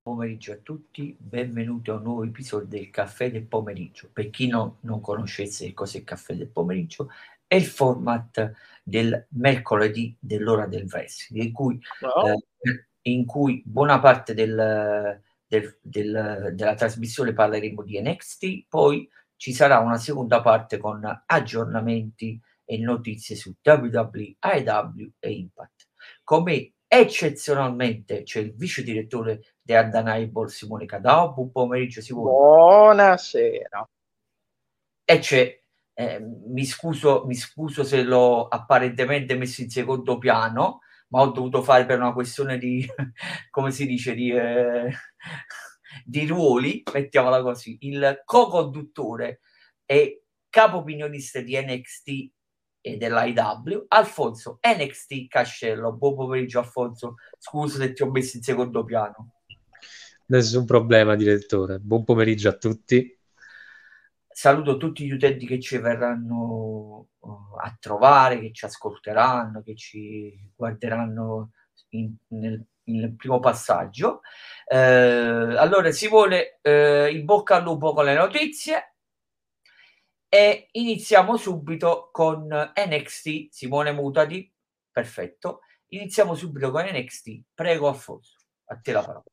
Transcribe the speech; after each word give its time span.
pomeriggio 0.00 0.52
a 0.52 0.58
tutti, 0.62 1.16
benvenuti 1.18 1.90
a 1.90 1.94
un 1.94 2.02
nuovo 2.04 2.22
episodio 2.22 2.68
del 2.68 2.88
Caffè 2.90 3.32
del 3.32 3.46
Pomeriggio. 3.46 4.10
Per 4.12 4.30
chi 4.30 4.46
no, 4.46 4.76
non 4.82 5.00
conoscesse 5.00 5.74
cos'è 5.74 5.98
il 5.98 6.04
Caffè 6.04 6.36
del 6.36 6.46
Pomeriggio, 6.46 7.10
è 7.48 7.56
il 7.56 7.64
format 7.64 8.52
del 8.84 9.26
mercoledì 9.30 10.16
dell'ora 10.20 10.68
del 10.68 10.84
wrestling, 10.84 11.46
in 11.46 11.52
cui, 11.52 11.80
no. 12.00 12.28
eh, 12.28 12.86
in 13.10 13.26
cui 13.26 13.60
buona 13.66 13.98
parte 13.98 14.34
del, 14.34 15.20
del, 15.44 15.78
del, 15.82 16.52
della 16.54 16.74
trasmissione 16.76 17.32
parleremo 17.32 17.82
di 17.82 18.00
NXT, 18.00 18.66
poi 18.68 19.10
ci 19.34 19.52
sarà 19.52 19.80
una 19.80 19.98
seconda 19.98 20.40
parte 20.40 20.78
con 20.78 21.02
aggiornamenti 21.26 22.40
e 22.70 22.76
notizie 22.76 23.34
su 23.34 23.54
WWE, 23.62 24.36
AEW 24.40 25.12
e 25.18 25.32
Impact. 25.32 25.88
Come 26.22 26.74
eccezionalmente 26.86 28.24
c'è 28.24 28.40
il 28.40 28.54
vice 28.54 28.82
direttore 28.82 29.54
di 29.62 29.72
Undeniable 29.72 30.50
Simone 30.50 30.84
Cadao, 30.84 31.32
buon 31.32 31.50
pomeriggio 31.50 32.02
Simone. 32.02 32.30
Buonasera. 32.30 33.88
E 35.02 35.18
c'è, 35.18 35.62
eh, 35.94 36.20
mi, 36.20 36.66
scuso, 36.66 37.24
mi 37.24 37.34
scuso 37.34 37.84
se 37.84 38.02
l'ho 38.02 38.48
apparentemente 38.48 39.34
messo 39.34 39.62
in 39.62 39.70
secondo 39.70 40.18
piano, 40.18 40.80
ma 41.08 41.22
ho 41.22 41.30
dovuto 41.30 41.62
fare 41.62 41.86
per 41.86 41.98
una 41.98 42.12
questione 42.12 42.58
di, 42.58 42.86
come 43.48 43.70
si 43.70 43.86
dice, 43.86 44.14
di, 44.14 44.30
eh, 44.30 44.92
di 46.04 46.26
ruoli, 46.26 46.82
mettiamola 46.92 47.40
così, 47.40 47.78
il 47.80 48.20
co-conduttore 48.26 49.40
e 49.86 50.24
capo 50.50 50.78
opinionista 50.78 51.40
di 51.40 51.58
NXT 51.58 52.36
e 52.92 52.96
dell'IW, 52.96 53.84
Alfonso 53.88 54.58
NXT 54.62 55.28
Cascello. 55.28 55.92
Buon 55.92 56.14
pomeriggio 56.14 56.58
Alfonso, 56.58 57.16
scusa 57.38 57.78
se 57.78 57.92
ti 57.92 58.02
ho 58.02 58.10
messo 58.10 58.36
in 58.36 58.42
secondo 58.42 58.84
piano. 58.84 59.32
Nessun 60.26 60.64
problema, 60.64 61.14
direttore. 61.14 61.78
Buon 61.78 62.04
pomeriggio 62.04 62.48
a 62.48 62.52
tutti. 62.52 63.16
Saluto 64.26 64.76
tutti 64.76 65.04
gli 65.04 65.10
utenti 65.10 65.46
che 65.46 65.58
ci 65.58 65.78
verranno 65.78 67.08
uh, 67.18 67.30
a 67.60 67.76
trovare, 67.78 68.38
che 68.38 68.52
ci 68.52 68.64
ascolteranno, 68.64 69.62
che 69.62 69.74
ci 69.74 70.52
guarderanno 70.54 71.50
in, 71.90 72.14
nel, 72.28 72.64
nel, 72.84 73.16
primo 73.16 73.40
passaggio. 73.40 74.20
Eh, 74.66 74.76
allora, 74.76 75.90
si 75.90 76.08
vuole 76.08 76.58
eh, 76.62 77.10
in 77.12 77.24
bocca 77.24 77.56
al 77.56 77.64
lupo 77.64 77.92
con 77.92 78.04
le 78.04 78.14
notizie 78.14 78.97
e 80.28 80.68
iniziamo 80.72 81.36
subito 81.36 82.10
con 82.12 82.46
NXT. 82.48 83.48
Simone 83.50 83.92
Mutati, 83.92 84.50
perfetto. 84.90 85.60
Iniziamo 85.88 86.34
subito 86.34 86.70
con 86.70 86.84
NXT. 86.84 87.40
Prego, 87.54 87.88
Alfonso, 87.88 88.36
a 88.66 88.76
te 88.76 88.92
la 88.92 89.00
parola. 89.00 89.24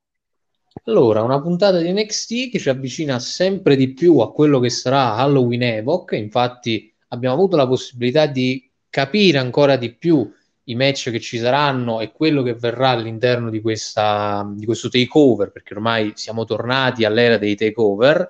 Allora, 0.84 1.22
una 1.22 1.42
puntata 1.42 1.80
di 1.80 1.92
NXT 1.92 2.52
che 2.52 2.60
ci 2.60 2.70
avvicina 2.70 3.20
sempre 3.20 3.76
di 3.76 3.94
più 3.94 4.20
a 4.20 4.32
quello 4.32 4.60
che 4.60 4.70
sarà 4.70 5.16
Halloween 5.16 5.64
Evoc. 5.64 6.14
Infatti, 6.14 6.94
abbiamo 7.10 7.36
avuto 7.36 7.56
la 7.56 7.68
possibilità 7.68 8.26
di 8.28 8.70
capire 8.90 9.38
ancora 9.38 9.76
di 9.76 9.94
più 9.94 10.32
i 10.68 10.76
match 10.76 11.12
che 11.12 11.20
ci 11.20 11.38
saranno 11.38 12.00
e 12.00 12.12
quello 12.12 12.42
che 12.42 12.56
verrà 12.56 12.90
all'interno 12.90 13.50
di, 13.50 13.62
questa, 13.62 14.50
di 14.56 14.66
questo 14.66 14.90
takeover, 14.90 15.52
perché 15.52 15.74
ormai 15.74 16.14
siamo 16.16 16.46
tornati 16.46 17.04
all'era 17.04 17.38
dei 17.38 17.56
takeover 17.56 18.30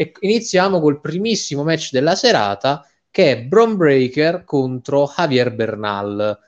e 0.00 0.12
iniziamo 0.20 0.80
col 0.80 0.98
primissimo 0.98 1.62
match 1.62 1.90
della 1.90 2.14
serata 2.14 2.88
che 3.10 3.32
è 3.32 3.42
Bron 3.42 3.76
Breaker 3.76 4.44
contro 4.44 5.06
Javier 5.14 5.52
Bernal. 5.52 6.38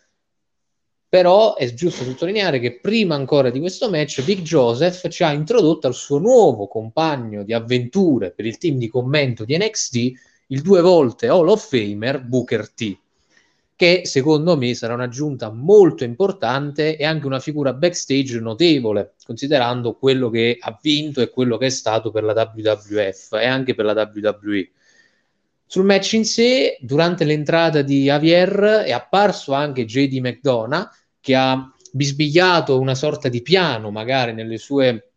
Però 1.06 1.56
è 1.56 1.70
giusto 1.74 2.02
sottolineare 2.02 2.60
che 2.60 2.80
prima 2.80 3.14
ancora 3.14 3.50
di 3.50 3.60
questo 3.60 3.90
match 3.90 4.22
Vic 4.22 4.40
Joseph 4.40 5.06
ci 5.10 5.22
ha 5.22 5.34
introdotto 5.34 5.86
al 5.86 5.92
suo 5.92 6.16
nuovo 6.16 6.66
compagno 6.66 7.42
di 7.42 7.52
avventure 7.52 8.30
per 8.30 8.46
il 8.46 8.56
team 8.56 8.78
di 8.78 8.88
commento 8.88 9.44
di 9.44 9.54
NXT, 9.58 9.96
il 10.46 10.62
due 10.62 10.80
volte 10.80 11.28
Hall 11.28 11.48
of 11.48 11.68
Famer 11.68 12.22
Booker 12.22 12.70
T 12.70 13.01
che 13.74 14.02
secondo 14.04 14.56
me 14.56 14.74
sarà 14.74 14.94
un'aggiunta 14.94 15.50
molto 15.50 16.04
importante 16.04 16.96
e 16.96 17.04
anche 17.04 17.26
una 17.26 17.40
figura 17.40 17.72
backstage 17.72 18.38
notevole, 18.40 19.14
considerando 19.24 19.94
quello 19.94 20.30
che 20.30 20.56
ha 20.60 20.78
vinto 20.80 21.20
e 21.20 21.30
quello 21.30 21.56
che 21.56 21.66
è 21.66 21.70
stato 21.70 22.10
per 22.10 22.22
la 22.22 22.32
WWF 22.32 23.32
e 23.32 23.46
anche 23.46 23.74
per 23.74 23.84
la 23.84 24.10
WWE. 24.14 24.70
Sul 25.66 25.84
match 25.84 26.12
in 26.12 26.24
sé, 26.24 26.76
durante 26.80 27.24
l'entrata 27.24 27.82
di 27.82 28.04
Javier 28.04 28.84
è 28.84 28.92
apparso 28.92 29.54
anche 29.54 29.86
JD 29.86 30.18
McDonough 30.18 30.88
che 31.18 31.34
ha 31.34 31.72
bisbigliato 31.92 32.78
una 32.78 32.94
sorta 32.94 33.28
di 33.28 33.42
piano 33.42 33.90
magari 33.90 34.32
nelle 34.32 34.58
sue 34.58 35.12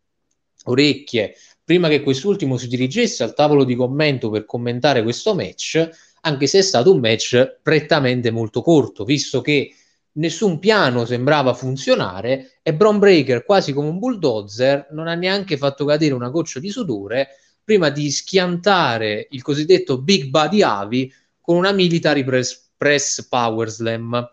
orecchie 0.64 1.34
prima 1.66 1.88
che 1.88 2.00
quest'ultimo 2.00 2.56
si 2.56 2.68
dirigesse 2.68 3.24
al 3.24 3.34
tavolo 3.34 3.64
di 3.64 3.74
commento 3.74 4.30
per 4.30 4.44
commentare 4.44 5.02
questo 5.02 5.34
match 5.34 5.90
anche 6.26 6.48
se 6.48 6.58
è 6.58 6.62
stato 6.62 6.92
un 6.92 6.98
match 6.98 7.60
prettamente 7.62 8.32
molto 8.32 8.60
corto, 8.60 9.04
visto 9.04 9.40
che 9.40 9.72
nessun 10.12 10.58
piano 10.58 11.04
sembrava 11.04 11.54
funzionare 11.54 12.58
e 12.62 12.74
Bron 12.74 12.98
Breaker, 12.98 13.44
quasi 13.44 13.72
come 13.72 13.88
un 13.88 13.98
bulldozer, 14.00 14.88
non 14.90 15.06
ha 15.06 15.14
neanche 15.14 15.56
fatto 15.56 15.84
cadere 15.84 16.14
una 16.14 16.28
goccia 16.28 16.58
di 16.58 16.68
sudore 16.68 17.28
prima 17.62 17.90
di 17.90 18.10
schiantare 18.10 19.28
il 19.30 19.42
cosiddetto 19.42 20.00
Big 20.02 20.26
Body 20.26 20.62
Avi 20.62 21.12
con 21.40 21.56
una 21.56 21.70
military 21.70 22.24
press, 22.24 22.70
press 22.76 23.26
power 23.28 23.68
slam, 23.68 24.28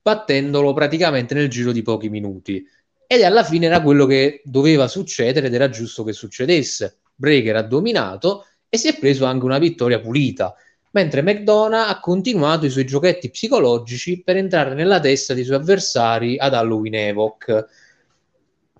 battendolo 0.00 0.72
praticamente 0.72 1.34
nel 1.34 1.48
giro 1.48 1.72
di 1.72 1.82
pochi 1.82 2.08
minuti. 2.08 2.64
Ed 3.08 3.22
alla 3.22 3.42
fine 3.42 3.66
era 3.66 3.82
quello 3.82 4.06
che 4.06 4.40
doveva 4.44 4.86
succedere 4.86 5.48
ed 5.48 5.54
era 5.54 5.68
giusto 5.68 6.04
che 6.04 6.12
succedesse. 6.12 6.98
Breaker 7.14 7.56
ha 7.56 7.62
dominato 7.62 8.46
e 8.68 8.76
si 8.76 8.88
è 8.88 8.98
preso 8.98 9.24
anche 9.24 9.44
una 9.44 9.58
vittoria 9.58 10.00
pulita 10.00 10.54
mentre 10.94 11.22
McDonough 11.22 11.88
ha 11.88 12.00
continuato 12.00 12.66
i 12.66 12.70
suoi 12.70 12.86
giochetti 12.86 13.30
psicologici 13.30 14.22
per 14.22 14.36
entrare 14.36 14.74
nella 14.74 15.00
testa 15.00 15.34
dei 15.34 15.44
suoi 15.44 15.56
avversari 15.56 16.38
ad 16.38 16.54
Halloween 16.54 16.94
Evoc. 16.94 17.66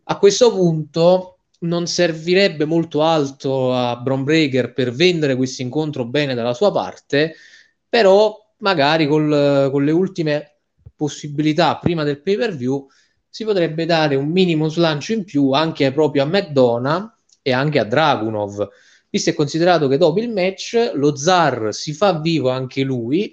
A 0.04 0.18
questo 0.18 0.52
punto 0.54 1.38
non 1.60 1.86
servirebbe 1.86 2.66
molto 2.66 3.02
alto 3.02 3.74
a 3.74 3.96
Bron 3.96 4.22
Breaker 4.22 4.72
per 4.72 4.92
vendere 4.92 5.34
questo 5.34 5.62
incontro 5.62 6.04
bene 6.04 6.34
dalla 6.34 6.54
sua 6.54 6.70
parte, 6.70 7.34
però 7.88 8.36
magari 8.58 9.08
col, 9.08 9.68
con 9.72 9.84
le 9.84 9.92
ultime 9.92 10.58
possibilità 10.94 11.76
prima 11.78 12.04
del 12.04 12.22
pay 12.22 12.36
per 12.36 12.54
view 12.54 12.86
si 13.28 13.44
potrebbe 13.44 13.86
dare 13.86 14.14
un 14.14 14.28
minimo 14.28 14.68
slancio 14.68 15.12
in 15.12 15.24
più 15.24 15.50
anche 15.50 15.90
proprio 15.90 16.22
a 16.22 16.26
McDonough 16.26 17.12
e 17.42 17.52
anche 17.52 17.80
a 17.80 17.84
Dragunov 17.84 18.68
visto 19.14 19.30
e 19.30 19.34
considerato 19.34 19.86
che 19.86 19.96
dopo 19.96 20.18
il 20.18 20.28
match 20.28 20.90
lo 20.94 21.14
zar 21.14 21.72
si 21.72 21.92
fa 21.92 22.18
vivo 22.18 22.50
anche 22.50 22.82
lui, 22.82 23.32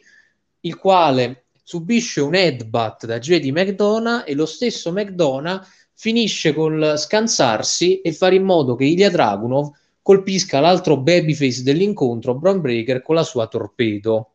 il 0.59 0.77
quale 0.77 1.45
subisce 1.63 2.21
un 2.21 2.35
headbutt 2.35 3.07
da 3.07 3.17
JD 3.17 3.45
McDonough 3.45 4.23
e 4.27 4.35
lo 4.35 4.45
stesso 4.45 4.91
McDonough 4.91 5.65
finisce 5.95 6.53
col 6.53 6.93
scansarsi 6.97 7.99
e 8.01 8.13
fare 8.13 8.35
in 8.35 8.43
modo 8.43 8.75
che 8.75 8.85
Ilya 8.85 9.09
Dragunov 9.09 9.71
colpisca 10.03 10.59
l'altro 10.59 10.97
babyface 10.97 11.63
dell'incontro, 11.63 12.35
Braun 12.35 12.61
Breaker, 12.61 13.01
con 13.01 13.15
la 13.15 13.23
sua 13.23 13.47
torpedo. 13.47 14.33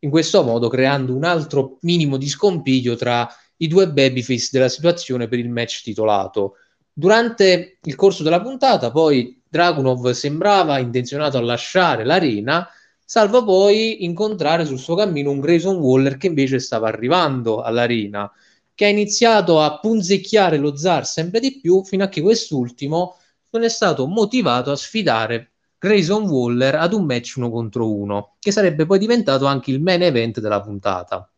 In 0.00 0.10
questo 0.10 0.44
modo 0.44 0.68
creando 0.68 1.12
un 1.12 1.24
altro 1.24 1.78
minimo 1.80 2.16
di 2.16 2.28
scompiglio 2.28 2.94
tra 2.94 3.28
i 3.56 3.66
due 3.66 3.88
babyface 3.88 4.50
della 4.52 4.68
situazione 4.68 5.26
per 5.26 5.40
il 5.40 5.48
match 5.48 5.82
titolato. 5.82 6.54
Durante 6.92 7.78
il 7.82 7.94
corso 7.96 8.22
della 8.22 8.40
puntata 8.40 8.92
poi 8.92 9.41
Dragunov 9.52 10.12
sembrava 10.12 10.78
intenzionato 10.78 11.36
a 11.36 11.42
lasciare 11.42 12.06
l'arena, 12.06 12.66
salvo 13.04 13.44
poi 13.44 14.02
incontrare 14.02 14.64
sul 14.64 14.78
suo 14.78 14.94
cammino 14.94 15.30
un 15.30 15.40
Grayson 15.40 15.76
Waller 15.76 16.16
che 16.16 16.28
invece 16.28 16.58
stava 16.58 16.88
arrivando 16.88 17.60
all'arena, 17.60 18.32
che 18.74 18.86
ha 18.86 18.88
iniziato 18.88 19.60
a 19.60 19.78
punzecchiare 19.78 20.56
lo 20.56 20.74
zar 20.74 21.04
sempre 21.06 21.38
di 21.38 21.60
più 21.60 21.84
fino 21.84 22.02
a 22.02 22.08
che 22.08 22.22
quest'ultimo 22.22 23.18
non 23.50 23.62
è 23.62 23.68
stato 23.68 24.06
motivato 24.06 24.70
a 24.70 24.76
sfidare 24.76 25.50
Grayson 25.76 26.22
Waller 26.22 26.76
ad 26.76 26.94
un 26.94 27.04
match 27.04 27.34
uno 27.36 27.50
contro 27.50 27.92
uno, 27.92 28.36
che 28.38 28.52
sarebbe 28.52 28.86
poi 28.86 28.98
diventato 28.98 29.44
anche 29.44 29.70
il 29.70 29.82
main 29.82 30.00
event 30.00 30.40
della 30.40 30.62
puntata. 30.62 31.30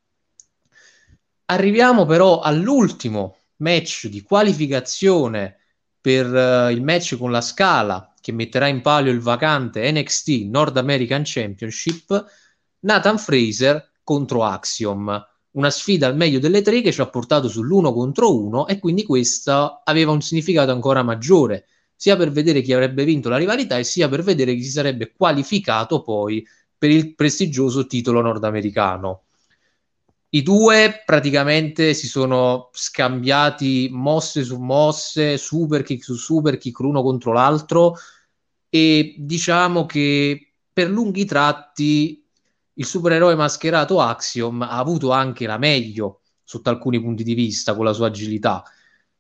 Arriviamo 1.47 2.07
però 2.07 2.39
all'ultimo 2.39 3.39
match 3.57 4.07
di 4.07 4.23
qualificazione 4.23 5.59
per 6.05 6.27
uh, 6.31 6.71
il 6.71 6.83
match 6.83 7.17
con 7.17 7.31
la 7.31 7.41
Scala 7.41 8.13
che 8.21 8.31
metterà 8.31 8.67
in 8.67 8.83
palio 8.83 9.11
il 9.11 9.21
vacante 9.21 9.91
NXT 9.91 10.29
North 10.51 10.77
American 10.77 11.23
Championship, 11.25 12.27
Nathan 12.81 13.17
Fraser 13.17 13.93
contro 14.03 14.45
Axiom. 14.45 15.27
Una 15.53 15.71
sfida 15.71 16.07
al 16.07 16.15
meglio 16.15 16.39
delle 16.39 16.61
tre 16.61 16.83
che 16.83 16.93
ci 16.93 17.01
ha 17.01 17.09
portato 17.09 17.49
sull'uno 17.49 17.95
contro 17.95 18.39
uno 18.39 18.67
e 18.67 18.79
quindi 18.79 19.05
questa 19.05 19.81
aveva 19.83 20.13
un 20.13 20.21
significato 20.21 20.73
ancora 20.73 21.03
maggiore, 21.03 21.69
sia 21.97 22.17
per 22.17 22.31
vedere 22.31 22.61
chi 22.61 22.75
avrebbe 22.75 23.05
vinto 23.05 23.31
la 23.31 23.39
rivalità 23.39 23.79
e 23.79 23.85
sia 23.85 24.07
per 24.07 24.23
vedere 24.23 24.55
chi 24.55 24.63
si 24.63 24.73
sarebbe 24.73 25.11
qualificato 25.17 26.03
poi 26.03 26.47
per 26.77 26.91
il 26.91 27.15
prestigioso 27.15 27.87
titolo 27.87 28.21
nordamericano. 28.21 29.23
I 30.35 30.43
due 30.43 31.03
praticamente 31.07 31.95
si 31.95 32.09
sono 32.09 32.71
scambiati 32.73 33.89
mosse 33.93 34.43
su 34.43 34.59
mosse, 34.59 35.39
super 35.39 35.85
kick 35.85 36.03
su 36.03 36.17
super 36.17 36.59
kick 36.59 36.81
l'uno 36.81 37.03
contro 37.03 37.33
l'altro. 37.33 37.95
E 38.69 39.15
diciamo 39.17 39.87
che 39.87 40.55
per 40.73 40.91
lunghi 40.91 41.25
tratti 41.25 42.27
il 42.73 42.85
supereroe 42.85 43.37
mascherato 43.37 44.01
Axiom 44.01 44.63
ha 44.63 44.77
avuto 44.77 45.13
anche 45.13 45.47
la 45.47 45.57
meglio 45.57 46.23
sotto 46.43 46.69
alcuni 46.69 47.01
punti 47.01 47.23
di 47.23 47.35
vista 47.35 47.77
con 47.77 47.85
la 47.85 47.93
sua 47.93 48.09
agilità, 48.09 48.65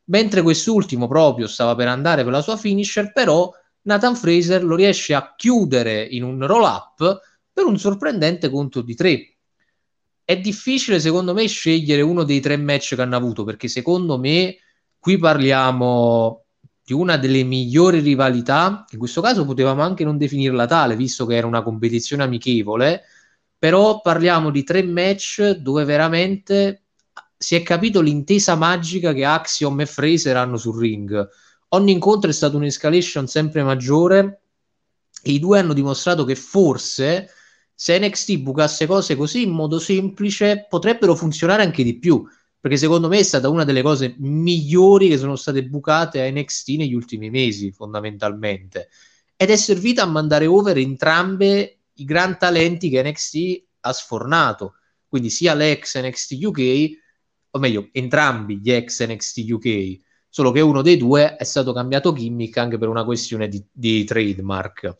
mentre 0.07 0.43
quest'ultimo 0.43 1.07
proprio 1.07 1.47
stava 1.47 1.77
per 1.77 1.87
andare 1.87 2.25
per 2.25 2.33
la 2.33 2.43
sua 2.43 2.57
finisher, 2.57 3.13
però 3.13 3.53
Nathan 3.83 4.17
Fraser 4.17 4.65
lo 4.65 4.75
riesce 4.75 5.15
a 5.15 5.33
chiudere 5.37 6.03
in 6.03 6.25
un 6.25 6.45
roll 6.45 6.65
up 6.65 7.21
per 7.53 7.67
un 7.67 7.79
sorprendente 7.79 8.51
conto 8.51 8.83
di 8.83 8.97
tre 8.97 9.34
è 10.25 10.39
difficile 10.39 11.01
secondo 11.01 11.35
me 11.35 11.47
scegliere 11.47 12.01
uno 12.01 12.25
dei 12.25 12.41
tre 12.41 12.57
match 12.57 12.95
che 12.95 13.03
hanno 13.03 13.17
avuto 13.17 13.45
perché 13.45 13.69
secondo 13.69 14.19
me 14.19 14.57
qui 14.99 15.19
parliamo 15.19 16.45
di 16.83 16.93
una 16.93 17.17
delle 17.17 17.43
migliori 17.45 18.01
rivalità. 18.01 18.85
In 18.91 18.99
questo 18.99 19.21
caso 19.21 19.45
potevamo 19.45 19.83
anche 19.83 20.05
non 20.05 20.17
definirla 20.19 20.67
tale 20.67 20.97
visto 20.97 21.27
che 21.27 21.37
era 21.37 21.47
una 21.47 21.63
competizione 21.63 22.23
amichevole 22.23 23.03
però 23.65 24.01
parliamo 24.03 24.51
di 24.51 24.63
tre 24.63 24.83
match 24.83 25.53
dove 25.53 25.85
veramente 25.85 26.83
si 27.37 27.55
è 27.55 27.63
capito 27.63 28.01
l'intesa 28.01 28.57
magica 28.57 29.13
che 29.13 29.25
Axiom 29.25 29.81
e 29.81 29.87
Fraser 29.87 30.37
hanno 30.37 30.57
sul 30.57 30.79
ring. 30.79 31.29
Ogni 31.69 31.93
incontro 31.93 32.29
è 32.29 32.33
stato 32.33 32.57
un'escalation 32.57 33.27
sempre 33.27 33.63
maggiore 33.63 34.43
e 35.23 35.33
i 35.33 35.39
due 35.39 35.61
hanno 35.61 35.73
dimostrato 35.73 36.25
che 36.25 36.35
forse 36.35 37.31
se 37.75 37.99
NXT 37.99 38.39
bucasse 38.39 38.87
cose 38.87 39.17
così 39.17 39.43
in 39.43 39.51
modo 39.51 39.79
semplice 39.79 40.67
potrebbero 40.69 41.15
funzionare 41.15 41.63
anche 41.63 41.83
di 41.83 41.99
più. 41.99 42.25
Perché 42.61 42.79
secondo 42.79 43.09
me 43.09 43.19
è 43.19 43.23
stata 43.23 43.49
una 43.51 43.65
delle 43.65 43.83
cose 43.83 44.15
migliori 44.19 45.09
che 45.09 45.19
sono 45.19 45.37
state 45.37 45.65
bucate 45.65 46.23
a 46.23 46.31
NXT 46.31 46.69
negli 46.71 46.95
ultimi 46.95 47.29
mesi 47.29 47.73
fondamentalmente. 47.73 48.89
Ed 49.37 49.51
è 49.51 49.57
servita 49.57 50.03
a 50.03 50.07
mandare 50.07 50.47
over 50.47 50.79
entrambe 50.79 51.81
i 51.93 52.05
gran 52.05 52.39
talenti 52.39 52.89
che 52.89 53.03
NXT 53.03 53.65
ha 53.81 53.93
sfornato. 53.93 54.77
Quindi 55.07 55.29
sia 55.29 55.53
l'ex 55.53 56.01
NXT 56.01 56.39
UK 56.43 56.89
o 57.51 57.59
meglio 57.59 57.89
entrambi 57.93 58.59
gli 58.59 58.73
ex 58.73 59.05
NXT 59.05 59.51
UK 59.51 60.01
solo 60.35 60.51
che 60.51 60.61
uno 60.61 60.83
dei 60.83 60.97
due 60.97 61.37
è 61.37 61.45
stato 61.45 61.73
cambiato 61.73 62.13
gimmick 62.13 62.57
anche 62.57 62.77
per 62.77 62.89
una 62.89 63.05
questione 63.05 63.47
di, 63.47 63.65
di 63.71 64.03
trademark. 64.03 64.99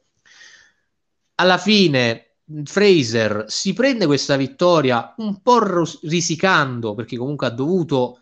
Alla 1.37 1.59
fine 1.59 2.34
Fraser 2.65 3.45
si 3.49 3.73
prende 3.73 4.07
questa 4.07 4.37
vittoria 4.37 5.15
un 5.19 5.41
po' 5.41 5.59
ros- 5.59 6.01
risicando 6.03 6.95
perché 6.95 7.17
comunque 7.17 7.47
ha 7.47 7.51
dovuto 7.51 8.21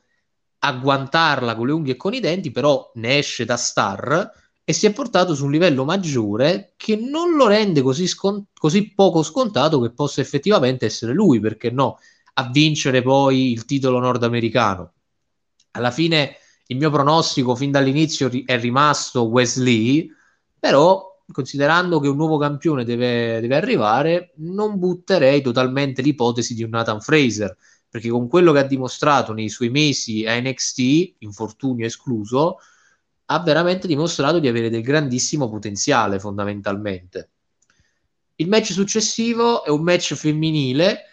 agguantarla 0.60 1.56
con 1.56 1.66
le 1.66 1.72
unghie 1.72 1.94
e 1.94 1.96
con 1.96 2.14
i 2.14 2.20
denti, 2.20 2.52
però 2.52 2.90
ne 2.94 3.18
esce 3.18 3.44
da 3.44 3.56
star 3.56 4.30
e 4.64 4.72
si 4.72 4.86
è 4.86 4.92
portato 4.92 5.34
su 5.34 5.44
un 5.46 5.50
livello 5.50 5.84
maggiore 5.84 6.74
che 6.76 6.94
non 6.94 7.34
lo 7.34 7.48
rende 7.48 7.82
così, 7.82 8.06
scon- 8.06 8.44
così 8.54 8.92
poco 8.94 9.24
scontato 9.24 9.80
che 9.80 9.90
possa 9.90 10.20
effettivamente 10.20 10.86
essere 10.86 11.12
lui, 11.12 11.40
perché 11.40 11.70
no, 11.70 11.98
a 12.34 12.48
vincere 12.48 13.02
poi 13.02 13.50
il 13.50 13.64
titolo 13.64 13.98
nordamericano. 13.98 14.92
Alla 15.72 15.90
fine 15.90 16.36
il 16.66 16.76
mio 16.76 16.90
pronostico 16.90 17.56
fin 17.56 17.72
dall'inizio 17.72 18.30
è 18.44 18.58
rimasto 18.60 19.22
Wesley, 19.24 20.08
però 20.58 21.11
considerando 21.32 21.98
che 21.98 22.08
un 22.08 22.16
nuovo 22.16 22.38
campione 22.38 22.84
deve, 22.84 23.40
deve, 23.40 23.56
arrivare, 23.56 24.32
non 24.36 24.78
butterei 24.78 25.42
totalmente 25.42 26.02
l'ipotesi 26.02 26.54
di 26.54 26.62
un 26.62 26.70
Nathan 26.70 27.00
Fraser, 27.00 27.56
perché 27.88 28.08
con 28.08 28.28
quello 28.28 28.52
che 28.52 28.60
ha 28.60 28.64
dimostrato 28.64 29.32
nei 29.32 29.48
suoi 29.48 29.70
mesi 29.70 30.26
a 30.26 30.38
NXT, 30.38 31.14
infortunio 31.18 31.86
escluso, 31.86 32.58
ha 33.26 33.40
veramente 33.40 33.86
dimostrato 33.86 34.38
di 34.38 34.48
avere 34.48 34.70
del 34.70 34.82
grandissimo 34.82 35.48
potenziale 35.48 36.18
fondamentalmente. 36.18 37.30
Il 38.36 38.48
match 38.48 38.72
successivo 38.72 39.64
è 39.64 39.70
un 39.70 39.82
match 39.82 40.14
femminile 40.14 41.11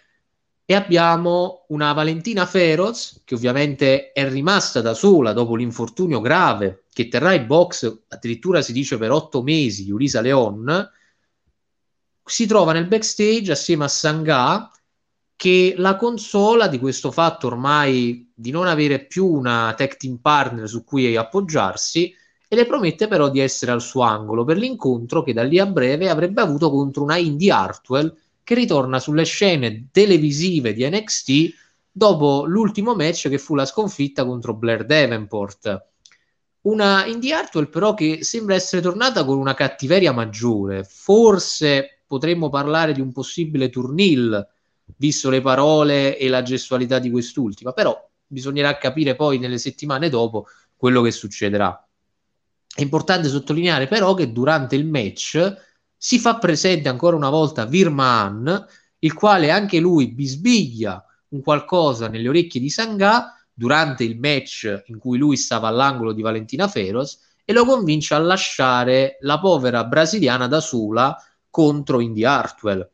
e 0.70 0.74
abbiamo 0.76 1.64
una 1.70 1.92
Valentina 1.92 2.46
Feroz 2.46 3.22
che 3.24 3.34
ovviamente 3.34 4.12
è 4.12 4.28
rimasta 4.28 4.80
da 4.80 4.94
sola 4.94 5.32
dopo 5.32 5.56
l'infortunio 5.56 6.20
grave 6.20 6.84
che 6.92 7.08
terrà 7.08 7.32
i 7.32 7.40
box 7.40 8.02
addirittura 8.06 8.62
si 8.62 8.72
dice 8.72 8.96
per 8.96 9.10
otto 9.10 9.42
mesi 9.42 9.90
Ulisa 9.90 10.20
Leon 10.20 10.88
si 12.24 12.46
trova 12.46 12.72
nel 12.72 12.86
backstage 12.86 13.50
assieme 13.50 13.82
a 13.82 13.88
Sangha 13.88 14.70
che 15.34 15.74
la 15.76 15.96
consola 15.96 16.68
di 16.68 16.78
questo 16.78 17.10
fatto 17.10 17.48
ormai 17.48 18.30
di 18.32 18.52
non 18.52 18.68
avere 18.68 19.06
più 19.06 19.26
una 19.26 19.74
tech 19.76 19.96
team 19.96 20.18
partner 20.18 20.68
su 20.68 20.84
cui 20.84 21.16
appoggiarsi 21.16 22.14
e 22.46 22.54
le 22.54 22.66
promette 22.66 23.08
però 23.08 23.28
di 23.28 23.40
essere 23.40 23.72
al 23.72 23.82
suo 23.82 24.02
angolo 24.02 24.44
per 24.44 24.56
l'incontro 24.56 25.24
che 25.24 25.32
da 25.32 25.42
lì 25.42 25.58
a 25.58 25.66
breve 25.66 26.08
avrebbe 26.08 26.40
avuto 26.40 26.70
contro 26.70 27.02
una 27.02 27.16
Indy 27.16 27.50
Hartwell 27.50 28.16
che 28.50 28.56
ritorna 28.56 28.98
sulle 28.98 29.24
scene 29.24 29.90
televisive 29.92 30.72
di 30.72 30.84
NXT 30.84 31.54
dopo 31.88 32.46
l'ultimo 32.46 32.96
match 32.96 33.28
che 33.28 33.38
fu 33.38 33.54
la 33.54 33.64
sconfitta 33.64 34.24
contro 34.24 34.54
Blair 34.54 34.84
Davenport. 34.84 35.86
Una 36.62 37.06
Indy 37.06 37.30
Hartwell 37.30 37.68
però 37.68 37.94
che 37.94 38.24
sembra 38.24 38.56
essere 38.56 38.82
tornata 38.82 39.24
con 39.24 39.38
una 39.38 39.54
cattiveria 39.54 40.10
maggiore. 40.10 40.82
Forse 40.82 42.00
potremmo 42.04 42.48
parlare 42.48 42.92
di 42.92 43.00
un 43.00 43.12
possibile 43.12 43.70
turnil, 43.70 44.44
visto 44.96 45.30
le 45.30 45.40
parole 45.40 46.18
e 46.18 46.28
la 46.28 46.42
gestualità 46.42 46.98
di 46.98 47.08
quest'ultima, 47.08 47.72
però 47.72 47.96
bisognerà 48.26 48.76
capire 48.78 49.14
poi 49.14 49.38
nelle 49.38 49.58
settimane 49.58 50.08
dopo 50.08 50.48
quello 50.74 51.02
che 51.02 51.12
succederà. 51.12 51.88
È 52.74 52.82
importante 52.82 53.28
sottolineare 53.28 53.86
però 53.86 54.14
che 54.14 54.32
durante 54.32 54.74
il 54.74 54.86
match 54.86 55.68
si 56.02 56.18
fa 56.18 56.38
presente 56.38 56.88
ancora 56.88 57.14
una 57.14 57.28
volta 57.28 57.66
Virman, 57.66 58.66
il 59.00 59.12
quale 59.12 59.50
anche 59.50 59.78
lui 59.80 60.08
bisbiglia 60.08 61.04
un 61.28 61.42
qualcosa 61.42 62.08
nelle 62.08 62.26
orecchie 62.26 62.58
di 62.58 62.70
Sangha 62.70 63.38
durante 63.52 64.02
il 64.02 64.18
match 64.18 64.84
in 64.86 64.96
cui 64.98 65.18
lui 65.18 65.36
stava 65.36 65.68
all'angolo 65.68 66.14
di 66.14 66.22
Valentina 66.22 66.68
Feroz 66.68 67.18
e 67.44 67.52
lo 67.52 67.66
convince 67.66 68.14
a 68.14 68.18
lasciare 68.18 69.18
la 69.20 69.38
povera 69.38 69.84
brasiliana 69.84 70.46
da 70.46 70.60
sola 70.60 71.14
contro 71.50 72.00
Indy 72.00 72.24
Hartwell. 72.24 72.90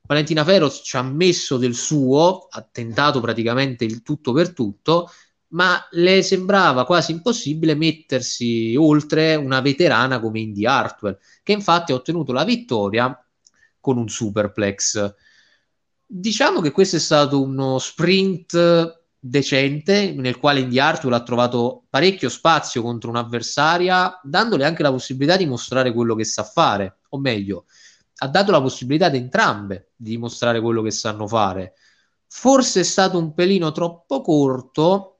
Valentina 0.00 0.42
Feroz 0.42 0.80
ci 0.82 0.96
ha 0.96 1.02
messo 1.02 1.58
del 1.58 1.76
suo, 1.76 2.48
ha 2.50 2.68
tentato 2.68 3.20
praticamente 3.20 3.84
il 3.84 4.02
tutto 4.02 4.32
per 4.32 4.52
tutto, 4.52 5.08
ma 5.52 5.86
le 5.92 6.22
sembrava 6.22 6.84
quasi 6.84 7.12
impossibile 7.12 7.74
mettersi 7.74 8.74
oltre 8.76 9.34
una 9.34 9.60
veterana 9.60 10.20
come 10.20 10.40
Indy 10.40 10.66
Hartwell, 10.66 11.18
che 11.42 11.52
infatti 11.52 11.92
ha 11.92 11.96
ottenuto 11.96 12.32
la 12.32 12.44
vittoria 12.44 13.16
con 13.80 13.96
un 13.96 14.08
superplex. 14.08 15.14
Diciamo 16.06 16.60
che 16.60 16.70
questo 16.70 16.96
è 16.96 17.00
stato 17.00 17.42
uno 17.42 17.78
sprint 17.78 19.00
decente 19.18 20.12
nel 20.12 20.38
quale 20.38 20.60
Indy 20.60 20.78
Hartwell 20.78 21.14
ha 21.14 21.22
trovato 21.22 21.84
parecchio 21.88 22.28
spazio 22.28 22.82
contro 22.82 23.10
un'avversaria, 23.10 24.20
dandole 24.22 24.64
anche 24.64 24.82
la 24.82 24.90
possibilità 24.90 25.36
di 25.36 25.46
mostrare 25.46 25.92
quello 25.92 26.14
che 26.14 26.24
sa 26.24 26.42
fare, 26.44 26.98
o 27.10 27.18
meglio, 27.18 27.66
ha 28.16 28.28
dato 28.28 28.50
la 28.50 28.60
possibilità 28.60 29.06
ad 29.06 29.14
entrambe 29.14 29.92
di 29.96 30.10
dimostrare 30.10 30.60
quello 30.60 30.82
che 30.82 30.90
sanno 30.90 31.26
fare. 31.26 31.74
Forse 32.26 32.80
è 32.80 32.84
stato 32.84 33.18
un 33.18 33.34
pelino 33.34 33.72
troppo 33.72 34.22
corto, 34.22 35.11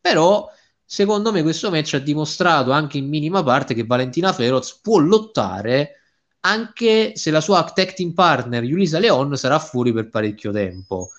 però, 0.00 0.48
secondo 0.84 1.32
me, 1.32 1.42
questo 1.42 1.70
match 1.70 1.94
ha 1.94 1.98
dimostrato 1.98 2.72
anche 2.72 2.98
in 2.98 3.08
minima 3.08 3.42
parte 3.42 3.74
che 3.74 3.84
Valentina 3.84 4.32
Feroz 4.32 4.78
può 4.80 4.98
lottare 4.98 5.96
anche 6.40 7.16
se 7.16 7.30
la 7.30 7.40
sua 7.40 7.64
tag 7.64 7.92
team 7.92 8.12
partner 8.12 8.64
Yulisa 8.64 8.98
Leon 8.98 9.36
sarà 9.36 9.58
fuori 9.58 9.92
per 9.92 10.08
parecchio 10.08 10.52
tempo. 10.52 11.10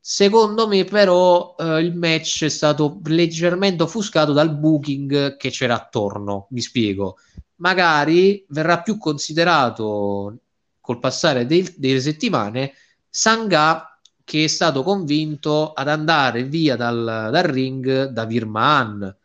Secondo 0.00 0.68
me, 0.68 0.84
però, 0.84 1.56
eh, 1.58 1.80
il 1.80 1.96
match 1.96 2.44
è 2.44 2.48
stato 2.48 3.00
leggermente 3.04 3.82
offuscato 3.82 4.32
dal 4.32 4.56
booking 4.56 5.36
che 5.36 5.50
c'era 5.50 5.74
attorno. 5.74 6.46
Mi 6.50 6.60
spiego. 6.60 7.16
Magari 7.56 8.44
verrà 8.48 8.82
più 8.82 8.98
considerato 8.98 10.38
col 10.80 11.00
passare 11.00 11.46
dei, 11.46 11.74
delle 11.76 12.00
settimane 12.00 12.74
Sangha 13.08 13.95
che 14.26 14.42
è 14.42 14.46
stato 14.48 14.82
convinto 14.82 15.72
ad 15.72 15.86
andare 15.86 16.42
via 16.42 16.74
dal, 16.74 17.28
dal 17.30 17.44
ring 17.44 18.06
da 18.06 18.24
Virman. 18.24 19.16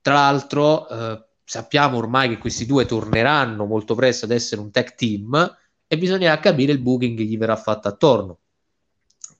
Tra 0.00 0.14
l'altro, 0.14 0.88
eh, 0.88 1.22
sappiamo 1.44 1.98
ormai 1.98 2.30
che 2.30 2.38
questi 2.38 2.64
due 2.64 2.86
torneranno 2.86 3.66
molto 3.66 3.94
presto 3.94 4.24
ad 4.24 4.30
essere 4.30 4.62
un 4.62 4.70
tech 4.70 4.94
team 4.94 5.56
e 5.86 5.98
bisognerà 5.98 6.38
capire 6.40 6.72
il 6.72 6.78
booking 6.78 7.18
che 7.18 7.24
gli 7.24 7.36
verrà 7.36 7.54
fatto 7.54 7.88
attorno. 7.88 8.38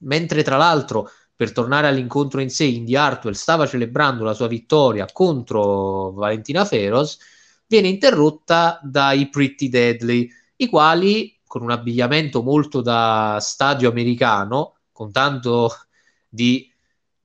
Mentre, 0.01 0.43
tra 0.43 0.57
l'altro, 0.57 1.09
per 1.35 1.51
tornare 1.51 1.87
all'incontro 1.87 2.39
in 2.39 2.51
sé, 2.51 2.65
Indy 2.65 2.95
Hartwell 2.95 3.33
stava 3.33 3.65
celebrando 3.65 4.23
la 4.23 4.35
sua 4.35 4.45
vittoria 4.45 5.07
contro 5.11 6.11
Valentina 6.11 6.63
Feroz, 6.63 7.17
viene 7.65 7.87
interrotta 7.87 8.79
dai 8.83 9.29
Pretty 9.29 9.67
Deadly, 9.67 10.29
i 10.57 10.69
quali 10.69 11.35
con 11.53 11.61
un 11.61 11.69
abbigliamento 11.69 12.41
molto 12.41 12.81
da 12.81 13.37
stadio 13.39 13.87
americano, 13.87 14.77
con 14.91 15.11
tanto 15.11 15.69
di 16.27 16.67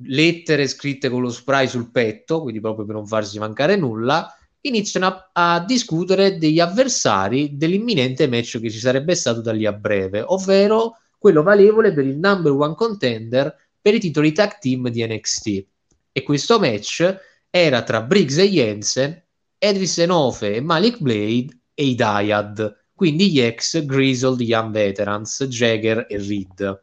lettere 0.05 0.69
scritte 0.69 1.09
con 1.09 1.23
lo 1.23 1.31
spray 1.31 1.67
sul 1.67 1.91
petto, 1.91 2.43
quindi 2.43 2.61
proprio 2.61 2.85
per 2.85 2.97
non 2.97 3.07
farsi 3.07 3.39
mancare 3.39 3.77
nulla, 3.77 4.31
iniziano 4.61 5.07
a, 5.07 5.31
a, 5.33 5.65
discutere 5.65 6.37
degli 6.37 6.61
avversari 6.61 7.57
dell'imminente 7.57 8.29
match 8.29 8.61
che 8.61 8.69
ci 8.69 8.79
sarebbe 8.79 9.15
stato 9.15 9.41
da 9.41 9.53
lì 9.53 9.65
a 9.65 9.73
breve, 9.73 10.21
ovvero 10.21 10.99
quello 11.17 11.43
valevole 11.43 11.95
per 11.95 12.05
il 12.05 12.19
number 12.19 12.53
one 12.53 12.75
contender 12.75 13.57
per 13.81 13.95
i 13.95 13.99
titoli 13.99 14.33
tag 14.33 14.59
team 14.59 14.91
di 14.91 15.07
NXT. 15.07 15.67
E 16.13 16.23
questo 16.23 16.59
match 16.59 17.19
era 17.49 17.83
tra 17.83 18.03
Briggs 18.03 18.37
e 18.37 18.51
Jensen, 18.51 19.25
Edris 19.57 19.97
Enofe 19.97 20.57
e 20.57 20.61
Malik 20.61 20.99
Blade 20.99 21.61
e 21.73 21.85
i 21.87 21.95
Dyad, 21.95 22.77
quindi 22.99 23.31
gli 23.31 23.39
ex 23.39 23.85
Grizzled 23.85 24.41
Young 24.41 24.73
Veterans, 24.73 25.45
Jagger 25.45 26.07
e 26.09 26.19
Reed. 26.19 26.83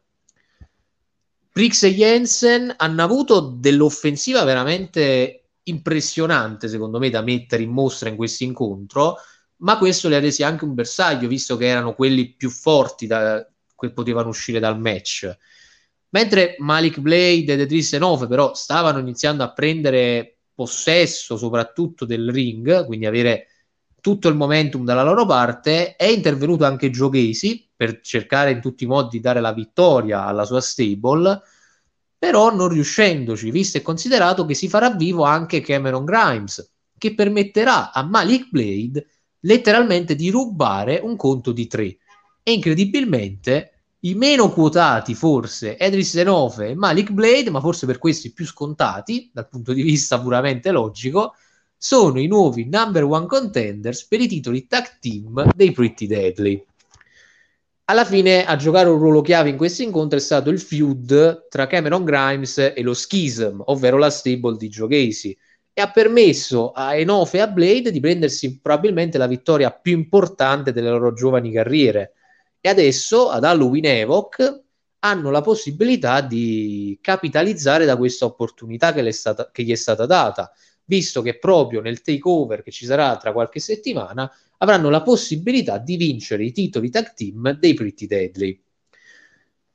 Briggs 1.52 1.84
e 1.84 1.94
Jensen 1.94 2.74
hanno 2.78 3.04
avuto 3.04 3.42
dell'offensiva 3.42 4.46
veramente 4.46 5.50
impressionante, 5.64 6.70
secondo 6.70 7.00
me, 7.00 7.10
da 7.10 7.22
mettere 7.22 7.64
in 7.64 7.72
mostra 7.72 8.08
in 8.08 8.16
questo 8.16 8.46
incontro, 8.46 9.18
ma 9.58 9.78
questo 9.78 10.08
li 10.08 10.16
ha 10.16 10.22
resi 10.22 10.42
anche 10.42 10.64
un 10.64 10.74
bersaglio, 10.74 11.28
visto 11.28 11.58
che 11.58 11.66
erano 11.66 11.96
quelli 11.96 12.32
più 12.32 12.50
forti 12.50 13.08
da, 13.08 13.46
che 13.78 13.92
potevano 13.92 14.30
uscire 14.30 14.62
dal 14.62 14.80
match. 14.80 15.38
Mentre 16.12 16.56
Malik 16.60 17.00
Blade 17.00 17.52
ed 17.52 17.60
Edris 17.60 17.92
Enofe 17.92 18.28
però 18.28 18.54
stavano 18.54 19.00
iniziando 19.00 19.44
a 19.44 19.52
prendere 19.52 20.38
possesso 20.54 21.36
soprattutto 21.36 22.06
del 22.06 22.32
ring, 22.32 22.86
quindi 22.86 23.06
avere 23.06 23.48
tutto 24.06 24.28
il 24.28 24.36
momentum 24.36 24.86
dalla 24.86 25.02
loro 25.02 25.26
parte, 25.26 25.96
è 25.96 26.06
intervenuto 26.06 26.64
anche 26.64 26.92
Casey 26.92 27.72
per 27.76 28.02
cercare 28.02 28.52
in 28.52 28.62
tutti 28.62 28.84
i 28.84 28.88
modi 28.88 29.18
di 29.18 29.20
dare 29.20 29.42
la 29.42 29.52
vittoria 29.52 30.26
alla 30.26 30.46
sua 30.46 30.62
stable, 30.62 31.42
però 32.16 32.54
non 32.54 32.68
riuscendoci, 32.68 33.50
visto 33.50 33.80
e 33.80 33.82
considerato 33.82 34.46
che 34.46 34.54
si 34.54 34.70
farà 34.70 34.92
vivo 34.92 35.24
anche 35.24 35.60
Cameron 35.62 36.06
Grimes, 36.06 36.72
che 36.96 37.16
permetterà 37.16 37.92
a 37.92 38.04
Malik 38.04 38.50
Blade 38.52 39.08
letteralmente 39.40 40.14
di 40.14 40.30
rubare 40.30 41.00
un 41.02 41.16
conto 41.16 41.52
di 41.52 41.66
tre. 41.66 41.98
E 42.44 42.54
incredibilmente 42.54 43.86
i 44.02 44.14
meno 44.14 44.52
quotati 44.52 45.16
forse 45.16 45.80
Edris 45.80 46.12
Zenofe 46.12 46.68
e 46.68 46.76
Malik 46.76 47.10
Blade, 47.10 47.50
ma 47.50 47.60
forse 47.60 47.88
per 47.88 47.98
questi 47.98 48.34
più 48.34 48.46
scontati 48.46 49.32
dal 49.34 49.50
punto 49.50 49.74
di 49.74 49.82
vista 49.82 50.22
puramente 50.22 50.70
logico, 50.70 51.34
sono 51.78 52.20
i 52.20 52.28
nuovi 52.28 52.68
number 52.70 53.04
one 53.04 53.26
contenders 53.26 54.06
per 54.06 54.22
i 54.22 54.28
titoli 54.28 54.68
tag 54.68 55.00
team 55.00 55.52
dei 55.56 55.72
Pretty 55.72 56.08
Deadly. 56.08 56.66
Alla 57.86 58.06
fine 58.06 58.46
a 58.46 58.56
giocare 58.56 58.90
un 58.90 58.98
ruolo 58.98 59.22
chiave 59.22 59.50
in 59.50 59.58
questo 59.58 59.84
incontro 59.84 60.18
è 60.18 60.22
stato 60.22 60.50
il 60.50 60.60
feud 60.60 61.48
tra 61.50 61.68
Cameron 61.68 62.04
Grimes 62.04 62.58
e 62.58 62.82
lo 62.82 62.96
Schism, 62.96 63.62
ovvero 63.66 63.98
la 63.98 64.10
stable 64.10 64.58
di 64.58 64.70
Joe 64.70 64.88
Casey, 64.88 65.38
e 65.72 65.82
ha 65.82 65.92
permesso 65.92 66.72
a 66.72 66.96
Enofe 66.96 67.38
e 67.38 67.42
a 67.42 67.48
Blade 67.48 67.92
di 67.92 68.00
prendersi 68.00 68.60
probabilmente 68.60 69.18
la 69.18 69.28
vittoria 69.28 69.72
più 69.72 69.94
importante 69.94 70.72
delle 70.72 70.90
loro 70.90 71.14
giovani 71.14 71.52
carriere 71.52 72.14
e 72.62 72.70
adesso 72.70 73.30
ad 73.30 73.44
Halloween 73.44 73.86
Evoc 73.86 74.64
hanno 75.00 75.30
la 75.30 75.42
possibilità 75.42 76.22
di 76.22 76.98
capitalizzare 77.00 77.86
da 77.86 77.96
questa 77.96 78.26
opportunità 78.26 78.92
che, 78.92 79.14
che 79.52 79.64
gli 79.64 79.72
è 79.72 79.76
stata 79.76 80.08
data, 80.08 80.52
visto 80.86 81.22
che 81.22 81.38
proprio 81.38 81.82
nel 81.82 82.02
takeover 82.02 82.64
che 82.64 82.72
ci 82.72 82.86
sarà 82.86 83.18
tra 83.18 83.32
qualche 83.32 83.60
settimana 83.60 84.32
avranno 84.60 84.90
la 84.90 85.02
possibilità 85.02 85.78
di 85.78 85.98
vincere 85.98 86.46
i 86.46 86.52
titoli 86.52 86.90
tag 86.90 87.14
team 87.14 87.58
dei 87.58 87.74
Pretty 87.74 88.08
Deadly. 88.08 88.62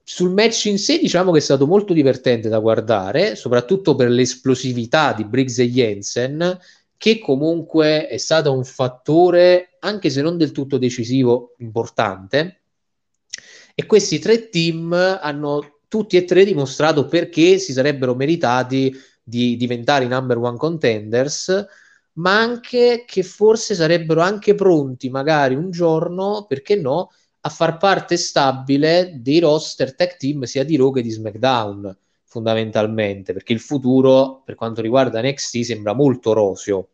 Sul 0.03 0.33
match 0.33 0.65
in 0.65 0.79
sé 0.79 0.99
diciamo 0.99 1.31
che 1.31 1.39
è 1.39 1.43
stato 1.43 1.67
molto 1.67 1.93
divertente 1.93 2.49
da 2.49 2.59
guardare, 2.59 3.37
soprattutto 3.37 3.95
per 3.95 4.09
l'esplosività 4.09 5.13
di 5.13 5.25
Briggs 5.25 5.59
e 5.59 5.71
Jensen, 5.71 6.59
che 6.97 7.19
comunque 7.19 8.09
è 8.09 8.17
stato 8.17 8.53
un 8.53 8.65
fattore, 8.65 9.77
anche 9.81 10.11
se 10.11 10.21
non 10.21 10.37
del 10.37 10.53
tutto 10.53 10.79
decisivo, 10.79 11.55
importante 11.59 12.61
e 13.81 13.87
questi 13.87 14.19
tre 14.19 14.51
team 14.51 14.93
hanno 14.93 15.81
tutti 15.89 16.19
e 16.19 16.25
tre 16.25 16.45
dimostrato 16.45 17.07
perché 17.07 17.59
si 17.59 17.73
sarebbero 17.73 18.15
meritati 18.15 18.95
di 19.31 19.57
diventare 19.57 20.05
i 20.05 20.09
number 20.09 20.37
one 20.37 20.59
contenders, 20.59 21.67
ma 22.15 22.39
anche 22.39 23.05
che 23.07 23.23
forse 23.23 23.75
sarebbero 23.75 24.21
anche 24.21 24.55
pronti 24.55 25.09
magari 25.09 25.55
un 25.55 25.71
giorno, 25.71 26.45
perché 26.47 26.77
no, 26.77 27.11
a 27.41 27.49
far 27.49 27.79
parte 27.79 28.19
stabile 28.19 29.15
dei 29.23 29.39
roster 29.39 29.95
tech 29.95 30.19
team 30.19 30.43
sia 30.43 30.65
di 30.65 30.77
Raw 30.77 30.93
che 30.93 31.01
di 31.01 31.11
SmackDown 31.11 31.97
fondamentalmente, 32.25 33.33
perché 33.33 33.55
il 33.55 33.61
futuro 33.61 34.43
per 34.45 34.55
quanto 34.55 34.83
riguarda 34.83 35.23
NXT 35.23 35.61
sembra 35.61 35.95
molto 35.95 36.33
roseo. 36.33 36.89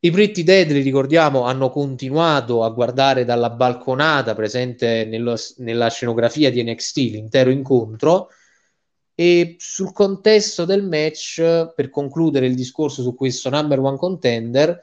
I 0.00 0.10
Pretty 0.10 0.42
Deadly, 0.42 0.82
ricordiamo, 0.82 1.44
hanno 1.44 1.70
continuato 1.70 2.62
a 2.62 2.70
guardare 2.70 3.24
dalla 3.24 3.50
balconata 3.50 4.34
presente 4.34 5.06
nello, 5.06 5.36
nella 5.58 5.88
scenografia 5.88 6.50
di 6.50 6.62
NXT 6.62 6.96
l'intero 6.96 7.50
incontro 7.50 8.28
e 9.14 9.56
sul 9.58 9.92
contesto 9.92 10.64
del 10.64 10.84
match, 10.84 11.72
per 11.74 11.90
concludere 11.90 12.46
il 12.46 12.54
discorso 12.54 13.02
su 13.02 13.14
questo 13.14 13.48
number 13.50 13.78
one 13.78 13.96
contender, 13.96 14.80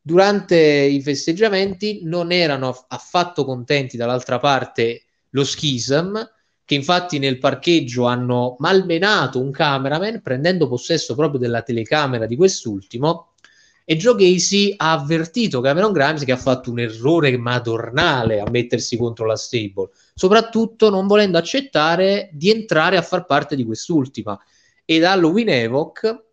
durante 0.00 0.58
i 0.58 1.00
festeggiamenti 1.00 2.00
non 2.02 2.32
erano 2.32 2.84
affatto 2.88 3.44
contenti 3.44 3.96
dall'altra 3.96 4.38
parte 4.38 5.04
lo 5.30 5.44
Schism, 5.44 6.20
che 6.64 6.74
infatti 6.74 7.18
nel 7.18 7.38
parcheggio 7.38 8.04
hanno 8.04 8.56
malmenato 8.58 9.40
un 9.40 9.50
cameraman 9.50 10.20
prendendo 10.22 10.68
possesso 10.68 11.14
proprio 11.14 11.40
della 11.40 11.62
telecamera 11.62 12.26
di 12.26 12.36
quest'ultimo 12.36 13.31
e 13.84 13.96
Joe 13.96 14.16
Casey 14.16 14.74
ha 14.76 14.92
avvertito 14.92 15.60
Cameron 15.60 15.92
Grimes 15.92 16.24
che 16.24 16.32
ha 16.32 16.36
fatto 16.36 16.70
un 16.70 16.78
errore 16.78 17.36
madornale 17.36 18.40
a 18.40 18.48
mettersi 18.50 18.96
contro 18.96 19.26
la 19.26 19.36
stable, 19.36 19.90
soprattutto 20.14 20.90
non 20.90 21.06
volendo 21.06 21.38
accettare 21.38 22.30
di 22.32 22.50
entrare 22.50 22.96
a 22.96 23.02
far 23.02 23.26
parte 23.26 23.56
di 23.56 23.64
quest'ultima. 23.64 24.38
Ed 24.84 25.04
Halloween 25.04 25.48
Evoc, 25.48 26.24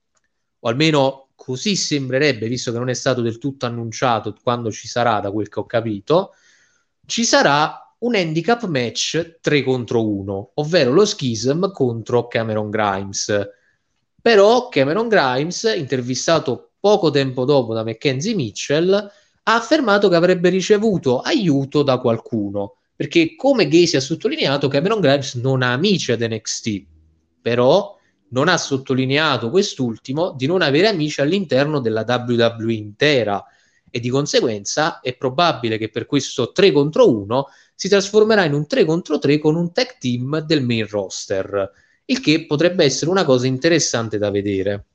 o 0.60 0.68
almeno 0.68 1.30
così 1.36 1.76
sembrerebbe, 1.76 2.48
visto 2.48 2.72
che 2.72 2.78
non 2.78 2.90
è 2.90 2.94
stato 2.94 3.22
del 3.22 3.38
tutto 3.38 3.66
annunciato 3.66 4.36
quando 4.44 4.72
ci 4.72 4.88
sarà, 4.88 5.20
da 5.20 5.32
quel 5.32 5.50
che 5.50 5.60
ho 5.60 5.66
capito, 5.66 6.34
ci 7.06 7.24
sarà 7.24 7.96
un 8.00 8.16
handicap 8.16 8.66
match 8.66 9.40
3 9.42 9.64
contro 9.64 10.08
1, 10.08 10.52
ovvero 10.56 10.92
lo 10.92 11.06
Schism 11.06 11.72
contro 11.72 12.28
Cameron 12.28 12.70
Grimes. 12.70 13.50
Però 14.22 14.68
Cameron 14.70 15.08
Grimes, 15.08 15.74
intervistato 15.76 16.69
poco 16.80 17.10
tempo 17.10 17.46
dopo 17.46 17.74
da 17.74 17.84
Mackenzie 17.84 18.36
Mitchell, 18.36 18.92
ha 18.92 19.56
affermato 19.56 20.10
che 20.10 20.16
avrebbe 20.16 20.50
ricevuto 20.50 21.20
aiuto 21.20 21.84
da 21.84 21.98
qualcuno, 21.98 22.78
perché 22.96 23.36
come 23.36 23.68
Gacy 23.68 23.98
ha 23.98 24.02
sottolineato, 24.02 24.68
Cameron 24.68 25.00
Grimes 25.00 25.36
non 25.36 25.62
ha 25.62 25.74
amici 25.74 26.12
ad 26.12 26.22
NXT, 26.22 26.86
però 27.42 27.98
non 28.30 28.48
ha 28.48 28.58
sottolineato 28.58 29.50
quest'ultimo 29.50 30.34
di 30.38 30.46
non 30.46 30.62
avere 30.62 30.88
amici 30.88 31.22
all'interno 31.22 31.80
della 31.80 32.06
WWE 32.08 32.74
intera 32.74 33.44
e 33.90 34.00
di 34.00 34.10
conseguenza 34.10 35.00
è 35.00 35.16
probabile 35.16 35.78
che 35.78 35.90
per 35.90 36.06
questo 36.06 36.52
3 36.52 36.72
contro 36.72 37.10
1 37.10 37.46
si 37.74 37.90
trasformerà 37.90 38.46
in 38.46 38.54
un 38.54 38.68
3 38.68 38.86
contro 38.86 39.18
3 39.18 39.40
con 39.40 39.56
un 39.56 39.72
tag 39.72 39.98
team 39.98 40.42
del 40.42 40.64
main 40.64 40.88
roster, 40.88 41.72
il 42.06 42.20
che 42.20 42.46
potrebbe 42.46 42.84
essere 42.84 43.10
una 43.10 43.24
cosa 43.24 43.48
interessante 43.48 44.18
da 44.18 44.30
vedere. 44.30 44.86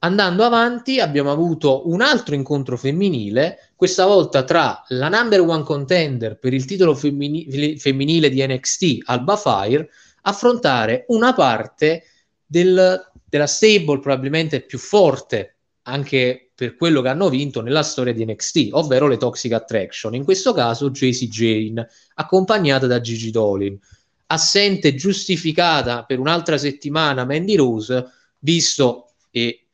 Andando 0.00 0.44
avanti 0.44 1.00
abbiamo 1.00 1.32
avuto 1.32 1.88
un 1.88 2.02
altro 2.02 2.36
incontro 2.36 2.76
femminile, 2.76 3.72
questa 3.74 4.06
volta 4.06 4.44
tra 4.44 4.84
la 4.88 5.08
number 5.08 5.40
one 5.40 5.64
contender 5.64 6.38
per 6.38 6.54
il 6.54 6.64
titolo 6.66 6.94
femmini- 6.94 7.76
femminile 7.78 8.30
di 8.30 8.46
NXT, 8.46 8.98
Alba 9.06 9.36
Fire, 9.36 9.88
affrontare 10.22 11.04
una 11.08 11.34
parte 11.34 12.04
del, 12.46 13.10
della 13.24 13.46
stable 13.48 13.98
probabilmente 13.98 14.60
più 14.60 14.78
forte 14.78 15.56
anche 15.88 16.50
per 16.54 16.76
quello 16.76 17.00
che 17.02 17.08
hanno 17.08 17.28
vinto 17.28 17.60
nella 17.60 17.82
storia 17.82 18.12
di 18.12 18.24
NXT, 18.24 18.68
ovvero 18.72 19.08
le 19.08 19.16
Toxic 19.16 19.52
Attraction, 19.52 20.14
in 20.14 20.22
questo 20.22 20.52
caso 20.52 20.90
JC 20.90 21.26
Jane, 21.28 21.88
accompagnata 22.14 22.86
da 22.86 23.00
Gigi 23.00 23.30
Dolin. 23.30 23.78
Assente 24.26 24.94
giustificata 24.94 26.04
per 26.04 26.18
un'altra 26.18 26.58
settimana 26.58 27.24
Mandy 27.24 27.56
Rose, 27.56 28.04
visto 28.40 29.12
e 29.30 29.67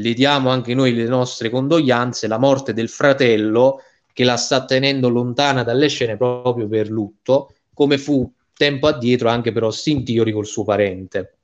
le 0.00 0.14
diamo 0.14 0.50
anche 0.50 0.74
noi 0.74 0.94
le 0.94 1.04
nostre 1.04 1.50
condoglianze, 1.50 2.26
la 2.26 2.38
morte 2.38 2.72
del 2.72 2.88
fratello 2.88 3.82
che 4.12 4.24
la 4.24 4.36
sta 4.36 4.64
tenendo 4.64 5.08
lontana 5.08 5.62
dalle 5.62 5.88
scene 5.88 6.16
proprio 6.16 6.68
per 6.68 6.90
lutto, 6.90 7.54
come 7.72 7.98
fu 7.98 8.30
tempo 8.52 8.86
addietro 8.86 9.28
anche 9.28 9.52
per 9.52 9.62
Austin 9.62 10.04
Theory 10.04 10.32
col 10.32 10.46
suo 10.46 10.64
parente. 10.64 11.34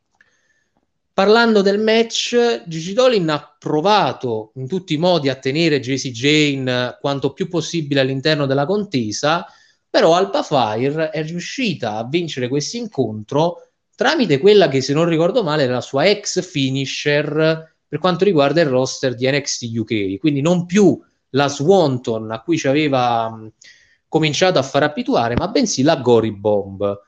Parlando 1.12 1.62
del 1.62 1.78
match, 1.78 2.64
Gigi 2.66 2.92
Dolin 2.92 3.28
ha 3.28 3.56
provato 3.56 4.50
in 4.56 4.66
tutti 4.66 4.94
i 4.94 4.98
modi 4.98 5.28
a 5.28 5.36
tenere 5.36 5.78
JC 5.78 6.08
Jane 6.10 6.98
quanto 7.00 7.32
più 7.32 7.48
possibile 7.48 8.00
all'interno 8.00 8.46
della 8.46 8.66
contesa, 8.66 9.46
Però 9.94 10.16
Alba 10.16 10.42
Fire 10.42 11.10
è 11.10 11.22
riuscita 11.22 11.98
a 11.98 12.04
vincere 12.04 12.48
questo 12.48 12.78
incontro 12.78 13.68
tramite 13.94 14.38
quella 14.38 14.66
che, 14.66 14.80
se 14.80 14.92
non 14.92 15.04
ricordo 15.04 15.44
male, 15.44 15.62
era 15.62 15.74
la 15.74 15.80
sua 15.80 16.08
ex 16.08 16.42
finisher 16.42 17.73
per 17.94 18.02
quanto 18.02 18.24
riguarda 18.24 18.60
il 18.60 18.66
roster 18.66 19.14
di 19.14 19.30
NXT 19.30 19.62
UK. 19.76 20.18
Quindi 20.18 20.40
non 20.40 20.66
più 20.66 21.00
la 21.30 21.46
Swanton 21.46 22.28
a 22.32 22.42
cui 22.42 22.58
ci 22.58 22.66
aveva 22.66 23.30
mh, 23.30 23.52
cominciato 24.08 24.58
a 24.58 24.64
far 24.64 24.82
abituare, 24.82 25.36
ma 25.36 25.46
bensì 25.46 25.82
la 25.82 25.94
Gory 25.98 26.32
Bomb. 26.32 27.02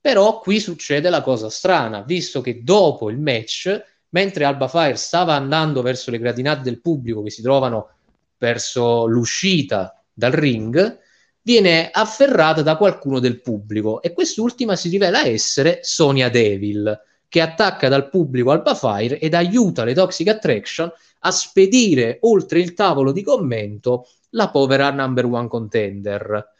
Però 0.00 0.40
qui 0.40 0.58
succede 0.58 1.10
la 1.10 1.20
cosa 1.20 1.48
strana, 1.48 2.02
visto 2.02 2.40
che 2.40 2.64
dopo 2.64 3.08
il 3.08 3.20
match, 3.20 3.80
mentre 4.08 4.44
Alba 4.44 4.66
Fire 4.66 4.96
stava 4.96 5.34
andando 5.34 5.80
verso 5.80 6.10
le 6.10 6.18
gradinate 6.18 6.62
del 6.62 6.80
pubblico 6.80 7.22
che 7.22 7.30
si 7.30 7.40
trovano 7.40 7.90
verso 8.36 9.06
l'uscita 9.06 10.02
dal 10.12 10.32
ring, 10.32 10.98
viene 11.40 11.88
afferrata 11.92 12.62
da 12.62 12.76
qualcuno 12.76 13.20
del 13.20 13.40
pubblico 13.40 14.02
e 14.02 14.12
quest'ultima 14.12 14.74
si 14.74 14.88
rivela 14.88 15.24
essere 15.24 15.78
Sonia 15.82 16.28
Devil, 16.30 17.00
che 17.28 17.40
attacca 17.40 17.88
dal 17.88 18.08
pubblico 18.08 18.50
Alba 18.50 18.74
Fire 18.74 19.18
ed 19.18 19.34
aiuta 19.34 19.84
le 19.84 19.94
Toxic 19.94 20.28
Attraction 20.28 20.90
a 21.20 21.30
spedire 21.30 22.18
oltre 22.22 22.60
il 22.60 22.72
tavolo 22.72 23.12
di 23.12 23.22
commento 23.22 24.08
la 24.30 24.50
povera 24.50 24.90
number 24.90 25.24
one 25.24 25.48
contender. 25.48 26.54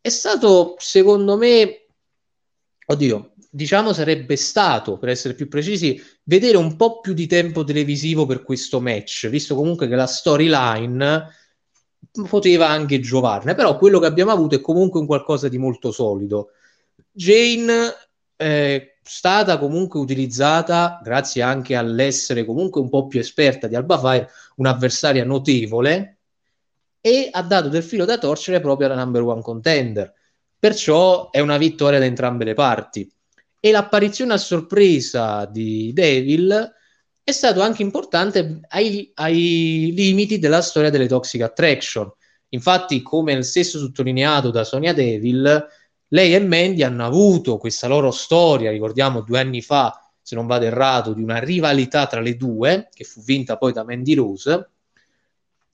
È 0.00 0.08
stato, 0.08 0.74
secondo 0.78 1.36
me, 1.36 1.86
oddio, 2.86 3.32
diciamo 3.50 3.92
sarebbe 3.92 4.36
stato, 4.36 4.96
per 4.96 5.10
essere 5.10 5.34
più 5.34 5.48
precisi, 5.48 6.02
vedere 6.24 6.56
un 6.56 6.76
po' 6.76 7.00
più 7.00 7.12
di 7.12 7.26
tempo 7.26 7.64
televisivo 7.64 8.24
per 8.26 8.42
questo 8.42 8.80
match, 8.80 9.28
visto 9.28 9.54
comunque 9.54 9.86
che 9.88 9.94
la 9.94 10.06
storyline 10.06 11.28
poteva 12.28 12.68
anche 12.68 13.00
giovarne, 13.00 13.54
però 13.54 13.76
quello 13.76 13.98
che 13.98 14.06
abbiamo 14.06 14.32
avuto 14.32 14.54
è 14.54 14.60
comunque 14.60 15.00
un 15.00 15.06
qualcosa 15.06 15.48
di 15.48 15.58
molto 15.58 15.92
solido. 15.92 16.50
Jane 17.10 17.94
è 18.34 18.91
stata 19.02 19.58
comunque 19.58 19.98
utilizzata, 19.98 21.00
grazie 21.02 21.42
anche 21.42 21.74
all'essere 21.74 22.44
comunque 22.44 22.80
un 22.80 22.88
po' 22.88 23.06
più 23.06 23.20
esperta 23.20 23.66
di 23.66 23.74
Alba 23.74 23.98
Fire, 23.98 24.28
un'avversaria 24.56 25.24
notevole 25.24 26.18
e 27.00 27.28
ha 27.30 27.42
dato 27.42 27.68
del 27.68 27.82
filo 27.82 28.04
da 28.04 28.16
torcere 28.16 28.60
proprio 28.60 28.86
alla 28.86 29.02
number 29.02 29.22
one 29.22 29.42
contender. 29.42 30.12
Perciò 30.58 31.30
è 31.30 31.40
una 31.40 31.58
vittoria 31.58 31.98
da 31.98 32.04
entrambe 32.04 32.44
le 32.44 32.54
parti. 32.54 33.10
E 33.58 33.70
l'apparizione 33.70 34.34
a 34.34 34.38
sorpresa 34.38 35.44
di 35.46 35.92
Devil 35.92 36.72
è 37.24 37.30
stato 37.32 37.60
anche 37.60 37.82
importante 37.82 38.60
ai, 38.68 39.10
ai 39.14 39.92
limiti 39.94 40.38
della 40.38 40.62
storia 40.62 40.90
delle 40.90 41.06
Toxic 41.08 41.40
Attraction. 41.40 42.10
Infatti, 42.50 43.02
come 43.02 43.42
stesso 43.42 43.78
sottolineato 43.78 44.50
da 44.50 44.64
Sonia 44.64 44.92
Devil, 44.92 45.66
lei 46.12 46.34
e 46.34 46.40
Mandy 46.40 46.82
hanno 46.82 47.06
avuto 47.06 47.56
questa 47.56 47.86
loro 47.88 48.10
storia, 48.10 48.70
ricordiamo 48.70 49.22
due 49.22 49.40
anni 49.40 49.62
fa, 49.62 49.98
se 50.20 50.34
non 50.34 50.46
vado 50.46 50.66
errato, 50.66 51.14
di 51.14 51.22
una 51.22 51.38
rivalità 51.38 52.06
tra 52.06 52.20
le 52.20 52.36
due, 52.36 52.88
che 52.92 53.04
fu 53.04 53.22
vinta 53.22 53.56
poi 53.56 53.72
da 53.72 53.82
Mandy 53.82 54.14
Rose, 54.14 54.70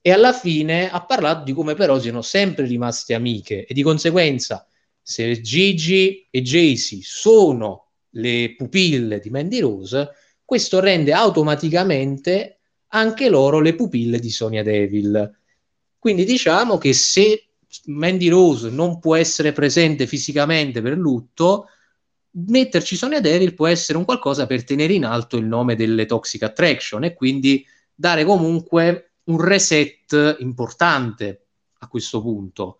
e 0.01 0.11
alla 0.11 0.31
fine 0.31 0.89
ha 0.89 1.03
parlato 1.03 1.43
di 1.43 1.53
come 1.53 1.75
però 1.75 1.99
siano 1.99 2.21
sempre 2.21 2.65
rimaste 2.65 3.13
amiche 3.13 3.65
e 3.65 3.73
di 3.73 3.83
conseguenza 3.83 4.65
se 5.01 5.41
Gigi 5.41 6.27
e 6.29 6.41
Jaycee 6.41 7.01
sono 7.03 7.87
le 8.11 8.55
pupille 8.55 9.19
di 9.19 9.29
Mandy 9.29 9.59
Rose, 9.59 10.09
questo 10.45 10.79
rende 10.79 11.11
automaticamente 11.11 12.59
anche 12.87 13.27
loro 13.27 13.59
le 13.59 13.75
pupille 13.75 14.19
di 14.19 14.29
Sonia 14.29 14.63
Devil. 14.63 15.37
Quindi 15.99 16.23
diciamo 16.23 16.77
che 16.77 16.93
se 16.93 17.48
Mandy 17.85 18.29
Rose 18.29 18.69
non 18.69 18.99
può 18.99 19.15
essere 19.15 19.51
presente 19.51 20.07
fisicamente 20.07 20.81
per 20.81 20.97
lutto, 20.97 21.67
metterci 22.31 22.95
Sonia 22.95 23.21
Devil 23.21 23.53
può 23.53 23.67
essere 23.67 23.97
un 23.97 24.05
qualcosa 24.05 24.45
per 24.45 24.63
tenere 24.63 24.93
in 24.93 25.05
alto 25.05 25.37
il 25.37 25.45
nome 25.45 25.75
delle 25.75 26.05
Toxic 26.05 26.43
Attraction 26.43 27.03
e 27.03 27.13
quindi 27.13 27.65
dare 27.93 28.23
comunque 28.25 29.13
un 29.25 29.39
reset 29.41 30.37
importante 30.39 31.45
a 31.79 31.87
questo 31.87 32.21
punto. 32.21 32.79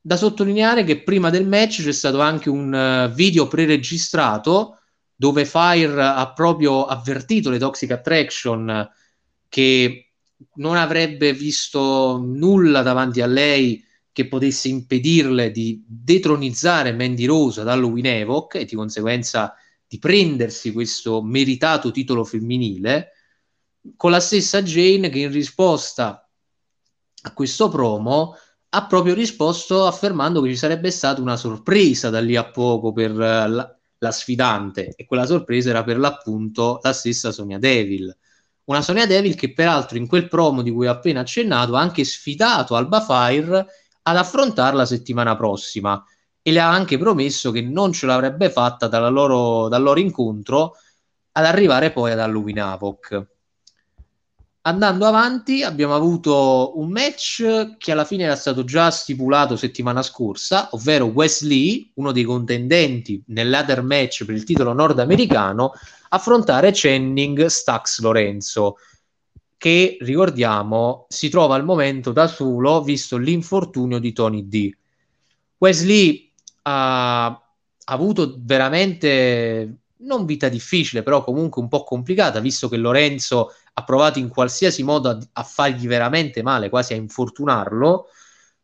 Da 0.00 0.16
sottolineare 0.16 0.84
che 0.84 1.02
prima 1.02 1.30
del 1.30 1.46
match 1.46 1.82
c'è 1.82 1.92
stato 1.92 2.20
anche 2.20 2.48
un 2.48 2.72
uh, 2.72 3.14
video 3.14 3.46
preregistrato 3.48 4.78
dove 5.14 5.44
Fire 5.44 6.02
ha 6.02 6.32
proprio 6.32 6.86
avvertito 6.86 7.50
le 7.50 7.58
Toxic 7.58 7.90
Attraction 7.90 8.90
che 9.48 10.12
non 10.54 10.76
avrebbe 10.76 11.34
visto 11.34 12.18
nulla 12.24 12.80
davanti 12.80 13.20
a 13.20 13.26
lei 13.26 13.84
che 14.20 14.28
potesse 14.28 14.68
impedirle 14.68 15.50
di 15.50 15.82
detronizzare 15.86 16.92
Mandy 16.92 17.24
Rose 17.24 17.62
ad 17.62 17.68
Evoc 17.68 18.56
e 18.56 18.66
di 18.66 18.76
conseguenza 18.76 19.54
di 19.86 19.98
prendersi 19.98 20.72
questo 20.72 21.22
meritato 21.22 21.90
titolo 21.90 22.24
femminile, 22.24 23.12
con 23.96 24.10
la 24.10 24.20
stessa 24.20 24.62
Jane 24.62 25.08
che 25.08 25.20
in 25.20 25.32
risposta 25.32 26.28
a 27.22 27.32
questo 27.32 27.68
promo 27.68 28.36
ha 28.72 28.86
proprio 28.86 29.14
risposto 29.14 29.86
affermando 29.86 30.42
che 30.42 30.50
ci 30.50 30.56
sarebbe 30.56 30.90
stata 30.90 31.20
una 31.20 31.36
sorpresa 31.36 32.10
da 32.10 32.20
lì 32.20 32.36
a 32.36 32.48
poco 32.50 32.92
per 32.92 33.10
uh, 33.12 33.16
la, 33.16 33.78
la, 33.98 34.10
sfidante 34.10 34.92
e 34.96 35.06
quella 35.06 35.26
sorpresa 35.26 35.70
era 35.70 35.82
per 35.82 35.98
l'appunto 35.98 36.78
la 36.82 36.92
stessa 36.92 37.32
Sonia 37.32 37.58
Devil. 37.58 38.14
Una 38.64 38.82
Sonia 38.82 39.06
Devil 39.06 39.34
che 39.34 39.52
peraltro 39.52 39.96
in 39.96 40.06
quel 40.06 40.28
promo 40.28 40.62
di 40.62 40.70
cui 40.70 40.86
ho 40.86 40.92
appena 40.92 41.20
accennato 41.20 41.74
ha 41.74 41.80
anche 41.80 42.04
sfidato 42.04 42.76
Alba 42.76 43.00
Fire 43.00 43.66
ad 44.10 44.16
affrontarla 44.16 44.80
la 44.80 44.86
settimana 44.86 45.36
prossima 45.36 46.04
e 46.42 46.52
le 46.52 46.60
ha 46.60 46.70
anche 46.70 46.98
promesso 46.98 47.50
che 47.50 47.62
non 47.62 47.92
ce 47.92 48.06
l'avrebbe 48.06 48.50
fatta 48.50 48.88
loro, 49.08 49.68
dal 49.68 49.82
loro 49.82 50.00
incontro 50.00 50.76
ad 51.32 51.44
arrivare 51.44 51.92
poi 51.92 52.12
ad 52.12 52.18
Halloween. 52.18 52.58
Andando 54.62 55.06
avanti 55.06 55.62
abbiamo 55.62 55.94
avuto 55.94 56.78
un 56.78 56.90
match 56.90 57.76
che 57.78 57.92
alla 57.92 58.04
fine 58.04 58.24
era 58.24 58.36
stato 58.36 58.64
già 58.64 58.90
stipulato 58.90 59.56
settimana 59.56 60.02
scorsa, 60.02 60.68
ovvero 60.72 61.06
Wesley, 61.06 61.92
uno 61.94 62.12
dei 62.12 62.24
contendenti 62.24 63.22
nell'other 63.28 63.82
match 63.82 64.24
per 64.24 64.34
il 64.34 64.44
titolo 64.44 64.72
nordamericano, 64.72 65.72
affrontare 66.10 66.72
Channing 66.74 67.46
Stax 67.46 68.00
Lorenzo 68.00 68.76
che 69.60 69.98
ricordiamo 70.00 71.04
si 71.10 71.28
trova 71.28 71.54
al 71.54 71.66
momento 71.66 72.12
da 72.12 72.26
solo 72.28 72.82
visto 72.82 73.18
l'infortunio 73.18 73.98
di 73.98 74.14
Tony 74.14 74.48
D. 74.48 74.74
Wesley 75.58 76.32
ha, 76.62 77.26
ha 77.26 77.42
avuto 77.84 78.36
veramente 78.38 79.80
non 79.98 80.24
vita 80.24 80.48
difficile, 80.48 81.02
però 81.02 81.22
comunque 81.22 81.60
un 81.60 81.68
po' 81.68 81.84
complicata, 81.84 82.40
visto 82.40 82.70
che 82.70 82.78
Lorenzo 82.78 83.52
ha 83.74 83.84
provato 83.84 84.18
in 84.18 84.30
qualsiasi 84.30 84.82
modo 84.82 85.10
a, 85.10 85.18
a, 85.34 85.42
fargli 85.42 85.86
veramente 85.86 86.42
male, 86.42 86.70
quasi 86.70 86.94
a 86.94 86.96
infortunarlo, 86.96 88.06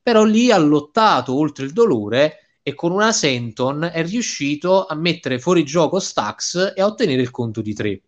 però 0.01 0.25
lì 0.25 0.51
ha 0.51 0.57
lottato 0.57 1.37
oltre 1.37 1.67
il 1.67 1.75
dolore 1.75 2.39
e 2.63 2.75
con 2.75 2.91
una 2.91 3.13
Senton 3.13 3.91
è 3.93 4.03
riuscito 4.03 4.87
a 4.87 4.95
mettere 4.95 5.39
fuori 5.39 5.63
gioco 5.63 5.99
Stax 5.99 6.73
e 6.75 6.81
a 6.81 6.87
ottenere 6.87 7.21
il 7.21 7.31
conto 7.31 7.61
di 7.61 7.75
tre. 7.75 8.01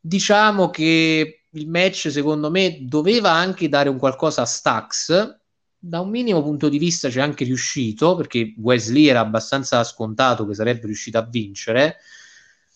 Diciamo 0.00 0.70
che 0.70 1.35
il 1.56 1.68
match, 1.68 2.10
secondo 2.10 2.50
me, 2.50 2.78
doveva 2.82 3.32
anche 3.32 3.68
dare 3.68 3.88
un 3.88 3.98
qualcosa 3.98 4.42
a 4.42 4.46
Stax. 4.46 5.38
Da 5.78 6.00
un 6.00 6.10
minimo 6.10 6.42
punto 6.42 6.68
di 6.68 6.78
vista 6.78 7.08
c'è 7.08 7.20
anche 7.20 7.44
riuscito, 7.44 8.14
perché 8.14 8.54
Wesley 8.58 9.06
era 9.06 9.20
abbastanza 9.20 9.82
scontato 9.84 10.46
che 10.46 10.54
sarebbe 10.54 10.86
riuscito 10.86 11.18
a 11.18 11.22
vincere. 11.22 11.96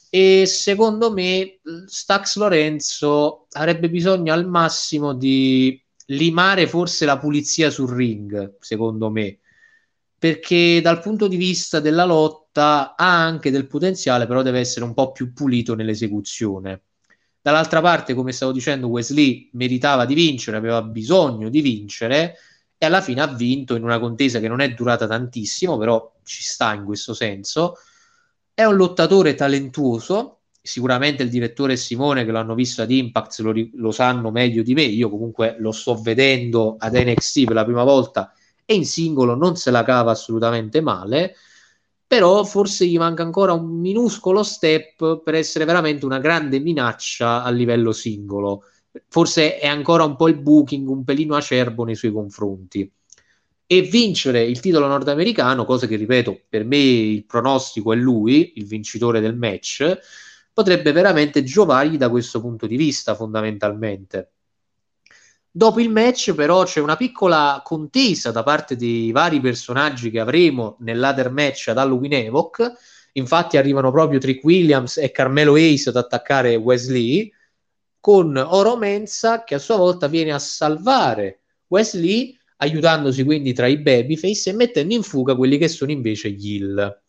E 0.09 0.45
secondo 0.47 1.13
me 1.13 1.61
Stax 1.87 2.37
Lorenzo 2.37 3.47
avrebbe 3.53 3.89
bisogno 3.91 4.33
al 4.33 4.49
massimo 4.49 5.13
di 5.13 5.81
limare 6.07 6.67
forse 6.67 7.05
la 7.05 7.19
pulizia 7.19 7.71
sul 7.71 7.91
ring, 7.91 8.57
secondo 8.61 9.11
me. 9.11 9.39
Perché 10.19 10.81
dal 10.83 11.01
punto 11.01 11.29
di 11.29 11.37
vista 11.37 11.81
della 11.81 12.05
lotta 12.05 12.95
ha 12.97 13.25
anche 13.25 13.51
del 13.51 13.67
potenziale, 13.67 14.27
però 14.27 14.43
deve 14.43 14.59
essere 14.59 14.85
un 14.85 14.95
po' 14.95 15.13
più 15.13 15.33
pulito 15.33 15.75
nell'esecuzione 15.75 16.83
Dall'altra 17.43 17.81
parte, 17.81 18.15
come 18.15 18.33
stavo 18.33 18.53
dicendo, 18.53 18.89
Wesley 18.89 19.49
meritava 19.53 20.05
di 20.05 20.15
vincere, 20.15 20.57
aveva 20.57 20.83
bisogno 20.83 21.49
di 21.49 21.61
vincere 21.61 22.37
e 22.77 22.87
alla 22.87 23.01
fine 23.01 23.23
ha 23.23 23.27
vinto 23.27 23.75
in 23.75 23.83
una 23.83 23.99
contesa 23.99 24.41
che 24.41 24.49
non 24.49 24.61
è 24.61 24.73
durata 24.73 25.07
tantissimo, 25.07 25.79
però 25.79 26.17
ci 26.25 26.43
sta 26.43 26.75
in 26.75 26.85
questo 26.85 27.15
senso. 27.15 27.77
È 28.53 28.65
un 28.65 28.77
lottatore 28.77 29.35
talentuoso, 29.35 30.41
sicuramente 30.61 31.23
il 31.23 31.31
direttore 31.31 31.77
Simone 31.77 32.25
che 32.25 32.31
l'hanno 32.31 32.55
visto 32.55 32.83
ad 32.83 32.91
Impact 32.91 33.39
lo, 33.39 33.53
lo 33.75 33.91
sanno 33.91 34.31
meglio 34.31 34.63
di 34.63 34.75
me, 34.75 34.83
io 34.83 35.09
comunque 35.09 35.57
lo 35.59 35.73
sto 35.73 35.95
vedendo 35.95 36.77
ad 36.79 36.95
NXT 36.95 37.45
per 37.47 37.55
la 37.55 37.65
prima 37.65 37.85
volta 37.85 38.33
e 38.67 38.75
in 38.75 38.85
singolo 38.85 39.35
non 39.35 39.57
se 39.57 39.71
la 39.71 39.83
cava 39.83 40.11
assolutamente 40.11 40.81
male 40.81 41.37
però 42.11 42.43
forse 42.45 42.87
gli 42.87 42.99
manca 42.99 43.23
ancora 43.23 43.53
un 43.53 43.79
minuscolo 43.81 44.43
step 44.43 45.23
per 45.23 45.35
essere 45.35 45.65
veramente 45.65 46.05
una 46.05 46.19
grande 46.19 46.59
minaccia 46.59 47.43
a 47.45 47.51
livello 47.51 47.93
singolo. 47.93 48.65
Forse 49.09 49.59
è 49.59 49.67
ancora 49.69 50.03
un 50.05 50.17
po' 50.17 50.29
il 50.29 50.41
booking 50.41 50.89
un 50.89 51.05
pelino 51.05 51.37
acerbo 51.37 51.85
nei 51.85 51.95
suoi 51.95 52.11
confronti. 52.13 52.91
e 53.67 53.83
vincere 53.83 54.43
il 54.45 54.61
titolo 54.61 54.87
nordamericano, 54.89 55.65
cosa 55.65 55.87
che 55.87 55.97
ripeto, 55.97 56.43
per 56.49 56.65
me 56.65 56.77
il 56.79 57.25
pronostico 57.27 57.93
è 57.93 57.97
lui, 57.97 58.55
il 58.57 58.67
vincitore 58.67 59.21
del 59.21 59.37
match, 59.37 59.99
potrebbe 60.53 60.93
veramente 60.93 61.45
giovargli 61.45 61.97
da 61.97 62.11
questo 62.11 62.41
punto 62.41 62.67
di 62.67 62.77
vista 62.77 63.15
fondamentalmente. 63.15 64.33
Dopo 65.53 65.81
il 65.81 65.91
match, 65.91 66.33
però, 66.33 66.63
c'è 66.63 66.79
una 66.79 66.95
piccola 66.95 67.61
contesa 67.65 68.31
da 68.31 68.45
parte 68.45 68.77
dei 68.77 69.11
vari 69.11 69.41
personaggi 69.41 70.09
che 70.09 70.21
avremo 70.21 70.77
nell'other 70.79 71.29
match 71.33 71.69
ad 71.69 71.79
Halloween 71.79 72.13
Evoc. 72.13 72.73
Infatti, 73.15 73.57
arrivano 73.57 73.91
proprio 73.91 74.21
Trick 74.21 74.45
Williams 74.45 74.99
e 74.99 75.11
Carmelo 75.11 75.57
Ace 75.57 75.89
ad 75.89 75.97
attaccare 75.97 76.55
Wesley, 76.55 77.33
con 77.99 78.37
Oro 78.37 78.77
Mensa 78.77 79.43
che 79.43 79.57
a 79.57 79.59
sua 79.59 79.77
volta 79.77 80.07
viene 80.07 80.33
a 80.33 80.39
salvare 80.39 81.41
Wesley, 81.67 82.39
aiutandosi 82.59 83.25
quindi 83.25 83.53
tra 83.53 83.67
i 83.67 83.79
babyface 83.79 84.51
e 84.51 84.53
mettendo 84.53 84.95
in 84.95 85.03
fuga 85.03 85.35
quelli 85.35 85.59
che 85.59 85.67
sono 85.67 85.91
invece 85.91 86.31
gli 86.31 86.55
Hill. 86.55 87.03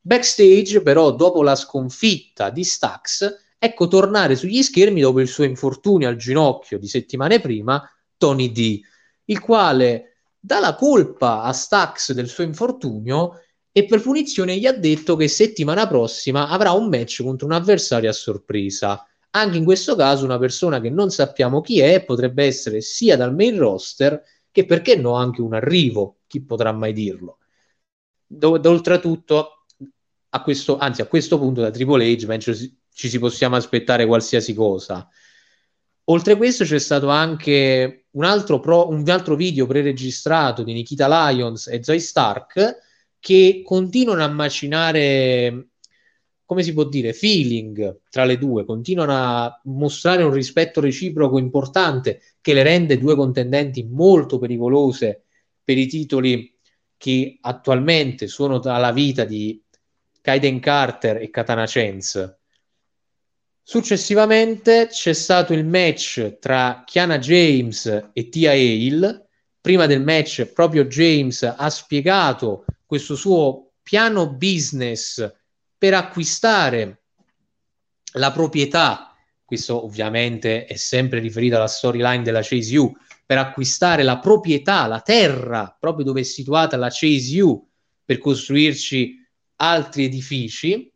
Backstage, 0.00 0.80
però, 0.80 1.12
dopo 1.14 1.42
la 1.42 1.54
sconfitta 1.54 2.48
di 2.48 2.64
Stax, 2.64 3.45
ecco 3.58 3.88
tornare 3.88 4.36
sugli 4.36 4.62
schermi 4.62 5.00
dopo 5.00 5.20
il 5.20 5.28
suo 5.28 5.44
infortunio 5.44 6.08
al 6.08 6.16
ginocchio 6.16 6.78
di 6.78 6.88
settimane 6.88 7.40
prima 7.40 7.82
Tony 8.16 8.52
D, 8.52 8.80
il 9.24 9.40
quale 9.40 10.16
dà 10.38 10.60
la 10.60 10.74
colpa 10.74 11.42
a 11.42 11.52
Stax 11.52 12.12
del 12.12 12.28
suo 12.28 12.44
infortunio 12.44 13.40
e 13.72 13.84
per 13.84 14.00
punizione 14.00 14.56
gli 14.56 14.66
ha 14.66 14.72
detto 14.72 15.16
che 15.16 15.28
settimana 15.28 15.86
prossima 15.86 16.48
avrà 16.48 16.70
un 16.70 16.88
match 16.88 17.22
contro 17.22 17.46
un 17.46 17.52
avversario 17.52 18.08
a 18.08 18.12
sorpresa. 18.12 19.06
Anche 19.30 19.58
in 19.58 19.64
questo 19.64 19.94
caso 19.96 20.24
una 20.24 20.38
persona 20.38 20.80
che 20.80 20.88
non 20.88 21.10
sappiamo 21.10 21.60
chi 21.60 21.80
è 21.80 22.02
potrebbe 22.02 22.44
essere 22.44 22.80
sia 22.80 23.16
dal 23.16 23.34
main 23.34 23.58
roster 23.58 24.22
che 24.50 24.64
perché 24.64 24.96
no 24.96 25.12
anche 25.14 25.42
un 25.42 25.52
arrivo, 25.52 26.20
chi 26.26 26.42
potrà 26.42 26.72
mai 26.72 26.94
dirlo. 26.94 27.38
Do- 28.24 28.58
oltretutto 28.64 29.66
a 30.30 30.42
questo, 30.42 30.78
anzi 30.78 31.02
a 31.02 31.06
questo 31.06 31.38
punto 31.38 31.60
da 31.60 31.70
Triple 31.70 32.10
H 32.14 32.24
penso 32.26 32.52
ci 32.96 33.10
si 33.10 33.18
possiamo 33.18 33.56
aspettare 33.56 34.06
qualsiasi 34.06 34.54
cosa. 34.54 35.06
Oltre 36.04 36.32
a 36.32 36.36
questo 36.38 36.64
c'è 36.64 36.78
stato 36.78 37.08
anche 37.08 38.06
un 38.12 38.24
altro, 38.24 38.58
pro, 38.58 38.88
un 38.88 39.06
altro 39.10 39.36
video 39.36 39.66
preregistrato 39.66 40.62
di 40.62 40.72
Nikita 40.72 41.06
Lyons 41.06 41.66
e 41.66 41.82
Zoe 41.82 41.98
Stark 41.98 42.78
che 43.20 43.60
continuano 43.62 44.24
a 44.24 44.28
macinare, 44.28 45.68
come 46.46 46.62
si 46.62 46.72
può 46.72 46.84
dire, 46.84 47.12
feeling 47.12 48.00
tra 48.08 48.24
le 48.24 48.38
due, 48.38 48.64
continuano 48.64 49.12
a 49.12 49.60
mostrare 49.64 50.22
un 50.22 50.32
rispetto 50.32 50.80
reciproco 50.80 51.36
importante 51.36 52.22
che 52.40 52.54
le 52.54 52.62
rende 52.62 52.96
due 52.96 53.14
contendenti 53.14 53.84
molto 53.84 54.38
pericolose 54.38 55.24
per 55.62 55.76
i 55.76 55.86
titoli 55.86 56.50
che 56.96 57.36
attualmente 57.42 58.26
sono 58.26 58.58
tra 58.58 58.78
la 58.78 58.90
vita 58.90 59.24
di 59.24 59.62
Kaiden 60.22 60.60
Carter 60.60 61.18
e 61.18 61.28
Katana 61.28 61.66
Chance 61.66 62.35
Successivamente 63.68 64.86
c'è 64.92 65.12
stato 65.12 65.52
il 65.52 65.66
match 65.66 66.38
tra 66.38 66.84
Kiana 66.86 67.18
James 67.18 68.10
e 68.12 68.28
Tia 68.28 68.52
Hale. 68.52 69.26
Prima 69.60 69.86
del 69.86 70.04
match 70.04 70.44
proprio 70.44 70.84
James 70.84 71.42
ha 71.42 71.68
spiegato 71.68 72.64
questo 72.86 73.16
suo 73.16 73.72
piano 73.82 74.32
business 74.32 75.28
per 75.76 75.94
acquistare 75.94 77.02
la 78.12 78.30
proprietà, 78.30 79.12
questo 79.44 79.84
ovviamente 79.84 80.66
è 80.66 80.76
sempre 80.76 81.18
riferito 81.18 81.56
alla 81.56 81.66
storyline 81.66 82.22
della 82.22 82.42
Chase 82.44 82.76
U, 82.78 82.96
per 83.26 83.38
acquistare 83.38 84.04
la 84.04 84.20
proprietà, 84.20 84.86
la 84.86 85.00
terra, 85.00 85.76
proprio 85.76 86.04
dove 86.04 86.20
è 86.20 86.22
situata 86.22 86.76
la 86.76 86.88
Chase 86.88 87.40
U, 87.40 87.68
per 88.04 88.18
costruirci 88.18 89.26
altri 89.56 90.04
edifici 90.04 90.88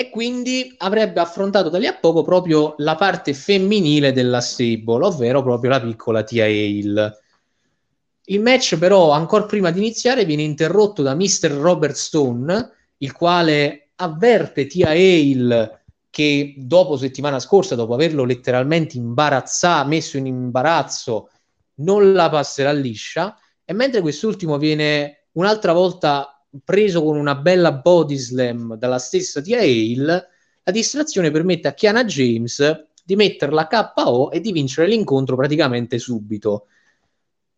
e 0.00 0.08
quindi 0.08 0.74
avrebbe 0.78 1.20
affrontato 1.20 1.68
da 1.68 1.76
lì 1.76 1.86
a 1.86 1.92
poco 1.92 2.22
proprio 2.22 2.74
la 2.78 2.94
parte 2.94 3.34
femminile 3.34 4.12
della 4.12 4.40
stable, 4.40 5.04
ovvero 5.04 5.42
proprio 5.42 5.68
la 5.68 5.80
piccola 5.82 6.22
Tia 6.22 6.46
Hale. 6.46 7.18
Il 8.24 8.40
match 8.40 8.78
però, 8.78 9.10
ancora 9.10 9.44
prima 9.44 9.70
di 9.70 9.78
iniziare, 9.78 10.24
viene 10.24 10.40
interrotto 10.40 11.02
da 11.02 11.14
Mr. 11.14 11.50
Robert 11.50 11.96
Stone, 11.96 12.70
il 12.96 13.12
quale 13.12 13.90
avverte 13.96 14.64
Tia 14.64 14.88
Hale 14.88 15.82
che 16.08 16.54
dopo 16.56 16.96
settimana 16.96 17.38
scorsa, 17.38 17.74
dopo 17.74 17.92
averlo 17.92 18.24
letteralmente 18.24 18.96
imbarazzato, 18.96 19.86
messo 19.86 20.16
in 20.16 20.24
imbarazzo, 20.24 21.28
non 21.80 22.14
la 22.14 22.30
passerà 22.30 22.72
liscia, 22.72 23.36
e 23.66 23.74
mentre 23.74 24.00
quest'ultimo 24.00 24.56
viene 24.56 25.26
un'altra 25.32 25.74
volta 25.74 26.39
preso 26.64 27.02
con 27.02 27.16
una 27.16 27.34
bella 27.34 27.72
body 27.72 28.16
slam 28.16 28.76
dalla 28.76 28.98
stessa 28.98 29.40
Tia 29.40 29.58
Hale, 29.58 30.28
la 30.62 30.72
distrazione 30.72 31.30
permette 31.30 31.68
a 31.68 31.74
Kiana 31.74 32.04
James 32.04 32.86
di 33.04 33.16
metterla 33.16 33.66
KO 33.66 34.30
e 34.30 34.40
di 34.40 34.52
vincere 34.52 34.88
l'incontro 34.88 35.36
praticamente 35.36 35.98
subito. 35.98 36.66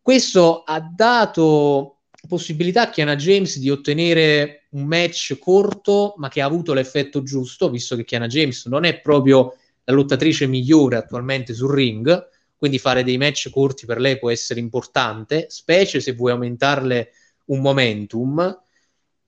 Questo 0.01 0.63
ha 0.63 0.79
dato 0.79 1.99
possibilità 2.27 2.83
a 2.83 2.89
Kiana 2.89 3.15
James 3.15 3.57
di 3.57 3.69
ottenere 3.69 4.67
un 4.71 4.85
match 4.85 5.37
corto, 5.39 6.13
ma 6.17 6.29
che 6.29 6.41
ha 6.41 6.45
avuto 6.45 6.73
l'effetto 6.73 7.23
giusto, 7.23 7.69
visto 7.69 7.95
che 7.95 8.03
Kiana 8.03 8.27
James 8.27 8.65
non 8.65 8.85
è 8.85 8.99
proprio 8.99 9.55
la 9.83 9.93
lottatrice 9.93 10.47
migliore 10.47 10.95
attualmente 10.95 11.53
sul 11.53 11.73
ring, 11.73 12.29
quindi 12.55 12.79
fare 12.79 13.03
dei 13.03 13.17
match 13.17 13.49
corti 13.49 13.85
per 13.85 13.99
lei 13.99 14.17
può 14.17 14.29
essere 14.29 14.59
importante, 14.59 15.47
specie 15.49 15.99
se 15.99 16.13
vuoi 16.13 16.31
aumentarle 16.31 17.11
un 17.45 17.59
momentum 17.59 18.61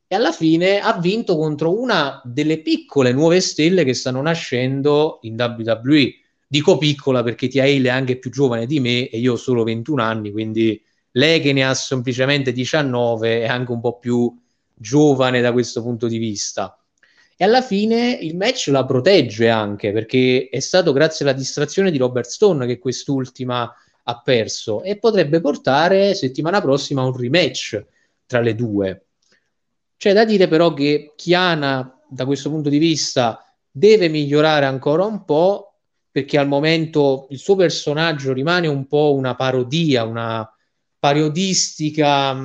e 0.08 0.16
alla 0.16 0.32
fine 0.32 0.80
ha 0.80 0.98
vinto 1.00 1.36
contro 1.36 1.80
una 1.80 2.22
delle 2.24 2.62
piccole 2.62 3.12
nuove 3.12 3.42
stelle 3.42 3.84
che 3.84 3.94
stanno 3.94 4.22
nascendo 4.22 5.20
in 5.24 5.36
WWE. 5.36 6.14
Dico 6.48 6.78
piccola 6.78 7.24
perché 7.24 7.48
Tia 7.48 7.64
Hale 7.64 7.88
è 7.88 7.92
anche 7.92 8.18
più 8.18 8.30
giovane 8.30 8.68
di 8.68 8.80
me 8.80 9.10
e 9.10 9.18
io 9.18 9.34
ho 9.34 9.38
solo 9.38 9.64
21 9.64 10.02
anni, 10.02 10.32
quindi 10.32 10.80
lei 11.12 11.42
che 11.42 11.54
ne 11.54 11.66
ha 11.66 11.74
semplicemente 11.74 12.52
19 12.52 13.42
è 13.42 13.48
anche 13.48 13.72
un 13.72 13.80
po' 13.80 13.98
più 13.98 14.32
giovane 14.74 15.42
da 15.42 15.52
questo 15.52 15.82
punto 15.82 16.08
di 16.08 16.18
vista. 16.18 16.78
E 17.38 17.44
alla 17.44 17.62
fine 17.62 18.18
il 18.22 18.38
match 18.38 18.68
la 18.68 18.86
protegge 18.86 19.50
anche 19.50 19.92
perché 19.92 20.48
è 20.50 20.60
stato 20.60 20.94
grazie 20.94 21.26
alla 21.26 21.34
distrazione 21.34 21.92
di 21.92 21.98
Robert 21.98 22.30
Stone 22.30 22.66
che 22.66 22.80
quest'ultima 22.80 23.74
ha 24.04 24.22
perso 24.22 24.84
e 24.84 24.98
potrebbe 24.98 25.42
portare 25.42 26.14
settimana 26.14 26.62
prossima 26.62 27.04
un 27.04 27.18
rematch 27.18 27.84
tra 28.26 28.40
le 28.40 28.56
due. 28.56 29.05
C'è 30.06 30.14
da 30.14 30.24
dire 30.24 30.48
però 30.48 30.72
che 30.72 31.14
Chiana, 31.16 32.00
da 32.08 32.28
questo 32.28 32.52
punto 32.52 32.70
di 32.70 32.78
vista, 32.78 33.44
deve 33.72 34.08
migliorare 34.08 34.68
ancora 34.68 35.04
un 35.04 35.26
po', 35.26 35.80
perché 36.12 36.38
al 36.38 36.48
momento 36.48 37.26
il 37.32 37.40
suo 37.40 37.56
personaggio 37.56 38.32
rimane 38.32 38.68
un 38.68 38.86
po' 38.86 39.16
una 39.16 39.34
parodia, 39.34 40.04
una 40.04 40.48
parodistica 41.00 42.38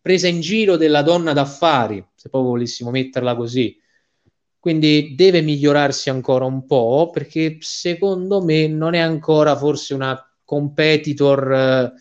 presa 0.00 0.26
in 0.26 0.40
giro 0.40 0.78
della 0.78 1.02
donna 1.02 1.34
d'affari, 1.34 2.02
se 2.14 2.30
proprio 2.30 2.52
volessimo 2.52 2.90
metterla 2.90 3.36
così. 3.36 3.78
Quindi 4.58 5.14
deve 5.14 5.42
migliorarsi 5.42 6.08
ancora 6.08 6.46
un 6.46 6.64
po', 6.64 7.10
perché 7.12 7.58
secondo 7.60 8.42
me 8.42 8.68
non 8.68 8.94
è 8.94 9.00
ancora 9.00 9.54
forse 9.54 9.92
una 9.92 10.18
competitor 10.46 11.52
eh, 11.52 11.92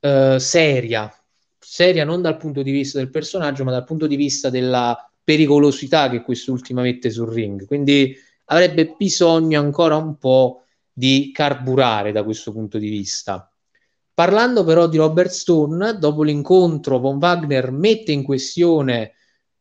eh, 0.00 0.40
seria, 0.40 1.08
seria 1.72 2.04
non 2.04 2.20
dal 2.20 2.36
punto 2.36 2.60
di 2.60 2.70
vista 2.70 2.98
del 2.98 3.08
personaggio, 3.08 3.64
ma 3.64 3.70
dal 3.70 3.84
punto 3.84 4.06
di 4.06 4.14
vista 4.14 4.50
della 4.50 5.10
pericolosità 5.24 6.10
che 6.10 6.20
quest'ultima 6.20 6.82
mette 6.82 7.08
sul 7.08 7.32
ring. 7.32 7.64
Quindi 7.64 8.14
avrebbe 8.46 8.94
bisogno 8.98 9.58
ancora 9.58 9.96
un 9.96 10.18
po' 10.18 10.64
di 10.92 11.30
carburare 11.32 12.12
da 12.12 12.24
questo 12.24 12.52
punto 12.52 12.76
di 12.76 12.90
vista. 12.90 13.50
Parlando 14.12 14.64
però 14.64 14.86
di 14.86 14.98
Robert 14.98 15.30
Stone, 15.30 15.96
dopo 15.98 16.22
l'incontro 16.22 16.98
Von 16.98 17.16
Wagner 17.16 17.70
mette 17.70 18.12
in 18.12 18.22
questione 18.22 19.12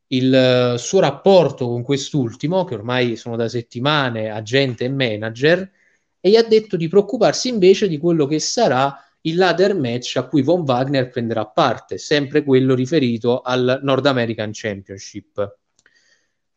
il 0.07 0.73
uh, 0.73 0.77
suo 0.77 0.99
rapporto 0.99 1.65
con 1.69 1.81
quest'ultimo, 1.81 2.65
che 2.65 2.73
ormai 2.73 3.15
sono 3.15 3.37
da 3.37 3.47
settimane 3.47 4.29
agente 4.29 4.83
e 4.83 4.89
manager, 4.89 5.71
e 6.19 6.29
gli 6.29 6.35
ha 6.35 6.43
detto 6.43 6.75
di 6.75 6.89
preoccuparsi 6.89 7.47
invece 7.47 7.87
di 7.87 7.97
quello 7.97 8.25
che 8.25 8.39
sarà 8.39 9.01
il 9.21 9.35
ladder 9.35 9.75
match 9.75 10.17
a 10.17 10.25
cui 10.27 10.41
Von 10.41 10.61
Wagner 10.61 11.09
prenderà 11.09 11.45
parte, 11.45 11.97
sempre 11.97 12.43
quello 12.43 12.73
riferito 12.73 13.41
al 13.41 13.79
Nord 13.83 14.05
American 14.05 14.51
Championship. 14.53 15.57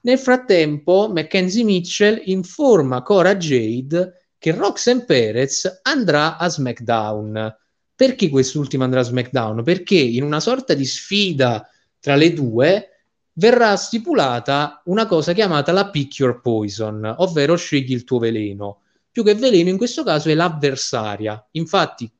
Nel 0.00 0.18
frattempo, 0.18 1.11
Mackenzie 1.12 1.64
Mitchell 1.64 2.20
informa 2.24 3.03
Cora 3.03 3.37
Jade 3.37 4.29
che 4.38 4.50
Roxanne 4.53 5.05
Perez 5.05 5.81
andrà 5.83 6.37
a 6.37 6.48
SmackDown. 6.48 7.57
Perché 7.96 8.29
quest'ultima 8.29 8.85
andrà 8.85 9.00
a 9.00 9.05
SmackDown? 9.05 9.62
Perché 9.62 9.96
in 9.96 10.22
una 10.22 10.40
sorta 10.40 10.74
di 10.74 10.85
sfida 10.85 11.66
tra 12.00 12.16
le 12.16 12.33
due 12.35 12.88
verrà 13.35 13.77
stipulata 13.77 14.83
una 14.87 15.07
cosa 15.07 15.33
chiamata 15.33 15.72
la 15.72 15.88
Pick 15.88 16.18
Your 16.18 16.40
Poison, 16.40 17.14
ovvero 17.18 17.57
scegli 17.57 17.92
il 17.92 18.05
tuo 18.05 18.18
veleno. 18.18 18.83
Più 19.11 19.24
che 19.24 19.35
veleno 19.35 19.70
in 19.70 19.77
questo 19.79 20.03
caso 20.03 20.29
è 20.29 20.35
l'avversaria. 20.35 21.48
Infatti 21.53 22.11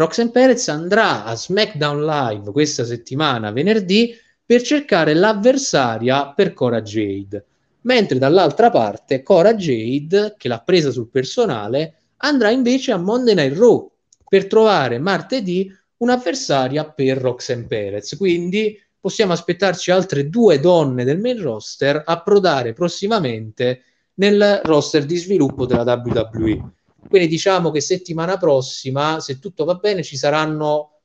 Roxanne 0.00 0.30
Perez 0.30 0.68
andrà 0.68 1.24
a 1.24 1.34
SmackDown 1.34 2.04
Live 2.04 2.52
questa 2.52 2.84
settimana, 2.84 3.50
venerdì, 3.50 4.16
per 4.46 4.62
cercare 4.62 5.12
l'avversaria 5.12 6.32
per 6.34 6.52
Cora 6.54 6.82
Jade. 6.82 7.44
Mentre 7.80 8.16
dall'altra 8.18 8.70
parte 8.70 9.24
Cora 9.24 9.56
Jade, 9.56 10.36
che 10.38 10.46
l'ha 10.46 10.60
presa 10.60 10.92
sul 10.92 11.08
personale, 11.08 11.94
andrà 12.18 12.50
invece 12.50 12.92
a 12.92 12.96
Monday 12.96 13.34
Night 13.34 13.58
Raw 13.58 13.90
per 14.28 14.46
trovare 14.46 15.00
martedì 15.00 15.68
un'avversaria 15.96 16.88
per 16.88 17.18
Roxanne 17.18 17.66
Perez. 17.66 18.16
Quindi 18.16 18.80
possiamo 19.00 19.32
aspettarci 19.32 19.90
altre 19.90 20.28
due 20.28 20.60
donne 20.60 21.02
del 21.02 21.18
main 21.18 21.42
roster 21.42 22.00
approdare 22.06 22.72
prossimamente 22.72 23.82
nel 24.14 24.60
roster 24.62 25.04
di 25.04 25.16
sviluppo 25.16 25.66
della 25.66 25.82
WWE. 25.82 26.72
Quindi 27.06 27.28
diciamo 27.28 27.70
che 27.70 27.80
settimana 27.80 28.36
prossima, 28.36 29.20
se 29.20 29.38
tutto 29.38 29.64
va 29.64 29.74
bene, 29.74 30.02
ci 30.02 30.16
saranno 30.16 31.00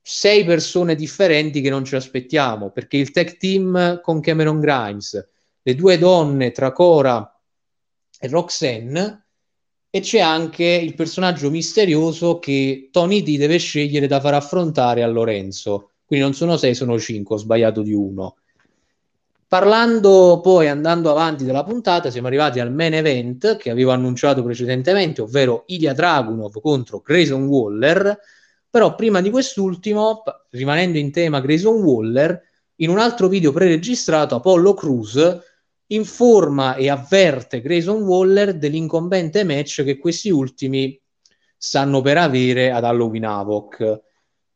sei 0.00 0.44
persone 0.44 0.94
differenti 0.94 1.60
che 1.60 1.70
non 1.70 1.84
ci 1.84 1.94
aspettiamo, 1.94 2.70
perché 2.70 2.96
il 2.96 3.10
tag 3.10 3.36
team 3.36 4.00
con 4.00 4.20
Cameron 4.20 4.60
Grimes, 4.60 5.28
le 5.62 5.74
due 5.74 5.98
donne 5.98 6.50
tra 6.50 6.72
Cora 6.72 7.40
e 8.18 8.28
Roxanne, 8.28 9.26
e 9.90 10.00
c'è 10.00 10.20
anche 10.20 10.64
il 10.64 10.94
personaggio 10.94 11.50
misterioso 11.50 12.38
che 12.38 12.88
Tony 12.92 13.22
D 13.22 13.38
deve 13.38 13.58
scegliere 13.58 14.06
da 14.06 14.20
far 14.20 14.34
affrontare 14.34 15.02
a 15.02 15.06
Lorenzo. 15.06 15.92
Quindi 16.04 16.24
non 16.24 16.34
sono 16.34 16.56
sei, 16.56 16.74
sono 16.74 16.98
cinque, 16.98 17.36
ho 17.36 17.38
sbagliato 17.38 17.82
di 17.82 17.92
uno. 17.92 18.36
Parlando 19.48 20.40
poi, 20.42 20.68
andando 20.68 21.10
avanti 21.10 21.42
della 21.42 21.64
puntata, 21.64 22.10
siamo 22.10 22.26
arrivati 22.26 22.60
al 22.60 22.70
main 22.70 22.92
event 22.92 23.56
che 23.56 23.70
avevo 23.70 23.92
annunciato 23.92 24.42
precedentemente, 24.42 25.22
ovvero 25.22 25.64
Ilya 25.68 25.94
Dragunov 25.94 26.60
contro 26.60 27.00
Grayson 27.00 27.46
Waller. 27.46 28.18
Però 28.68 28.94
prima 28.94 29.22
di 29.22 29.30
quest'ultimo, 29.30 30.22
rimanendo 30.50 30.98
in 30.98 31.10
tema 31.10 31.40
Grayson 31.40 31.82
Waller, 31.82 32.42
in 32.76 32.90
un 32.90 32.98
altro 32.98 33.28
video 33.28 33.50
preregistrato 33.50 34.34
Apollo 34.34 34.74
Cruz 34.74 35.38
informa 35.86 36.74
e 36.74 36.90
avverte 36.90 37.62
Grayson 37.62 38.02
Waller 38.02 38.54
dell'incombente 38.54 39.44
match 39.44 39.82
che 39.82 39.96
questi 39.96 40.28
ultimi 40.28 41.00
stanno 41.56 42.02
per 42.02 42.18
avere 42.18 42.70
ad 42.70 42.84
Halloween 42.84 43.24
Havoc. 43.24 44.02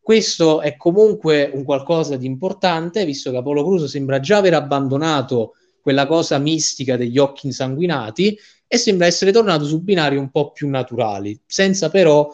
Questo 0.02 0.60
è 0.62 0.76
comunque 0.76 1.48
un 1.54 1.62
qualcosa 1.62 2.16
di 2.16 2.26
importante, 2.26 3.04
visto 3.04 3.30
che 3.30 3.36
Apollo 3.36 3.62
Cruz 3.62 3.84
sembra 3.84 4.18
già 4.18 4.38
aver 4.38 4.54
abbandonato 4.54 5.54
quella 5.80 6.08
cosa 6.08 6.38
mistica 6.38 6.96
degli 6.96 7.18
occhi 7.18 7.46
insanguinati 7.46 8.36
e 8.66 8.78
sembra 8.78 9.06
essere 9.06 9.30
tornato 9.30 9.64
su 9.64 9.80
binari 9.80 10.16
un 10.16 10.30
po' 10.32 10.50
più 10.50 10.68
naturali, 10.68 11.40
senza 11.46 11.88
però 11.88 12.28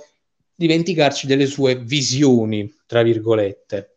dimenticarci 0.54 1.26
delle 1.26 1.44
sue 1.44 1.76
visioni, 1.76 2.72
tra 2.86 3.02
virgolette. 3.02 3.96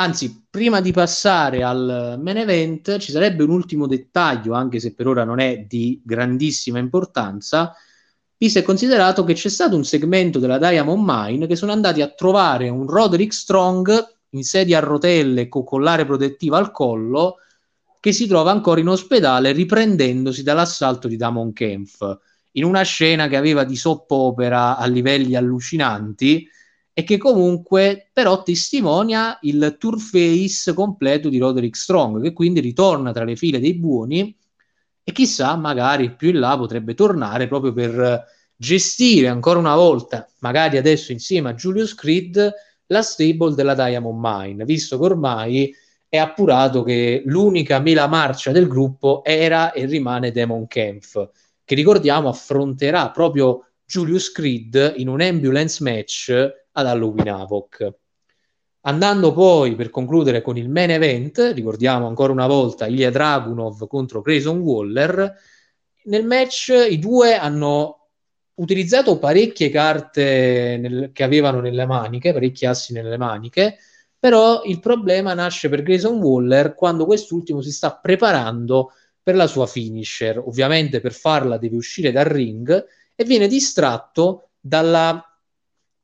Anzi, 0.00 0.46
prima 0.48 0.80
di 0.80 0.92
passare 0.92 1.62
al 1.62 2.18
main 2.22 2.38
event, 2.38 2.96
ci 2.96 3.12
sarebbe 3.12 3.42
un 3.42 3.50
ultimo 3.50 3.86
dettaglio, 3.86 4.54
anche 4.54 4.80
se 4.80 4.94
per 4.94 5.08
ora 5.08 5.24
non 5.24 5.40
è 5.40 5.58
di 5.58 6.00
grandissima 6.02 6.78
importanza, 6.78 7.74
visto 8.38 8.60
e 8.60 8.62
considerato 8.62 9.24
che 9.24 9.34
c'è 9.34 9.48
stato 9.48 9.74
un 9.74 9.84
segmento 9.84 10.38
della 10.38 10.58
Diamond 10.58 11.02
Mine 11.04 11.46
che 11.48 11.56
sono 11.56 11.72
andati 11.72 12.00
a 12.00 12.08
trovare 12.08 12.68
un 12.68 12.86
Roderick 12.86 13.34
Strong 13.34 14.16
in 14.30 14.44
sedia 14.44 14.78
a 14.78 14.80
rotelle 14.80 15.48
con 15.48 15.64
collare 15.64 16.06
protettivo 16.06 16.54
al 16.54 16.70
collo 16.70 17.38
che 17.98 18.12
si 18.12 18.28
trova 18.28 18.52
ancora 18.52 18.80
in 18.80 18.88
ospedale 18.88 19.50
riprendendosi 19.50 20.44
dall'assalto 20.44 21.08
di 21.08 21.16
Damon 21.16 21.52
Kempf. 21.52 22.18
In 22.52 22.64
una 22.64 22.82
scena 22.82 23.26
che 23.26 23.36
aveva 23.36 23.64
di 23.64 23.76
soppopera 23.76 24.76
a 24.76 24.86
livelli 24.86 25.34
allucinanti 25.34 26.48
e 26.92 27.02
che 27.04 27.16
comunque 27.16 28.08
però 28.12 28.42
testimonia 28.42 29.38
il 29.42 29.76
tour 29.78 29.98
face 29.98 30.72
completo 30.74 31.28
di 31.28 31.38
Roderick 31.38 31.76
Strong 31.76 32.22
che 32.22 32.32
quindi 32.32 32.60
ritorna 32.60 33.12
tra 33.12 33.24
le 33.24 33.34
file 33.36 33.58
dei 33.58 33.74
buoni 33.74 34.34
e 35.08 35.12
chissà, 35.12 35.56
magari 35.56 36.14
più 36.14 36.28
in 36.28 36.38
là 36.38 36.54
potrebbe 36.58 36.92
tornare 36.92 37.48
proprio 37.48 37.72
per 37.72 38.26
gestire 38.54 39.28
ancora 39.28 39.58
una 39.58 39.74
volta, 39.74 40.28
magari 40.40 40.76
adesso 40.76 41.12
insieme 41.12 41.48
a 41.48 41.54
Julius 41.54 41.94
Creed, 41.94 42.52
la 42.88 43.00
stable 43.00 43.54
della 43.54 43.72
Diamond 43.72 44.18
Mine, 44.22 44.64
visto 44.66 44.98
che 44.98 45.04
ormai 45.04 45.74
è 46.06 46.18
appurato 46.18 46.82
che 46.82 47.22
l'unica 47.24 47.78
mela 47.78 48.06
marcia 48.06 48.52
del 48.52 48.68
gruppo 48.68 49.24
era 49.24 49.72
e 49.72 49.86
rimane 49.86 50.30
Demon 50.30 50.66
Kempf, 50.66 51.30
che 51.64 51.74
ricordiamo 51.74 52.28
affronterà 52.28 53.10
proprio 53.10 53.64
Julius 53.86 54.30
Creed 54.30 54.92
in 54.96 55.08
un 55.08 55.22
ambulance 55.22 55.82
match 55.82 56.28
ad 56.72 56.86
Halloween 56.86 57.30
Havoc. 57.30 57.94
Andando 58.82 59.32
poi 59.32 59.74
per 59.74 59.90
concludere 59.90 60.40
con 60.40 60.56
il 60.56 60.68
main 60.70 60.90
event, 60.90 61.52
ricordiamo 61.54 62.06
ancora 62.06 62.32
una 62.32 62.46
volta 62.46 62.86
Ilya 62.86 63.10
Dragunov 63.10 63.86
contro 63.86 64.20
Grayson 64.22 64.58
Waller. 64.60 65.34
Nel 66.04 66.24
match 66.24 66.86
i 66.88 66.98
due 66.98 67.36
hanno 67.36 68.08
utilizzato 68.54 69.18
parecchie 69.18 69.70
carte 69.70 70.78
nel, 70.80 71.10
che 71.12 71.22
avevano 71.22 71.60
nelle 71.60 71.86
maniche, 71.86 72.32
parecchi 72.32 72.66
assi 72.66 72.92
nelle 72.92 73.16
maniche, 73.16 73.78
però 74.18 74.62
il 74.64 74.80
problema 74.80 75.34
nasce 75.34 75.68
per 75.68 75.82
Grayson 75.82 76.20
Waller 76.20 76.74
quando 76.74 77.04
quest'ultimo 77.04 77.60
si 77.60 77.72
sta 77.72 77.94
preparando 77.96 78.92
per 79.22 79.36
la 79.36 79.46
sua 79.46 79.66
finisher. 79.66 80.38
Ovviamente 80.38 81.00
per 81.00 81.12
farla 81.12 81.58
deve 81.58 81.76
uscire 81.76 82.10
dal 82.10 82.24
ring 82.24 82.86
e 83.14 83.24
viene 83.24 83.48
distratto 83.48 84.50
dalla 84.60 85.27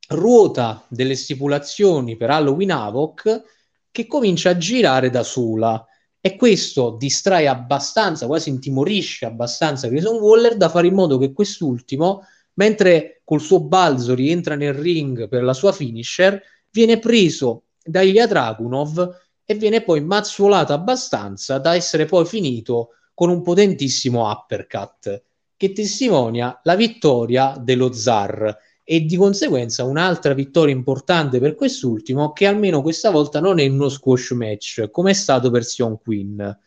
ruota 0.09 0.85
delle 0.87 1.15
stipulazioni 1.15 2.15
per 2.15 2.29
Halloween 2.29 2.71
Havoc 2.71 3.43
che 3.91 4.07
comincia 4.07 4.51
a 4.51 4.57
girare 4.57 5.09
da 5.09 5.23
sola. 5.23 5.85
E 6.19 6.35
questo 6.35 6.95
distrae 6.97 7.47
abbastanza, 7.47 8.25
quasi 8.25 8.49
intimorisce 8.49 9.25
abbastanza 9.25 9.87
Grayson 9.87 10.17
Waller 10.17 10.57
da 10.57 10.69
fare 10.69 10.87
in 10.87 10.95
modo 10.95 11.17
che 11.17 11.33
quest'ultimo, 11.33 12.25
mentre 12.53 13.21
col 13.23 13.41
suo 13.41 13.61
balzo 13.61 14.15
rientra 14.15 14.55
nel 14.55 14.73
ring 14.73 15.27
per 15.27 15.43
la 15.43 15.53
sua 15.53 15.71
finisher, 15.71 16.41
viene 16.71 16.97
preso 16.99 17.65
da 17.83 18.01
Ilya 18.01 18.25
Dragunov 18.27 19.15
e 19.45 19.53
viene 19.53 19.81
poi 19.81 20.01
mazzuolato 20.01 20.73
abbastanza 20.73 21.59
da 21.59 21.75
essere 21.75 22.05
poi 22.05 22.25
finito 22.25 22.89
con 23.13 23.29
un 23.29 23.43
potentissimo 23.43 24.29
uppercut 24.29 25.23
che 25.55 25.71
testimonia 25.71 26.59
la 26.63 26.75
vittoria 26.75 27.55
dello 27.57 27.93
zar 27.93 28.57
e 28.87 29.03
di 29.03 29.17
conseguenza 29.17 29.83
un'altra 29.83 30.35
vittoria 30.35 30.73
importante 30.73 31.39
per 31.39 31.55
quest'ultimo 31.55 32.33
che 32.33 32.45
almeno 32.45 32.83
questa 32.83 33.09
volta 33.09 33.39
non 33.39 33.57
è 33.59 33.67
uno 33.67 33.89
squash 33.89 34.29
match 34.31 34.91
come 34.91 35.09
è 35.09 35.13
stato 35.13 35.49
per 35.49 35.65
Sion 35.65 35.99
Queen. 35.99 36.59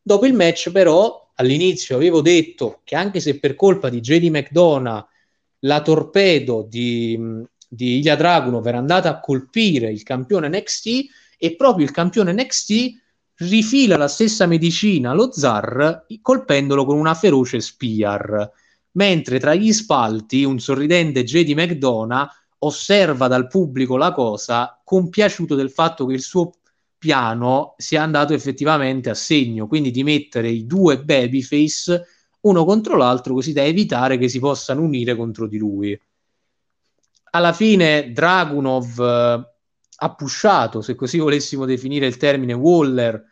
Dopo 0.00 0.24
il 0.24 0.34
match 0.34 0.70
però 0.70 1.32
all'inizio 1.34 1.96
avevo 1.96 2.20
detto 2.20 2.80
che 2.84 2.94
anche 2.94 3.18
se 3.18 3.40
per 3.40 3.56
colpa 3.56 3.88
di 3.88 4.00
JD 4.00 4.26
McDonough 4.26 5.06
la 5.62 5.82
torpedo 5.82 6.64
di, 6.68 7.18
di 7.68 7.98
Ilya 7.98 8.14
Dragunov 8.14 8.64
era 8.64 8.78
andata 8.78 9.08
a 9.08 9.18
colpire 9.18 9.90
il 9.90 10.04
campione 10.04 10.48
NXT 10.48 10.86
e 11.36 11.56
proprio 11.56 11.84
il 11.84 11.90
campione 11.90 12.32
NXT 12.32 12.72
rifila 13.38 13.96
la 13.96 14.06
stessa 14.06 14.46
medicina 14.46 15.10
allo 15.10 15.32
zar 15.32 16.06
colpendolo 16.22 16.84
con 16.84 16.96
una 16.96 17.14
feroce 17.14 17.60
spear 17.60 18.48
mentre 18.98 19.38
tra 19.38 19.54
gli 19.54 19.72
spalti 19.72 20.42
un 20.42 20.58
sorridente 20.58 21.22
JD 21.22 21.50
McDonough 21.50 22.28
osserva 22.58 23.28
dal 23.28 23.46
pubblico 23.46 23.96
la 23.96 24.10
cosa, 24.10 24.80
compiaciuto 24.84 25.54
del 25.54 25.70
fatto 25.70 26.04
che 26.04 26.14
il 26.14 26.20
suo 26.20 26.54
piano 26.98 27.74
sia 27.76 28.02
andato 28.02 28.34
effettivamente 28.34 29.08
a 29.08 29.14
segno, 29.14 29.68
quindi 29.68 29.92
di 29.92 30.02
mettere 30.02 30.48
i 30.48 30.66
due 30.66 31.00
babyface 31.00 32.06
uno 32.40 32.64
contro 32.64 32.96
l'altro 32.96 33.34
così 33.34 33.52
da 33.52 33.62
evitare 33.62 34.18
che 34.18 34.28
si 34.28 34.40
possano 34.40 34.82
unire 34.82 35.14
contro 35.14 35.46
di 35.46 35.58
lui. 35.58 36.00
Alla 37.30 37.52
fine 37.52 38.10
Dragunov 38.10 38.98
eh, 38.98 39.52
ha 39.96 40.14
pushato, 40.16 40.80
se 40.80 40.96
così 40.96 41.18
volessimo 41.18 41.66
definire 41.66 42.06
il 42.06 42.16
termine, 42.16 42.52
Waller 42.52 43.24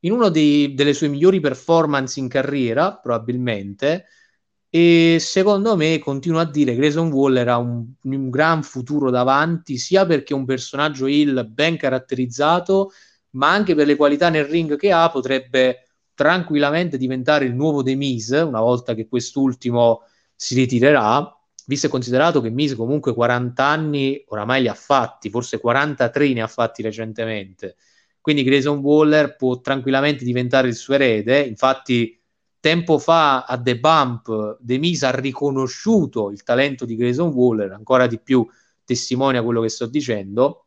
in 0.00 0.12
una 0.12 0.30
delle 0.30 0.94
sue 0.94 1.08
migliori 1.08 1.40
performance 1.40 2.18
in 2.18 2.28
carriera, 2.28 2.96
probabilmente, 2.96 4.06
e 4.70 5.18
secondo 5.20 5.76
me 5.76 5.98
continuo 5.98 6.38
a 6.38 6.44
dire 6.44 6.76
Grayson 6.76 7.10
Waller 7.10 7.48
ha 7.48 7.58
un, 7.58 7.84
un, 8.02 8.30
gran 8.30 8.62
futuro 8.62 9.10
davanti 9.10 9.76
sia 9.76 10.06
perché 10.06 10.32
è 10.32 10.36
un 10.36 10.44
personaggio 10.44 11.06
heel 11.06 11.44
ben 11.50 11.76
caratterizzato 11.76 12.92
ma 13.30 13.50
anche 13.50 13.74
per 13.74 13.86
le 13.86 13.96
qualità 13.96 14.28
nel 14.28 14.44
ring 14.44 14.76
che 14.76 14.92
ha 14.92 15.10
potrebbe 15.10 15.86
tranquillamente 16.14 16.98
diventare 16.98 17.46
il 17.46 17.54
nuovo 17.54 17.82
The 17.82 17.94
Miz 17.94 18.28
una 18.28 18.60
volta 18.60 18.94
che 18.94 19.08
quest'ultimo 19.08 20.02
si 20.34 20.54
ritirerà. 20.54 21.34
Visto 21.66 21.86
e 21.86 21.90
considerato 21.90 22.40
che 22.40 22.50
Miz 22.50 22.74
comunque 22.74 23.14
40 23.14 23.64
anni 23.64 24.22
oramai 24.28 24.62
li 24.62 24.68
ha 24.68 24.74
fatti 24.74 25.30
forse 25.30 25.58
43 25.60 26.32
ne 26.32 26.42
ha 26.42 26.46
fatti 26.46 26.82
recentemente. 26.82 27.76
Quindi 28.20 28.42
Grayson 28.42 28.78
Waller 28.78 29.36
può 29.36 29.60
tranquillamente 29.60 30.24
diventare 30.24 30.68
il 30.68 30.74
suo 30.74 30.94
erede. 30.94 31.40
Infatti 31.40 32.19
tempo 32.60 32.98
fa 32.98 33.44
a 33.44 33.60
The 33.60 33.78
Bump 33.78 34.58
The 34.60 34.78
Miz 34.78 35.02
ha 35.02 35.10
riconosciuto 35.10 36.30
il 36.30 36.42
talento 36.42 36.84
di 36.84 36.94
Grayson 36.94 37.28
Waller, 37.28 37.72
ancora 37.72 38.06
di 38.06 38.18
più 38.20 38.46
testimonia 38.84 39.42
quello 39.42 39.62
che 39.62 39.68
sto 39.68 39.86
dicendo. 39.86 40.66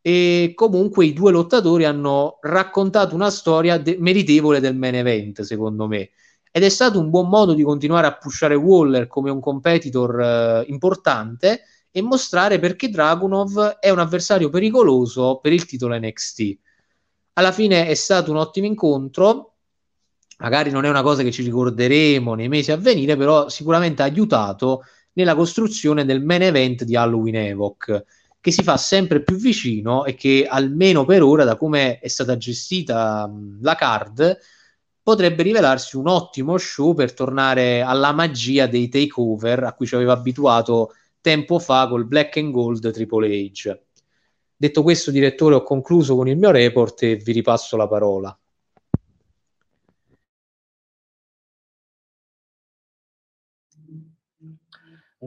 E 0.00 0.52
comunque 0.54 1.06
i 1.06 1.12
due 1.12 1.32
lottatori 1.32 1.84
hanno 1.84 2.38
raccontato 2.40 3.14
una 3.14 3.30
storia 3.30 3.78
de- 3.78 3.96
meritevole 3.98 4.60
del 4.60 4.76
main 4.76 4.96
event, 4.96 5.42
secondo 5.42 5.86
me. 5.86 6.10
Ed 6.52 6.62
è 6.62 6.68
stato 6.68 6.98
un 6.98 7.10
buon 7.10 7.28
modo 7.28 7.54
di 7.54 7.62
continuare 7.62 8.06
a 8.06 8.16
pushare 8.16 8.54
Waller 8.54 9.08
come 9.08 9.30
un 9.30 9.40
competitor 9.40 10.20
eh, 10.20 10.64
importante 10.68 11.62
e 11.90 12.02
mostrare 12.02 12.58
perché 12.58 12.88
Dragunov 12.88 13.78
è 13.80 13.90
un 13.90 13.98
avversario 13.98 14.48
pericoloso 14.48 15.38
per 15.42 15.52
il 15.52 15.64
titolo 15.66 15.98
NXT. 15.98 16.58
Alla 17.34 17.52
fine 17.52 17.86
è 17.86 17.94
stato 17.94 18.30
un 18.30 18.38
ottimo 18.38 18.66
incontro, 18.66 19.55
magari 20.38 20.70
non 20.70 20.84
è 20.84 20.88
una 20.88 21.02
cosa 21.02 21.22
che 21.22 21.30
ci 21.30 21.42
ricorderemo 21.42 22.34
nei 22.34 22.48
mesi 22.48 22.72
a 22.72 22.76
venire, 22.76 23.16
però 23.16 23.48
sicuramente 23.48 24.02
ha 24.02 24.06
aiutato 24.06 24.82
nella 25.14 25.34
costruzione 25.34 26.04
del 26.04 26.22
main 26.22 26.42
event 26.42 26.84
di 26.84 26.96
Halloween 26.96 27.36
Evoc, 27.36 28.04
che 28.40 28.50
si 28.50 28.62
fa 28.62 28.76
sempre 28.76 29.22
più 29.22 29.36
vicino 29.36 30.04
e 30.04 30.14
che 30.14 30.46
almeno 30.48 31.04
per 31.04 31.22
ora, 31.22 31.44
da 31.44 31.56
come 31.56 31.98
è 31.98 32.08
stata 32.08 32.36
gestita 32.36 33.30
la 33.60 33.74
card, 33.74 34.38
potrebbe 35.02 35.42
rivelarsi 35.42 35.96
un 35.96 36.08
ottimo 36.08 36.58
show 36.58 36.92
per 36.94 37.14
tornare 37.14 37.80
alla 37.80 38.12
magia 38.12 38.66
dei 38.66 38.88
takeover 38.88 39.64
a 39.64 39.72
cui 39.72 39.86
ci 39.86 39.94
aveva 39.94 40.12
abituato 40.12 40.92
tempo 41.20 41.58
fa 41.58 41.88
col 41.88 42.06
Black 42.06 42.36
and 42.36 42.52
Gold 42.52 42.90
Triple 42.92 43.28
H. 43.28 43.78
Detto 44.56 44.82
questo, 44.82 45.10
direttore, 45.10 45.56
ho 45.56 45.62
concluso 45.62 46.14
con 46.16 46.28
il 46.28 46.36
mio 46.36 46.50
report 46.50 47.02
e 47.02 47.16
vi 47.16 47.32
ripasso 47.32 47.76
la 47.76 47.88
parola. 47.88 48.38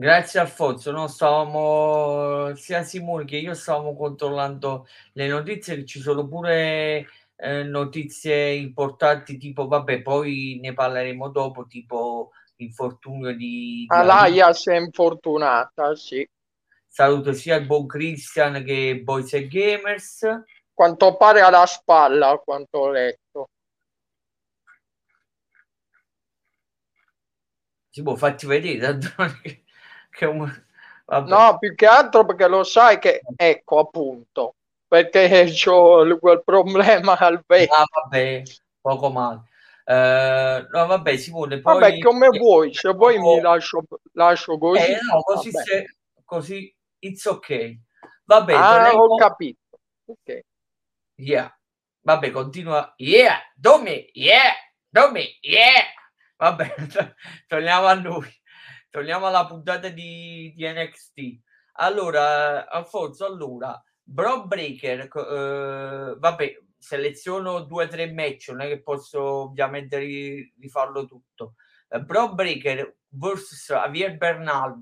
Grazie 0.00 0.40
Alfonso, 0.40 0.92
no, 0.92 1.08
stavamo 1.08 2.54
sia 2.54 2.82
Simone 2.82 3.26
che 3.26 3.36
io 3.36 3.52
stavamo 3.52 3.94
controllando 3.94 4.88
le 5.12 5.28
notizie, 5.28 5.76
che 5.76 5.84
ci 5.84 6.00
sono 6.00 6.26
pure 6.26 7.06
eh, 7.36 7.64
notizie 7.64 8.54
importanti, 8.54 9.36
tipo 9.36 9.66
vabbè, 9.66 10.00
poi 10.00 10.58
ne 10.62 10.72
parleremo 10.72 11.28
dopo, 11.28 11.66
tipo 11.66 12.30
infortunio 12.56 13.36
di, 13.36 13.84
di 13.84 13.86
Alaya 13.88 14.54
si 14.54 14.70
è 14.70 14.78
infortunata, 14.78 15.94
sì. 15.94 16.26
Saluto 16.86 17.34
sia 17.34 17.56
il 17.56 17.66
buon 17.66 17.86
Christian 17.86 18.64
che 18.64 19.02
Boys 19.04 19.34
e 19.34 19.48
Gamers. 19.48 20.26
Quanto 20.72 21.14
pare 21.18 21.42
alla 21.42 21.66
spalla, 21.66 22.40
quanto 22.42 22.78
ho 22.78 22.90
letto. 22.90 23.50
Si 27.90 28.02
può 28.02 28.16
farti 28.16 28.46
vedere, 28.46 28.98
che 30.10 30.26
un... 30.26 30.64
No, 31.06 31.58
più 31.58 31.74
che 31.74 31.86
altro 31.86 32.24
perché 32.24 32.46
lo 32.46 32.62
sai 32.62 32.98
che, 33.00 33.20
ecco 33.34 33.80
appunto, 33.80 34.54
perché 34.86 35.52
ho 35.66 36.18
quel 36.18 36.42
problema 36.44 37.18
al 37.18 37.42
vecchio. 37.44 37.74
Ah, 37.74 37.84
vabbè, 38.02 38.42
poco 38.80 39.10
male. 39.10 39.42
Uh, 39.84 40.68
no, 40.70 40.86
vabbè, 40.86 41.16
Simone, 41.16 41.60
poi... 41.60 41.80
Vabbè, 41.80 41.98
come 41.98 42.28
vuoi, 42.28 42.72
se 42.72 42.92
vuoi 42.92 43.16
oh. 43.16 43.34
mi 43.34 43.40
lascio, 43.40 43.82
lascio 44.12 44.56
così. 44.56 44.82
Eh, 44.82 44.98
no, 45.10 45.20
così, 45.22 45.50
se, 45.50 45.96
così 46.24 46.72
it's 47.00 47.24
ok. 47.24 47.76
Vabbè, 48.24 48.54
ah, 48.54 48.74
torniamo... 48.74 49.02
ho 49.02 49.16
capito. 49.16 49.58
Ok. 50.04 50.40
Yeah. 51.16 51.52
Vabbè, 52.02 52.30
continua. 52.30 52.94
Yeah, 52.96 53.40
Domi, 53.54 54.08
yeah, 54.14 54.54
Domi, 54.88 55.38
yeah. 55.40 55.84
Vabbè, 56.36 56.74
torniamo 57.46 57.86
a 57.86 57.94
noi. 57.94 58.39
Torniamo 58.90 59.26
alla 59.26 59.46
puntata 59.46 59.88
di, 59.88 60.52
di 60.54 60.66
NXT. 60.66 61.40
Allora, 61.74 62.68
Alfonso, 62.68 63.24
allora, 63.24 63.80
Bro 64.02 64.46
Breaker, 64.46 65.08
eh, 65.14 66.16
vabbè, 66.18 66.58
seleziono 66.76 67.60
due 67.60 67.84
o 67.84 67.88
tre 67.88 68.12
match, 68.12 68.48
non 68.48 68.62
è 68.62 68.66
che 68.66 68.82
posso 68.82 69.22
ovviamente 69.22 69.98
rifarlo 70.58 71.06
tutto. 71.06 71.54
Uh, 71.88 72.00
Bro 72.00 72.34
Breaker 72.34 72.96
vs 73.08 73.66
Javier 73.68 74.16
Bernal, 74.16 74.76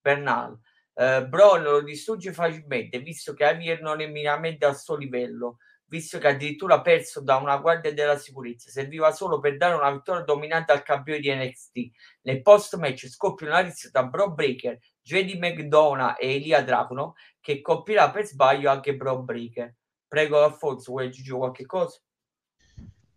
Bernal. 0.00 0.58
Uh, 0.92 1.26
Bro 1.26 1.56
lo 1.56 1.82
distrugge 1.82 2.32
facilmente, 2.32 3.00
visto 3.00 3.34
che 3.34 3.44
Javier 3.44 3.80
non 3.80 4.00
è 4.00 4.06
minimamente 4.06 4.66
al 4.66 4.78
suo 4.78 4.96
livello, 4.96 5.58
visto 5.88 6.18
che 6.18 6.28
addirittura 6.28 6.76
ha 6.76 6.80
perso 6.80 7.20
da 7.20 7.36
una 7.36 7.56
guardia 7.56 7.92
della 7.92 8.18
sicurezza, 8.18 8.70
serviva 8.70 9.10
solo 9.12 9.40
per 9.40 9.56
dare 9.56 9.74
una 9.74 9.90
vittoria 9.90 10.22
dominante 10.22 10.72
al 10.72 10.82
campione 10.82 11.20
di 11.20 11.34
NXT. 11.34 11.90
Nel 12.22 12.42
post-match 12.42 13.08
scoppia 13.08 13.48
una 13.48 13.60
rissa 13.60 13.88
tra 13.90 14.04
Bro 14.04 14.32
Breaker, 14.32 14.78
JD 15.02 15.38
McDonough 15.38 16.16
e 16.18 16.34
Elia 16.34 16.62
Dracono, 16.62 17.14
che 17.40 17.60
coppierà 17.60 18.10
per 18.10 18.26
sbaglio 18.26 18.70
anche 18.70 18.94
Bro 18.94 19.22
Breaker. 19.22 19.74
Prego 20.06 20.42
Alfonso, 20.42 20.92
vuoi 20.92 21.06
aggiungere 21.06 21.38
qualche 21.38 21.66
cosa? 21.66 21.98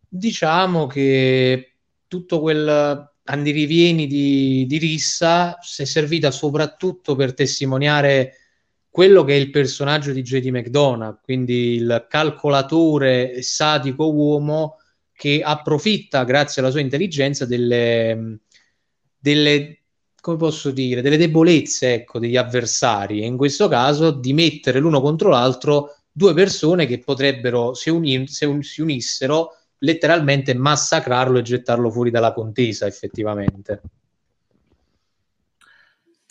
Diciamo 0.07 0.88
che 0.88 1.75
tutto 2.07 2.39
quel 2.41 3.10
andirivieni 3.23 4.07
di, 4.07 4.65
di 4.67 4.77
rissa 4.77 5.57
si 5.62 5.84
è 5.84 5.86
servita 5.86 6.31
soprattutto 6.31 7.15
per 7.15 7.34
testimoniare 7.34 8.40
quello 8.91 9.23
che 9.23 9.34
è 9.34 9.38
il 9.38 9.49
personaggio 9.49 10.12
di 10.12 10.21
JD 10.21 10.47
McDonough, 10.47 11.21
quindi 11.23 11.75
il 11.75 12.06
calcolatore 12.10 13.41
sadico 13.41 14.12
uomo 14.12 14.80
che 15.13 15.41
approfitta, 15.41 16.25
grazie 16.25 16.62
alla 16.62 16.71
sua 16.71 16.82
intelligenza, 16.82 17.45
delle, 17.45 18.39
delle 19.17 19.80
come 20.19 20.38
posso 20.38 20.71
dire, 20.71 21.01
delle 21.01 21.15
debolezze 21.17 21.93
ecco, 21.93 22.19
degli 22.19 22.36
avversari 22.36 23.21
e 23.21 23.25
in 23.25 23.38
questo 23.38 23.69
caso 23.69 24.12
di 24.12 24.34
mettere 24.34 24.80
l'uno 24.80 24.99
contro 24.99 25.30
l'altro 25.30 25.95
due 26.12 26.34
persone 26.34 26.86
che 26.86 26.99
potrebbero, 26.99 27.73
se, 27.73 27.89
uni- 27.89 28.27
se 28.27 28.45
un- 28.45 28.62
si 28.62 28.82
unissero, 28.82 29.56
letteralmente 29.80 30.54
massacrarlo 30.54 31.39
e 31.39 31.43
gettarlo 31.43 31.89
fuori 31.89 32.12
dalla 32.12 32.34
contesa, 32.34 32.86
effettivamente. 32.86 33.82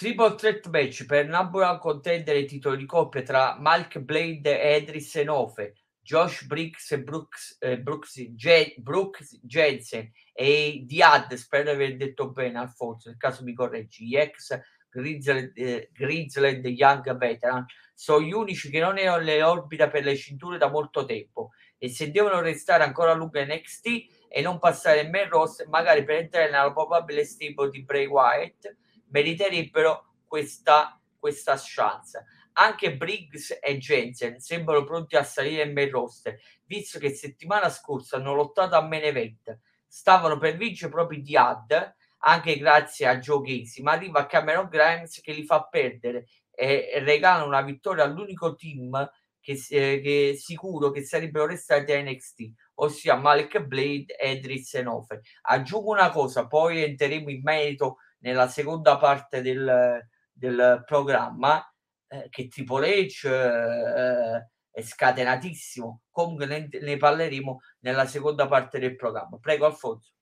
Triple 0.01 0.35
threat 0.35 0.67
match 0.69 1.05
per 1.05 1.29
Nabula 1.29 1.77
contendere 1.77 2.39
i 2.39 2.47
titoli 2.47 2.79
di 2.79 2.87
coppia 2.87 3.21
tra 3.21 3.59
Mike 3.61 4.01
Blade 4.01 4.59
e 4.59 4.77
Edris 4.77 5.15
Enofe, 5.17 5.75
Josh 6.01 6.45
Briggs 6.45 6.91
e 6.93 7.03
Brooks, 7.03 7.59
eh, 7.61 7.79
Brooks, 7.79 8.19
J- 8.19 8.77
Brooks 8.79 9.39
Jensen 9.43 10.11
e 10.33 10.85
Diad, 10.87 11.35
spero 11.35 11.65
di 11.65 11.71
aver 11.73 11.97
detto 11.99 12.31
bene 12.31 12.61
Alfonso, 12.61 13.11
nel 13.11 13.19
caso 13.19 13.45
mi 13.45 13.53
correggi, 13.53 14.07
gli 14.07 14.17
ex 14.17 14.59
Grizzly, 14.89 15.53
eh, 15.55 16.69
Young 16.71 17.17
Veteran 17.19 17.67
sono 17.93 18.25
gli 18.25 18.33
unici 18.33 18.71
che 18.71 18.81
non 18.81 18.97
hanno 18.97 19.19
le 19.19 19.43
orbita 19.43 19.91
per 19.91 20.05
le 20.05 20.17
cinture 20.17 20.57
da 20.57 20.71
molto 20.71 21.05
tempo 21.05 21.51
e 21.77 21.91
se 21.91 22.11
devono 22.11 22.41
restare 22.41 22.85
ancora 22.85 23.11
a 23.11 23.15
lungo 23.15 23.39
in 23.39 23.49
NXT 23.49 23.87
e 24.31 24.41
non 24.41 24.59
passare 24.59 25.01
il 25.01 25.11
main 25.11 25.29
roster 25.29 25.69
magari 25.69 26.05
per 26.05 26.17
entrare 26.17 26.51
nella 26.51 26.73
probabile 26.73 27.23
stable 27.27 27.69
di 27.69 27.83
Bray 27.83 28.07
Wyatt 28.07 28.79
meriterebbero 29.11 30.14
questa, 30.27 31.01
questa 31.18 31.57
chance 31.57 32.25
anche 32.55 32.96
Briggs 32.96 33.59
e 33.61 33.79
Jensen 33.79 34.40
sembrano 34.40 34.85
pronti 34.85 35.16
a 35.16 35.23
salire 35.23 35.62
in 35.62 35.73
main 35.73 35.90
roster 35.90 36.38
visto 36.64 36.99
che 36.99 37.11
settimana 37.11 37.68
scorsa 37.68 38.16
hanno 38.16 38.35
lottato 38.35 38.75
a 38.75 38.83
main 38.83 39.05
event 39.05 39.59
stavano 39.87 40.38
per 40.38 40.57
vincere 40.57 40.90
proprio 40.90 41.20
di 41.20 41.37
ad 41.37 41.94
anche 42.20 42.57
grazie 42.59 43.07
a 43.07 43.18
Joe 43.18 43.42
Casey, 43.42 43.83
ma 43.83 43.92
arriva 43.92 44.27
Cameron 44.27 44.68
Grimes 44.68 45.20
che 45.20 45.33
li 45.33 45.44
fa 45.44 45.64
perdere 45.64 46.27
e, 46.51 47.01
regala 47.03 47.44
una 47.44 47.62
vittoria 47.62 48.05
all'unico 48.05 48.55
team 48.55 49.11
che, 49.40 49.53
eh, 49.70 50.01
che 50.01 50.37
sicuro 50.38 50.90
che 50.90 51.03
sarebbero 51.03 51.46
restati 51.46 51.92
a 51.92 52.03
NXT, 52.03 52.53
ossia 52.75 53.16
Malik 53.16 53.61
Blade 53.61 54.16
e 54.16 54.33
Idris 54.33 54.75
Enofe. 54.75 55.23
Aggiungo 55.42 55.90
una 55.90 56.11
cosa, 56.11 56.46
poi 56.46 56.83
entreremo 56.83 57.31
in 57.31 57.40
merito 57.42 57.99
nella 58.20 58.48
seconda 58.48 58.96
parte 58.96 59.42
del, 59.42 60.00
del 60.33 60.83
programma, 60.87 61.62
eh, 62.09 62.28
che 62.30 62.48
Triple 62.48 63.06
H 63.06 63.27
eh, 63.27 64.48
è 64.71 64.83
scatenatissimo. 64.83 66.02
Comunque 66.10 66.46
ne, 66.46 66.68
ne 66.81 66.96
parleremo 66.96 67.60
nella 67.81 68.06
seconda 68.06 68.46
parte 68.46 68.79
del 68.79 68.96
programma. 68.96 69.38
Prego 69.38 69.66
Alfonso. 69.66 70.12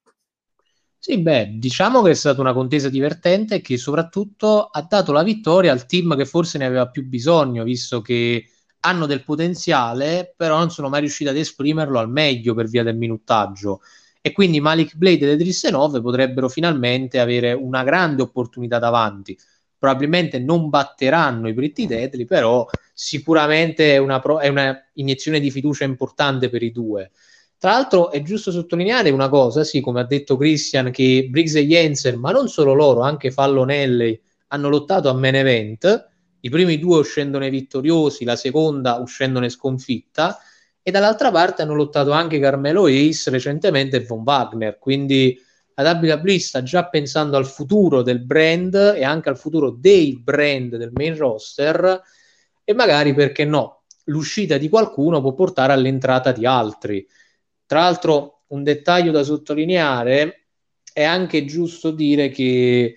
Sì, 1.00 1.18
beh, 1.18 1.58
diciamo 1.58 2.02
che 2.02 2.10
è 2.10 2.14
stata 2.14 2.40
una 2.40 2.52
contesa 2.52 2.88
divertente 2.88 3.60
che 3.60 3.76
soprattutto 3.76 4.64
ha 4.64 4.82
dato 4.82 5.12
la 5.12 5.22
vittoria 5.22 5.70
al 5.70 5.86
team 5.86 6.16
che 6.16 6.24
forse 6.24 6.58
ne 6.58 6.66
aveva 6.66 6.88
più 6.88 7.06
bisogno, 7.06 7.62
visto 7.62 8.00
che 8.00 8.44
hanno 8.80 9.06
del 9.06 9.22
potenziale, 9.22 10.34
però 10.36 10.58
non 10.58 10.70
sono 10.70 10.88
mai 10.88 11.00
riusciti 11.00 11.30
ad 11.30 11.36
esprimerlo 11.36 12.00
al 12.00 12.10
meglio 12.10 12.52
per 12.54 12.66
via 12.66 12.82
del 12.82 12.96
minutaggio. 12.96 13.80
E 14.28 14.32
quindi 14.32 14.60
Malik 14.60 14.94
Blade 14.94 15.24
ed 15.24 15.40
Edris 15.40 15.64
9 15.64 16.02
potrebbero 16.02 16.50
finalmente 16.50 17.18
avere 17.18 17.54
una 17.54 17.82
grande 17.82 18.20
opportunità 18.20 18.78
davanti. 18.78 19.38
Probabilmente 19.78 20.38
non 20.38 20.68
batteranno 20.68 21.48
i 21.48 21.54
Pretty 21.54 21.86
Deadly, 21.86 22.26
però 22.26 22.68
sicuramente 22.92 23.94
è 23.94 23.96
una, 23.96 24.18
pro- 24.20 24.38
è 24.38 24.48
una 24.48 24.78
iniezione 24.94 25.40
di 25.40 25.50
fiducia 25.50 25.84
importante 25.84 26.50
per 26.50 26.62
i 26.62 26.70
due. 26.70 27.10
Tra 27.56 27.70
l'altro 27.70 28.10
è 28.10 28.20
giusto 28.20 28.50
sottolineare 28.50 29.08
una 29.08 29.30
cosa, 29.30 29.64
sì, 29.64 29.80
come 29.80 30.00
ha 30.00 30.04
detto 30.04 30.36
Christian, 30.36 30.90
che 30.90 31.26
Briggs 31.30 31.54
e 31.54 31.64
Jensen, 31.64 32.18
ma 32.18 32.30
non 32.30 32.48
solo 32.48 32.74
loro, 32.74 33.00
anche 33.00 33.30
Fallon 33.30 33.70
Henley, 33.70 34.20
hanno 34.48 34.68
lottato 34.68 35.08
a 35.08 35.14
main 35.14 35.36
event 35.36 36.06
i 36.40 36.50
primi 36.50 36.78
due 36.78 36.98
uscendone 36.98 37.48
vittoriosi, 37.48 38.24
la 38.24 38.36
seconda 38.36 38.96
uscendone 38.96 39.48
sconfitta, 39.48 40.38
e 40.82 40.90
dall'altra 40.90 41.30
parte 41.30 41.62
hanno 41.62 41.74
lottato 41.74 42.12
anche 42.12 42.38
Carmelo 42.38 42.86
Ace 42.86 43.30
recentemente 43.30 43.96
e 43.96 44.04
Von 44.04 44.22
Wagner, 44.22 44.78
quindi 44.78 45.38
la 45.74 45.98
WWE 46.00 46.38
sta 46.40 46.62
già 46.62 46.88
pensando 46.88 47.36
al 47.36 47.46
futuro 47.46 48.02
del 48.02 48.20
brand 48.20 48.74
e 48.74 49.04
anche 49.04 49.28
al 49.28 49.38
futuro 49.38 49.70
dei 49.70 50.18
brand 50.18 50.76
del 50.76 50.90
main 50.92 51.16
roster 51.16 52.02
e 52.64 52.74
magari 52.74 53.14
perché 53.14 53.44
no, 53.44 53.84
l'uscita 54.04 54.58
di 54.58 54.68
qualcuno 54.68 55.20
può 55.20 55.34
portare 55.34 55.72
all'entrata 55.72 56.32
di 56.32 56.44
altri. 56.46 57.06
Tra 57.64 57.80
l'altro, 57.80 58.42
un 58.48 58.62
dettaglio 58.62 59.12
da 59.12 59.22
sottolineare 59.22 60.48
è 60.92 61.04
anche 61.04 61.44
giusto 61.44 61.90
dire 61.90 62.28
che 62.30 62.96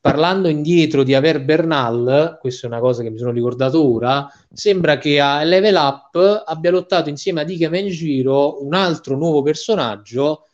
parlando 0.00 0.48
indietro 0.48 1.02
di 1.02 1.14
Aver 1.14 1.44
Bernal, 1.44 2.38
questa 2.40 2.66
è 2.66 2.70
una 2.70 2.78
cosa 2.78 3.02
che 3.02 3.10
mi 3.10 3.18
sono 3.18 3.32
ricordato 3.32 3.84
ora, 3.84 4.30
sembra 4.52 4.98
che 4.98 5.18
a 5.18 5.42
Level 5.42 5.74
Up 5.74 6.44
abbia 6.46 6.70
lottato 6.70 7.08
insieme 7.08 7.40
a 7.40 7.44
Dike 7.44 7.68
Menjiro 7.68 8.62
un 8.64 8.74
altro 8.74 9.16
nuovo 9.16 9.42
personaggio 9.42 10.46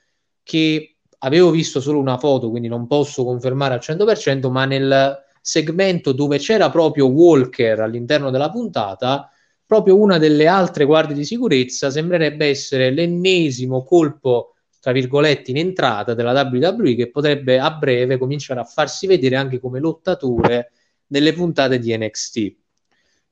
che 0.43 0.97
avevo 1.19 1.51
visto 1.51 1.81
solo 1.81 1.99
una 1.99 2.19
foto, 2.19 2.51
quindi 2.51 2.69
non 2.69 2.87
posso 2.87 3.25
confermare 3.25 3.75
al 3.75 3.81
100%, 3.83 4.51
ma 4.51 4.65
nel 4.65 5.23
segmento 5.41 6.13
dove 6.13 6.39
c'era 6.39 6.71
proprio 6.71 7.09
Walker 7.09 7.81
all'interno 7.81 8.31
della 8.31 8.51
puntata, 8.51 9.29
proprio 9.67 9.99
una 9.99 10.19
delle 10.19 10.47
altre 10.47 10.85
guardie 10.85 11.15
di 11.15 11.25
sicurezza 11.25 11.91
sembrerebbe 11.91 12.47
essere 12.47 12.91
l'ennesimo 12.91 13.85
colpo 13.85 14.52
tra 14.83 14.91
virgolette 14.91 15.53
in 15.53 15.59
entrata 15.59 16.13
della 16.13 16.33
WWE 16.43 16.97
che 16.97 17.09
potrebbe 17.09 17.61
a 17.61 17.71
breve 17.71 18.19
cominciare 18.19 18.59
a 18.59 18.65
farsi 18.65 19.07
vedere 19.07 19.37
anche 19.37 19.61
come 19.61 19.79
lottatore 19.79 20.73
nelle 21.07 21.33
puntate 21.35 21.79
di 21.79 21.97
NXT. 21.97 22.57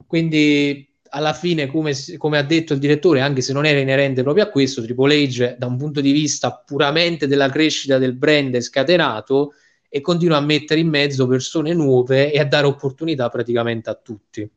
Quindi 0.06 0.88
alla 1.08 1.32
fine, 1.32 1.66
come, 1.66 1.92
come, 2.18 2.38
ha 2.38 2.44
detto 2.44 2.74
il 2.74 2.78
direttore, 2.78 3.20
anche 3.20 3.40
se 3.40 3.52
non 3.52 3.66
era 3.66 3.80
inerente 3.80 4.22
proprio 4.22 4.44
a 4.44 4.48
questo, 4.48 4.80
Triple 4.80 5.26
H 5.26 5.56
da 5.58 5.66
un 5.66 5.76
punto 5.76 6.00
di 6.00 6.12
vista 6.12 6.54
puramente 6.54 7.26
della 7.26 7.48
crescita 7.48 7.98
del 7.98 8.14
brand 8.14 8.54
è 8.54 8.60
scatenato 8.60 9.54
e 9.88 10.00
continua 10.00 10.36
a 10.36 10.42
mettere 10.42 10.78
in 10.78 10.88
mezzo 10.88 11.26
persone 11.26 11.74
nuove 11.74 12.30
e 12.30 12.38
a 12.38 12.44
dare 12.44 12.68
opportunità 12.68 13.28
praticamente 13.28 13.90
a 13.90 13.94
tutti. 13.96 14.48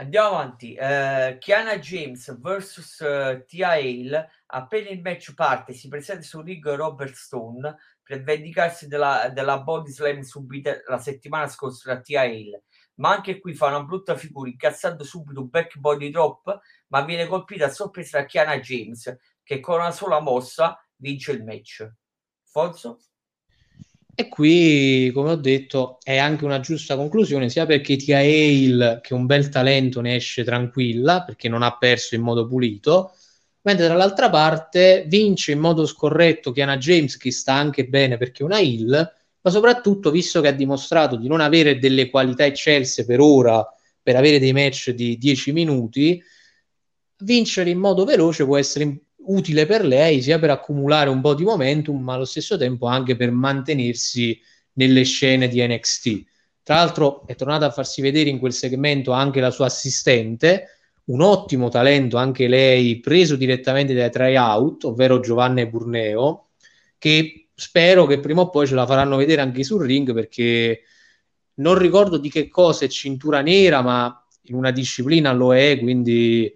Andiamo 0.00 0.28
avanti. 0.28 0.74
Uh, 0.78 1.36
Kiana 1.38 1.78
James 1.78 2.34
vs 2.38 2.98
uh, 3.00 3.44
Tia 3.44 3.70
Hale. 3.72 4.30
Appena 4.50 4.88
il 4.88 5.02
match 5.02 5.34
parte, 5.34 5.74
si 5.74 5.88
presenta 5.88 6.22
sul 6.22 6.44
ring 6.44 6.66
Robert 6.66 7.12
Stone 7.12 7.76
per 8.02 8.22
vendicarsi 8.22 8.88
della, 8.88 9.28
della 9.28 9.60
body 9.60 9.90
slam 9.90 10.22
subita 10.22 10.80
la 10.86 10.98
settimana 10.98 11.48
scorsa 11.48 11.92
da 11.92 12.00
Tia 12.00 12.22
Hale. 12.22 12.64
Ma 12.94 13.10
anche 13.10 13.40
qui 13.40 13.54
fa 13.54 13.66
una 13.66 13.84
brutta 13.84 14.16
figura, 14.16 14.48
incazzando 14.48 15.04
subito 15.04 15.40
un 15.40 15.50
back 15.50 15.76
body 15.76 16.10
drop, 16.10 16.60
ma 16.88 17.02
viene 17.02 17.26
colpita 17.26 17.66
a 17.66 17.70
sorpresa 17.70 18.18
da 18.18 18.24
Kiana 18.24 18.58
James, 18.58 19.14
che 19.42 19.60
con 19.60 19.80
una 19.80 19.90
sola 19.90 20.20
mossa 20.20 20.82
vince 20.96 21.32
il 21.32 21.44
match. 21.44 21.86
Forzo? 22.44 23.00
E 24.14 24.28
qui, 24.28 25.12
come 25.14 25.32
ho 25.32 25.36
detto, 25.36 25.98
è 26.02 26.16
anche 26.16 26.44
una 26.44 26.58
giusta 26.58 26.96
conclusione, 26.96 27.50
sia 27.50 27.66
perché 27.66 27.96
Tia 27.96 28.18
Hale, 28.18 29.00
che 29.02 29.12
un 29.12 29.26
bel 29.26 29.50
talento, 29.50 30.00
ne 30.00 30.16
esce 30.16 30.42
tranquilla, 30.42 31.22
perché 31.22 31.48
non 31.48 31.62
ha 31.62 31.76
perso 31.76 32.14
in 32.14 32.22
modo 32.22 32.48
pulito, 32.48 33.12
mentre 33.62 33.86
dall'altra 33.86 34.30
parte 34.30 35.04
vince 35.06 35.52
in 35.52 35.58
modo 35.58 35.86
scorretto 35.86 36.52
Kiana 36.52 36.76
James, 36.76 37.16
che 37.16 37.32
sta 37.32 37.54
anche 37.54 37.86
bene 37.86 38.16
perché 38.16 38.42
è 38.42 38.46
una 38.46 38.58
Hill, 38.58 38.90
ma 39.40 39.50
soprattutto, 39.50 40.10
visto 40.10 40.40
che 40.40 40.48
ha 40.48 40.52
dimostrato 40.52 41.16
di 41.16 41.28
non 41.28 41.40
avere 41.40 41.78
delle 41.78 42.10
qualità 42.10 42.44
eccelse 42.44 43.04
per 43.04 43.20
ora, 43.20 43.66
per 44.02 44.16
avere 44.16 44.38
dei 44.38 44.52
match 44.52 44.90
di 44.90 45.18
10 45.18 45.52
minuti, 45.52 46.22
vincere 47.18 47.70
in 47.70 47.78
modo 47.78 48.04
veloce 48.04 48.44
può 48.44 48.56
essere 48.56 49.02
utile 49.28 49.66
per 49.66 49.84
lei 49.84 50.22
sia 50.22 50.38
per 50.38 50.50
accumulare 50.50 51.10
un 51.10 51.20
po' 51.20 51.34
di 51.34 51.44
momentum, 51.44 52.00
ma 52.02 52.14
allo 52.14 52.24
stesso 52.24 52.56
tempo 52.56 52.86
anche 52.86 53.16
per 53.16 53.30
mantenersi 53.30 54.40
nelle 54.74 55.02
scene 55.02 55.48
di 55.48 55.66
NXT. 55.66 56.24
Tra 56.62 56.76
l'altro 56.76 57.26
è 57.26 57.34
tornata 57.34 57.66
a 57.66 57.70
farsi 57.70 58.00
vedere 58.00 58.30
in 58.30 58.38
quel 58.38 58.52
segmento 58.52 59.12
anche 59.12 59.40
la 59.40 59.50
sua 59.50 59.66
assistente, 59.66 60.77
un 61.08 61.20
ottimo 61.20 61.68
talento 61.68 62.16
anche 62.16 62.48
lei 62.48 63.00
preso 63.00 63.36
direttamente 63.36 63.94
dai 63.94 64.10
tryout, 64.10 64.84
ovvero 64.84 65.20
Giovanna 65.20 65.64
Burneo, 65.64 66.48
che 66.98 67.48
spero 67.54 68.06
che 68.06 68.20
prima 68.20 68.42
o 68.42 68.50
poi 68.50 68.66
ce 68.66 68.74
la 68.74 68.86
faranno 68.86 69.16
vedere 69.16 69.40
anche 69.40 69.64
sul 69.64 69.84
ring 69.84 70.12
perché 70.12 70.82
non 71.54 71.76
ricordo 71.78 72.18
di 72.18 72.30
che 72.30 72.48
cosa 72.48 72.84
è 72.84 72.88
cintura 72.88 73.40
nera, 73.40 73.82
ma 73.82 74.26
in 74.42 74.54
una 74.54 74.70
disciplina 74.70 75.32
lo 75.32 75.54
è, 75.54 75.78
quindi 75.78 76.54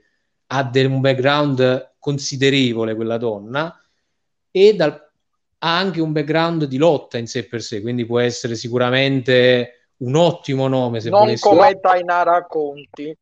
ha 0.48 0.70
un 0.74 1.00
background 1.00 1.94
considerevole 1.98 2.94
quella 2.94 3.16
donna 3.16 3.74
e 4.50 4.74
dal, 4.74 4.90
ha 4.90 5.78
anche 5.78 6.00
un 6.00 6.12
background 6.12 6.64
di 6.64 6.76
lotta 6.76 7.16
in 7.16 7.26
sé 7.26 7.46
per 7.46 7.62
sé, 7.62 7.80
quindi 7.80 8.04
può 8.04 8.18
essere 8.18 8.54
sicuramente 8.54 9.88
un 9.98 10.14
ottimo 10.14 10.68
nome. 10.68 11.00
Se 11.00 11.08
non 11.08 11.34
come 11.38 11.80
Tainara 11.80 12.44
Conti. 12.46 13.16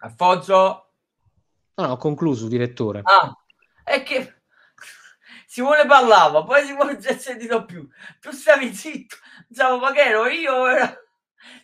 Alfonso? 0.00 0.92
No, 1.74 1.86
no, 1.86 1.92
ho 1.92 1.96
concluso, 1.96 2.48
direttore. 2.48 3.00
Ah, 3.04 3.32
è 3.84 4.02
che 4.02 4.42
Simone 5.46 5.86
parlava, 5.86 6.44
poi 6.44 6.64
Simone 6.64 7.00
si 7.00 7.08
è 7.08 7.16
sentito 7.16 7.64
più. 7.64 7.88
Tu 8.20 8.30
stavi 8.30 8.74
zitto, 8.74 9.16
pensavo, 9.46 9.78
ma 9.78 9.92
che 9.92 10.02
ero 10.02 10.26
io? 10.26 10.66
Era... 10.66 10.96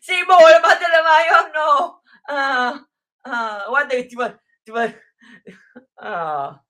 Simone, 0.00 0.60
ma 0.60 0.76
te 0.76 0.86
ne 0.88 1.02
vai 1.02 1.28
o 1.28 1.50
no? 1.52 2.02
Ah, 2.26 2.88
ah, 3.22 3.64
guarda 3.68 3.94
che 3.94 4.06
ti 4.06 4.14
fa... 4.14 4.38
Ti 4.62 4.70
fa... 4.72 4.92
Ah. 5.96 6.62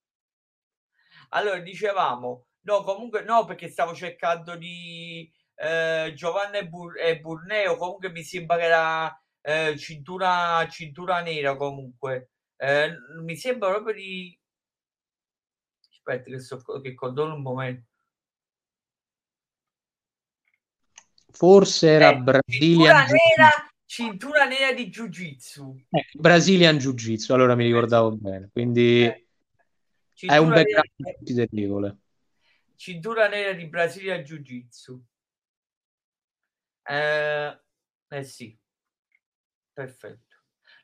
Allora, 1.30 1.58
dicevamo, 1.58 2.46
no, 2.60 2.82
comunque 2.82 3.22
no, 3.24 3.44
perché 3.44 3.68
stavo 3.68 3.94
cercando 3.94 4.56
di 4.56 5.28
eh, 5.56 6.12
Giovanna 6.14 6.58
e, 6.58 6.68
Bur- 6.68 6.96
e 6.96 7.18
Burneo, 7.18 7.76
comunque 7.76 8.10
mi 8.10 8.22
sembra 8.22 8.56
che 8.56 8.62
era 8.62 9.23
eh, 9.46 9.76
cintura, 9.76 10.66
cintura 10.70 11.20
nera 11.20 11.54
comunque. 11.56 12.30
Eh, 12.56 12.96
mi 13.22 13.36
sembra 13.36 13.70
proprio 13.70 13.94
di 13.94 14.38
Aspetta, 16.06 16.30
che, 16.30 16.40
so, 16.40 16.62
che 16.80 16.94
controllo 16.94 17.34
un 17.34 17.42
momento. 17.42 17.88
Forse 21.30 21.88
era 21.88 22.10
eh, 22.10 22.18
Brazilian 22.18 23.06
cintura 23.86 24.44
nera, 24.44 24.66
nera 24.66 24.72
di 24.72 24.88
Jiu 24.88 25.08
Jitsu. 25.08 25.84
Eh, 25.90 26.06
Brazilian 26.12 26.78
Jiu 26.78 26.94
Jitsu, 26.94 27.32
allora 27.32 27.54
mi 27.54 27.64
ricordavo 27.64 28.12
eh. 28.12 28.16
bene. 28.16 28.50
Quindi 28.52 29.04
eh. 29.04 29.26
è 30.26 30.36
un 30.36 30.48
background 30.48 30.90
considerevole. 31.02 31.98
Cintura 32.76 33.28
nera 33.28 33.52
di 33.52 33.66
Brazilian 33.66 34.22
Jiu 34.22 34.38
Jitsu. 34.38 35.02
Eh, 36.86 37.60
eh 38.08 38.24
sì, 38.24 38.56
perfetto. 39.74 40.36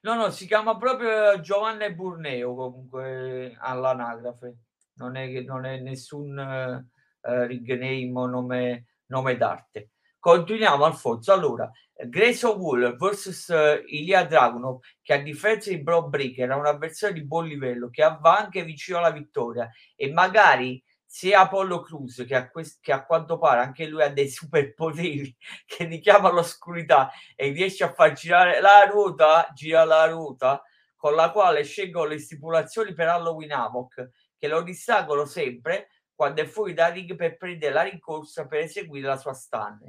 No, 0.02 0.14
no, 0.14 0.30
si 0.30 0.46
chiama 0.46 0.76
proprio 0.76 1.40
Giovanni 1.40 1.94
Burneo 1.94 2.54
comunque 2.54 3.56
all'anagrafe 3.58 4.56
non 5.00 5.16
è, 5.16 5.40
non 5.40 5.64
è 5.64 5.78
nessun 5.78 6.36
uh, 6.36 7.46
ring 7.46 7.68
name 7.78 8.12
o 8.14 8.26
nome, 8.26 8.86
nome 9.06 9.36
d'arte. 9.36 9.90
Continuiamo 10.18 10.84
Alfonso. 10.84 11.32
Allora, 11.32 11.70
Grayson 11.94 12.58
Waller 12.58 12.96
vs 12.96 13.48
uh, 13.48 13.82
Ilya 13.86 14.24
Dragunov, 14.24 14.80
che 15.00 15.14
a 15.14 15.22
differenza 15.22 15.70
di 15.70 15.82
Bro 15.82 16.08
Breaker 16.08 16.50
è 16.50 16.54
un 16.54 16.66
avversario 16.66 17.20
di 17.20 17.26
buon 17.26 17.46
livello, 17.46 17.88
che 17.88 18.02
va 18.20 18.36
anche 18.36 18.62
vicino 18.62 18.98
alla 18.98 19.10
vittoria 19.10 19.70
e 19.96 20.12
magari 20.12 20.82
sia 21.12 21.40
Apollo 21.40 21.80
Cruz 21.80 22.24
che 22.24 22.36
a, 22.36 22.48
quest- 22.48 22.78
che 22.80 22.92
a 22.92 23.04
quanto 23.04 23.36
pare 23.36 23.62
anche 23.62 23.84
lui 23.86 24.00
ha 24.00 24.12
dei 24.12 24.28
superpoteri 24.28 25.36
che 25.66 25.84
richiama 25.86 26.30
l'oscurità 26.30 27.10
e 27.34 27.50
riesce 27.50 27.82
a 27.82 27.92
far 27.92 28.12
girare 28.12 28.60
la 28.60 28.84
ruota, 28.88 29.50
gira 29.52 29.82
la 29.82 30.06
ruota 30.06 30.62
con 30.94 31.16
la 31.16 31.32
quale 31.32 31.64
scelgono 31.64 32.10
le 32.10 32.20
stipulazioni 32.20 32.94
per 32.94 33.08
Halloween 33.08 33.50
Havoc 33.50 34.10
che 34.38 34.46
lo 34.46 34.62
distraggono 34.62 35.24
sempre 35.24 35.88
quando 36.14 36.42
è 36.42 36.46
fuori 36.46 36.74
da 36.74 36.86
ring 36.86 37.16
per 37.16 37.36
prendere 37.36 37.74
la 37.74 37.82
rincorsa 37.82 38.46
per 38.46 38.60
eseguire 38.60 39.08
la 39.08 39.16
sua 39.16 39.32
stun. 39.34 39.80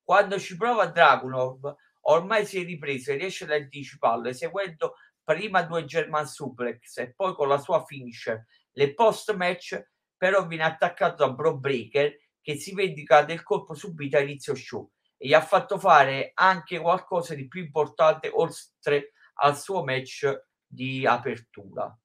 Quando 0.00 0.38
ci 0.38 0.56
prova 0.56 0.86
Dragunov, 0.86 1.74
ormai 2.02 2.46
si 2.46 2.62
è 2.62 2.64
ripreso 2.64 3.10
e 3.10 3.16
riesce 3.16 3.44
ad 3.44 3.50
anticiparlo 3.50 4.28
eseguendo 4.28 4.94
prima 5.24 5.62
due 5.62 5.84
German 5.84 6.26
suplex 6.26 6.98
e 6.98 7.12
poi 7.14 7.34
con 7.34 7.48
la 7.48 7.58
sua 7.58 7.84
finisher. 7.84 8.46
Le 8.72 8.94
post 8.94 9.34
match 9.34 9.82
però 10.18 10.46
viene 10.46 10.64
attaccato 10.64 11.24
da 11.24 11.32
Bro 11.32 11.56
Breaker 11.58 12.14
che 12.42 12.56
si 12.56 12.74
vendica 12.74 13.22
del 13.22 13.42
colpo 13.42 13.74
subito 13.74 14.16
a 14.16 14.20
inizio 14.20 14.54
show 14.54 14.90
e 15.16 15.28
gli 15.28 15.32
ha 15.32 15.40
fatto 15.40 15.78
fare 15.78 16.32
anche 16.34 16.78
qualcosa 16.78 17.34
di 17.34 17.48
più 17.48 17.62
importante 17.62 18.28
oltre 18.32 19.12
al 19.40 19.56
suo 19.56 19.84
match 19.84 20.46
di 20.66 21.06
apertura. 21.06 21.96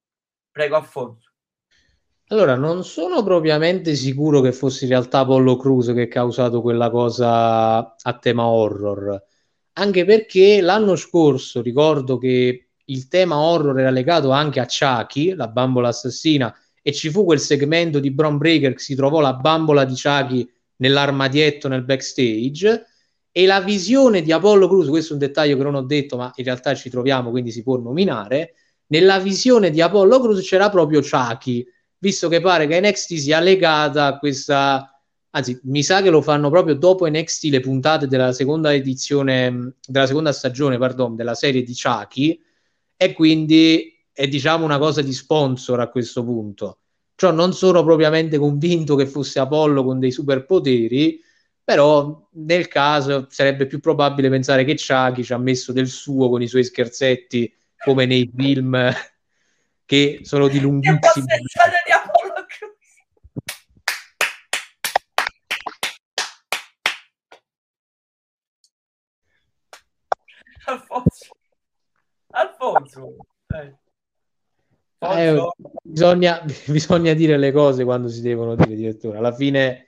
Prego, 0.51 0.75
Alfonso. 0.75 1.31
Allora, 2.27 2.55
non 2.55 2.83
sono 2.83 3.21
propriamente 3.23 3.95
sicuro 3.95 4.41
che 4.41 4.53
fosse 4.53 4.85
in 4.85 4.91
realtà 4.91 5.19
Apollo 5.19 5.57
Crews 5.57 5.93
che 5.93 6.03
ha 6.03 6.07
causato 6.07 6.61
quella 6.61 6.89
cosa 6.89 7.95
a 7.95 8.17
tema 8.19 8.45
horror, 8.45 9.21
anche 9.73 10.05
perché 10.05 10.61
l'anno 10.61 10.95
scorso 10.95 11.61
ricordo 11.61 12.17
che 12.17 12.69
il 12.85 13.07
tema 13.07 13.39
horror 13.39 13.79
era 13.79 13.89
legato 13.89 14.31
anche 14.31 14.59
a 14.59 14.65
Chucky, 14.65 15.35
la 15.35 15.47
bambola 15.47 15.89
assassina, 15.89 16.53
e 16.83 16.91
ci 16.91 17.09
fu 17.09 17.23
quel 17.23 17.39
segmento 17.39 17.99
di 17.99 18.11
Brown 18.11 18.37
Breaker 18.37 18.73
che 18.73 18.79
si 18.79 18.93
trovò 18.93 19.21
la 19.21 19.33
bambola 19.33 19.85
di 19.85 19.95
Chucky 19.95 20.47
nell'armadietto 20.75 21.69
nel 21.69 21.83
backstage 21.83 22.85
e 23.31 23.45
la 23.47 23.61
visione 23.61 24.21
di 24.21 24.31
Apollo 24.31 24.67
Crews, 24.67 24.89
questo 24.89 25.09
è 25.09 25.13
un 25.13 25.19
dettaglio 25.19 25.57
che 25.57 25.63
non 25.63 25.73
ho 25.73 25.81
detto, 25.81 26.17
ma 26.17 26.31
in 26.35 26.43
realtà 26.43 26.75
ci 26.75 26.91
troviamo, 26.91 27.31
quindi 27.31 27.49
si 27.49 27.63
può 27.63 27.77
nominare. 27.77 28.53
Nella 28.87 29.17
visione 29.17 29.71
di 29.71 29.81
Apollo 29.81 30.19
Crews 30.19 30.45
c'era 30.45 30.69
proprio 30.69 31.01
Chucky, 31.01 31.65
visto 31.97 32.27
che 32.27 32.41
pare 32.41 32.67
che 32.67 32.79
NXT 32.79 33.15
sia 33.15 33.39
legata 33.39 34.05
a 34.05 34.19
questa. 34.19 34.87
Anzi, 35.31 35.59
mi 35.63 35.81
sa 35.81 36.03
che 36.03 36.11
lo 36.11 36.21
fanno 36.21 36.51
proprio 36.51 36.75
dopo 36.75 37.07
NXT 37.07 37.45
le 37.45 37.59
puntate 37.59 38.05
della 38.05 38.33
seconda 38.33 38.71
edizione, 38.71 39.77
della 39.83 40.05
seconda 40.05 40.31
stagione, 40.31 40.77
pardon, 40.77 41.15
della 41.15 41.33
serie 41.33 41.63
di 41.63 41.73
Chucky, 41.73 42.39
e 42.95 43.13
quindi 43.13 43.92
è 44.13 44.27
diciamo 44.27 44.63
una 44.63 44.77
cosa 44.77 45.01
di 45.01 45.11
sponsor 45.11 45.79
a 45.79 45.89
questo 45.89 46.23
punto. 46.23 46.79
Cioè, 47.15 47.31
non 47.31 47.53
sono 47.53 47.83
propriamente 47.83 48.37
convinto 48.37 48.95
che 48.95 49.07
fosse 49.07 49.39
Apollo 49.39 49.83
con 49.83 49.99
dei 49.99 50.11
superpoteri, 50.11 51.21
però 51.63 52.27
nel 52.33 52.67
caso 52.67 53.27
sarebbe 53.29 53.65
più 53.67 53.79
probabile 53.79 54.29
pensare 54.29 54.63
che 54.65 54.75
Chucky 54.75 55.23
ci 55.23 55.33
ha 55.33 55.37
messo 55.37 55.71
del 55.71 55.87
suo 55.87 56.29
con 56.29 56.41
i 56.41 56.47
suoi 56.47 56.63
scherzetti 56.63 57.51
come 57.83 58.05
nei 58.05 58.29
film 58.35 58.91
che 59.85 60.19
sono 60.23 60.47
di 60.47 60.59
Apollo 61.91 62.45
Alfonso 70.65 71.35
Alfonso 72.31 73.15
eh. 73.47 73.82
Eh, 75.11 75.51
bisogna, 75.83 76.41
bisogna 76.67 77.13
dire 77.13 77.37
le 77.37 77.51
cose 77.51 77.83
quando 77.83 78.07
si 78.07 78.21
devono 78.21 78.55
dire 78.55 78.75
direttore. 78.75 79.17
Alla 79.17 79.33
fine 79.33 79.87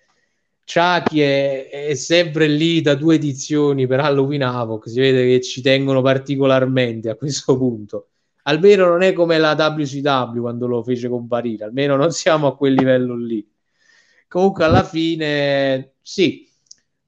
Chucky 0.66 1.20
è, 1.20 1.70
è, 1.70 1.94
sempre 1.96 2.48
lì 2.48 2.82
da 2.82 2.96
due 2.96 3.16
edizioni 3.16 3.88
per 3.88 4.02
Halloween 4.02 4.44
Havoc, 4.44 4.90
si 4.90 5.00
vede 5.00 5.26
che 5.26 5.42
ci 5.42 5.62
tengono 5.62 6.02
particolarmente 6.02 7.10
a 7.10 7.16
questo 7.16 7.58
punto. 7.58 8.10
Almeno 8.44 8.88
non 8.88 9.02
è 9.02 9.14
come 9.14 9.38
la 9.40 9.56
WCW 9.58 10.40
quando 10.42 10.68
lo 10.68 10.84
fece 10.84 11.08
comparire, 11.10 11.64
almeno 11.64 11.96
non 11.96 12.12
siamo 12.12 12.48
a 12.48 12.56
quel 12.56 12.74
livello 12.74 13.16
lì. 13.16 13.48
Comunque 14.28 14.66
alla 14.66 14.84
fine 14.84 15.94
sì, 16.02 16.48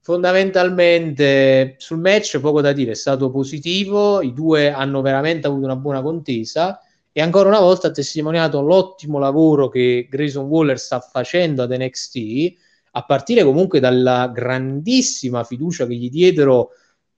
fondamentalmente 0.00 1.74
sul 1.78 1.98
match 1.98 2.40
poco 2.40 2.60
da 2.60 2.72
dire, 2.72 2.92
è 2.92 2.94
stato 2.94 3.30
positivo, 3.30 4.20
i 4.20 4.32
due 4.32 4.72
hanno 4.72 5.00
veramente 5.00 5.46
avuto 5.46 5.64
una 5.64 5.76
buona 5.76 6.02
contesa 6.02 6.80
e 7.18 7.20
ancora 7.20 7.48
una 7.48 7.58
volta 7.58 7.88
ha 7.88 7.90
testimoniato 7.90 8.60
l'ottimo 8.60 9.18
lavoro 9.18 9.68
che 9.68 10.06
Grayson 10.08 10.46
Waller 10.46 10.78
sta 10.78 11.00
facendo 11.00 11.64
ad 11.64 11.76
NXT 11.76 12.52
a 12.92 13.02
partire 13.02 13.42
comunque 13.42 13.80
dalla 13.80 14.30
grandissima 14.32 15.42
fiducia 15.42 15.88
che 15.88 15.96
gli 15.96 16.10
diedero 16.10 16.70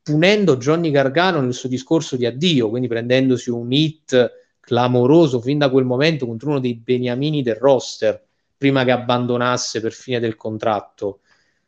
punendo 0.02 0.56
Johnny 0.56 0.90
Gargano 0.90 1.42
nel 1.42 1.52
suo 1.52 1.68
discorso 1.68 2.16
di 2.16 2.24
addio, 2.24 2.70
quindi 2.70 2.88
prendendosi 2.88 3.50
un 3.50 3.70
hit 3.70 4.32
clamoroso 4.58 5.38
fin 5.38 5.58
da 5.58 5.68
quel 5.68 5.84
momento 5.84 6.24
contro 6.24 6.48
uno 6.48 6.60
dei 6.60 6.76
beniamini 6.76 7.42
del 7.42 7.56
roster, 7.56 8.24
prima 8.56 8.84
che 8.84 8.92
abbandonasse 8.92 9.82
per 9.82 9.92
fine 9.92 10.18
del 10.18 10.34
contratto. 10.34 11.20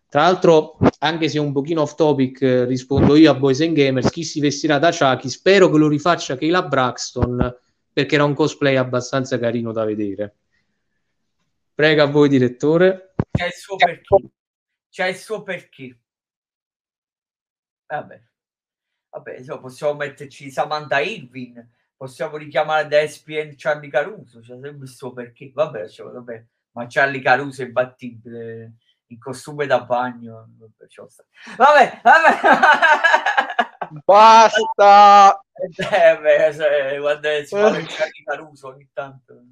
Tra 0.09 0.23
l'altro, 0.23 0.79
anche 1.01 1.29
se 1.29 1.39
un 1.39 1.53
pochino 1.53 1.83
off 1.83 1.97
topic, 1.97 2.41
rispondo 2.67 3.15
io 3.15 3.31
a 3.31 3.35
Boys 3.35 3.61
and 3.61 3.75
Gamers, 3.75 4.09
chi 4.09 4.25
si 4.25 4.41
vestirà 4.41 4.79
da 4.79 4.91
Chucky, 4.91 5.29
spero 5.29 5.69
che 5.69 5.77
lo 5.77 5.89
rifaccia 5.89 6.39
Kayla 6.39 6.63
Braxton, 6.63 7.61
perché 7.93 8.15
era 8.15 8.25
un 8.25 8.35
cosplay 8.35 8.77
abbastanza 8.77 9.39
carino 9.39 9.73
da 9.73 9.85
vedere. 9.85 10.37
Prego 11.75 12.03
a 12.03 12.07
voi, 12.07 12.29
direttore. 12.29 13.15
C'è 13.31 13.47
il 13.47 13.53
suo 13.53 13.77
perché. 13.77 14.17
C'è 14.89 15.07
il 15.07 15.17
suo 15.17 15.43
perché. 15.43 15.99
Vabbè. 17.87 18.23
Vabbè, 19.11 19.37
insomma, 19.39 19.61
possiamo 19.61 19.95
metterci 19.95 20.51
Samantha 20.51 21.01
Irvin, 21.01 21.69
possiamo 21.95 22.39
richiamare 22.39 22.89
da 22.89 23.01
ESPN 23.01 23.55
Charlie 23.57 23.91
Caruso, 23.91 24.41
c'è 24.41 24.59
sempre 24.59 24.71
il 24.71 24.89
suo 24.89 25.13
perché. 25.13 25.51
Vabbè, 25.53 25.89
cioè, 25.89 26.11
vabbè, 26.11 26.47
ma 26.73 26.87
Charlie 26.89 27.21
Caruso 27.21 27.63
è 27.63 27.67
imbattibile 27.67 28.73
in 29.09 29.19
costume 29.19 29.67
da 29.67 29.85
bagno. 29.85 30.49
Vabbè, 31.57 32.01
vabbè. 32.03 32.41
Basta! 34.05 35.42
Eh, 35.55 36.19
beh, 36.19 36.53
se, 36.53 36.99
quando 36.99 37.45
si 37.45 37.55
parla 37.55 37.79
di 37.79 37.85
Charlie 37.87 38.23
Caruso 38.25 38.69
ogni 38.69 38.89
tanto 38.93 39.45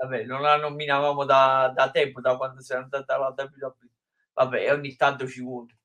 vabbè, 0.00 0.24
non 0.24 0.40
la 0.40 0.56
nominavamo 0.56 1.24
da, 1.24 1.72
da 1.74 1.90
tempo, 1.90 2.20
da 2.20 2.36
quando 2.36 2.60
si 2.62 2.72
è 2.72 2.76
andata 2.76 3.14
alla 3.14 3.34
WWE. 3.36 3.88
Vabbè, 4.32 4.72
ogni 4.72 4.96
tanto 4.96 5.26
ci 5.28 5.42
vuole. 5.42 5.76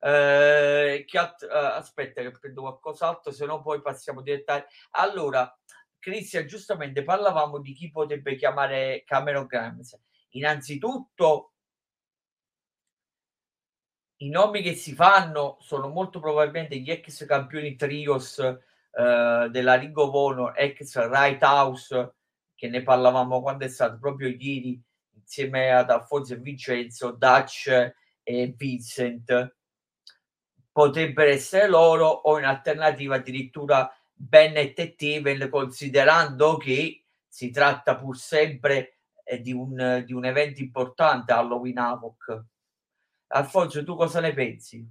Eh, 0.00 1.04
che 1.06 1.18
alt- 1.18 1.44
eh, 1.44 1.48
aspetta 1.48 2.20
che 2.22 2.30
prendo 2.32 2.60
qualcos'altro, 2.62 3.32
se 3.32 3.46
no 3.46 3.62
poi 3.62 3.80
passiamo 3.80 4.20
direttamente. 4.20 4.68
Allora, 4.90 5.50
Cristian, 5.98 6.46
giustamente 6.46 7.02
parlavamo 7.02 7.58
di 7.60 7.72
chi 7.72 7.90
potrebbe 7.90 8.36
chiamare 8.36 9.02
Cameron 9.06 9.46
Grimes. 9.46 9.98
Innanzitutto, 10.30 11.52
i 14.18 14.28
nomi 14.28 14.62
che 14.62 14.74
si 14.74 14.94
fanno 14.94 15.56
sono 15.60 15.88
molto 15.88 16.20
probabilmente 16.20 16.78
gli 16.78 16.90
ex 16.90 17.24
campioni 17.26 17.74
trios 17.76 18.38
eh, 18.96 19.48
della 19.50 19.74
Ring 19.74 19.96
of 19.96 20.14
Honor, 20.14 20.52
ex 20.56 20.96
Right 21.08 21.42
House 21.42 22.14
che 22.54 22.68
ne 22.68 22.82
parlavamo 22.82 23.42
quando 23.42 23.64
è 23.64 23.68
stato 23.68 23.98
proprio 23.98 24.28
ieri 24.28 24.80
insieme 25.16 25.72
ad 25.72 25.90
Alfonso 25.90 26.34
e 26.34 26.38
Vincenzo, 26.38 27.10
Dutch 27.10 27.68
e 28.22 28.54
Vincent 28.56 29.56
potrebbero 30.70 31.30
essere 31.30 31.68
loro 31.68 32.06
o 32.06 32.38
in 32.38 32.44
alternativa 32.44 33.16
addirittura 33.16 33.92
Bennett 34.12 34.78
e 34.78 34.92
Steven 34.94 35.48
considerando 35.50 36.56
che 36.56 37.04
si 37.28 37.50
tratta 37.50 37.96
pur 37.96 38.16
sempre 38.16 38.98
eh, 39.24 39.40
di, 39.40 39.52
un, 39.52 40.02
di 40.06 40.12
un 40.12 40.24
evento 40.24 40.60
importante 40.60 41.32
Halloween 41.32 41.78
Havoc 41.78 42.44
Alfonso 43.28 43.84
tu 43.84 43.96
cosa 43.96 44.20
ne 44.20 44.32
pensi? 44.32 44.86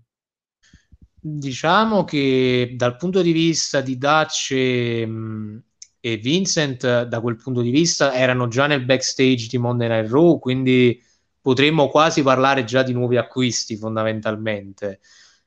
Diciamo 1.25 2.03
che 2.03 2.73
dal 2.75 2.97
punto 2.97 3.21
di 3.21 3.31
vista 3.31 3.79
di 3.79 3.97
Dutch 3.97 4.51
e, 4.51 5.09
e 6.01 6.17
Vincent 6.17 7.03
da 7.03 7.21
quel 7.21 7.37
punto 7.37 7.61
di 7.61 7.69
vista 7.69 8.13
erano 8.13 8.49
già 8.49 8.67
nel 8.67 8.83
backstage 8.83 9.47
di 9.49 9.57
Monday 9.57 9.87
Night 9.87 10.11
Raw, 10.11 10.37
quindi 10.37 11.01
potremmo 11.39 11.87
quasi 11.87 12.23
parlare 12.23 12.65
già 12.65 12.83
di 12.83 12.91
nuovi 12.91 13.15
acquisti 13.15 13.77
fondamentalmente. 13.77 14.99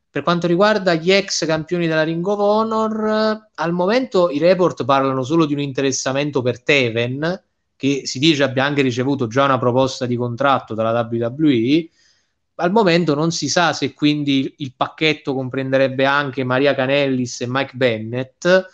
Per 0.09 0.23
quanto 0.23 0.47
riguarda 0.47 0.95
gli 0.95 1.13
ex 1.13 1.45
campioni 1.45 1.87
della 1.87 2.05
Ring 2.05 2.27
of 2.27 2.39
Honor, 2.39 3.51
al 3.55 3.73
momento 3.73 4.31
i 4.31 4.39
report 4.39 4.87
parlano 4.87 5.23
solo 5.25 5.45
di 5.45 5.53
un 5.53 5.61
interessamento 5.61 6.41
per 6.41 6.63
Teven, 6.63 7.45
che 7.77 8.07
si 8.07 8.19
dice 8.19 8.45
abbia 8.45 8.65
anche 8.65 8.81
ricevuto 8.81 9.27
già 9.27 9.45
una 9.45 9.59
proposta 9.59 10.07
di 10.07 10.17
contratto 10.17 10.73
dalla 10.73 11.07
WWE. 11.11 11.91
Al 12.57 12.73
momento 12.73 13.15
non 13.15 13.33
si 13.33 13.49
sa 13.49 13.73
se 13.73 13.93
quindi 13.93 14.55
il 14.59 14.73
pacchetto 14.75 15.35
comprenderebbe 15.35 16.05
anche 16.07 16.43
Maria 16.43 16.75
Canellis 16.75 17.43
e 17.43 17.47
Mike 17.47 17.77
Bennett, 17.77 18.67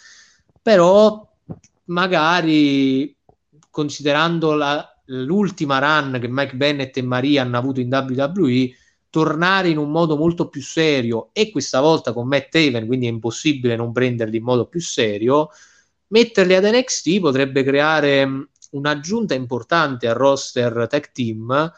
però 0.63 1.29
magari 1.87 3.15
considerando 3.71 4.55
la, 4.55 4.87
l'ultima 5.07 5.79
run 5.79 6.19
che 6.21 6.29
Mike 6.29 6.55
Bennett 6.55 6.97
e 6.97 7.03
Maria 7.03 7.43
hanno 7.43 7.59
avuto 7.59 7.81
in 7.81 7.89
WWE, 7.91 8.71
tornare 9.11 9.69
in 9.69 9.79
un 9.79 9.91
modo 9.91 10.17
molto 10.17 10.49
più 10.49 10.63
serio 10.63 11.31
e 11.33 11.51
questa 11.51 11.81
volta 11.81 12.13
con 12.13 12.29
Matt 12.29 12.51
Taven, 12.51 12.87
quindi 12.87 13.07
è 13.07 13.11
impossibile 13.11 13.77
non 13.77 13.93
prenderli 13.93 14.37
in 14.37 14.45
modo 14.45 14.67
più 14.67 14.81
serio, 14.81 15.51
metterli 16.09 16.55
ad 16.55 16.65
NXT 16.65 17.21
potrebbe 17.21 17.63
creare 17.63 18.49
un'aggiunta 18.71 19.35
importante 19.35 20.09
al 20.09 20.15
roster 20.15 20.87
tech 20.89 21.13
team 21.13 21.73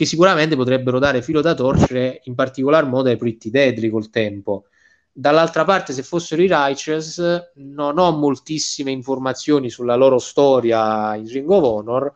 che 0.00 0.06
sicuramente 0.06 0.56
potrebbero 0.56 0.98
dare 0.98 1.20
filo 1.20 1.42
da 1.42 1.52
torcere 1.52 2.22
in 2.24 2.34
particolar 2.34 2.86
modo 2.86 3.10
ai 3.10 3.18
Pretty 3.18 3.50
Deadly 3.50 3.90
col 3.90 4.08
tempo. 4.08 4.64
Dall'altra 5.12 5.64
parte, 5.64 5.92
se 5.92 6.02
fossero 6.02 6.40
i 6.40 6.46
Righteous, 6.46 7.50
non 7.56 7.98
ho 7.98 8.10
moltissime 8.12 8.92
informazioni 8.92 9.68
sulla 9.68 9.96
loro 9.96 10.18
storia 10.18 11.14
in 11.16 11.28
Ring 11.28 11.50
of 11.50 11.62
Honor, 11.62 12.14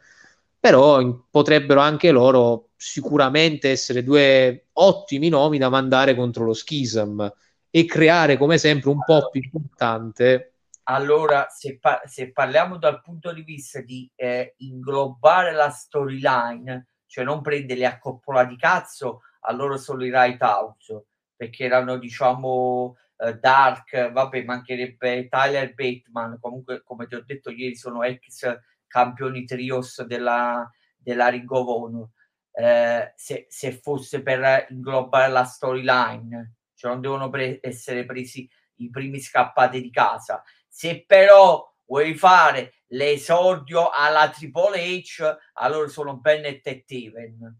però 0.59 0.99
in, 1.03 1.24
potrebbero 1.30 1.80
anche 1.80 2.11
loro 2.11 2.70
sicuramente 2.74 3.68
essere 3.68 4.03
due 4.03 4.68
ottimi 4.72 5.28
nomi 5.28 5.59
da 5.59 5.68
mandare 5.68 6.14
contro 6.14 6.47
lo 6.47 6.55
Schism 6.55 7.30
e 7.68 7.85
creare 7.85 8.39
come 8.39 8.57
sempre 8.57 8.89
un 8.89 9.05
po' 9.05 9.28
più 9.30 9.43
importante 9.43 10.53
allora, 10.85 11.47
se, 11.49 11.78
pa- 11.78 12.03
se, 12.05 12.30
parliamo 12.30 12.76
dal 12.76 13.01
punto 13.01 13.32
di 13.32 13.43
vista 13.43 13.80
di 13.80 14.11
eh, 14.14 14.55
inglobare 14.59 15.53
la 15.53 15.70
storyline, 15.70 16.89
cioè 17.14 17.22
non 17.22 17.42
prenderli 17.42 17.84
a 17.84 17.96
coppola 17.96 18.44
di 18.44 18.56
cazzo, 18.56 19.20
allora 19.42 19.76
sono 19.76 20.04
i 20.04 20.10
Right 20.10 20.42
House, 20.42 21.04
perché 21.36 21.66
erano, 21.66 21.96
diciamo, 21.96 22.96
eh, 23.18 23.34
Dark, 23.34 24.10
vabbè, 24.10 24.42
mancherebbe 24.42 25.28
Tyler 25.28 25.74
Bateman, 25.74 26.38
comunque, 26.40 26.82
come 26.82 27.06
ti 27.06 27.14
ho 27.14 27.22
detto 27.24 27.50
ieri, 27.50 27.76
sono 27.76 28.02
ex 28.02 28.58
campioni 28.88 29.44
trios 29.44 30.02
della, 30.02 30.68
della 30.96 31.28
Ring 31.28 31.48
of 31.52 31.68
Honor. 31.68 32.08
Eh, 32.50 33.12
se, 33.14 33.46
se, 33.48 33.70
fosse 33.70 34.20
per 34.20 34.66
inglobare 34.70 35.30
la 35.30 35.44
storyline, 35.44 36.54
cioè 36.74 36.90
non 36.90 37.00
devono 37.00 37.30
pre- 37.30 37.60
essere 37.62 38.04
presi 38.04 38.50
i 38.78 38.90
primi 38.90 39.20
scappati 39.20 39.80
di 39.80 39.92
casa. 39.92 40.42
Se 40.66 41.04
però 41.06 41.64
vuoi 41.87 42.14
fare 42.14 42.74
l'esordio 42.89 43.91
alla 43.91 44.30
Triple 44.30 45.01
H, 45.01 45.37
allora 45.55 45.89
sono 45.89 46.16
Bennett 46.16 46.66
e 46.66 46.82
Steven. 46.85 47.37
Non 47.39 47.59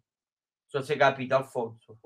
so 0.67 0.83
se 0.83 0.93
hai 0.93 0.99
capito, 0.99 1.37
Alfonso. 1.37 1.99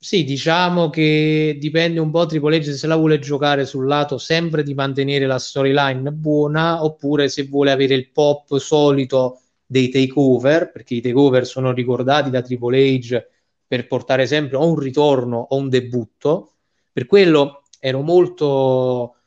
Sì, 0.00 0.22
diciamo 0.22 0.90
che 0.90 1.56
dipende 1.58 1.98
un 1.98 2.12
po' 2.12 2.24
Triple 2.24 2.58
H 2.58 2.72
se 2.72 2.86
la 2.86 2.94
vuole 2.94 3.18
giocare 3.18 3.66
sul 3.66 3.86
lato 3.86 4.16
sempre 4.16 4.62
di 4.62 4.72
mantenere 4.72 5.26
la 5.26 5.40
storyline 5.40 6.12
buona 6.12 6.84
oppure 6.84 7.28
se 7.28 7.44
vuole 7.46 7.72
avere 7.72 7.94
il 7.94 8.10
pop 8.12 8.56
solito 8.58 9.40
dei 9.66 9.88
takeover, 9.88 10.70
perché 10.70 10.94
i 10.94 11.00
takeover 11.00 11.44
sono 11.44 11.72
ricordati 11.72 12.30
da 12.30 12.42
Triple 12.42 12.98
H 12.98 13.26
per 13.66 13.88
portare 13.88 14.26
sempre 14.26 14.56
o 14.56 14.68
un 14.68 14.78
ritorno 14.78 15.36
o 15.50 15.56
un 15.56 15.68
debutto. 15.68 16.52
Per 16.92 17.06
quello 17.06 17.64
ero 17.80 18.00
molto 18.00 19.17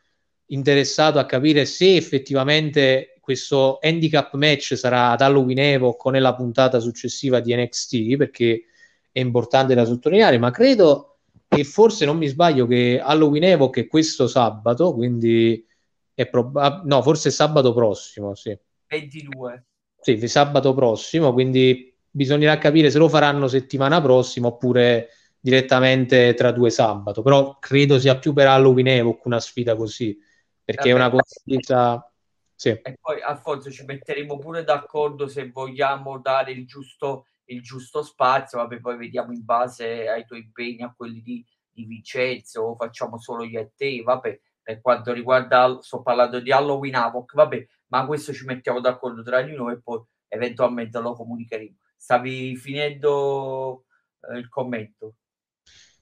interessato 0.51 1.19
a 1.19 1.25
capire 1.25 1.65
se 1.65 1.95
effettivamente 1.95 3.17
questo 3.19 3.79
handicap 3.81 4.33
match 4.35 4.75
sarà 4.75 5.11
ad 5.11 5.21
Halloween 5.21 5.59
Evo 5.59 5.95
con 5.95 6.13
la 6.13 6.35
puntata 6.35 6.79
successiva 6.79 7.39
di 7.39 7.55
NXT, 7.55 8.15
perché 8.17 8.65
è 9.11 9.19
importante 9.19 9.73
da 9.73 9.85
sottolineare, 9.85 10.37
ma 10.37 10.51
credo 10.51 11.17
che 11.47 11.63
forse 11.63 12.05
non 12.05 12.17
mi 12.17 12.27
sbaglio 12.27 12.65
che 12.65 12.99
Halloween 13.01 13.43
Evo 13.43 13.69
che 13.69 13.87
questo 13.87 14.27
sabato, 14.27 14.93
quindi 14.93 15.65
è 16.13 16.27
probabile, 16.27 16.81
no, 16.85 17.01
forse 17.01 17.29
sabato 17.29 17.73
prossimo, 17.73 18.35
sì. 18.35 18.57
22. 18.87 19.65
Sì, 20.01 20.27
sabato 20.27 20.73
prossimo, 20.73 21.31
quindi 21.31 21.95
bisognerà 22.09 22.57
capire 22.57 22.89
se 22.89 22.97
lo 22.97 23.07
faranno 23.07 23.47
settimana 23.47 24.01
prossima 24.01 24.47
oppure 24.47 25.09
direttamente 25.39 26.33
tra 26.33 26.51
due 26.51 26.69
sabato, 26.69 27.21
però 27.21 27.57
credo 27.59 27.99
sia 27.99 28.17
più 28.17 28.33
per 28.33 28.47
Halloween 28.47 28.87
Evoc 28.87 29.25
una 29.25 29.39
sfida 29.39 29.75
così, 29.75 30.17
perché 30.71 30.89
è 30.89 30.93
una 30.93 31.09
cosa... 31.09 32.05
Sì. 32.61 32.69
E 32.69 32.97
poi 33.01 33.19
Alfonso 33.21 33.71
ci 33.71 33.83
metteremo 33.85 34.37
pure 34.37 34.63
d'accordo 34.63 35.27
se 35.27 35.49
vogliamo 35.49 36.19
dare 36.19 36.51
il 36.51 36.67
giusto, 36.67 37.25
il 37.45 37.63
giusto 37.63 38.03
spazio, 38.03 38.59
vabbè 38.59 38.79
poi 38.79 38.97
vediamo 38.97 39.31
in 39.31 39.43
base 39.43 40.07
ai 40.07 40.25
tuoi 40.25 40.41
impegni, 40.41 40.83
a 40.83 40.93
quelli 40.95 41.21
di, 41.21 41.43
di 41.71 41.85
Vincenzo, 41.85 42.61
o 42.61 42.75
facciamo 42.75 43.17
solo 43.17 43.43
io 43.43 43.59
e 43.59 43.71
te, 43.75 44.03
vabbè, 44.03 44.39
per 44.61 44.79
quanto 44.79 45.11
riguarda, 45.11 45.79
sto 45.81 46.03
parlando 46.03 46.39
di 46.39 46.51
Halloween 46.51 46.93
Havoc, 46.93 47.33
vabbè, 47.33 47.67
ma 47.87 48.05
questo 48.05 48.31
ci 48.31 48.45
mettiamo 48.45 48.79
d'accordo 48.79 49.23
tra 49.23 49.41
di 49.41 49.55
noi 49.55 49.73
e 49.73 49.81
poi 49.81 49.99
eventualmente 50.27 50.99
lo 50.99 51.13
comunicheremo. 51.13 51.77
Stavi 51.95 52.55
finendo 52.57 53.85
eh, 54.29 54.37
il 54.37 54.49
commento? 54.49 55.15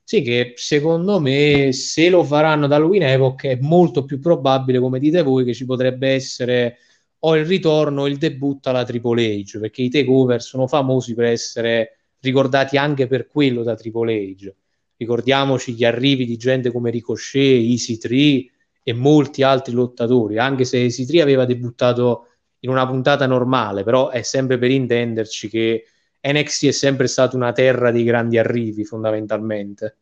Sì, 0.09 0.23
che 0.23 0.53
secondo 0.55 1.19
me 1.19 1.71
se 1.71 2.09
lo 2.09 2.23
faranno 2.23 2.65
da 2.65 2.77
Halloween 2.77 3.03
Epoch 3.03 3.45
è 3.45 3.59
molto 3.61 4.05
più 4.05 4.19
probabile, 4.19 4.79
come 4.79 4.97
dite 4.97 5.21
voi, 5.21 5.45
che 5.45 5.53
ci 5.53 5.65
potrebbe 5.65 6.09
essere 6.09 6.77
o 7.19 7.35
il 7.37 7.45
ritorno 7.45 8.01
o 8.01 8.07
il 8.07 8.17
debutto 8.17 8.69
alla 8.69 8.83
Triple 8.83 9.23
H, 9.43 9.59
perché 9.59 9.83
i 9.83 9.89
takeover 9.91 10.41
sono 10.41 10.65
famosi 10.65 11.13
per 11.13 11.25
essere 11.25 11.99
ricordati 12.21 12.75
anche 12.75 13.05
per 13.05 13.27
quello 13.27 13.61
da 13.61 13.75
Triple 13.75 14.15
H. 14.15 14.51
Ricordiamoci 14.97 15.73
gli 15.73 15.85
arrivi 15.85 16.25
di 16.25 16.37
gente 16.37 16.71
come 16.71 16.89
Ricochet, 16.89 17.61
Easy 17.61 17.97
Tree 17.97 18.49
e 18.81 18.93
molti 18.93 19.43
altri 19.43 19.73
lottatori, 19.73 20.39
anche 20.39 20.63
se 20.63 20.81
Easy 20.81 21.05
Tree 21.05 21.21
aveva 21.21 21.45
debuttato 21.45 22.25
in 22.61 22.71
una 22.71 22.87
puntata 22.87 23.27
normale, 23.27 23.83
però 23.83 24.09
è 24.09 24.23
sempre 24.23 24.57
per 24.57 24.71
intenderci 24.71 25.49
che 25.49 25.83
NXT 26.21 26.65
è 26.65 26.71
sempre 26.71 27.07
stata 27.07 27.35
una 27.35 27.51
terra 27.51 27.91
di 27.91 28.03
grandi 28.03 28.37
arrivi, 28.37 28.83
fondamentalmente. 28.83 29.97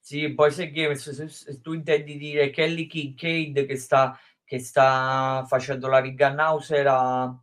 Sì, 0.00 0.34
poi 0.34 0.50
se, 0.50 0.72
se, 0.96 1.28
se 1.28 1.60
tu 1.60 1.72
intendi 1.72 2.16
dire 2.18 2.50
Kelly 2.50 2.86
Kincaid 2.86 3.64
che 3.66 3.76
sta, 3.76 4.18
che 4.44 4.58
sta 4.58 5.44
facendo 5.46 5.88
la 5.88 6.00
Ring 6.00 6.20
House 6.20 6.76
era, 6.76 7.34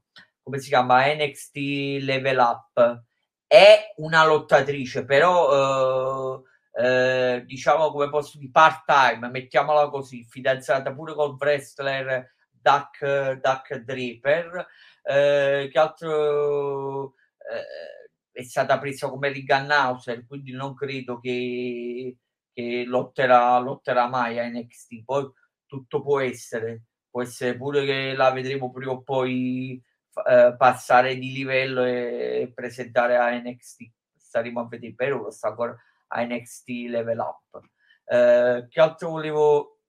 come 0.43 0.59
si 0.59 0.67
chiama, 0.67 1.05
NXT 1.13 1.55
Level 2.01 2.37
Up, 2.37 3.03
è 3.47 3.93
una 3.97 4.25
lottatrice, 4.25 5.05
però... 5.05 6.35
Uh, 6.35 6.47
eh, 6.71 7.43
diciamo 7.45 7.91
come 7.91 8.09
posso 8.09 8.37
di 8.37 8.49
part 8.49 8.85
time, 8.85 9.29
mettiamola 9.29 9.89
così, 9.89 10.23
fidanzata 10.23 10.93
pure 10.93 11.13
col 11.13 11.35
wrestler 11.37 12.31
Duck, 12.49 13.33
Duck 13.33 13.75
Draper, 13.77 14.65
eh, 15.09 15.69
che 15.71 15.79
altro 15.79 17.15
eh, 17.37 18.09
è 18.31 18.43
stata 18.43 18.77
presa 18.77 19.09
come 19.09 19.29
Rigannhauser, 19.29 20.25
quindi 20.27 20.51
non 20.51 20.75
credo 20.75 21.19
che, 21.19 22.17
che 22.53 22.83
lotterà, 22.85 23.57
lotterà 23.57 24.07
mai 24.07 24.37
a 24.37 24.47
NXT. 24.47 25.03
Poi 25.03 25.27
tutto 25.65 26.03
può 26.03 26.19
essere, 26.19 26.83
può 27.09 27.23
essere 27.23 27.57
pure 27.57 27.85
che 27.85 28.13
la 28.13 28.31
vedremo 28.31 28.71
prima 28.71 28.91
o 28.91 29.01
poi 29.01 29.81
eh, 30.27 30.55
passare 30.55 31.15
di 31.17 31.31
livello 31.31 31.83
e, 31.83 32.41
e, 32.41 32.51
presentare 32.53 33.17
a 33.17 33.31
NXT. 33.31 33.91
Staremo 34.15 34.59
a 34.59 34.67
vedere, 34.67 34.93
per 34.93 35.13
ora 35.13 35.31
sta 35.31 35.47
ancora 35.47 35.75
a 36.07 36.23
NXT 36.23 36.67
Level 36.87 37.17
Up. 37.17 37.61
Eh, 38.05 38.67
che 38.69 38.79
altro 38.79 39.09
volevo, 39.09 39.79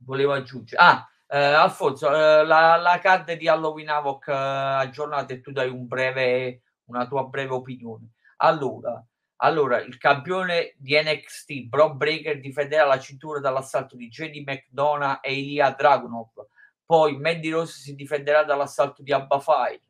volevo 0.00 0.32
aggiungere? 0.34 0.82
Ah, 0.82 1.08
eh, 1.28 1.38
Alfonso, 1.38 2.08
eh, 2.08 2.44
la, 2.44 2.76
la 2.76 2.98
card 2.98 3.32
di 3.34 3.48
Halloween 3.48 3.88
Havoc 3.88 4.28
eh, 4.28 4.32
aggiornata 4.32 5.32
e 5.34 5.40
tu 5.40 5.50
dai 5.50 5.68
un 5.68 5.86
breve, 5.86 6.62
una 6.84 7.06
tua 7.06 7.24
breve 7.24 7.52
opinione. 7.54 8.10
Allora, 8.38 9.04
allora, 9.38 9.80
il 9.80 9.98
campione 9.98 10.74
di 10.76 10.94
NXT, 11.00 11.68
Brock 11.68 11.96
Breaker, 11.96 12.40
difenderà 12.40 12.84
la 12.86 12.98
cintura 12.98 13.40
dall'assalto 13.40 13.96
di 13.96 14.08
JD 14.08 14.42
McDonough 14.46 15.18
e 15.22 15.34
Ilya 15.34 15.72
Dragunov. 15.72 16.30
Poi 16.84 17.18
Mandy 17.18 17.50
Rose 17.50 17.80
si 17.80 17.94
difenderà 17.94 18.44
dall'assalto 18.44 19.02
di 19.02 19.12
Abba 19.12 19.40
Fire. 19.40 19.80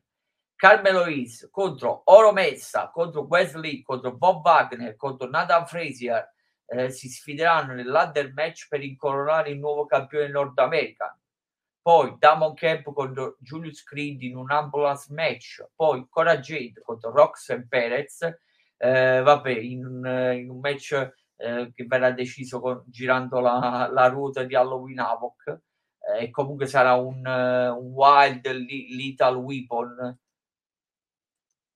Carmelo 0.55 1.03
Hayes 1.03 1.47
contro 1.51 2.01
Oro 2.05 2.31
Messa, 2.31 2.89
contro 2.91 3.21
Wesley, 3.21 3.83
contro 3.83 4.11
Bob 4.13 4.43
Wagner, 4.43 4.95
contro 4.95 5.29
Nathan 5.29 5.67
Frazier. 5.67 6.33
Eh, 6.65 6.89
si 6.89 7.07
sfideranno 7.07 7.73
nell'under 7.73 8.33
match 8.33 8.67
per 8.67 8.83
incoronare 8.83 9.51
il 9.51 9.59
nuovo 9.59 9.85
campione 9.85 10.27
Nord 10.27 10.57
America 10.59 11.17
poi 11.87 12.17
Damon 12.19 12.53
Camp 12.53 12.91
contro 12.91 13.37
Julius 13.39 13.81
Creed 13.81 14.21
in 14.23 14.35
un 14.35 14.51
ambulance 14.51 15.07
match, 15.13 15.65
poi 15.73 16.05
Cora 16.09 16.37
Jade 16.37 16.81
contro 16.83 17.11
Roxanne 17.11 17.65
Perez, 17.65 18.23
eh, 18.75 19.21
vabbè, 19.21 19.51
in, 19.51 20.33
in, 20.35 20.49
un 20.49 20.59
match 20.59 20.91
eh, 21.37 21.71
che 21.73 21.85
verrà 21.85 22.11
deciso 22.11 22.59
con, 22.59 22.83
girando 22.87 23.39
la, 23.39 23.89
la, 23.89 24.07
ruota 24.07 24.43
di 24.43 24.53
Halloween 24.53 24.99
Havoc. 24.99 25.61
Eh, 25.97 26.23
e 26.23 26.29
comunque 26.29 26.65
sarà 26.65 26.95
un, 26.95 27.25
uh, 27.25 27.81
un 27.81 27.93
wild 27.93 28.45
lethal 28.45 29.37
weapon. 29.37 30.19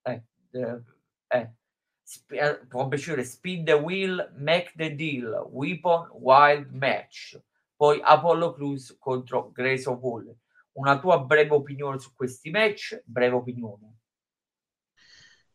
Eh, 0.01 0.23
eh, 0.51 0.81
eh. 1.27 1.51
Sp- 2.03 3.23
spin 3.23 3.63
the 3.63 3.75
wheel 3.75 4.29
make 4.35 4.73
the 4.75 4.93
deal. 4.93 5.47
Weapon 5.49 6.09
wild 6.11 6.69
match 6.73 7.39
poi 7.81 7.99
Apollo 7.99 8.53
Cruz 8.53 8.95
contro 8.99 9.49
Grayson 9.51 9.97
Hall. 10.03 10.31
Una 10.73 10.99
tua 10.99 11.17
breve 11.21 11.55
opinione 11.55 11.97
su 11.97 12.11
questi 12.13 12.51
match? 12.51 13.01
Breve 13.03 13.33
opinione. 13.33 13.95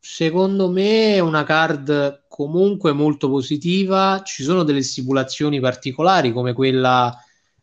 Secondo 0.00 0.68
me 0.68 1.14
è 1.14 1.20
una 1.20 1.44
card 1.44 2.24
comunque 2.26 2.90
molto 2.90 3.28
positiva. 3.30 4.22
Ci 4.24 4.42
sono 4.42 4.64
delle 4.64 4.82
stipulazioni 4.82 5.60
particolari 5.60 6.32
come 6.32 6.52
quella 6.52 7.16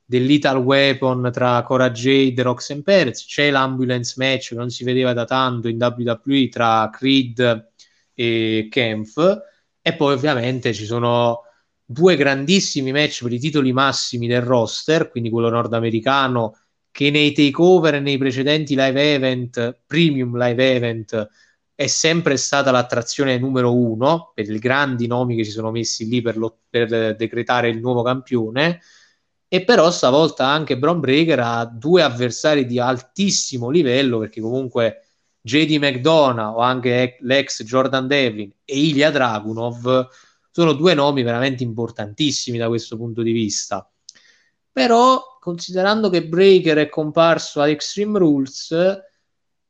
del 0.05 0.23
Lethal 0.23 0.59
Weapon 0.59 1.29
tra 1.33 1.61
Cora 1.63 1.91
Jade 1.91 2.39
e 2.39 2.43
Roxanne 2.43 2.83
Perez. 2.83 3.25
C'è 3.25 3.51
l'ambulance 3.51 4.13
match 4.15 4.49
che 4.51 4.55
non 4.55 4.69
si 4.69 4.85
vedeva 4.85 5.11
da 5.11 5.25
tanto 5.25 5.67
in 5.67 5.75
WWE 5.77 6.47
tra 6.47 6.89
Creed 6.89 7.71
e 8.13 8.67
Kempf. 8.71 9.41
E 9.81 9.93
poi 9.93 10.13
ovviamente 10.13 10.73
ci 10.73 10.85
sono 10.85 11.41
due 11.93 12.17
grandissimi 12.17 12.91
match 12.91 13.23
per 13.23 13.31
i 13.31 13.39
titoli 13.39 13.71
massimi 13.71 14.27
del 14.27 14.41
roster, 14.41 15.09
quindi 15.09 15.29
quello 15.29 15.49
nordamericano 15.49 16.57
che 16.91 17.09
nei 17.09 17.31
takeover 17.31 17.95
e 17.95 17.99
nei 17.99 18.17
precedenti 18.17 18.75
live 18.75 19.13
event, 19.13 19.81
premium 19.87 20.37
live 20.37 20.75
event, 20.75 21.29
è 21.75 21.87
sempre 21.87 22.37
stata 22.37 22.71
l'attrazione 22.71 23.37
numero 23.39 23.75
uno 23.75 24.31
per 24.35 24.49
i 24.49 24.59
grandi 24.59 25.07
nomi 25.07 25.35
che 25.35 25.43
si 25.43 25.51
sono 25.51 25.71
messi 25.71 26.07
lì 26.07 26.21
per, 26.21 26.37
lo, 26.37 26.59
per 26.69 27.15
decretare 27.15 27.69
il 27.69 27.79
nuovo 27.79 28.03
campione. 28.03 28.81
e 29.47 29.63
però 29.63 29.91
stavolta 29.91 30.47
anche 30.47 30.77
Braun 30.77 30.99
Breaker 30.99 31.39
ha 31.39 31.65
due 31.65 32.01
avversari 32.03 32.65
di 32.65 32.79
altissimo 32.79 33.69
livello 33.69 34.19
perché 34.19 34.41
comunque 34.41 35.05
JD 35.41 35.77
McDonough 35.77 36.57
o 36.57 36.59
anche 36.59 37.17
l'ex 37.21 37.63
Jordan 37.63 38.07
Devlin 38.07 38.51
e 38.65 38.79
Ilya 38.79 39.11
Dragunov 39.11 40.07
sono 40.53 40.73
due 40.73 40.93
nomi 40.93 41.23
veramente 41.23 41.63
importantissimi 41.63 42.57
da 42.57 42.67
questo 42.67 42.95
punto 42.95 43.21
di 43.21 43.31
vista 43.31 43.89
però 44.71 45.37
considerando 45.39 46.09
che 46.09 46.25
Breaker 46.25 46.77
è 46.77 46.89
comparso 46.89 47.59
a 47.59 47.67
Extreme 47.67 48.19
Rules 48.19 48.71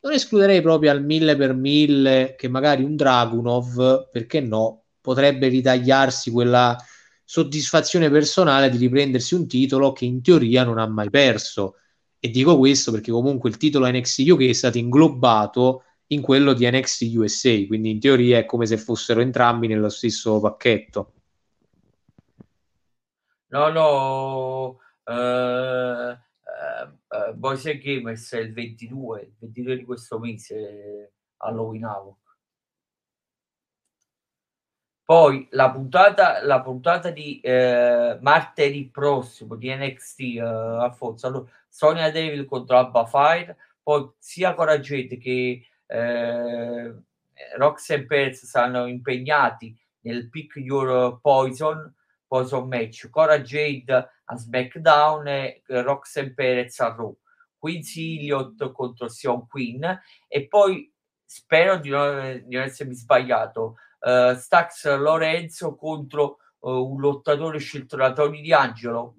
non 0.03 0.13
escluderei 0.13 0.61
proprio 0.61 0.91
al 0.91 1.03
mille 1.03 1.35
per 1.35 1.53
mille 1.53 2.35
che 2.37 2.47
magari 2.49 2.83
un 2.83 2.95
Dragunov 2.95 4.09
perché 4.11 4.41
no 4.41 4.83
potrebbe 4.99 5.47
ritagliarsi 5.47 6.29
quella 6.29 6.77
soddisfazione 7.23 8.09
personale 8.09 8.69
di 8.69 8.77
riprendersi 8.77 9.33
un 9.33 9.47
titolo 9.47 9.91
che 9.91 10.05
in 10.05 10.21
teoria 10.21 10.63
non 10.63 10.77
ha 10.77 10.87
mai 10.87 11.09
perso. 11.09 11.75
E 12.19 12.29
dico 12.29 12.57
questo 12.57 12.91
perché 12.91 13.11
comunque 13.11 13.49
il 13.49 13.57
titolo 13.57 13.89
NXT 13.89 14.19
UK 14.29 14.41
è 14.43 14.53
stato 14.53 14.77
inglobato 14.77 15.83
in 16.07 16.21
quello 16.21 16.53
di 16.53 16.69
NXT 16.69 17.15
USA, 17.15 17.65
quindi 17.67 17.91
in 17.91 17.99
teoria 17.99 18.37
è 18.39 18.45
come 18.45 18.65
se 18.65 18.77
fossero 18.77 19.21
entrambi 19.21 19.67
nello 19.67 19.89
stesso 19.89 20.39
pacchetto. 20.39 21.13
No, 23.47 23.69
no, 23.69 24.79
uh, 25.03 25.13
uh, 25.13 26.11
uh, 26.11 27.33
Boise 27.35 27.77
Gamers 27.77 28.33
è 28.33 28.39
il 28.39 28.53
22, 28.53 29.21
il 29.21 29.33
22 29.39 29.77
di 29.77 29.85
questo 29.85 30.19
mese 30.19 31.13
Halloween 31.37 31.85
Havoc. 31.85 32.21
Poi 35.05 35.47
la 35.51 35.69
puntata, 35.69 36.43
la 36.43 36.61
puntata 36.61 37.09
di 37.11 37.39
eh, 37.41 38.17
martedì 38.21 38.89
prossimo 38.89 39.55
di 39.55 39.73
NXT 39.73 40.19
eh, 40.21 40.39
Alfonso, 40.39 41.27
allora, 41.27 41.45
Sonia 41.67 42.09
Devil 42.09 42.45
contro 42.45 42.77
Abba 42.77 43.05
Fire, 43.05 43.57
poi 43.83 44.09
sia 44.17 44.53
Coragete 44.53 45.17
che 45.17 45.67
eh, 45.93 46.95
Roxanne 47.57 48.05
Perez 48.05 48.45
saranno 48.45 48.87
impegnati 48.87 49.77
nel 50.01 50.29
Pick 50.29 50.55
Your 50.55 51.19
Poison, 51.21 51.93
Poison 52.25 52.67
Match, 52.67 53.09
Cora 53.09 53.39
Jade 53.41 54.09
a 54.25 54.35
SmackDown 54.35 55.27
e 55.27 55.61
Roxanne 55.67 56.33
Perez 56.33 56.79
a 56.79 56.95
Raw, 56.95 57.15
Quincy 57.57 58.17
Elliott 58.17 58.71
contro 58.71 59.07
Sion 59.07 59.47
Queen 59.47 60.01
e 60.27 60.47
poi 60.47 60.91
spero 61.23 61.77
di 61.77 61.89
non, 61.89 62.41
di 62.45 62.55
non 62.55 62.63
essermi 62.63 62.95
sbagliato 62.95 63.75
uh, 63.99 64.33
Stax 64.35 64.97
Lorenzo 64.97 65.75
contro 65.75 66.39
uh, 66.59 66.69
un 66.69 66.99
lottatore 66.99 67.59
scelto 67.59 67.95
da 67.95 68.13
Tony 68.13 68.41
Di 68.41 68.51
Angelo. 68.51 69.17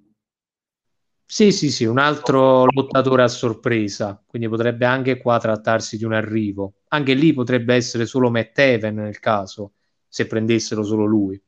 Sì, 1.26 1.50
sì, 1.52 1.70
sì, 1.70 1.84
un 1.84 1.98
altro 1.98 2.64
lottatore 2.66 3.22
a 3.22 3.28
sorpresa, 3.28 4.22
quindi 4.26 4.48
potrebbe 4.48 4.84
anche 4.86 5.16
qua 5.18 5.38
trattarsi 5.38 5.96
di 5.96 6.04
un 6.04 6.12
arrivo. 6.12 6.74
Anche 6.88 7.14
lì 7.14 7.32
potrebbe 7.32 7.74
essere 7.74 8.06
solo 8.06 8.30
Matt 8.30 8.58
Even 8.58 8.94
nel 8.96 9.18
caso, 9.18 9.72
se 10.08 10.26
prendessero 10.26 10.82
solo 10.84 11.04
lui. 11.06 11.40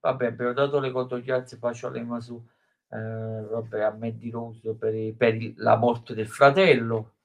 Vabbè, 0.00 0.26
abbiamo 0.26 0.52
dato 0.54 0.78
le 0.78 0.90
condoglianze, 0.90 1.56
faccio 1.58 1.90
l'ema 1.90 2.18
su 2.20 2.42
eh, 2.90 2.96
vabbè, 2.98 3.80
a 3.82 3.90
Mandy 3.90 4.30
Rose 4.30 4.74
per, 4.74 5.14
per 5.16 5.52
la 5.56 5.76
morte 5.76 6.14
del 6.14 6.28
fratello. 6.28 7.15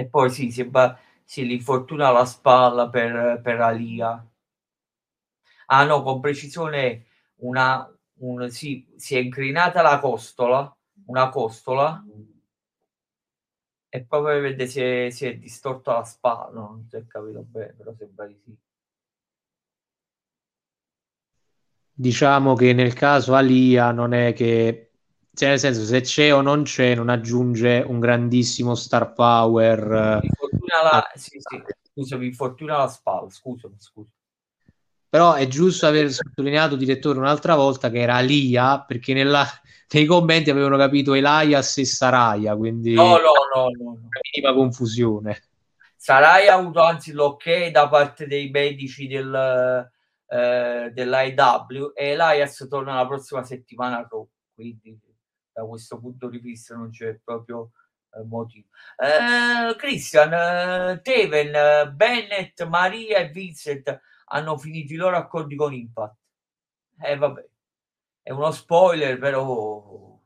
E 0.00 0.06
poi 0.06 0.30
sì, 0.30 0.52
si, 0.52 0.70
si 1.24 1.44
l'infortuna 1.44 2.06
alla 2.06 2.24
spalla 2.24 2.88
per, 2.88 3.40
per 3.42 3.60
Alia. 3.60 4.24
Ah 5.66 5.84
no, 5.84 6.02
con 6.02 6.20
precisione 6.20 7.06
una, 7.36 7.92
un, 8.20 8.48
sì, 8.48 8.86
si 8.96 9.16
è 9.16 9.18
incrinata 9.18 9.82
la 9.82 9.98
costola, 9.98 10.72
una 11.06 11.28
costola, 11.30 12.02
e 13.90 14.04
poi 14.04 14.40
vedete 14.40 14.66
si 14.66 14.80
è, 14.80 15.10
si 15.10 15.26
è 15.26 15.36
distorta 15.36 15.94
la 15.94 16.04
spalla, 16.04 16.50
non 16.52 16.86
si 16.88 16.96
è 16.96 17.06
capito 17.06 17.42
bene, 17.42 17.72
però 17.72 17.92
sembra 17.94 18.26
di 18.26 18.38
sì. 18.44 18.56
Diciamo 21.92 22.54
che 22.54 22.72
nel 22.72 22.92
caso 22.94 23.34
Alia 23.34 23.90
non 23.90 24.12
è 24.14 24.32
che 24.32 24.87
cioè, 25.38 25.50
nel 25.50 25.60
senso, 25.60 25.84
se 25.84 26.00
c'è 26.00 26.34
o 26.34 26.40
non 26.40 26.64
c'è, 26.64 26.96
non 26.96 27.08
aggiunge 27.08 27.84
un 27.86 28.00
grandissimo 28.00 28.74
star 28.74 29.12
power. 29.12 30.18
Infortuna 30.20 30.82
la... 30.82 30.90
a... 30.90 31.10
sì, 31.14 31.38
sì. 31.38 31.62
Scusami, 31.92 32.26
infortuna 32.26 32.78
la 32.78 32.88
spalla, 32.88 33.30
scusami, 33.30 33.76
scusa. 33.78 34.10
Però 35.08 35.34
è 35.34 35.46
giusto 35.46 35.86
aver 35.86 36.10
sottolineato, 36.10 36.74
direttore, 36.74 37.20
un'altra 37.20 37.54
volta 37.54 37.88
che 37.88 38.00
era 38.00 38.18
Lia, 38.18 38.80
perché 38.80 39.14
nella... 39.14 39.46
nei 39.92 40.06
commenti 40.06 40.50
avevano 40.50 40.76
capito 40.76 41.14
Elias 41.14 41.78
e 41.78 41.84
Saraya, 41.84 42.56
quindi... 42.56 42.94
No, 42.94 43.10
no, 43.10 43.32
no, 43.54 43.68
no. 43.68 43.84
no. 43.84 44.08
Minima 44.32 44.52
confusione. 44.52 45.40
Saraya 45.94 46.54
ha 46.54 46.58
avuto 46.58 46.82
anzi 46.82 47.12
l'ok 47.12 47.68
da 47.70 47.88
parte 47.88 48.26
dei 48.26 48.50
medici 48.50 49.06
del, 49.06 49.88
eh, 50.26 50.90
dell'IW 50.92 51.92
e 51.94 52.08
Elias 52.08 52.66
torna 52.68 52.94
la 52.96 53.06
prossima 53.06 53.44
settimana 53.44 54.04
quindi 54.52 54.98
da 55.58 55.66
questo 55.66 55.98
punto 55.98 56.28
di 56.28 56.38
vista 56.38 56.76
non 56.76 56.90
c'è 56.90 57.18
proprio 57.22 57.72
eh, 58.12 58.22
motivo. 58.24 58.68
Eh, 58.96 59.74
Christian, 59.76 60.32
eh, 60.32 61.00
Teven, 61.02 61.94
Bennett, 61.94 62.62
Maria 62.64 63.18
e 63.18 63.28
Vincent 63.30 64.00
hanno 64.26 64.56
finito 64.56 64.92
i 64.92 64.96
loro 64.96 65.16
accordi 65.16 65.56
con 65.56 65.74
Impact. 65.74 66.16
E 67.00 67.12
eh, 67.12 67.16
vabbè, 67.16 67.48
è 68.22 68.30
uno 68.30 68.50
spoiler, 68.52 69.18
però 69.18 70.16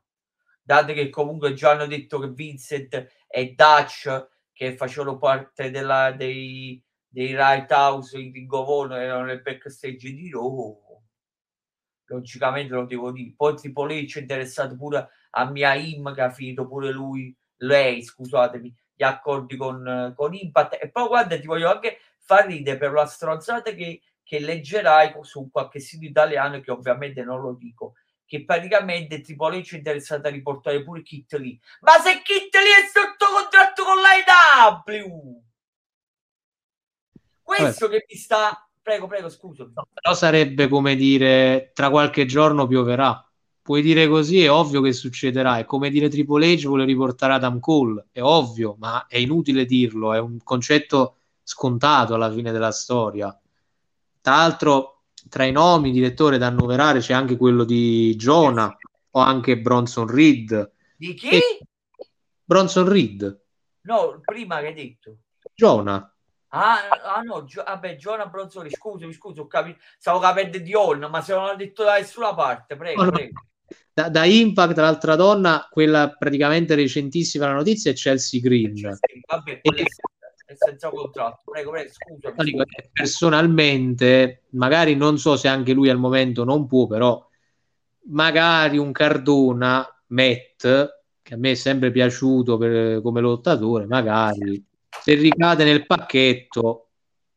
date 0.61 0.93
che 0.93 1.09
comunque 1.09 1.53
già 1.53 1.71
hanno 1.71 1.87
detto 1.87 2.19
che 2.19 2.29
Vincent 2.29 3.07
e 3.27 3.53
Dutch 3.55 4.29
che 4.51 4.75
facevano 4.75 5.17
parte 5.17 5.71
della, 5.71 6.11
dei, 6.11 6.81
dei 7.07 7.35
Right 7.35 7.71
House 7.71 8.19
in 8.19 8.31
Ringovone 8.31 9.01
erano 9.01 9.25
nel 9.25 9.41
backstage 9.41 10.13
di 10.13 10.29
Raw 10.31 10.82
logicamente 12.05 12.73
lo 12.73 12.85
devo 12.85 13.11
dire 13.11 13.33
poi 13.35 13.55
Triple 13.55 14.01
H 14.01 14.17
è 14.17 14.21
interessato 14.21 14.75
pure 14.75 15.09
a 15.31 15.49
Mia 15.49 15.73
Im 15.73 16.13
che 16.13 16.21
ha 16.21 16.29
finito 16.29 16.67
pure 16.67 16.91
lui, 16.91 17.35
lei, 17.57 18.03
scusatemi, 18.03 18.73
gli 18.93 19.03
accordi 19.03 19.57
con, 19.57 20.13
con 20.15 20.33
Impact. 20.33 20.77
E 20.81 20.89
poi 20.89 21.07
guarda, 21.07 21.39
ti 21.39 21.47
voglio 21.47 21.71
anche 21.71 21.99
far 22.19 22.45
ridere 22.45 22.77
per 22.77 22.91
la 22.91 23.05
stronzata 23.05 23.71
che, 23.71 24.01
che 24.23 24.39
leggerai 24.39 25.13
su 25.21 25.49
qualche 25.51 25.79
sito 25.79 26.05
italiano, 26.05 26.59
che 26.59 26.71
ovviamente 26.71 27.23
non 27.23 27.41
lo 27.41 27.53
dico, 27.53 27.95
che 28.25 28.45
praticamente 28.45 29.21
Triple 29.21 29.59
H 29.59 29.73
è 29.73 29.77
interessato 29.77 30.27
a 30.27 30.31
riportare 30.31 30.83
pure 30.83 31.01
Kit 31.01 31.33
Lee. 31.33 31.59
Ma 31.81 31.93
se 31.99 32.21
Kit 32.21 32.53
Lee 32.53 32.85
è 32.85 32.89
sotto 32.91 33.25
contratto 33.33 33.83
con 33.83 34.01
l'AEW! 34.01 35.43
Questo 37.41 37.87
Vabbè. 37.87 37.99
che 37.99 38.05
mi 38.09 38.17
sta... 38.17 38.67
Prego, 38.83 39.07
prego, 39.07 39.29
scusa. 39.29 39.63
No, 39.73 39.87
però 39.91 40.13
sarebbe 40.13 40.67
come 40.67 40.95
dire, 40.95 41.71
tra 41.73 41.89
qualche 41.89 42.25
giorno 42.25 42.67
pioverà 42.67 43.25
puoi 43.63 43.81
dire 43.81 44.07
così, 44.07 44.43
è 44.43 44.51
ovvio 44.51 44.81
che 44.81 44.91
succederà. 44.91 45.57
È 45.57 45.65
come 45.65 45.89
dire 45.89 46.09
Triple 46.09 46.53
H 46.53 46.67
vuole 46.67 46.85
riportare 46.85 47.33
Adam 47.33 47.59
Cole, 47.59 48.07
è 48.11 48.21
ovvio, 48.21 48.75
ma 48.77 49.07
è 49.07 49.17
inutile 49.17 49.65
dirlo, 49.65 50.13
è 50.13 50.19
un 50.19 50.37
concetto 50.43 51.15
scontato 51.41 52.13
alla 52.13 52.31
fine 52.31 52.51
della 52.51 52.71
storia. 52.71 53.35
Tra 54.21 54.35
l'altro, 54.35 55.03
tra 55.29 55.45
i 55.45 55.51
nomi 55.51 55.91
direttore 55.91 56.37
da 56.37 56.47
annoverare 56.47 56.99
c'è 56.99 57.13
anche 57.13 57.37
quello 57.37 57.63
di 57.63 58.13
Jonah 58.15 58.75
o 59.11 59.19
anche 59.19 59.57
Bronson 59.57 60.07
Reed. 60.07 60.71
Di 60.97 61.13
chi? 61.13 61.29
E... 61.29 61.59
Bronson 62.43 62.87
Reed. 62.87 63.41
No, 63.83 64.19
prima 64.23 64.59
che 64.59 64.67
hai 64.67 64.73
detto. 64.73 65.17
Jonah. 65.55 66.12
Ah, 66.55 66.87
ah 67.15 67.21
no, 67.21 67.45
Gio- 67.45 67.63
vabbè, 67.63 67.95
Giovanna 67.95 68.29
scusami, 68.69 69.11
scusa, 69.11 69.41
ho 69.41 69.47
capito, 69.47 69.79
stavo 69.97 70.19
capendo 70.19 70.59
di 70.59 70.73
Holm, 70.75 71.05
ma 71.09 71.21
se 71.21 71.33
non 71.33 71.45
ho 71.45 71.55
detto 71.55 71.83
da 71.83 71.95
nessuna 71.95 72.35
parte, 72.35 72.75
prego, 72.75 73.03
no, 73.03 73.11
prego. 73.11 73.41
Da, 73.91 74.09
da, 74.09 74.23
Impact, 74.25 74.77
l'altra 74.77 75.15
donna, 75.15 75.67
quella 75.71 76.15
praticamente 76.15 76.75
recentissima 76.75 77.47
la 77.47 77.53
notizia 77.53 77.89
è 77.89 77.95
Chelsea 77.95 78.39
Green. 78.39 78.75
Sì, 78.75 79.23
vabbè, 79.25 79.61
e... 79.63 79.83
è 80.45 80.53
senza 80.55 80.89
contratto. 80.89 81.51
Prego, 81.51 81.71
prego, 81.71 81.91
scusa. 81.91 82.33
Personalmente, 82.91 84.43
magari 84.49 84.95
non 84.95 85.17
so 85.17 85.35
se 85.35 85.47
anche 85.47 85.73
lui 85.73 85.89
al 85.89 85.97
momento 85.97 86.43
non 86.43 86.67
può, 86.67 86.85
però 86.85 87.27
magari 88.09 88.77
un 88.77 88.91
Cardona, 88.91 89.87
Matt, 90.07 90.67
che 91.23 91.33
a 91.33 91.37
me 91.37 91.51
è 91.51 91.55
sempre 91.55 91.89
piaciuto 91.89 92.57
per, 92.57 93.01
come 93.01 93.21
lottatore, 93.21 93.87
magari 93.87 94.63
se 95.01 95.13
ricade 95.15 95.63
nel 95.63 95.85
pacchetto 95.85 96.89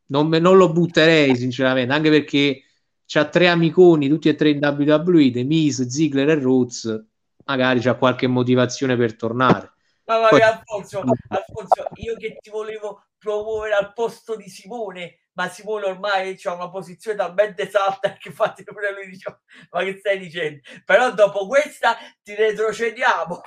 non, 0.06 0.28
me, 0.28 0.38
non 0.38 0.56
lo 0.56 0.72
butterei 0.72 1.36
sinceramente, 1.36 1.92
anche 1.92 2.10
perché 2.10 2.62
c'ha 3.06 3.28
tre 3.28 3.48
amiconi, 3.48 4.08
tutti 4.08 4.28
e 4.28 4.34
tre 4.34 4.50
in 4.50 4.58
WWE, 4.62 5.30
The 5.30 5.44
Miz, 5.44 5.86
Ziggler 5.86 6.28
e 6.30 6.34
Roots, 6.34 7.06
magari 7.44 7.80
c'ha 7.80 7.94
qualche 7.94 8.26
motivazione 8.26 8.96
per 8.96 9.16
tornare. 9.16 9.72
Mamma 10.04 10.28
mia, 10.30 10.58
Alfonso, 10.58 11.02
Alfonso, 11.28 11.88
io 11.94 12.16
che 12.16 12.36
ti 12.40 12.50
volevo 12.50 13.06
promuovere 13.18 13.74
al 13.74 13.92
posto 13.92 14.36
di 14.36 14.48
Simone, 14.48 15.30
ma 15.32 15.48
Simone 15.48 15.86
ormai 15.86 16.38
ha 16.44 16.54
una 16.54 16.70
posizione 16.70 17.16
talmente 17.16 17.68
salta 17.68 18.12
che 18.12 18.28
infatti 18.28 18.62
pure 18.62 18.92
lui 18.92 19.08
dice 19.08 19.40
ma 19.70 19.82
che 19.82 19.96
stai 19.98 20.18
dicendo? 20.18 20.60
Però 20.84 21.12
dopo 21.12 21.48
questa 21.48 21.96
ti 22.22 22.34
retrocediamo. 22.34 23.40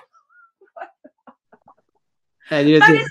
Eh, 2.49 2.77
ma 2.77 2.85
che 2.87 2.91
io... 2.93 3.01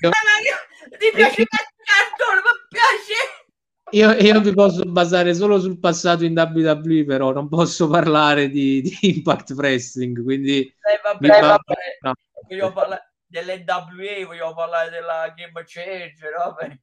ti 0.89 1.11
piace 1.13 1.43
il 1.43 1.47
cartone, 1.49 2.41
mi 2.41 2.67
piace 2.69 3.47
io, 3.91 4.13
io, 4.13 4.41
vi 4.41 4.53
posso 4.53 4.83
basare 4.85 5.33
solo 5.33 5.59
sul 5.59 5.79
passato 5.79 6.25
in 6.25 6.37
WWE, 6.37 7.05
però 7.05 7.33
non 7.33 7.49
posso 7.49 7.89
parlare 7.89 8.51
di, 8.51 8.83
di 8.83 8.99
Impact 9.15 9.53
Wrestling. 9.53 10.23
Quindi, 10.23 10.61
eh, 10.61 11.01
vabbè, 11.03 11.41
vabbè. 11.41 11.75
No. 12.01 12.13
voglio 12.47 12.73
parlare 12.73 13.13
dell'NWA, 13.27 14.27
voglio 14.27 14.55
parlare 14.55 14.91
della 14.91 15.33
Game 15.35 15.65
Changer. 15.65 16.35
Vabbè. 16.37 16.79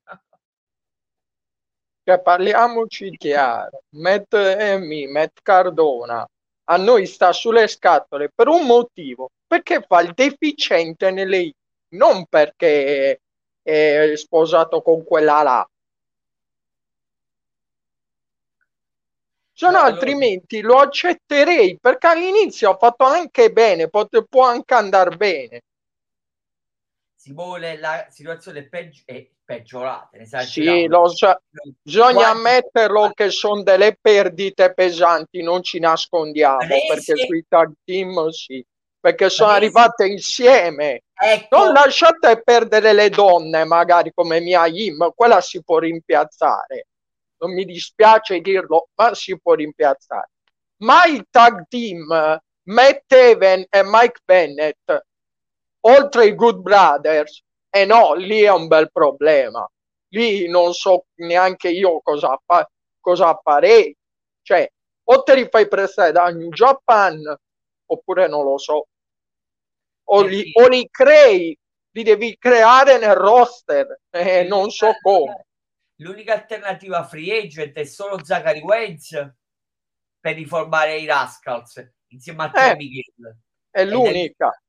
Cioè, 2.05 2.21
parliamoci 2.21 3.15
chiaro: 3.17 3.83
Matt 3.89 4.33
Emi, 4.33 5.05
Matt 5.07 5.39
Cardona 5.43 6.27
a 6.67 6.77
noi 6.77 7.05
sta 7.05 7.31
sulle 7.31 7.67
scatole 7.67 8.31
per 8.33 8.47
un 8.47 8.65
motivo 8.65 9.29
perché 9.45 9.83
fa 9.87 10.01
il 10.01 10.13
deficiente 10.13 11.11
nelle 11.11 11.53
non 11.89 12.25
perché 12.25 13.21
è 13.65 14.11
sposato 14.15 14.81
con 14.81 15.03
quella 15.03 15.41
là 15.41 15.69
se 19.57 19.69
no 19.71 19.79
altrimenti 19.79 20.59
lo 20.59 20.79
accetterei 20.79 21.79
perché 21.79 22.07
all'inizio 22.07 22.71
ha 22.71 22.77
fatto 22.77 23.05
anche 23.05 23.51
bene, 23.51 23.87
pot- 23.89 24.25
può 24.27 24.43
anche 24.43 24.73
andare 24.73 25.15
bene. 25.15 25.61
Simone, 27.15 27.79
la 27.79 28.05
situazione 28.09 28.67
peggi- 28.67 29.01
è 29.05 29.25
peggiorata. 29.43 30.09
Sì, 30.41 30.85
lo 30.87 31.07
so. 31.07 31.39
bisogna 31.81 32.13
Quanti... 32.13 32.37
ammetterlo 32.37 33.11
che 33.13 33.29
sono 33.29 33.63
delle 33.63 33.97
perdite 33.99 34.73
pesanti, 34.73 35.41
non 35.41 35.63
ci 35.63 35.79
nascondiamo, 35.79 36.57
perché 36.57 37.15
sui 37.15 37.45
tag 37.47 37.71
team 37.85 38.27
sì, 38.29 38.63
perché 39.05 39.29
sono 39.29 39.51
Adesso... 39.51 39.63
arrivate 39.63 40.05
insieme. 40.07 41.01
Ecco. 41.13 41.57
Non 41.57 41.73
lasciate 41.73 42.41
perdere 42.41 42.93
le 42.93 43.09
donne, 43.09 43.63
magari 43.63 44.11
come 44.13 44.39
Mia 44.39 44.65
Yim, 44.65 45.11
quella 45.15 45.41
si 45.41 45.61
può 45.63 45.77
rimpiazzare 45.79 46.87
non 47.37 47.53
mi 47.53 47.65
dispiace 47.65 48.39
dirlo, 48.39 48.89
ma 48.95 49.13
si 49.13 49.39
può 49.39 49.53
rimpiazzare. 49.53 50.29
Ma 50.77 51.05
il 51.05 51.25
tag 51.29 51.65
team 51.67 52.07
Matt 52.63 53.11
Even 53.11 53.65
e 53.69 53.83
Mike 53.83 54.19
Bennett, 54.23 55.03
oltre 55.81 56.25
i 56.25 56.35
Good 56.35 56.59
Brothers, 56.59 57.43
e 57.69 57.81
eh 57.81 57.85
no, 57.85 58.13
lì 58.13 58.41
è 58.41 58.51
un 58.51 58.67
bel 58.67 58.91
problema. 58.91 59.69
Lì 60.09 60.47
non 60.47 60.73
so 60.73 61.05
neanche 61.15 61.69
io 61.69 61.99
cosa, 62.01 62.39
fa- 62.45 62.69
cosa 62.99 63.39
farei. 63.43 63.95
Cioè, 64.41 64.67
o 65.07 65.23
te 65.23 65.35
li 65.35 65.47
fai 65.49 65.67
prestare 65.67 66.11
da 66.11 66.27
New 66.29 66.49
Japan, 66.49 67.21
oppure 67.87 68.27
non 68.27 68.43
lo 68.43 68.57
so. 68.57 68.87
O 70.07 70.21
li, 70.21 70.51
o 70.53 70.67
li 70.67 70.87
crei, 70.89 71.57
li 71.91 72.03
devi 72.03 72.37
creare 72.37 72.97
nel 72.97 73.15
roster, 73.15 74.01
eh, 74.11 74.43
non 74.43 74.69
so 74.69 74.91
come 75.01 75.45
l'unica 75.97 76.33
alternativa 76.33 77.05
free 77.05 77.43
agent 77.43 77.75
è 77.75 77.85
solo 77.85 78.23
Zachary 78.23 78.61
Wentz 78.61 79.33
per 80.19 80.35
riformare 80.35 80.97
i 80.97 81.05
Rascals 81.05 81.93
insieme 82.07 82.43
a 82.43 82.49
Trey 82.49 82.71
eh, 82.71 82.75
Miguel. 82.75 83.37
È 83.69 83.85
l'unica. 83.85 84.49
È... 84.49 84.63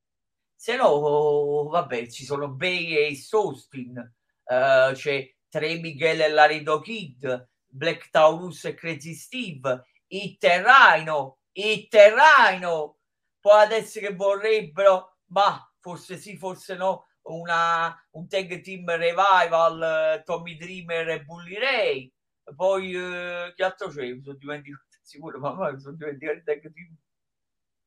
Se 0.55 0.75
no, 0.75 1.67
vabbè, 1.69 2.07
ci 2.07 2.25
sono 2.25 2.49
Bay 2.49 2.95
e 2.95 3.15
Sostin, 3.15 3.97
uh, 3.97 4.93
c'è 4.93 5.33
Trey 5.49 5.79
Miguel 5.79 6.21
e 6.21 6.29
Laredo 6.29 6.79
Kid, 6.79 7.49
Black 7.65 8.09
Taurus 8.09 8.65
e 8.65 8.73
Crazy 8.73 9.13
Steve, 9.13 9.85
il 10.07 10.37
Terraino, 10.37 11.39
il 11.53 11.87
Terraino. 11.87 12.97
Poi 13.39 13.63
adesso 13.63 13.99
che 13.99 14.13
vorrebbero, 14.13 15.16
ma 15.27 15.71
forse 15.79 16.17
sì, 16.17 16.37
forse 16.37 16.75
no, 16.75 17.07
una, 17.23 17.95
un 18.11 18.27
tag 18.27 18.61
team 18.61 18.85
revival 18.85 20.23
Tommy 20.23 20.55
Dreamer 20.57 21.09
e 21.09 21.23
Bully 21.23 21.59
Ray 21.59 22.11
poi 22.55 22.93
eh, 22.93 23.53
che 23.55 23.63
altro 23.63 23.89
c'è? 23.89 24.11
mi 24.11 24.21
sono 24.21 24.37
dimenticato 24.37 24.83
sicuro 25.01 25.39
ma 25.39 25.71
mi 25.71 25.79
sono 25.79 25.95
dimenticato 25.95 26.37
il 26.37 26.43
tag 26.43 26.71
team 26.71 26.95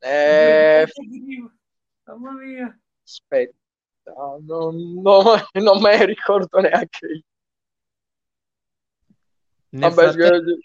eh... 0.01 0.87
mamma 2.05 2.33
mia 2.33 2.81
aspetta 3.03 3.55
non, 4.41 5.01
non, 5.01 5.41
non 5.53 5.81
me 5.81 5.99
ne 5.99 6.05
ricordo 6.05 6.61
neanche 6.61 7.07
io 7.07 7.23
nel, 9.73 9.93
Vabbè, 9.93 10.13
frattempo, 10.13 10.59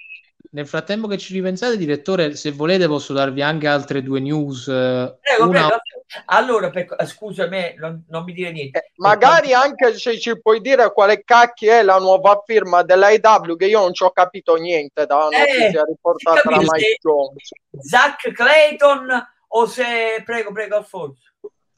nel 0.51 0.67
frattempo 0.67 1.07
che 1.07 1.17
ci 1.17 1.33
ripensate, 1.33 1.77
direttore, 1.77 2.35
se 2.35 2.51
volete 2.51 2.87
posso 2.87 3.13
darvi 3.13 3.41
anche 3.41 3.67
altre 3.67 4.01
due 4.01 4.19
news. 4.19 4.67
Eh, 4.67 5.17
prego, 5.21 5.49
una... 5.49 5.67
prego. 5.67 5.94
Allora, 6.25 6.69
per, 6.69 6.95
eh, 6.97 7.05
scusa 7.05 7.47
me, 7.47 7.75
non, 7.77 8.03
non, 8.07 8.23
mi 8.23 8.33
dire 8.33 8.51
niente. 8.51 8.79
Eh, 8.79 8.91
magari 8.97 9.53
anche 9.53 9.97
se 9.97 10.19
ci 10.19 10.39
puoi 10.39 10.61
dire 10.61 10.91
quale 10.93 11.23
cacchio 11.23 11.71
è 11.71 11.83
la 11.83 11.97
nuova 11.97 12.41
firma 12.45 12.83
dell'AW, 12.83 13.55
che 13.55 13.65
io 13.65 13.81
non 13.81 13.93
ci 13.93 14.03
ho 14.03 14.11
capito 14.11 14.55
niente 14.55 15.05
da 15.05 15.25
una 15.25 15.29
eh, 15.29 15.57
notizia 15.57 15.83
riportata 15.83 16.41
da 16.49 16.57
Mike 16.57 16.97
Jones. 17.01 17.49
Zach 17.79 18.31
Clayton 18.31 19.27
o 19.47 19.65
se... 19.65 20.21
Prego, 20.23 20.51
prego, 20.51 20.77
Alfonso. 20.77 21.21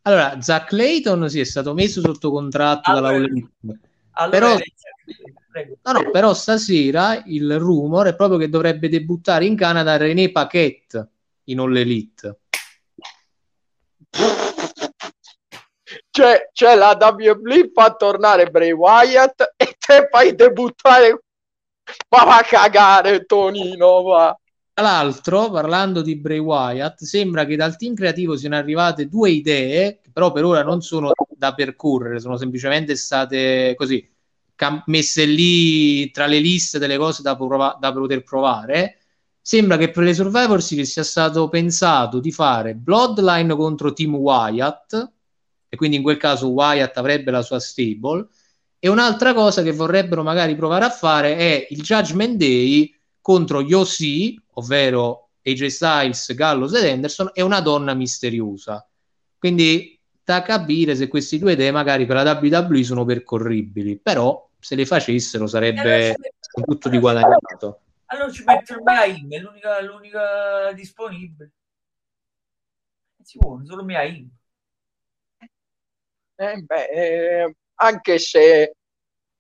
Allora, 0.04 0.40
Zach 0.42 0.68
Clayton 0.68 1.30
si 1.30 1.40
è 1.40 1.44
stato 1.44 1.74
messo 1.74 2.02
sotto 2.02 2.30
contratto 2.32 2.92
allora, 2.92 3.12
dalla 3.12 3.24
All 3.24 3.50
allora, 4.12 4.30
però... 4.30 4.58
No, 5.82 5.92
no, 5.92 6.12
però 6.12 6.34
stasera 6.36 7.24
il 7.26 7.58
rumor 7.58 8.08
è 8.08 8.16
proprio 8.16 8.38
che 8.38 8.48
dovrebbe 8.48 8.90
debuttare 8.90 9.46
in 9.46 9.56
Canada 9.56 9.98
René 9.98 10.32
Paquette 10.32 11.10
in 11.46 11.60
All 11.60 11.76
Elite. 11.76 12.42
Cioè, 16.10 16.50
cioè 16.52 16.76
la 16.76 16.98
WWE 17.00 17.72
fa 17.74 17.94
tornare 17.94 18.50
Bray 18.50 18.72
Wyatt 18.72 19.54
e 19.56 19.76
te 19.78 20.08
fai 20.12 20.36
debuttare 20.36 21.22
ma 22.10 22.24
va 22.24 22.38
a 22.38 22.44
cagare 22.44 23.26
Tonino 23.26 24.02
va. 24.04 24.38
Tra 24.74 24.86
l'altro, 24.86 25.50
parlando 25.50 26.02
di 26.02 26.16
Bray 26.18 26.38
Wyatt, 26.38 27.04
sembra 27.04 27.46
che 27.46 27.56
dal 27.56 27.78
team 27.78 27.96
creativo 27.96 28.36
siano 28.38 28.58
arrivate 28.58 29.08
due 29.08 29.32
idee, 29.32 30.00
che 30.02 30.12
però 30.12 30.32
per 30.32 30.44
ora 30.44 30.62
non 30.62 30.82
sono 30.82 31.12
da 31.36 31.54
percorrere, 31.56 32.20
sono 32.20 32.38
semplicemente 32.38 32.96
state 32.96 33.74
così 33.76 34.08
cam- 34.54 34.84
messe 34.88 35.26
lì 35.26 36.12
tra 36.12 36.28
le 36.28 36.40
liste 36.40 36.78
delle 36.78 36.98
cose 36.98 37.24
da, 37.24 37.36
prova- 37.36 37.78
da 37.80 37.92
poter 37.92 38.24
provare. 38.24 38.97
Sembra 39.48 39.78
che 39.78 39.92
per 39.92 40.04
le 40.04 40.14
Survivor 40.14 40.62
Series 40.62 40.92
sia 40.92 41.06
stato 41.06 41.48
pensato 41.48 42.20
di 42.20 42.34
fare 42.34 42.76
Bloodline 42.76 43.56
contro 43.56 43.94
Team 43.94 44.16
Wyatt, 44.16 45.12
e 45.70 45.78
quindi 45.78 45.96
in 45.96 46.02
quel 46.02 46.18
caso 46.18 46.50
Wyatt 46.50 46.98
avrebbe 46.98 47.32
la 47.32 47.42
sua 47.42 47.58
stable. 47.58 48.28
E 48.78 48.90
un'altra 48.90 49.34
cosa 49.34 49.64
che 49.64 49.72
vorrebbero 49.72 50.22
magari 50.22 50.54
provare 50.58 50.84
a 50.84 50.90
fare 50.90 51.38
è 51.38 51.66
il 51.70 51.82
Judgment 51.82 52.36
Day 52.36 52.94
contro 53.22 53.62
Yossi, 53.62 54.38
ovvero 54.56 55.30
AJ 55.42 55.68
Styles, 55.68 56.34
Gallows 56.36 56.74
ed 56.74 56.84
Anderson, 56.84 57.30
e 57.34 57.42
una 57.42 57.62
donna 57.62 57.94
misteriosa. 57.94 58.86
Quindi 59.38 59.98
da 60.26 60.42
capire 60.42 60.94
se 60.94 61.08
queste 61.08 61.40
due 61.40 61.54
idee 61.54 61.72
magari 61.72 62.06
per 62.06 62.22
la 62.22 62.38
WWE 62.38 62.84
sono 62.84 63.06
percorribili, 63.06 63.98
però 63.98 64.46
se 64.60 64.76
le 64.76 64.86
facessero 64.86 65.48
sarebbe 65.48 66.18
un 66.56 66.66
tutto 66.66 66.90
di 66.90 67.00
guadagnato. 67.00 67.84
Allora 68.10 68.32
ci 68.32 68.44
mettono 68.44 68.84
Meaim, 68.84 69.32
è 69.32 69.38
l'unica, 69.40 69.82
l'unica 69.82 70.72
disponibile. 70.74 71.52
Si 73.22 73.38
può, 73.38 73.60
solo 73.66 73.84
Meaim. 73.84 74.30
Eh 76.36 76.62
beh, 76.62 76.86
eh, 76.86 77.56
anche 77.76 78.20
se 78.20 78.76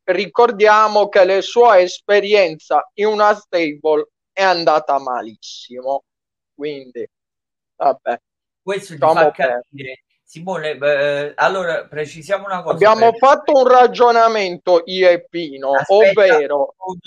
ricordiamo 0.03 1.07
che 1.07 1.23
la 1.23 1.41
sua 1.41 1.79
esperienza 1.79 2.89
in 2.95 3.07
una 3.07 3.33
stable 3.35 4.09
è 4.33 4.43
andata 4.43 4.99
malissimo. 4.99 6.03
Quindi, 6.53 7.07
vabbè. 7.75 8.19
Questo 8.61 8.97
fa 8.97 9.31
capire 9.31 10.03
Simone, 10.23 10.71
eh, 10.71 11.31
allora 11.35 11.85
precisiamo 11.85 12.47
una 12.47 12.61
cosa. 12.61 12.75
Abbiamo 12.75 13.11
per... 13.11 13.17
fatto 13.17 13.53
un 13.61 13.67
ragionamento 13.67 14.81
io 14.85 15.07
e 15.07 15.25
Pino, 15.25 15.73
Aspetta, 15.73 16.21
ovvero... 16.21 16.75
Un 16.77 16.97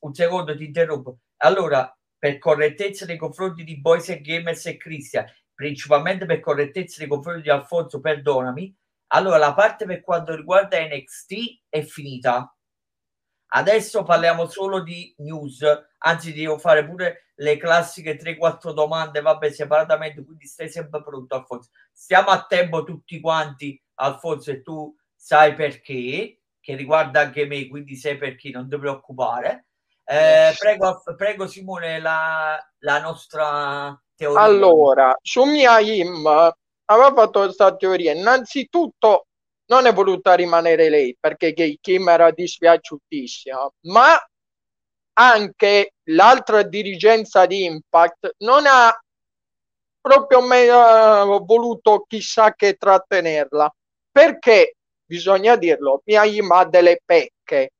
un 0.00 0.14
secondo, 0.14 0.56
ti 0.56 0.64
interrompo. 0.64 1.18
Allora, 1.38 1.96
per 2.18 2.38
correttezza 2.38 3.06
nei 3.06 3.16
confronti 3.16 3.64
di 3.64 3.80
Boys 3.80 4.08
e 4.08 4.20
Gamers 4.20 4.66
e 4.66 4.76
Cristian, 4.76 5.26
principalmente 5.54 6.26
per 6.26 6.40
correttezza 6.40 6.96
nei 6.98 7.08
confronti 7.08 7.42
di 7.42 7.50
Alfonso, 7.50 8.00
perdonami. 8.00 8.74
Allora, 9.08 9.38
la 9.38 9.54
parte 9.54 9.84
per 9.86 10.00
quanto 10.02 10.34
riguarda 10.34 10.78
NXT 10.80 11.34
è 11.68 11.82
finita. 11.82 12.50
Adesso 13.48 14.02
parliamo 14.02 14.48
solo 14.48 14.82
di 14.82 15.14
news, 15.18 15.62
anzi 15.98 16.32
devo 16.32 16.58
fare 16.58 16.84
pure 16.84 17.30
le 17.36 17.56
classiche 17.56 18.16
3-4 18.18 18.72
domande, 18.72 19.20
vabbè, 19.20 19.50
separatamente, 19.50 20.24
quindi 20.24 20.46
stai 20.46 20.68
sempre 20.68 21.02
pronto, 21.02 21.34
Alfonso. 21.34 21.70
Stiamo 21.92 22.30
a 22.30 22.44
tempo 22.44 22.82
tutti 22.82 23.20
quanti, 23.20 23.80
Alfonso, 23.94 24.50
e 24.50 24.62
tu 24.62 24.94
sai 25.14 25.54
perché, 25.54 26.40
che 26.60 26.74
riguarda 26.74 27.20
anche 27.20 27.46
me, 27.46 27.68
quindi 27.68 27.94
sai 27.94 28.16
perché, 28.16 28.50
non 28.50 28.68
ti 28.68 28.76
preoccupare. 28.78 29.68
Eh, 30.08 30.54
prego, 30.56 31.02
prego, 31.16 31.48
Simone, 31.48 32.00
la, 32.00 32.56
la 32.78 33.00
nostra 33.00 34.00
teoria. 34.14 34.40
Allora, 34.40 35.16
su 35.20 35.42
Mia 35.44 35.80
Im 35.80 36.26
aveva 36.84 37.12
fatto 37.12 37.40
questa 37.40 37.74
teoria. 37.74 38.12
Innanzitutto 38.12 39.26
non 39.66 39.86
è 39.86 39.92
voluta 39.92 40.34
rimanere 40.34 40.88
lei 40.88 41.16
perché 41.18 41.52
Gay 41.52 41.78
Kim 41.80 42.08
era 42.08 42.30
dispiaciutissima, 42.30 43.68
ma 43.86 44.16
anche 45.18 45.94
l'altra 46.10 46.62
dirigenza 46.62 47.46
di 47.46 47.64
Impact 47.64 48.34
non 48.38 48.64
ha 48.66 48.96
proprio 50.00 50.40
me, 50.40 50.68
uh, 50.68 51.44
voluto 51.44 52.04
chissà 52.06 52.54
che 52.54 52.74
trattenerla 52.74 53.74
perché 54.12 54.76
bisogna 55.04 55.56
dirlo 55.56 56.02
Miyama 56.04 56.58
ha 56.58 56.64
delle 56.64 57.00
pecche 57.04 57.72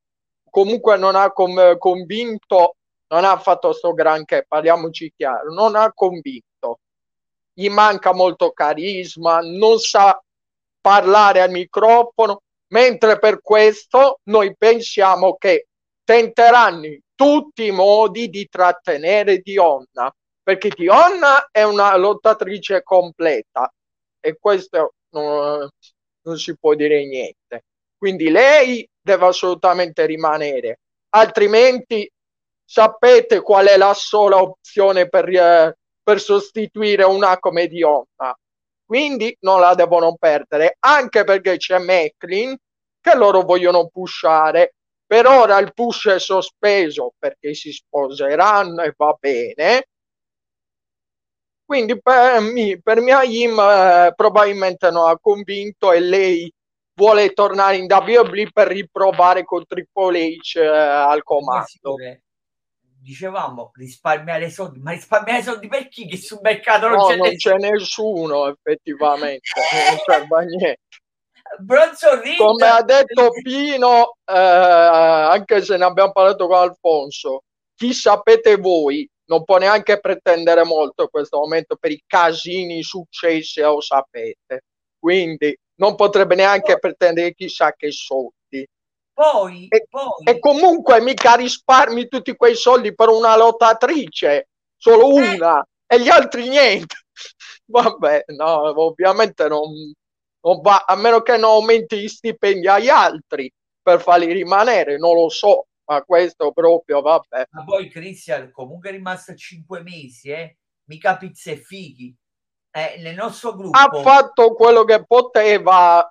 comunque 0.56 0.96
non 0.96 1.16
ha 1.16 1.32
com- 1.32 1.76
convinto 1.76 2.76
non 3.08 3.26
ha 3.26 3.38
fatto 3.38 3.74
sto 3.74 3.92
granché 3.92 4.46
parliamoci 4.48 5.12
chiaro 5.14 5.52
non 5.52 5.76
ha 5.76 5.92
convinto 5.92 6.78
gli 7.52 7.68
manca 7.68 8.14
molto 8.14 8.52
carisma 8.52 9.40
non 9.40 9.78
sa 9.78 10.18
parlare 10.80 11.42
al 11.42 11.50
microfono 11.50 12.40
mentre 12.68 13.18
per 13.18 13.42
questo 13.42 14.20
noi 14.30 14.56
pensiamo 14.56 15.36
che 15.36 15.66
tenteranno 16.02 16.88
tutti 17.14 17.66
i 17.66 17.70
modi 17.70 18.30
di 18.30 18.46
trattenere 18.48 19.38
Dionna, 19.38 20.10
perché 20.42 20.70
Dionna 20.70 21.48
è 21.50 21.64
una 21.64 21.96
lottatrice 21.96 22.82
completa 22.82 23.70
e 24.20 24.36
questo 24.40 24.94
non, 25.10 25.68
non 26.22 26.38
si 26.38 26.56
può 26.56 26.74
dire 26.74 27.04
niente. 27.06 27.64
Quindi 27.96 28.30
lei 28.30 28.88
deve 29.06 29.26
assolutamente 29.26 30.04
rimanere, 30.04 30.80
altrimenti 31.10 32.10
sapete 32.64 33.40
qual 33.40 33.66
è 33.66 33.76
la 33.76 33.94
sola 33.94 34.42
opzione 34.42 35.08
per, 35.08 35.28
eh, 35.28 35.76
per 36.02 36.20
sostituire 36.20 37.04
una 37.04 37.38
come 37.38 37.68
Dionna. 37.68 38.36
Quindi 38.84 39.36
non 39.40 39.60
la 39.60 39.74
devono 39.74 40.16
perdere, 40.18 40.76
anche 40.80 41.22
perché 41.24 41.56
c'è 41.56 41.78
Macklin 41.78 42.56
che 43.00 43.16
loro 43.16 43.42
vogliono 43.42 43.88
pushare 43.88 44.74
per 45.06 45.26
ora 45.26 45.58
il 45.58 45.72
push 45.72 46.08
è 46.08 46.18
sospeso 46.18 47.14
perché 47.16 47.54
si 47.54 47.70
sposeranno 47.70 48.82
e 48.82 48.92
va 48.96 49.16
bene. 49.18 49.86
Quindi 51.64 52.00
per, 52.00 52.40
me, 52.40 52.80
per 52.82 53.00
mia 53.00 53.22
Im 53.22 53.58
eh, 53.58 54.12
probabilmente 54.16 54.90
non 54.90 55.08
ha 55.08 55.18
convinto 55.20 55.92
e 55.92 56.00
lei 56.00 56.52
vuole 56.96 57.32
tornare 57.32 57.76
in 57.76 57.86
WWE 57.88 58.50
per 58.52 58.68
riprovare 58.68 59.44
con 59.44 59.64
Triple 59.66 60.36
H 60.36 60.58
eh, 60.58 60.66
al 60.66 61.22
comando. 61.22 61.96
Dicevamo 62.98 63.70
risparmiare 63.74 64.50
soldi, 64.50 64.80
ma 64.80 64.90
risparmiare 64.90 65.42
soldi 65.42 65.68
per 65.68 65.86
chi? 65.88 66.08
Che 66.08 66.16
sul 66.16 66.40
mercato 66.42 66.88
non, 66.88 66.96
no, 66.96 67.06
c'è, 67.06 67.16
non 67.16 67.28
nessuno. 67.28 67.56
c'è 67.56 67.70
nessuno, 67.70 68.48
effettivamente, 68.48 69.48
non 69.88 69.98
serve 70.04 70.36
a 70.36 70.40
niente. 70.40 70.80
Bronzo 71.60 72.20
Reed. 72.20 72.38
Come 72.38 72.66
ha 72.66 72.82
detto 72.82 73.30
Pino, 73.42 74.16
eh, 74.24 74.34
anche 74.34 75.62
se 75.62 75.76
ne 75.76 75.84
abbiamo 75.84 76.10
parlato 76.10 76.48
con 76.48 76.56
Alfonso, 76.56 77.44
chi 77.76 77.92
sapete 77.92 78.56
voi 78.56 79.08
non 79.26 79.44
può 79.44 79.58
neanche 79.58 80.00
pretendere 80.00 80.64
molto 80.64 81.02
in 81.02 81.08
questo 81.08 81.38
momento 81.38 81.76
per 81.76 81.92
i 81.92 82.02
casini 82.04 82.82
successi, 82.82 83.60
lo 83.60 83.80
sapete. 83.80 84.64
Quindi 84.98 85.56
non 85.76 85.94
potrebbe 85.94 86.34
neanche 86.34 86.78
pretendere 86.78 87.34
chissà 87.34 87.72
che 87.72 87.90
soldi. 87.90 88.66
Poi, 89.12 89.66
e, 89.68 89.86
poi... 89.88 90.24
e 90.24 90.38
comunque 90.38 91.00
mica 91.00 91.34
risparmi 91.34 92.06
tutti 92.08 92.36
quei 92.36 92.54
soldi 92.54 92.94
per 92.94 93.08
una 93.08 93.36
lottatrice, 93.36 94.48
solo 94.76 95.16
eh. 95.16 95.34
una, 95.34 95.60
eh. 95.60 95.96
e 95.96 96.00
gli 96.00 96.08
altri 96.08 96.48
niente. 96.48 96.96
Vabbè, 97.64 98.24
no, 98.36 98.84
ovviamente 98.84 99.48
non, 99.48 99.72
non 100.40 100.60
va, 100.60 100.84
a 100.86 100.94
meno 100.96 101.22
che 101.22 101.36
non 101.36 101.50
aumenti 101.52 101.98
gli 101.98 102.08
stipendi 102.08 102.68
agli 102.68 102.88
altri 102.88 103.50
per 103.82 104.00
farli 104.00 104.32
rimanere, 104.32 104.98
non 104.98 105.14
lo 105.14 105.28
so, 105.28 105.66
ma 105.86 106.02
questo 106.02 106.52
proprio 106.52 107.00
vabbè. 107.00 107.46
Ma 107.50 107.64
poi 107.64 107.88
Cristian 107.88 108.50
comunque 108.50 108.90
è 108.90 108.92
rimasto 108.92 109.34
cinque 109.34 109.82
mesi, 109.82 110.30
eh? 110.30 110.56
mica 110.88 111.16
pizze 111.16 111.52
e 111.52 111.56
fighi. 111.56 112.14
Eh, 112.76 112.98
nel 112.98 113.14
nostro 113.14 113.54
gruppo 113.54 113.78
ha 113.78 113.88
fatto 114.02 114.52
quello 114.52 114.84
che 114.84 115.02
poteva. 115.06 116.06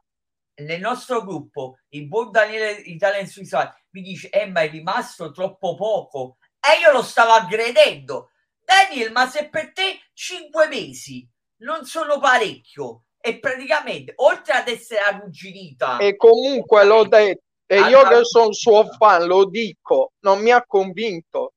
Nel 0.61 0.80
nostro 0.80 1.22
gruppo 1.24 1.78
il 1.89 2.07
buon 2.07 2.32
Daniele 2.32 2.72
Italian 2.72 3.28
Suicide 3.28 3.86
mi 3.91 4.01
dice: 4.01 4.30
Eh, 4.30 4.47
ma 4.47 4.61
è 4.61 4.70
rimasto 4.72 5.30
troppo 5.30 5.76
poco. 5.76 6.38
E 6.59 6.80
io 6.82 6.91
lo 6.91 7.03
stavo 7.03 7.34
aggredendo. 7.34 8.32
Daniel, 8.63 9.11
ma 9.11 9.28
se 9.28 9.47
per 9.49 9.74
te 9.74 9.99
cinque 10.13 10.68
mesi 10.68 11.30
non 11.57 11.86
sono 11.86 12.18
parecchio, 12.18 13.03
e 13.26 13.38
praticamente 13.39 14.13
oltre 14.18 14.53
ad 14.53 14.68
essere 14.68 15.01
arrugginita 15.01 15.97
e 15.97 16.16
comunque 16.16 16.84
l'ho 16.84 17.07
detto 17.07 17.41
e 17.66 17.80
io 17.80 18.03
che 18.07 18.24
sono 18.24 18.53
suo 18.53 18.86
fan 18.86 19.26
lo 19.26 19.45
dico 19.45 20.11
non 20.20 20.41
mi 20.43 20.51
ha 20.51 20.63
convinto 20.63 21.53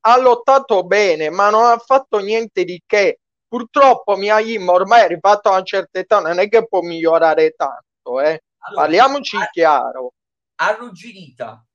ha 0.00 0.18
lottato 0.18 0.82
bene 0.84 1.30
ma 1.30 1.48
non 1.48 1.64
ha 1.64 1.78
fatto 1.78 2.18
niente 2.18 2.64
di 2.64 2.82
che 2.84 3.20
purtroppo 3.50 4.14
Mia 4.16 4.38
Yim 4.38 4.68
ormai 4.68 5.00
è 5.00 5.04
arrivato 5.04 5.48
a 5.48 5.54
una 5.54 5.62
certa 5.64 5.98
età 5.98 6.20
non 6.20 6.38
è 6.38 6.48
che 6.48 6.66
può 6.66 6.80
migliorare 6.80 7.50
tanto 7.50 8.20
eh. 8.20 8.44
allora, 8.58 8.82
parliamoci 8.82 9.36
a- 9.36 9.48
chiaro 9.50 10.12
arrugginita 10.56 11.66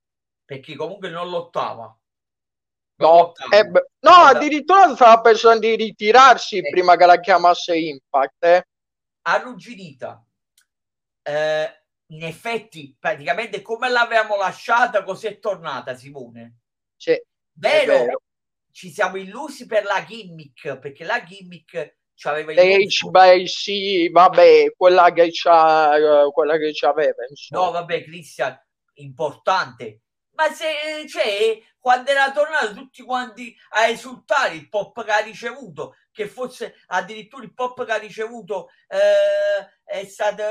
perché 0.46 0.76
comunque 0.76 1.10
non 1.10 1.30
lottava 1.30 1.96
No, 2.98 3.34
eh, 3.52 3.70
no, 3.70 4.12
addirittura 4.12 4.96
stava 4.96 5.20
pensando 5.20 5.68
di 5.68 5.76
ritirarsi 5.76 6.60
eh. 6.60 6.70
prima 6.70 6.96
che 6.96 7.06
la 7.06 7.20
chiamasse 7.20 7.78
Impact. 7.78 8.44
Eh 8.46 8.64
arrugginita. 9.26 10.26
Eh, 11.22 11.84
in 12.08 12.24
effetti, 12.24 12.96
praticamente 12.98 13.62
come 13.62 13.90
l'avevamo 13.90 14.38
lasciata, 14.38 15.04
così 15.04 15.28
è 15.28 15.40
tornata 15.40 15.96
Simone. 15.96 16.60
Sì, 16.96 17.20
vero, 17.54 17.94
vero, 17.94 18.22
ci 18.76 18.92
siamo 18.92 19.16
illusi 19.16 19.66
per 19.68 19.86
la 19.86 20.04
gimmick, 20.04 20.78
perché 20.80 21.06
la 21.06 21.24
gimmick 21.24 22.00
ci 22.14 22.28
aveva 22.28 22.52
illuso. 22.52 23.10
Beh, 23.10 23.48
sì, 23.48 24.10
vabbè, 24.10 24.74
quella 24.76 25.14
che 25.14 25.30
c'ha, 25.32 26.26
uh, 26.26 26.32
quella 26.34 26.58
che 26.58 26.72
c'aveva. 26.74 27.26
Insomma. 27.30 27.64
No, 27.64 27.72
vabbè, 27.72 28.04
Cristian, 28.04 28.62
importante. 28.96 30.02
Ma 30.32 30.52
se, 30.52 31.08
cioè, 31.08 31.58
quando 31.80 32.12
era 32.12 32.30
tornato 32.34 32.74
tutti 32.74 33.02
quanti 33.02 33.56
a 33.70 33.88
esultare 33.88 34.56
il 34.56 34.68
pop 34.68 35.06
che 35.06 35.12
ha 35.12 35.20
ricevuto, 35.20 35.96
che 36.12 36.28
fosse 36.28 36.76
addirittura 36.88 37.46
il 37.46 37.54
pop 37.54 37.86
che 37.86 37.92
ha 37.94 37.98
ricevuto 37.98 38.68
eh, 38.90 39.70
è 39.86 40.04
stato 40.06 40.44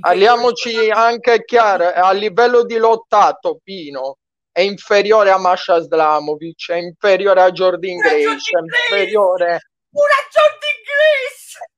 Parliamoci 0.00 0.90
anche 0.90 1.44
chiaro, 1.44 1.92
a 1.92 2.10
livello 2.10 2.64
di 2.64 2.78
lottato 2.78 3.60
Pino 3.62 4.18
è 4.54 4.60
inferiore 4.60 5.30
a 5.30 5.38
Masha 5.38 5.80
Slamovic, 5.80 6.70
è 6.70 6.76
inferiore 6.76 7.40
a 7.40 7.50
Jordan 7.50 7.96
Grace, 7.96 8.56
è 8.56 8.60
inferiore 8.60 9.60
una 9.90 10.20
Jordan 10.30 10.78
Grace 10.84 11.34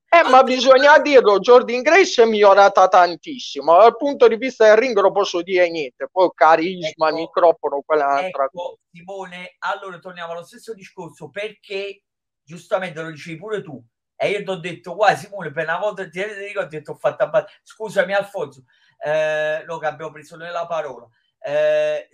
eh, 0.08 0.30
ma 0.30 0.42
bisogna 0.42 0.98
dirlo, 0.98 1.40
Jordan 1.40 1.82
Grace 1.82 2.22
è 2.22 2.26
migliorata 2.26 2.88
tantissimo. 2.88 3.76
Dal 3.76 3.96
punto 3.96 4.28
di 4.28 4.36
vista 4.36 4.64
del 4.64 4.76
ring 4.76 4.98
non 4.98 5.12
posso 5.12 5.42
dire 5.42 5.68
niente. 5.68 6.08
Poi 6.10 6.30
carisma, 6.34 7.08
ecco, 7.08 7.16
microfono, 7.16 7.82
quella 7.84 8.04
è 8.04 8.18
un'altra 8.20 8.44
ecco, 8.44 8.58
cosa. 8.58 8.76
Simone, 8.90 9.56
allora 9.58 9.98
torniamo 9.98 10.32
allo 10.32 10.44
stesso 10.44 10.72
discorso 10.72 11.28
perché 11.28 12.02
giustamente 12.42 13.02
lo 13.02 13.10
dicevi 13.10 13.36
pure 13.36 13.62
tu. 13.62 13.82
E 14.14 14.30
io 14.30 14.42
ti 14.42 14.48
ho 14.48 14.56
detto, 14.56 14.94
guarda 14.94 15.18
Simone, 15.18 15.52
per 15.52 15.64
una 15.64 15.78
volta 15.78 16.08
ti 16.08 16.22
ricordi, 16.22 16.82
ti 16.82 16.90
ho 16.90 16.94
fatto 16.94 17.24
abbastanza. 17.24 17.60
Scusami 17.64 18.14
Alfonso, 18.14 18.64
eh, 19.04 19.64
no, 19.66 19.78
che 19.78 19.86
abbiamo 19.86 20.12
preso 20.12 20.36
nella 20.36 20.66
parola. 20.66 21.06
Eh, 21.48 22.08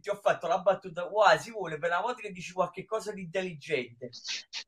ti 0.00 0.08
ho 0.08 0.14
fatto 0.14 0.46
la 0.46 0.58
battuta, 0.58 1.06
guarda 1.06 1.40
Simone, 1.40 1.76
per 1.76 1.90
una 1.90 2.02
volta 2.02 2.20
che 2.20 2.30
dici 2.30 2.52
qualche 2.52 2.84
cosa 2.84 3.10
di 3.10 3.22
intelligente, 3.22 4.10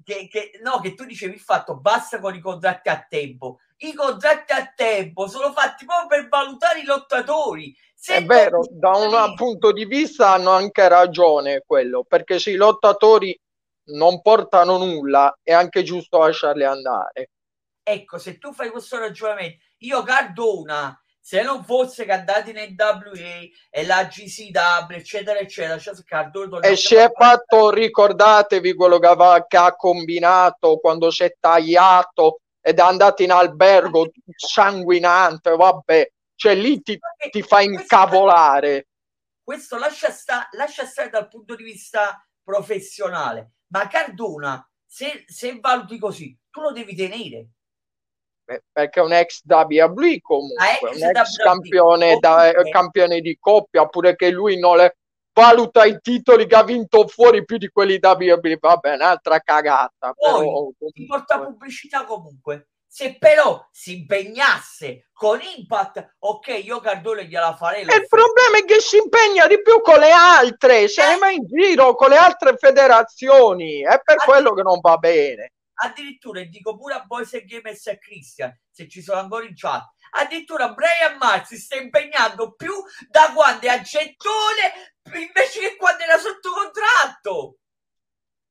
che, 0.03 0.27
che, 0.27 0.59
no, 0.61 0.81
che 0.81 0.95
tu 0.95 1.05
dicevi 1.05 1.35
il 1.35 1.41
fatto 1.41 1.79
basta 1.79 2.19
con 2.19 2.35
i 2.35 2.41
contratti 2.41 2.89
a 2.89 3.07
tempo. 3.09 3.61
I 3.77 3.95
contratti 3.95 4.53
a 4.53 4.73
tempo 4.75 5.29
sono 5.29 5.53
fatti 5.53 5.85
proprio 5.85 6.09
per 6.09 6.29
valutare 6.29 6.81
i 6.81 6.85
lottatori. 6.85 7.73
Se 7.95 8.17
è 8.17 8.25
vero, 8.25 8.67
da 8.69 8.91
un 8.97 9.35
punto 9.37 9.71
di 9.71 9.85
vista 9.85 10.33
hanno 10.33 10.51
anche 10.51 10.89
ragione 10.89 11.63
quello, 11.65 12.03
perché 12.03 12.41
se 12.41 12.51
i 12.51 12.57
lottatori 12.57 13.41
non 13.91 14.21
portano 14.21 14.79
nulla, 14.79 15.39
è 15.45 15.53
anche 15.53 15.85
giusto 15.85 16.19
lasciarli 16.19 16.65
andare. 16.65 17.31
Ecco, 17.85 18.19
se 18.19 18.39
tu 18.39 18.53
fai 18.53 18.71
questo 18.71 18.99
ragionamento, 18.99 19.65
io 19.79 20.03
Cardona, 20.03 21.01
se 21.29 21.43
non 21.43 21.63
fosse 21.63 22.07
che 22.07 22.13
andati 22.13 22.53
nel 22.53 22.75
WA 22.75 23.47
e 23.69 23.85
la 23.85 24.07
GCW 24.07 24.95
eccetera 24.95 25.39
eccetera 25.39 25.79
cioè 25.79 25.95
Cardone 26.03 26.67
e 26.67 26.75
si 26.75 26.95
è 26.95 27.13
fatto 27.15 27.69
ricordatevi 27.69 28.73
quello 28.75 28.99
che, 28.99 29.09
aveva, 29.09 29.45
che 29.47 29.59
ha 29.59 29.77
combinato 29.77 30.79
quando 30.79 31.11
si 31.11 31.25
è 31.25 31.35
tagliato 31.39 32.41
ed 32.63 32.79
è 32.79 32.83
andato 32.83 33.23
in 33.23 33.33
albergo 33.33 34.11
sanguinante 34.35 35.55
vabbè 35.55 36.11
cioè 36.35 36.55
lì 36.55 36.81
ti, 36.81 36.99
ti 37.31 37.43
fa 37.43 37.61
incavolare. 37.61 38.87
Questo 39.43 39.77
lascia, 39.77 40.11
sta, 40.11 40.49
lascia 40.53 40.87
stare 40.87 41.11
dal 41.11 41.29
punto 41.29 41.57
di 41.57 41.65
vista 41.65 42.25
professionale. 42.45 43.55
Ma 43.73 43.89
Cardona 43.89 44.67
se, 44.87 45.25
se 45.27 45.59
valuti 45.61 45.99
così 45.99 46.39
tu 46.49 46.61
lo 46.61 46.73
devi 46.73 46.95
tenere 46.95 47.49
perché 48.73 49.01
è 49.01 49.03
un 49.03 49.13
ex 49.13 49.43
WWE 49.47 50.21
comunque, 50.21 50.67
ah, 50.67 50.91
un 50.95 51.03
ex 51.03 51.37
campione, 51.37 52.17
da, 52.19 52.51
campione 52.71 53.21
di 53.21 53.37
coppia, 53.39 53.87
pure 53.87 54.17
che 54.17 54.31
lui 54.31 54.59
non 54.59 54.79
le 54.79 54.97
valuta 55.33 55.85
i 55.85 56.01
titoli 56.01 56.47
che 56.47 56.57
ha 56.57 56.65
vinto 56.65 57.07
fuori 57.07 57.45
più 57.45 57.59
di 57.59 57.69
quelli 57.69 58.01
WWE, 58.03 58.59
vabbè, 58.61 58.95
un'altra 58.95 59.39
cagata. 59.41 60.13
Poi, 60.13 60.47
però, 60.47 60.91
ti 60.93 61.07
porta 61.07 61.41
pubblicità 61.41 62.05
comunque. 62.05 62.71
Se 62.91 63.17
però 63.19 63.69
si 63.71 63.99
impegnasse 63.99 65.11
con 65.13 65.39
Impact, 65.57 66.17
ok, 66.21 66.63
io 66.65 66.81
Cardone 66.81 67.27
gliela 67.27 67.55
farei. 67.55 67.83
Il 67.83 68.07
problema 68.09 68.59
è 68.59 68.65
che 68.65 68.81
si 68.81 68.97
impegna 68.97 69.47
di 69.47 69.61
più 69.61 69.83
con 69.83 69.99
le 69.99 70.11
altre, 70.11 70.89
se 70.89 71.05
eh. 71.05 71.09
ne 71.13 71.19
va 71.19 71.29
in 71.29 71.45
giro 71.47 71.95
con 71.95 72.09
le 72.09 72.17
altre 72.17 72.57
federazioni, 72.57 73.83
è 73.83 74.01
per 74.03 74.17
quello 74.17 74.55
che 74.55 74.63
non 74.63 74.81
va 74.81 74.97
bene 74.97 75.53
addirittura 75.81 76.43
dico 76.45 76.77
pure 76.77 76.95
a 76.95 77.05
Boys 77.05 77.33
e 77.35 77.45
Gamers 77.45 77.87
e 77.87 77.91
a 77.93 77.99
Christian 77.99 78.57
se 78.71 78.89
ci 78.89 79.03
sono 79.03 79.21
ancora 79.21 79.45
in 79.45 79.55
chat. 79.55 79.85
Addirittura 80.11 80.73
Brian 80.73 81.17
Mars 81.19 81.49
si 81.49 81.59
sta 81.59 81.77
impegnando 81.77 82.55
più 82.55 82.73
da 83.09 83.33
quando 83.35 83.67
è 83.67 83.69
a 83.69 83.81
gettone 83.81 84.95
invece 85.15 85.61
che 85.61 85.77
quando 85.77 86.05
era 86.05 86.19
sotto 86.19 86.51
contratto. 86.51 87.59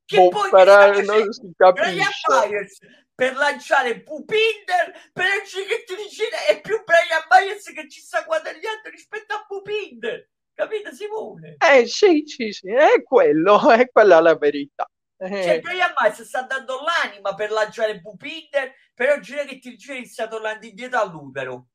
Che 0.06 0.20
oh, 0.20 0.30
poi 0.30 0.50
però 0.50 1.02
non 1.02 1.32
si 1.32 1.52
Brian 1.56 2.12
Myers 2.30 2.78
per 3.14 3.36
lanciare 3.36 4.04
Pupinder 4.04 5.10
per 5.12 5.42
che 5.42 5.84
ti 5.86 5.96
dice 5.96 6.30
è 6.48 6.62
più 6.62 6.84
Brian 6.84 7.26
Myers 7.30 7.72
che 7.74 7.90
ci 7.90 8.00
sta 8.00 8.22
guadagnando 8.24 8.90
rispetto 8.90 9.34
a 9.34 9.46
Pupinder. 9.46 10.30
Capito 10.54 10.92
Simone? 10.92 11.58
Eh 11.58 11.86
sì 11.88 12.24
sì 12.26 12.52
sì 12.52 12.72
è 12.72 13.04
quello 13.04 13.60
è 13.72 13.90
quella 13.90 14.20
la 14.20 14.36
verità 14.36 14.90
cioè, 15.18 15.56
eh. 15.56 15.60
Brian 15.60 15.94
Miles 16.00 16.22
sta 16.22 16.44
dando 16.44 16.80
l'anima 16.82 17.34
per 17.34 17.52
lanciare 17.52 18.02
Pupinder, 18.02 18.74
però 18.94 19.20
gira 19.20 19.44
che 19.44 19.60
ti 19.60 19.76
gira 19.76 20.04
sta 20.06 20.28
tornando 20.28 20.66
indietro 20.66 21.00
all'utero. 21.00 21.68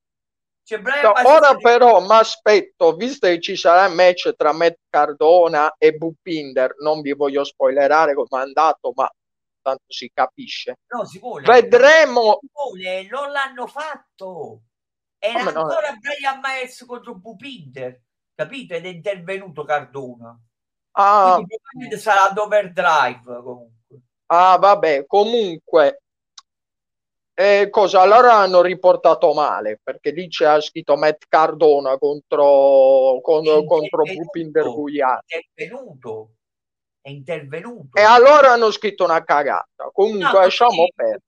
Cioè, 0.65 0.81
no, 0.81 1.13
ora 1.25 1.57
però 1.57 2.01
mi 2.01 2.15
aspetto, 2.15 2.95
visto 2.95 3.27
che 3.27 3.41
ci 3.41 3.57
sarà 3.57 3.87
il 3.87 3.95
match 3.95 4.35
tra 4.37 4.53
Matt 4.53 4.79
Cardona 4.89 5.75
e 5.77 5.93
Bupinder, 5.93 6.77
non 6.79 7.01
vi 7.01 7.13
voglio 7.15 7.43
spoilerare 7.43 8.15
come 8.15 8.29
è 8.31 8.45
andato, 8.45 8.93
ma 8.95 9.11
tanto 9.61 9.85
si 9.89 10.09
capisce. 10.15 10.79
No, 10.87 11.05
si 11.05 11.19
vuole. 11.19 11.45
Vedremo. 11.45 12.39
Si 12.41 12.49
vuole, 12.53 13.09
non 13.09 13.33
l'hanno 13.33 13.67
fatto. 13.67 14.63
Era 15.19 15.39
come 15.45 15.59
ancora 15.59 15.91
no? 15.91 15.99
Brian 15.99 16.41
Miles 16.41 16.85
contro 16.87 17.15
Bupinder, 17.17 18.01
capito? 18.35 18.75
Ed 18.75 18.85
è 18.85 18.89
intervenuto 18.89 19.65
Cardona. 19.65 20.39
Ah, 20.93 21.41
Quindi 21.73 21.97
sarà 21.97 22.31
ad 22.31 22.39
overdrive 22.39 23.43
comunque. 23.43 24.01
Ah, 24.27 24.57
vabbè, 24.59 25.07
comunque 25.07 26.03
eh, 27.35 27.69
cosa 27.71 28.03
allora 28.03 28.35
hanno 28.35 28.61
riportato 28.61 29.33
male 29.33 29.81
perché 29.83 30.11
lì 30.11 30.29
c'è 30.29 30.61
scritto 30.61 30.97
Matt 30.97 31.25
Cardona 31.29 31.97
contro, 31.97 33.21
con, 33.23 33.45
contro 33.67 34.03
Pupinder 34.03 34.65
Gugliano. 34.71 35.23
È 35.27 35.37
intervenuto. 35.37 36.31
È 37.01 37.09
intervenuto. 37.09 37.99
E 37.99 38.03
allora 38.03 38.53
hanno 38.53 38.71
scritto 38.71 39.05
una 39.05 39.25
cagata. 39.25 39.91
Comunque 39.93 40.31
no, 40.31 40.39
lasciamo 40.39 40.87
perdere 40.95 41.23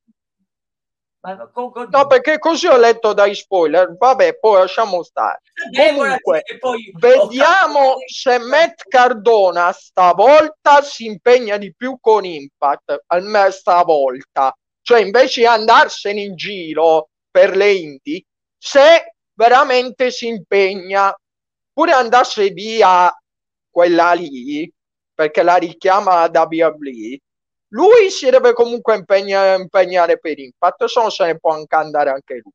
No, 1.25 2.07
perché 2.07 2.39
così 2.39 2.67
ho 2.67 2.77
letto 2.77 3.15
dai 3.15 3.35
spoiler. 3.35 3.97
Vabbè, 3.97 4.39
poi 4.39 4.59
lasciamo 4.59 5.03
stare. 5.03 5.41
Comunque, 5.75 6.43
poi... 6.59 6.93
vediamo 6.99 7.97
se 8.07 8.39
Matt 8.39 8.83
Cardona 8.87 9.73
stavolta 9.73 10.83
si 10.83 11.07
impegna 11.07 11.57
di 11.57 11.75
più 11.75 11.97
con 11.99 12.27
Impact. 12.27 13.05
Almeno 13.07 13.51
stavolta, 13.51 14.55
cioè 14.83 15.01
invece 15.01 15.41
di 15.41 15.47
andarsene 15.47 16.21
in 16.21 16.37
giro 16.37 17.09
per 17.31 17.57
le 17.57 17.73
indie, 17.73 18.25
se 18.59 19.15
veramente 19.33 20.11
si 20.11 20.27
impegna 20.27 21.15
pure 21.73 21.93
andasse 21.93 22.51
via 22.51 23.11
quella 23.71 24.13
lì, 24.13 24.71
perché 25.15 25.43
la 25.43 25.57
richiama 25.57 26.29
da 26.29 26.47
WWE 26.51 27.19
lui 27.75 28.11
si 28.11 28.31
deve 28.31 28.53
comunque 28.53 28.95
impegna, 28.95 29.55
impegnare 29.55 30.19
per 30.19 30.39
Impact, 30.39 30.85
se 30.85 31.01
no 31.01 31.11
se 31.11 31.27
ne 31.27 31.39
può 31.39 31.53
anche 31.53 31.75
andare 31.75 32.11
anche 32.11 32.41
lui, 32.43 32.53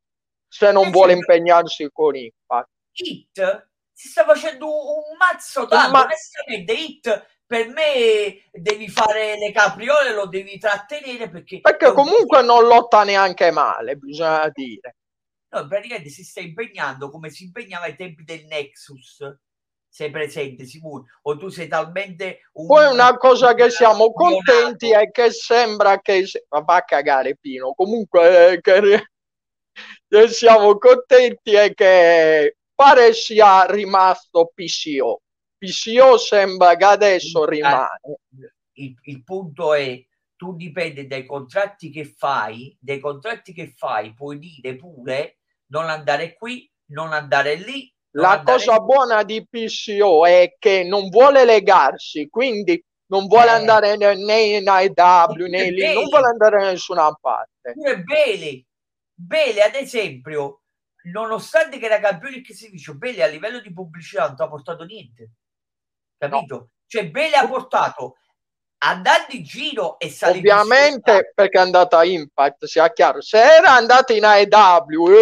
se 0.48 0.72
non 0.72 0.92
vuole 0.92 1.14
impegnarsi 1.14 1.90
con 1.92 2.16
Impact. 2.16 2.70
Hit 2.94 3.68
si 3.92 4.08
sta 4.08 4.24
facendo 4.24 4.66
un 4.66 5.18
mazzo 5.18 5.68
tanto, 5.68 5.92
Ma... 5.92 6.04
onestamente 6.04 6.74
Hit 6.74 7.28
per 7.46 7.68
me 7.68 8.44
devi 8.52 8.88
fare 8.88 9.38
le 9.38 9.52
capriole, 9.52 10.14
lo 10.14 10.28
devi 10.28 10.58
trattenere 10.58 11.30
perché... 11.30 11.60
Perché 11.62 11.92
comunque 11.94 12.42
non 12.44 12.68
lotta 12.68 13.04
neanche 13.04 13.52
male, 13.52 13.96
bisogna 13.96 14.48
dire. 14.54 14.96
No, 15.50 15.68
praticamente 15.68 16.10
si 16.10 16.24
sta 16.24 16.42
impegnando 16.42 17.10
come 17.10 17.30
si 17.30 17.46
impegnava 17.46 17.86
ai 17.86 17.96
tempi 17.96 18.24
del 18.24 18.46
Nexus 18.46 19.26
sei 19.90 20.12
presente 20.12 20.66
sicuro? 20.66 21.06
O 21.24 21.38
tu 21.38 21.50
sei 21.50 21.68
talmente 21.68 22.42
un... 22.54 22.68
poi 22.68 22.92
una 22.92 23.18
cosa 23.18 23.54
che 23.54 23.70
siamo 23.70 24.14
contenti 24.14 24.92
è 24.92 25.10
che 25.12 25.32
sembra 25.32 26.00
che 26.00 26.26
va 26.48 26.76
a 26.76 26.84
cagare 26.84 27.36
Pino. 27.36 27.74
Comunque 27.74 28.54
eh, 28.54 28.62
che, 28.62 29.10
che 30.08 30.28
siamo 30.28 30.78
contenti 30.78 31.54
è 31.54 31.74
che 31.74 32.56
pare 32.74 33.14
sia 33.14 33.66
rimasto 33.66 34.52
PCO 34.54 35.22
PCO 35.60 36.18
sembra 36.18 36.76
che 36.78 36.86
adesso 36.86 37.44
rimane. 37.46 38.00
il, 38.78 38.96
il 39.02 39.24
punto 39.24 39.74
è 39.74 40.02
tu 40.38 40.56
dipende 40.56 41.06
dai 41.06 41.26
contratti 41.26 41.90
che 41.92 42.06
fai 42.06 42.76
dai 42.80 43.00
contratti 43.00 43.52
che 43.52 43.74
fai 43.76 44.14
puoi 44.14 44.40
dire 44.40 44.78
pure 44.78 45.40
non 45.68 45.90
andare 45.90 46.34
qui 46.36 46.72
non 46.92 47.12
andare 47.12 47.56
lì 47.56 47.94
la 48.20 48.42
cosa 48.44 48.80
buona 48.80 49.24
di 49.24 49.46
PCO 49.48 50.26
è 50.26 50.56
che 50.60 50.84
non 50.84 51.10
vuole 51.10 51.46
legarsi, 51.46 52.30
quindi 52.30 52.84
non 53.08 53.28
vuole 53.28 53.48
eh. 53.48 53.56
andare 53.56 53.96
né 53.98 54.40
in 54.42 54.66
IW 54.66 55.48
né 55.48 55.72
lì, 55.72 55.94
non 55.94 56.06
vuole 56.06 56.28
andare 56.28 56.60
da 56.60 56.72
nessuna 56.72 57.12
parte. 57.14 57.74
Pure 57.74 58.02
Bele, 58.02 58.66
Bele 59.14 59.62
ad 59.62 59.76
esempio, 59.76 60.62
nonostante 61.12 61.78
che 61.78 61.86
era 61.86 62.00
campione 62.00 62.42
che 62.42 62.54
si 62.54 62.70
dice, 62.70 62.94
Bele 62.94 63.24
a 63.24 63.28
livello 63.28 63.60
di 63.60 63.74
pubblicità 63.74 64.28
non 64.28 64.36
ti 64.36 64.42
ha 64.42 64.48
portato 64.48 64.84
niente, 64.84 65.32
capito? 66.18 66.56
No. 66.56 66.70
Cioè 66.86 67.10
Bele 67.10 67.36
ha 67.36 67.48
portato 67.48 68.18
andando 68.80 69.28
in 69.30 69.44
giro 69.44 70.00
e 70.00 70.10
salendo 70.10 70.40
ovviamente 70.40 71.32
perché 71.34 71.58
è 71.58 71.62
andata 71.62 71.98
a 71.98 72.06
Impact 72.06 72.66
sia 72.66 72.92
chiaro 72.94 73.22
se 73.22 73.38
era 73.38 73.74
andata 73.74 74.14
in 74.14 74.24
AEW 74.24 75.12
eh, 75.12 75.16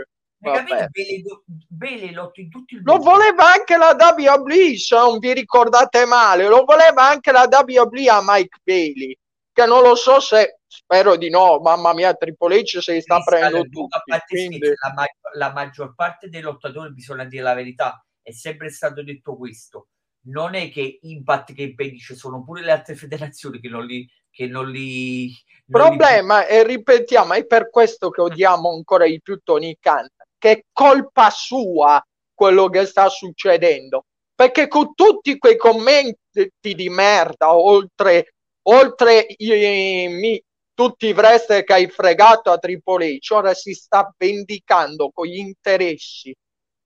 eh, 0.00 0.06
in 0.42 0.88
il 2.06 2.82
Lo 2.82 2.96
voleva 2.96 3.52
anche 3.52 3.76
la 3.76 3.94
WWE, 3.98 4.76
se 4.76 4.96
non 4.96 5.18
vi 5.18 5.34
ricordate 5.34 6.06
male, 6.06 6.48
lo 6.48 6.64
voleva 6.64 7.08
anche 7.08 7.30
la 7.30 7.46
WWE 7.50 8.08
a 8.08 8.20
Mike 8.22 8.58
Bailey, 8.62 9.16
che 9.52 9.66
non 9.66 9.82
lo 9.82 9.94
so 9.94 10.18
se, 10.18 10.60
spero 10.66 11.16
di 11.16 11.28
no, 11.28 11.60
mamma 11.60 11.92
mia, 11.92 12.14
Triple 12.14 12.60
H 12.60 12.80
se 12.80 12.94
li 12.94 13.00
sta 13.02 13.20
prendendo 13.20 13.68
tutti. 13.68 13.98
Quindi... 14.26 14.58
La, 14.60 14.92
ma- 14.94 15.04
la 15.34 15.52
maggior 15.52 15.94
parte 15.94 16.28
dei 16.28 16.40
lottatori, 16.40 16.92
bisogna 16.94 17.24
dire 17.24 17.42
la 17.42 17.54
verità, 17.54 18.02
è 18.22 18.32
sempre 18.32 18.70
stato 18.70 19.02
detto 19.02 19.36
questo. 19.36 19.88
Non 20.22 20.54
è 20.54 20.70
che 20.70 20.98
Impact 21.02 21.54
che 21.54 21.62
impedisce, 21.62 22.14
sono 22.14 22.42
pure 22.44 22.62
le 22.62 22.72
altre 22.72 22.94
federazioni 22.96 23.60
che 23.60 23.68
non 23.68 23.84
li, 23.84 24.08
che 24.30 24.46
non 24.46 24.70
li 24.70 25.34
non 25.66 25.82
problema 25.82 26.40
li... 26.40 26.46
e 26.48 26.64
ripetiamo 26.64 27.34
è 27.34 27.46
per 27.46 27.70
questo 27.70 28.10
che 28.10 28.20
odiamo 28.20 28.72
ancora 28.72 29.06
di 29.06 29.20
più 29.20 29.38
Tony 29.42 29.76
Khan 29.78 30.08
che 30.40 30.50
è 30.50 30.64
colpa 30.72 31.30
sua 31.30 32.02
quello 32.34 32.68
che 32.68 32.86
sta 32.86 33.08
succedendo. 33.08 34.06
Perché 34.34 34.68
con 34.68 34.94
tutti 34.94 35.36
quei 35.36 35.58
commenti 35.58 36.18
di 36.58 36.88
merda, 36.88 37.54
oltre, 37.54 38.32
oltre 38.62 39.26
i, 39.36 39.52
i, 39.52 40.44
tutti 40.72 41.08
i 41.08 41.12
wrestler 41.12 41.62
che 41.62 41.74
hai 41.74 41.88
fregato 41.90 42.50
a 42.50 42.56
Triple 42.56 43.18
H, 43.18 43.34
ora 43.34 43.52
si 43.52 43.74
sta 43.74 44.10
vendicando 44.16 45.10
con 45.12 45.26
gli 45.26 45.36
interessi, 45.36 46.34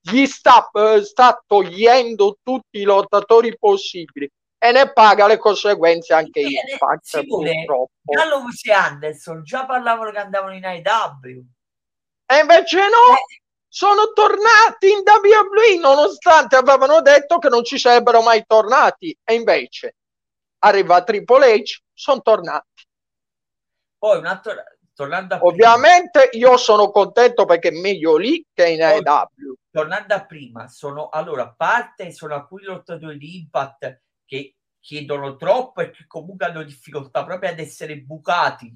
gli 0.01 0.26
sta, 0.26 0.68
uh, 0.72 1.01
sta 1.01 1.40
togliendo 1.47 2.39
tutti 2.43 2.81
i 2.81 2.82
lottatori 2.82 3.56
possibili 3.56 4.28
e 4.59 4.72
ne 4.72 4.93
paga 4.93 5.28
le 5.28 5.39
conseguenze 5.39 6.12
anche 6.12 6.40
io. 6.40 6.60
Purtroppo. 7.28 7.90
Gallo 8.02 8.43
e 8.62 8.72
Anderson 8.72 9.44
già 9.44 9.64
parlavano 9.64 10.10
che 10.10 10.18
andavano 10.18 10.55
in 10.55 10.64
IW 10.64 11.44
E 12.26 12.40
invece 12.40 12.78
no, 12.78 13.14
eh. 13.14 13.43
Sono 13.74 14.12
tornati 14.12 14.88
in 14.88 15.02
WWE 15.05 15.80
nonostante 15.80 16.55
avevano 16.55 17.01
detto 17.01 17.38
che 17.38 17.48
non 17.48 17.64
ci 17.64 17.76
sarebbero 17.76 18.22
mai 18.22 18.44
tornati. 18.46 19.18
E 19.24 19.34
invece 19.34 19.96
arriva 20.59 21.02
Triple 21.02 21.55
H, 21.56 21.82
sono 21.92 22.22
tornati. 22.22 22.86
Poi 23.98 24.18
un 24.18 24.26
altro, 24.26 24.52
tornando 24.94 25.34
a 25.34 25.38
Ovviamente 25.42 26.28
prima, 26.28 26.51
io 26.51 26.56
sono 26.56 26.92
contento 26.92 27.46
perché 27.46 27.70
è 27.70 27.80
meglio 27.80 28.16
lì 28.16 28.46
che 28.52 28.68
in 28.68 28.80
AEW. 28.80 29.56
Tornando 29.72 30.14
a 30.14 30.24
prima, 30.24 30.68
sono 30.68 31.09
allora 31.09 31.42
a 31.42 31.52
parte 31.52 32.12
sono 32.12 32.34
alcuni 32.34 32.62
lottatori 32.62 33.18
di 33.18 33.38
Impact 33.38 34.02
che 34.24 34.55
chiedono 34.78 35.34
troppo 35.34 35.80
e 35.80 35.90
che 35.90 36.05
comunque 36.06 36.46
hanno 36.46 36.62
difficoltà 36.62 37.24
proprio 37.24 37.51
ad 37.51 37.59
essere 37.59 37.96
bucati. 37.96 38.72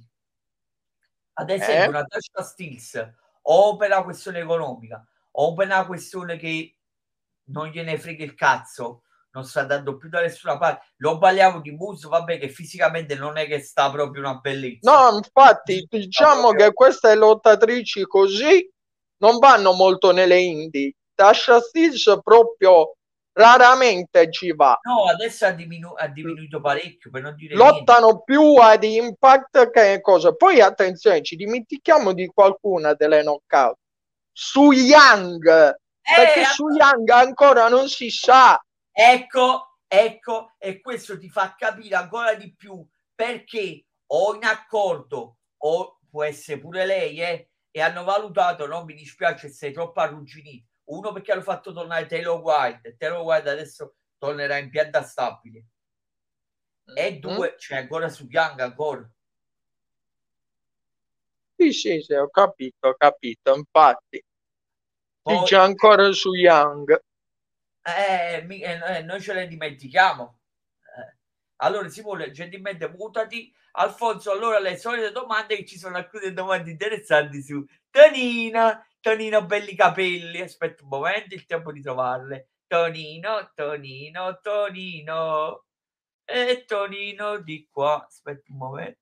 Ad 1.34 1.50
esempio, 1.50 1.84
eh? 1.84 1.86
una 1.86 2.04
Tasha 2.04 2.42
Steels 2.42 3.26
o 3.50 3.76
per 3.76 3.90
una 3.90 4.02
questione 4.02 4.40
economica 4.40 5.04
o 5.32 5.54
per 5.54 5.66
una 5.66 5.86
questione 5.86 6.36
che 6.36 6.76
non 7.50 7.68
gliene 7.68 7.98
frega 7.98 8.24
il 8.24 8.34
cazzo 8.34 9.02
non 9.30 9.44
sta 9.44 9.60
andando 9.60 9.96
più 9.96 10.08
da 10.08 10.20
nessuna 10.20 10.58
parte. 10.58 10.92
Lo 10.96 11.18
parliamo 11.18 11.60
di 11.60 11.70
Moose, 11.70 12.08
vabbè, 12.08 12.38
che 12.38 12.48
fisicamente 12.48 13.14
non 13.14 13.36
è 13.36 13.46
che 13.46 13.60
sta 13.60 13.90
proprio 13.90 14.22
una 14.22 14.36
bellezza. 14.36 14.90
No, 14.90 15.16
infatti, 15.16 15.86
diciamo 15.88 16.50
che 16.52 16.72
queste 16.72 17.14
lottatrici 17.14 18.04
così 18.04 18.68
non 19.18 19.38
vanno 19.38 19.72
molto 19.72 20.12
nelle 20.12 20.40
indie. 20.40 20.94
Tasha 21.14 21.60
Steels 21.60 22.20
proprio 22.22 22.96
raramente 23.38 24.30
ci 24.32 24.52
va. 24.52 24.78
No, 24.82 25.04
adesso 25.04 25.46
ha, 25.46 25.52
diminu- 25.52 25.94
ha 25.96 26.08
diminuito 26.08 26.60
parecchio, 26.60 27.10
per 27.10 27.22
non 27.22 27.36
dire 27.36 27.54
Lottano 27.54 28.06
niente. 28.06 28.22
più 28.24 28.54
ad 28.56 28.82
impact 28.82 29.70
che 29.70 30.00
cosa. 30.00 30.34
Poi 30.34 30.60
attenzione, 30.60 31.22
ci 31.22 31.36
dimentichiamo 31.36 32.12
di 32.12 32.26
qualcuna 32.26 32.94
delle 32.94 33.22
knockout. 33.22 33.76
Su 34.32 34.72
Young, 34.72 35.46
eh, 35.46 35.76
perché 36.14 36.44
su 36.44 36.68
Young 36.68 37.08
ancora 37.10 37.68
non 37.68 37.88
si 37.88 38.10
sa 38.10 38.60
Ecco, 38.90 39.78
ecco, 39.86 40.54
e 40.58 40.80
questo 40.80 41.16
ti 41.18 41.28
fa 41.28 41.54
capire 41.56 41.94
ancora 41.94 42.34
di 42.34 42.52
più 42.52 42.84
perché 43.14 43.84
o 44.06 44.34
in 44.34 44.44
accordo 44.44 45.36
o 45.58 45.98
può 46.10 46.24
essere 46.24 46.58
pure 46.58 46.84
lei, 46.84 47.20
eh, 47.20 47.50
e 47.70 47.80
hanno 47.80 48.02
valutato, 48.02 48.66
non 48.66 48.84
mi 48.84 48.94
dispiace, 48.94 49.48
sei 49.48 49.72
troppo 49.72 50.00
arrugginito. 50.00 50.67
Uno 50.88 51.12
perché 51.12 51.32
hanno 51.32 51.42
fatto 51.42 51.72
tornare 51.72 52.06
Taylor 52.06 52.40
White, 52.40 52.96
Taylor 52.96 53.20
White 53.20 53.50
adesso 53.50 53.96
tornerà 54.16 54.56
in 54.58 54.70
pianta 54.70 55.02
stabile. 55.02 55.64
E 56.94 57.10
mm-hmm. 57.10 57.20
due, 57.20 57.50
c'è 57.50 57.58
cioè 57.58 57.78
ancora 57.78 58.08
su 58.08 58.26
Young 58.28 58.60
ancora. 58.60 59.08
Sì, 61.56 61.72
sì, 61.72 62.00
sì, 62.00 62.14
ho 62.14 62.30
capito, 62.30 62.88
ho 62.88 62.94
capito, 62.94 63.54
infatti. 63.54 64.24
Poi, 65.20 65.44
c'è 65.44 65.56
ancora 65.56 66.10
su 66.12 66.32
Young. 66.32 67.02
Eh, 67.82 68.46
eh, 68.48 69.02
noi 69.02 69.20
ce 69.20 69.34
le 69.34 69.46
dimentichiamo. 69.46 70.38
Eh. 70.80 71.16
Allora, 71.56 71.88
Simone, 71.88 72.30
gentilmente 72.30 72.88
mutati. 72.88 73.52
Alfonso, 73.72 74.32
allora 74.32 74.58
le 74.58 74.76
solite 74.76 75.12
domande 75.12 75.56
che 75.56 75.66
ci 75.66 75.78
sono 75.78 75.96
alcune 75.96 76.32
domande 76.32 76.70
interessanti 76.70 77.42
su 77.42 77.64
Tonino, 77.90 78.84
Tonino, 79.08 79.46
belli 79.46 79.74
capelli. 79.74 80.42
Aspetta 80.42 80.82
un 80.82 80.90
momento, 80.90 81.34
il 81.34 81.46
tempo 81.46 81.72
di 81.72 81.80
trovarle. 81.80 82.50
Tonino, 82.66 83.52
Tonino, 83.54 84.38
Tonino. 84.42 85.64
E 86.26 86.64
Tonino 86.66 87.38
di 87.38 87.66
qua. 87.72 88.04
Aspetta 88.04 88.52
un 88.52 88.58
momento. 88.58 89.00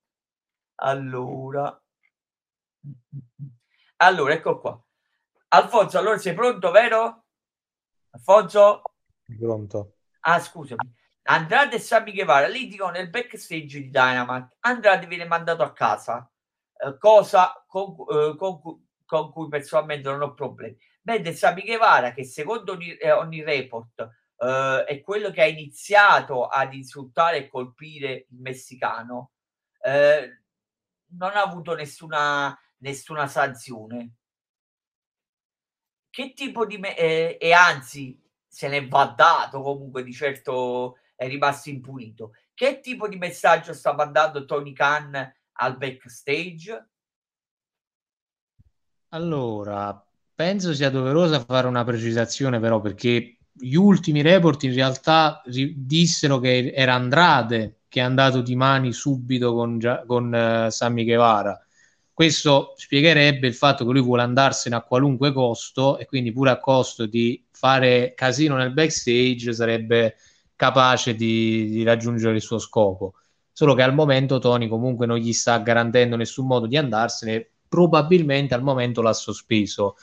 Allora. 0.77 1.83
Allora, 3.97 4.33
ecco 4.33 4.61
qua. 4.61 4.81
Alfonso, 5.49 5.99
allora 5.99 6.19
sei 6.19 6.35
pronto, 6.35 6.71
vero? 6.71 7.25
Alfonso? 8.11 8.83
Pronto. 9.37 9.97
Ah, 10.21 10.39
scusami. 10.39 10.95
Andrade 11.23 11.77
e 11.77 11.81
Sammy 11.81 12.13
Guevara 12.13 12.47
litigano 12.47 12.93
nel 12.93 13.11
backstage 13.11 13.81
di 13.81 13.91
Dynamite. 13.91 14.57
Andrade 14.61 15.07
viene 15.09 15.25
mandato 15.25 15.65
a 15.65 15.73
casa, 15.73 16.31
eh, 16.77 16.97
cosa 16.97 17.65
con, 17.67 17.97
eh, 18.09 18.37
con, 18.37 18.86
con, 19.07 19.31
cui 19.31 19.49
personalmente 19.49 20.11
non 20.11 20.21
ho 20.21 20.35
problemi. 20.35 20.77
Mentre 21.03 21.33
Sammy 21.35 21.63
Guevara, 21.63 22.13
che 22.13 22.25
secondo 22.25 22.73
ogni, 22.73 22.95
eh, 22.97 23.13
ogni 23.13 23.43
report 23.43 24.09
eh, 24.39 24.85
è 24.87 25.01
quello 25.01 25.31
che 25.31 25.43
ha 25.43 25.47
iniziato 25.47 26.47
ad 26.47 26.75
insultare 26.75 27.39
e 27.39 27.49
colpire 27.49 28.27
il 28.29 28.41
messicano, 28.41 29.31
eh, 29.81 30.43
non 31.13 31.31
ha 31.31 31.43
avuto 31.43 31.75
nessuna, 31.75 32.59
nessuna 32.79 33.27
sanzione. 33.29 34.15
Che 36.11 36.33
tipo 36.33 36.67
di 36.67 36.79
me- 36.79 36.97
eh, 36.97 37.39
e 37.41 37.53
anzi 37.53 38.21
se 38.47 38.69
ne 38.69 38.87
va 38.89 39.13
dato 39.17 39.61
comunque 39.61 40.03
di 40.03 40.13
certo 40.13 40.99
è 41.15 41.29
rimasto 41.29 41.71
impunito. 41.71 42.33
Che 42.55 42.81
tipo 42.81 43.07
di 43.07 43.17
messaggio 43.17 43.73
sta 43.75 43.95
mandando 43.95 44.45
Tony 44.45 44.73
Khan 44.73 45.35
al 45.59 45.77
backstage 45.77 46.89
allora 49.17 50.05
penso 50.35 50.75
sia 50.75 50.91
doverosa 50.91 51.41
fare 51.41 51.67
una 51.67 51.85
precisazione 51.85 52.61
però 52.61 52.81
perché 52.81 53.39
gli 53.51 53.75
ultimi 53.75 54.21
report 54.23 54.63
in 54.65 54.75
realtà 54.75 55.43
dissero 55.75 56.39
che 56.39 56.73
era 56.75 56.95
Andrade 56.95 57.81
che 57.89 58.01
è 58.01 58.03
andato 58.03 58.43
di 58.43 58.55
mani 58.55 58.93
subito 58.93 59.55
con, 59.55 59.81
con 60.07 60.67
uh, 60.67 60.71
Sammy 60.71 61.05
Guevara 61.05 61.59
questo 62.13 62.73
spiegherebbe 62.77 63.47
il 63.47 63.55
fatto 63.55 63.85
che 63.85 63.93
lui 63.93 64.01
vuole 64.01 64.23
andarsene 64.23 64.75
a 64.75 64.81
qualunque 64.83 65.33
costo 65.33 65.99
e 65.99 66.07
quindi 66.07 66.33
pure 66.33 66.51
a 66.51 66.59
costo 66.59 67.05
di 67.05 67.45
fare 67.51 68.15
casino 68.15 68.57
nel 68.57 68.73
backstage 68.73 69.53
sarebbe 69.53 70.17
capace 70.57 71.15
di, 71.15 71.69
di 71.69 71.83
raggiungere 71.83 72.35
il 72.35 72.41
suo 72.41 72.59
scopo. 72.59 73.17
Solo 73.53 73.75
che 73.75 73.83
al 73.83 73.93
momento 73.93 74.39
Tony 74.39 74.67
comunque 74.67 75.05
non 75.05 75.19
gli 75.19 75.35
sta 75.35 75.59
garantendo 75.59 76.17
nessun 76.17 76.47
modo 76.47 76.67
di 76.67 76.79
andarsene, 76.79 77.51
probabilmente 77.69 78.55
al 78.55 78.63
momento 78.63 79.03
l'ha 79.03 79.13
sospeso. 79.13 79.97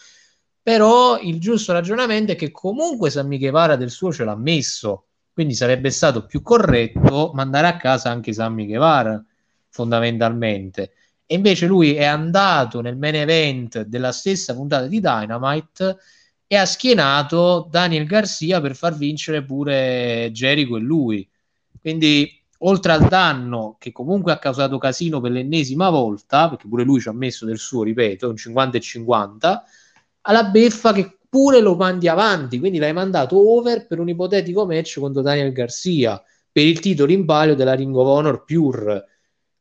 Però 0.61 1.19
il 1.19 1.39
giusto 1.39 1.73
ragionamento 1.73 2.31
è 2.31 2.35
che 2.35 2.51
comunque 2.51 3.09
Sammy 3.09 3.37
Guevara 3.37 3.75
del 3.75 3.91
suo 3.91 4.13
ce 4.13 4.23
l'ha 4.23 4.35
messo, 4.35 5.07
quindi 5.33 5.53
sarebbe 5.55 5.89
stato 5.89 6.25
più 6.25 6.41
corretto 6.41 7.31
mandare 7.33 7.67
a 7.67 7.77
casa 7.77 8.09
anche 8.09 8.33
Sammy 8.33 8.65
Guevara, 8.65 9.23
fondamentalmente 9.69 10.93
e 11.25 11.35
invece 11.35 11.65
lui 11.65 11.95
è 11.95 12.03
andato 12.03 12.81
nel 12.81 12.97
main 12.97 13.15
event 13.15 13.81
della 13.83 14.11
stessa 14.11 14.53
puntata 14.53 14.87
di 14.87 14.99
Dynamite 14.99 15.97
e 16.45 16.55
ha 16.55 16.65
schienato 16.65 17.67
Daniel 17.71 18.05
Garcia 18.05 18.61
per 18.61 18.75
far 18.75 18.95
vincere 18.95 19.43
pure 19.43 20.29
Jericho 20.31 20.77
e 20.77 20.79
lui. 20.79 21.27
Quindi, 21.79 22.42
oltre 22.65 22.91
al 22.91 23.07
danno 23.07 23.75
che 23.79 23.91
comunque 23.91 24.31
ha 24.31 24.39
causato 24.39 24.77
casino 24.77 25.19
per 25.19 25.31
l'ennesima 25.31 25.89
volta, 25.89 26.49
perché 26.49 26.67
pure 26.67 26.83
lui 26.83 26.99
ci 26.99 27.09
ha 27.09 27.13
messo 27.13 27.45
del 27.45 27.57
suo, 27.57 27.83
ripeto, 27.83 28.29
un 28.29 28.37
50 28.37 28.77
e 28.77 28.79
50, 28.81 29.63
alla 30.21 30.43
beffa 30.45 30.93
che 30.93 31.17
pure 31.27 31.59
lo 31.59 31.75
mandi 31.75 32.07
avanti, 32.07 32.59
quindi 32.59 32.77
l'hai 32.77 32.93
mandato 32.93 33.37
over 33.37 33.87
per 33.87 33.99
un 33.99 34.09
ipotetico 34.09 34.65
match 34.65 34.99
contro 34.99 35.21
Daniel 35.21 35.51
Garcia 35.51 36.21
per 36.51 36.65
il 36.65 36.79
titolo 36.79 37.11
in 37.11 37.25
palio 37.25 37.55
della 37.55 37.73
Ring 37.73 37.95
of 37.95 38.07
Honor 38.07 38.43
Pure. 38.45 39.05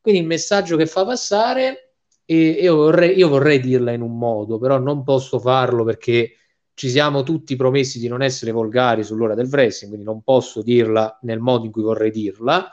Quindi 0.01 0.21
il 0.21 0.27
messaggio 0.27 0.77
che 0.77 0.87
fa 0.87 1.05
passare, 1.05 1.95
e 2.25 2.37
io 2.37 2.77
vorrei, 2.77 3.17
io 3.17 3.29
vorrei 3.29 3.61
dirla 3.61 3.93
in 3.93 4.03
un 4.03 4.17
modo, 4.19 4.59
però 4.59 4.79
non 4.79 5.03
posso 5.03 5.39
farlo 5.39 5.85
perché 5.85 6.37
ci 6.75 6.89
siamo 6.89 7.23
tutti 7.23 7.57
promessi 7.57 7.99
di 7.99 8.09
non 8.09 8.23
essere 8.23 8.51
volgari 8.51 9.05
sull'ora 9.05 9.35
del 9.35 9.49
wrestling, 9.49 9.93
quindi 9.93 10.05
non 10.05 10.23
posso 10.23 10.63
dirla 10.63 11.19
nel 11.23 11.39
modo 11.39 11.67
in 11.67 11.71
cui 11.71 11.83
vorrei 11.83 12.11
dirla. 12.11 12.71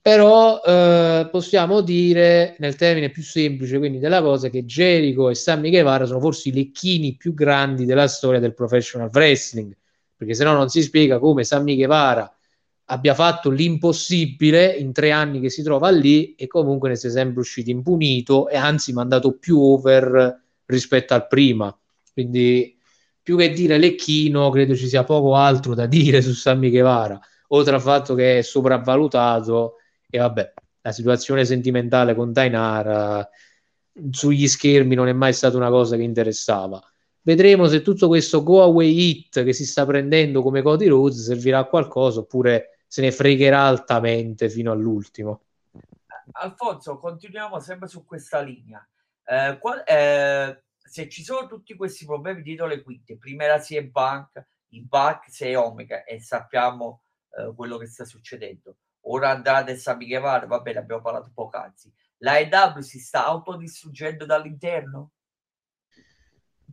Però 0.00 0.62
eh, 0.64 1.28
possiamo 1.30 1.82
dire 1.82 2.56
nel 2.60 2.76
termine 2.76 3.10
più 3.10 3.22
semplice, 3.22 3.78
quindi 3.78 3.98
della 3.98 4.22
cosa, 4.22 4.48
che 4.48 4.64
Jericho 4.64 5.28
e 5.28 5.34
Sammy 5.34 5.68
Guevara 5.68 6.06
sono 6.06 6.20
forse 6.20 6.48
i 6.48 6.52
lecchini 6.52 7.14
più 7.16 7.34
grandi 7.34 7.84
della 7.84 8.08
storia 8.08 8.40
del 8.40 8.54
professional 8.54 9.10
wrestling, 9.12 9.76
perché 10.16 10.32
se 10.32 10.44
no 10.44 10.54
non 10.54 10.70
si 10.70 10.80
spiega 10.82 11.18
come 11.18 11.44
Sammy 11.44 11.76
Guevara 11.76 12.32
abbia 12.90 13.12
fatto 13.12 13.50
l'impossibile 13.50 14.72
in 14.72 14.92
tre 14.92 15.10
anni 15.10 15.40
che 15.40 15.50
si 15.50 15.62
trova 15.62 15.90
lì 15.90 16.34
e 16.36 16.46
comunque 16.46 16.88
ne 16.88 16.96
sia 16.96 17.10
sempre 17.10 17.40
uscito 17.40 17.68
impunito 17.68 18.48
e 18.48 18.56
anzi 18.56 18.94
mandato 18.94 19.36
più 19.36 19.60
over 19.60 20.42
rispetto 20.64 21.12
al 21.12 21.26
prima. 21.26 21.76
Quindi 22.14 22.77
più 23.28 23.36
che 23.36 23.50
dire 23.50 23.76
Lecchino, 23.76 24.48
credo 24.48 24.74
ci 24.74 24.88
sia 24.88 25.04
poco 25.04 25.34
altro 25.34 25.74
da 25.74 25.84
dire 25.84 26.22
su 26.22 26.32
Sammy 26.32 26.70
Guevara, 26.70 27.20
oltre 27.48 27.74
al 27.74 27.82
fatto 27.82 28.14
che 28.14 28.38
è 28.38 28.40
sopravvalutato 28.42 29.74
e 30.08 30.16
vabbè, 30.16 30.54
la 30.80 30.92
situazione 30.92 31.44
sentimentale 31.44 32.14
con 32.14 32.32
Tainara 32.32 33.28
sugli 34.10 34.48
schermi 34.48 34.94
non 34.94 35.08
è 35.08 35.12
mai 35.12 35.34
stata 35.34 35.58
una 35.58 35.68
cosa 35.68 35.96
che 35.96 36.04
interessava. 36.04 36.82
Vedremo 37.20 37.66
se 37.66 37.82
tutto 37.82 38.08
questo 38.08 38.42
go 38.42 38.62
away 38.62 38.96
hit 38.96 39.44
che 39.44 39.52
si 39.52 39.66
sta 39.66 39.84
prendendo 39.84 40.40
come 40.40 40.62
Cody 40.62 40.86
Rhodes 40.86 41.22
servirà 41.22 41.58
a 41.58 41.64
qualcosa 41.66 42.20
oppure 42.20 42.78
se 42.86 43.02
ne 43.02 43.12
fregherà 43.12 43.60
altamente 43.64 44.48
fino 44.48 44.72
all'ultimo. 44.72 45.42
Alfonso, 46.32 46.96
continuiamo 46.96 47.60
sempre 47.60 47.88
su 47.88 48.06
questa 48.06 48.40
linea. 48.40 48.82
Eh, 49.22 49.58
qual, 49.60 49.82
eh, 49.86 50.62
se 50.88 51.08
ci 51.08 51.22
sono 51.22 51.46
tutti 51.46 51.76
questi 51.76 52.04
problemi 52.04 52.42
dietro 52.42 52.66
le 52.66 52.82
quinte, 52.82 53.16
prima 53.16 53.44
era 53.44 53.60
CM 53.60 53.90
Punk, 53.90 54.46
i 54.70 54.82
Bucks 54.82 55.40
e 55.42 55.56
Omega 55.56 56.04
e 56.04 56.20
sappiamo 56.20 57.02
eh, 57.36 57.52
quello 57.54 57.76
che 57.76 57.86
sta 57.86 58.04
succedendo. 58.04 58.76
Ora 59.02 59.30
Andrade 59.30 59.72
e 59.72 59.76
Sami 59.76 60.06
Guevara, 60.06 60.46
va 60.46 60.60
bene, 60.60 60.80
abbiamo 60.80 61.02
parlato 61.02 61.30
poc'anzi. 61.32 61.92
La 62.18 62.38
EW 62.38 62.80
si 62.80 62.98
sta 62.98 63.26
autodistruggendo 63.26 64.26
dall'interno? 64.26 65.12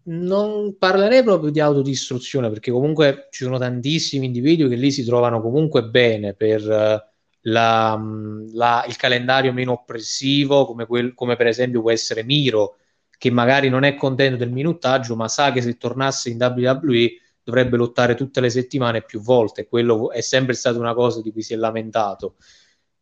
Non 0.07 0.77
parlerei 0.77 1.23
proprio 1.23 1.51
di 1.51 1.59
autodistruzione 1.59 2.49
perché 2.49 2.71
comunque 2.71 3.27
ci 3.31 3.43
sono 3.43 3.57
tantissimi 3.57 4.25
individui 4.25 4.69
che 4.69 4.75
lì 4.75 4.91
si 4.91 5.03
trovano 5.03 5.41
comunque 5.41 5.83
bene 5.83 6.33
per 6.33 6.61
uh, 6.61 6.99
la, 7.41 7.99
la, 8.51 8.85
il 8.87 8.95
calendario 8.97 9.53
meno 9.53 9.71
oppressivo 9.71 10.65
come, 10.65 10.85
quel, 10.85 11.13
come 11.13 11.35
per 11.35 11.47
esempio 11.47 11.81
può 11.81 11.91
essere 11.91 12.23
Miro 12.23 12.77
che 13.17 13.31
magari 13.31 13.69
non 13.69 13.83
è 13.83 13.95
contento 13.95 14.37
del 14.37 14.51
minutaggio 14.51 15.15
ma 15.15 15.27
sa 15.27 15.51
che 15.51 15.61
se 15.61 15.77
tornasse 15.77 16.29
in 16.29 16.37
WWE 16.39 17.19
dovrebbe 17.43 17.77
lottare 17.77 18.15
tutte 18.15 18.41
le 18.41 18.49
settimane 18.49 19.03
più 19.03 19.21
volte, 19.21 19.67
quello 19.67 20.11
è 20.11 20.21
sempre 20.21 20.55
stata 20.55 20.79
una 20.79 20.95
cosa 20.95 21.21
di 21.21 21.31
cui 21.31 21.43
si 21.43 21.53
è 21.53 21.57
lamentato. 21.57 22.35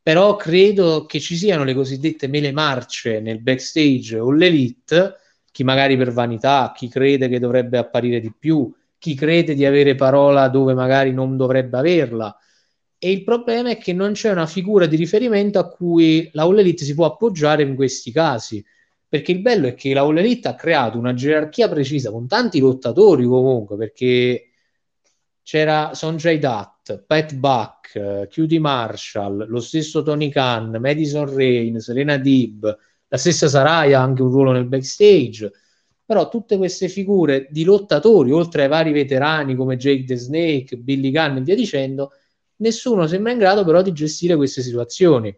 Però 0.01 0.35
credo 0.35 1.05
che 1.05 1.21
ci 1.21 1.37
siano 1.37 1.63
le 1.63 1.73
cosiddette 1.73 2.27
mele 2.27 2.51
marce 2.51 3.21
nel 3.21 3.41
backstage 3.41 4.19
o 4.19 4.31
l'elite, 4.31 5.15
chi 5.49 5.63
magari 5.63 5.95
per 5.95 6.11
vanità, 6.11 6.73
chi 6.75 6.89
crede 6.89 7.29
che 7.29 7.39
dovrebbe 7.39 7.77
apparire 7.77 8.19
di 8.19 8.33
più, 8.37 8.69
chi 8.97 9.15
crede 9.15 9.55
di 9.55 9.65
avere 9.65 9.95
parola 9.95 10.49
dove 10.49 10.73
magari 10.73 11.13
non 11.13 11.37
dovrebbe 11.37 11.77
averla. 11.77 12.37
E 12.97 13.11
il 13.11 13.23
problema 13.23 13.69
è 13.69 13.77
che 13.77 13.93
non 13.93 14.11
c'è 14.11 14.31
una 14.31 14.45
figura 14.45 14.87
di 14.87 14.97
riferimento 14.97 15.57
a 15.57 15.69
cui 15.69 16.29
la 16.33 16.43
All 16.43 16.57
Elite 16.57 16.83
si 16.83 16.93
può 16.93 17.05
appoggiare 17.05 17.63
in 17.63 17.75
questi 17.75 18.11
casi 18.11 18.63
perché 19.13 19.31
il 19.31 19.41
bello 19.41 19.67
è 19.67 19.75
che 19.75 19.93
la 19.93 20.01
All 20.01 20.17
Elite 20.17 20.47
ha 20.47 20.55
creato 20.55 20.97
una 20.97 21.13
gerarchia 21.13 21.69
precisa 21.69 22.09
con 22.09 22.25
tanti 22.25 22.59
lottatori 22.59 23.25
comunque, 23.25 23.77
perché 23.77 24.47
c'era 25.43 25.93
Sonjay 25.93 26.39
Dutt, 26.39 27.03
Pat 27.05 27.35
Buck, 27.35 28.27
QT 28.27 28.53
Marshall, 28.53 29.45
lo 29.47 29.59
stesso 29.59 30.01
Tony 30.01 30.29
Khan, 30.29 30.77
Madison 30.79 31.31
Rain, 31.31 31.79
Serena 31.79 32.17
Dib, 32.17 32.75
la 33.07 33.17
stessa 33.17 33.47
Saraya 33.47 33.99
ha 33.99 34.01
anche 34.01 34.23
un 34.23 34.31
ruolo 34.31 34.51
nel 34.51 34.65
backstage, 34.65 35.51
però 36.03 36.27
tutte 36.27 36.57
queste 36.57 36.89
figure 36.89 37.45
di 37.51 37.63
lottatori, 37.63 38.31
oltre 38.31 38.63
ai 38.63 38.67
vari 38.67 38.91
veterani 38.91 39.53
come 39.53 39.77
Jake 39.77 40.05
the 40.05 40.15
Snake, 40.15 40.77
Billy 40.77 41.11
Gunn 41.11 41.37
e 41.37 41.41
via 41.41 41.53
dicendo, 41.53 42.13
nessuno 42.55 43.05
sembra 43.05 43.31
in 43.31 43.37
grado 43.37 43.63
però 43.63 43.83
di 43.83 43.93
gestire 43.93 44.35
queste 44.35 44.63
situazioni. 44.63 45.37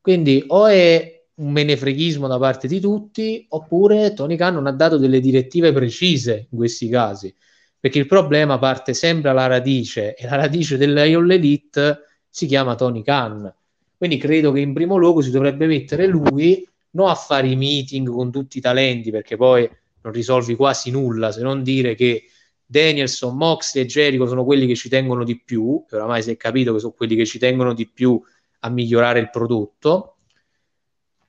Quindi 0.00 0.44
o 0.46 0.68
è 0.68 1.21
un 1.42 1.50
menefreghismo 1.50 2.28
da 2.28 2.38
parte 2.38 2.68
di 2.68 2.80
tutti, 2.80 3.44
oppure 3.48 4.14
Tony 4.14 4.36
Khan 4.36 4.54
non 4.54 4.66
ha 4.66 4.72
dato 4.72 4.96
delle 4.96 5.20
direttive 5.20 5.72
precise 5.72 6.46
in 6.50 6.56
questi 6.56 6.88
casi, 6.88 7.34
perché 7.78 7.98
il 7.98 8.06
problema 8.06 8.58
parte 8.58 8.94
sempre 8.94 9.30
alla 9.30 9.48
radice 9.48 10.14
e 10.14 10.24
la 10.26 10.36
radice 10.36 10.76
della 10.76 11.02
All 11.02 11.30
Elite 11.30 11.98
si 12.28 12.46
chiama 12.46 12.76
Tony 12.76 13.02
Khan. 13.02 13.52
Quindi 13.96 14.18
credo 14.18 14.52
che 14.52 14.60
in 14.60 14.72
primo 14.72 14.96
luogo 14.96 15.20
si 15.20 15.30
dovrebbe 15.30 15.66
mettere 15.66 16.06
lui 16.06 16.66
non 16.90 17.08
a 17.08 17.14
fare 17.14 17.48
i 17.48 17.56
meeting 17.56 18.08
con 18.08 18.30
tutti 18.30 18.58
i 18.58 18.60
talenti, 18.60 19.10
perché 19.10 19.36
poi 19.36 19.68
non 20.02 20.12
risolvi 20.12 20.54
quasi 20.54 20.90
nulla, 20.90 21.32
se 21.32 21.42
non 21.42 21.62
dire 21.62 21.94
che 21.94 22.24
Danielson, 22.64 23.36
Moxley 23.36 23.84
e 23.84 23.86
Jericho 23.86 24.26
sono 24.26 24.44
quelli 24.44 24.66
che 24.66 24.76
ci 24.76 24.88
tengono 24.88 25.24
di 25.24 25.40
più, 25.40 25.84
e 25.90 25.96
oramai 25.96 26.22
si 26.22 26.30
è 26.30 26.36
capito 26.36 26.72
che 26.72 26.78
sono 26.78 26.92
quelli 26.92 27.16
che 27.16 27.26
ci 27.26 27.38
tengono 27.38 27.74
di 27.74 27.88
più 27.88 28.20
a 28.60 28.68
migliorare 28.68 29.18
il 29.18 29.30
prodotto, 29.30 30.16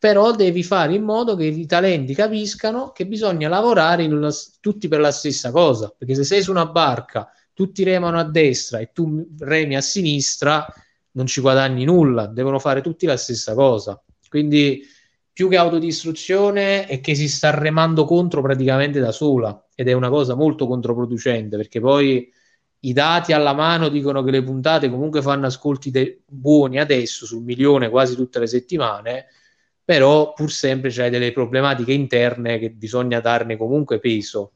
però 0.04 0.36
devi 0.36 0.64
fare 0.64 0.96
in 0.96 1.04
modo 1.04 1.34
che 1.38 1.46
i 1.46 1.66
talenti 1.66 2.14
capiscano 2.14 2.92
che 2.92 3.08
bisogna 3.08 3.48
lavorare 3.48 4.04
in, 4.04 4.30
tutti 4.60 4.90
per 4.90 5.00
la 5.00 5.12
stessa 5.14 5.50
cosa, 5.50 5.96
perché 5.98 6.14
se 6.14 6.26
sei 6.26 6.42
su 6.42 6.52
una 6.52 6.66
barca, 6.66 7.32
tutti 7.54 7.86
remano 7.86 8.20
a 8.20 8.26
destra 8.26 8.80
e 8.80 8.92
tu 8.92 9.26
remi 9.40 9.78
a 9.78 9.82
sinistra, 9.82 10.68
non 11.12 11.26
ci 11.26 11.40
guadagni 11.40 11.86
nulla, 11.86 12.26
devono 12.26 12.60
fare 12.60 12.82
tutti 12.82 13.06
la 13.06 13.16
stessa 13.16 13.54
cosa. 13.54 14.04
Quindi 14.28 14.82
più 15.32 15.48
che 15.48 15.56
autodistruzione 15.56 16.86
è 16.86 17.00
che 17.00 17.16
si 17.16 17.30
sta 17.30 17.52
remando 17.52 18.04
contro 18.04 18.42
praticamente 18.42 19.00
da 19.00 19.14
sola 19.14 19.68
ed 19.74 19.88
è 19.88 19.94
una 19.94 20.10
cosa 20.10 20.36
molto 20.36 20.68
controproducente 20.68 21.56
perché 21.56 21.80
poi 21.80 22.30
i 22.80 22.92
dati 22.92 23.32
alla 23.32 23.54
mano 23.54 23.88
dicono 23.88 24.22
che 24.22 24.32
le 24.32 24.44
puntate 24.44 24.90
comunque 24.90 25.22
fanno 25.22 25.46
ascolti 25.46 25.92
de- 25.92 26.24
buoni 26.28 26.78
adesso 26.78 27.26
sul 27.26 27.42
milione 27.42 27.90
quasi 27.90 28.16
tutte 28.16 28.40
le 28.40 28.48
settimane 28.48 29.28
però 29.86 30.34
pur 30.34 30.52
sempre 30.52 30.90
c'è 30.90 31.10
delle 31.10 31.32
problematiche 31.32 31.94
interne 31.94 32.58
che 32.60 32.72
bisogna 32.72 33.20
darne 33.20 33.58
comunque 33.58 34.00
peso. 34.00 34.52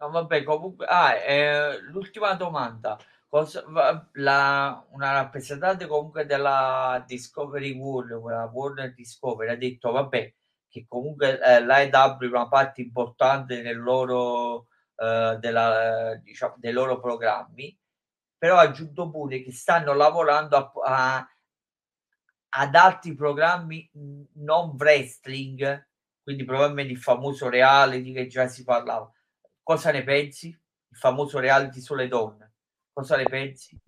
No, 0.00 0.08
vabbè, 0.10 0.42
comunque, 0.44 0.86
ah, 0.86 1.14
eh, 1.14 1.78
l'ultima 1.82 2.32
domanda. 2.34 2.96
Cosa, 3.28 3.62
la, 4.14 4.84
una 4.92 5.12
rappresentante 5.12 5.86
comunque 5.86 6.24
della 6.26 7.04
Discovery 7.06 7.72
World, 7.76 8.10
la 8.24 8.44
Warner 8.52 8.94
Discovery, 8.94 9.50
ha 9.50 9.56
detto, 9.56 9.90
vabbè, 9.92 10.34
che 10.68 10.86
comunque 10.88 11.38
eh, 11.40 11.60
l'AEW 11.62 12.18
è 12.18 12.26
una 12.26 12.48
parte 12.48 12.80
importante 12.80 13.60
nel 13.60 13.78
loro 13.78 14.68
eh, 15.00 15.38
della, 15.40 16.14
diciamo, 16.22 16.56
dei 16.58 16.72
loro 16.72 17.00
programmi, 17.00 17.74
però 18.36 18.58
aggiunto 18.58 19.10
pure 19.10 19.42
che 19.42 19.50
stanno 19.50 19.94
lavorando 19.94 20.56
a, 20.56 20.72
a, 20.84 21.28
ad 22.50 22.74
altri 22.74 23.14
programmi 23.14 23.90
non 24.34 24.76
wrestling, 24.78 25.88
quindi 26.22 26.44
probabilmente 26.44 26.92
il 26.92 26.98
famoso 26.98 27.48
reality 27.48 28.12
che 28.12 28.26
già 28.26 28.46
si 28.46 28.62
parlava. 28.62 29.10
Cosa 29.62 29.90
ne 29.90 30.04
pensi? 30.04 30.48
Il 30.48 30.96
famoso 30.96 31.38
reality 31.38 31.80
sulle 31.80 32.06
donne. 32.06 32.52
Cosa 32.92 33.16
ne 33.16 33.24
pensi? 33.24 33.80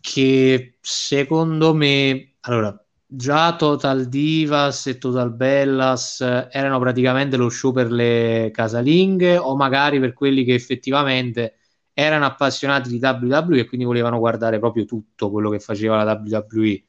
Che 0.00 0.78
secondo 0.80 1.74
me, 1.74 2.34
allora, 2.40 2.76
già 3.10 3.56
Total 3.56 4.06
Divas 4.06 4.86
e 4.86 4.98
Total 4.98 5.32
Bellas 5.32 6.20
erano 6.20 6.78
praticamente 6.78 7.38
lo 7.38 7.48
show 7.48 7.72
per 7.72 7.90
le 7.90 8.50
casalinghe 8.52 9.38
o 9.38 9.56
magari 9.56 9.98
per 9.98 10.12
quelli 10.12 10.44
che 10.44 10.52
effettivamente 10.52 11.54
erano 11.94 12.26
appassionati 12.26 12.90
di 12.90 13.00
WWE 13.02 13.60
e 13.60 13.66
quindi 13.66 13.86
volevano 13.86 14.18
guardare 14.18 14.58
proprio 14.58 14.84
tutto 14.84 15.30
quello 15.30 15.48
che 15.48 15.58
faceva 15.58 16.04
la 16.04 16.22
WWE. 16.22 16.84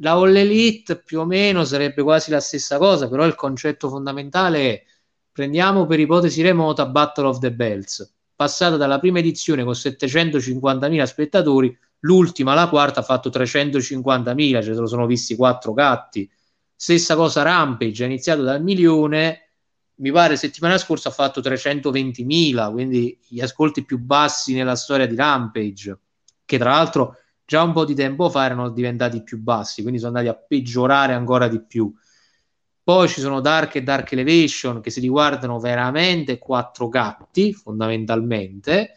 La 0.00 0.12
All 0.12 0.34
Elite 0.34 1.00
più 1.02 1.20
o 1.20 1.24
meno 1.24 1.64
sarebbe 1.64 2.02
quasi 2.02 2.30
la 2.30 2.40
stessa 2.40 2.76
cosa, 2.78 3.08
però 3.08 3.24
il 3.24 3.36
concetto 3.36 3.88
fondamentale 3.88 4.58
è 4.58 4.84
prendiamo 5.30 5.86
per 5.86 6.00
ipotesi 6.00 6.42
remota 6.42 6.86
Battle 6.86 7.28
of 7.28 7.38
the 7.38 7.52
Bells, 7.52 8.12
passata 8.34 8.76
dalla 8.76 8.98
prima 8.98 9.20
edizione 9.20 9.62
con 9.62 9.72
750.000 9.72 11.02
spettatori 11.04 11.78
l'ultima, 12.00 12.54
la 12.54 12.68
quarta, 12.68 13.00
ha 13.00 13.02
fatto 13.02 13.30
350.000, 13.30 14.62
ce 14.62 14.72
lo 14.74 14.86
sono 14.86 15.06
visti 15.06 15.36
quattro 15.36 15.72
gatti. 15.72 16.30
Stessa 16.74 17.16
cosa 17.16 17.42
Rampage, 17.42 18.04
ha 18.04 18.06
iniziato 18.06 18.42
dal 18.42 18.62
milione, 18.62 19.50
mi 19.96 20.12
pare 20.12 20.36
settimana 20.36 20.78
scorsa 20.78 21.08
ha 21.08 21.12
fatto 21.12 21.40
320.000, 21.40 22.70
quindi 22.70 23.18
gli 23.26 23.40
ascolti 23.40 23.84
più 23.84 23.98
bassi 23.98 24.54
nella 24.54 24.76
storia 24.76 25.06
di 25.06 25.16
Rampage, 25.16 25.98
che 26.44 26.58
tra 26.58 26.70
l'altro 26.70 27.16
già 27.44 27.62
un 27.62 27.72
po' 27.72 27.84
di 27.84 27.94
tempo 27.94 28.30
fa 28.30 28.44
erano 28.44 28.70
diventati 28.70 29.22
più 29.22 29.40
bassi, 29.40 29.82
quindi 29.82 29.98
sono 29.98 30.16
andati 30.16 30.34
a 30.34 30.38
peggiorare 30.38 31.14
ancora 31.14 31.48
di 31.48 31.60
più. 31.60 31.92
Poi 32.82 33.08
ci 33.08 33.20
sono 33.20 33.40
Dark 33.40 33.74
e 33.74 33.82
Dark 33.82 34.12
Elevation 34.12 34.80
che 34.80 34.90
si 34.90 35.00
riguardano 35.00 35.58
veramente 35.58 36.38
quattro 36.38 36.88
gatti, 36.88 37.52
fondamentalmente 37.52 38.92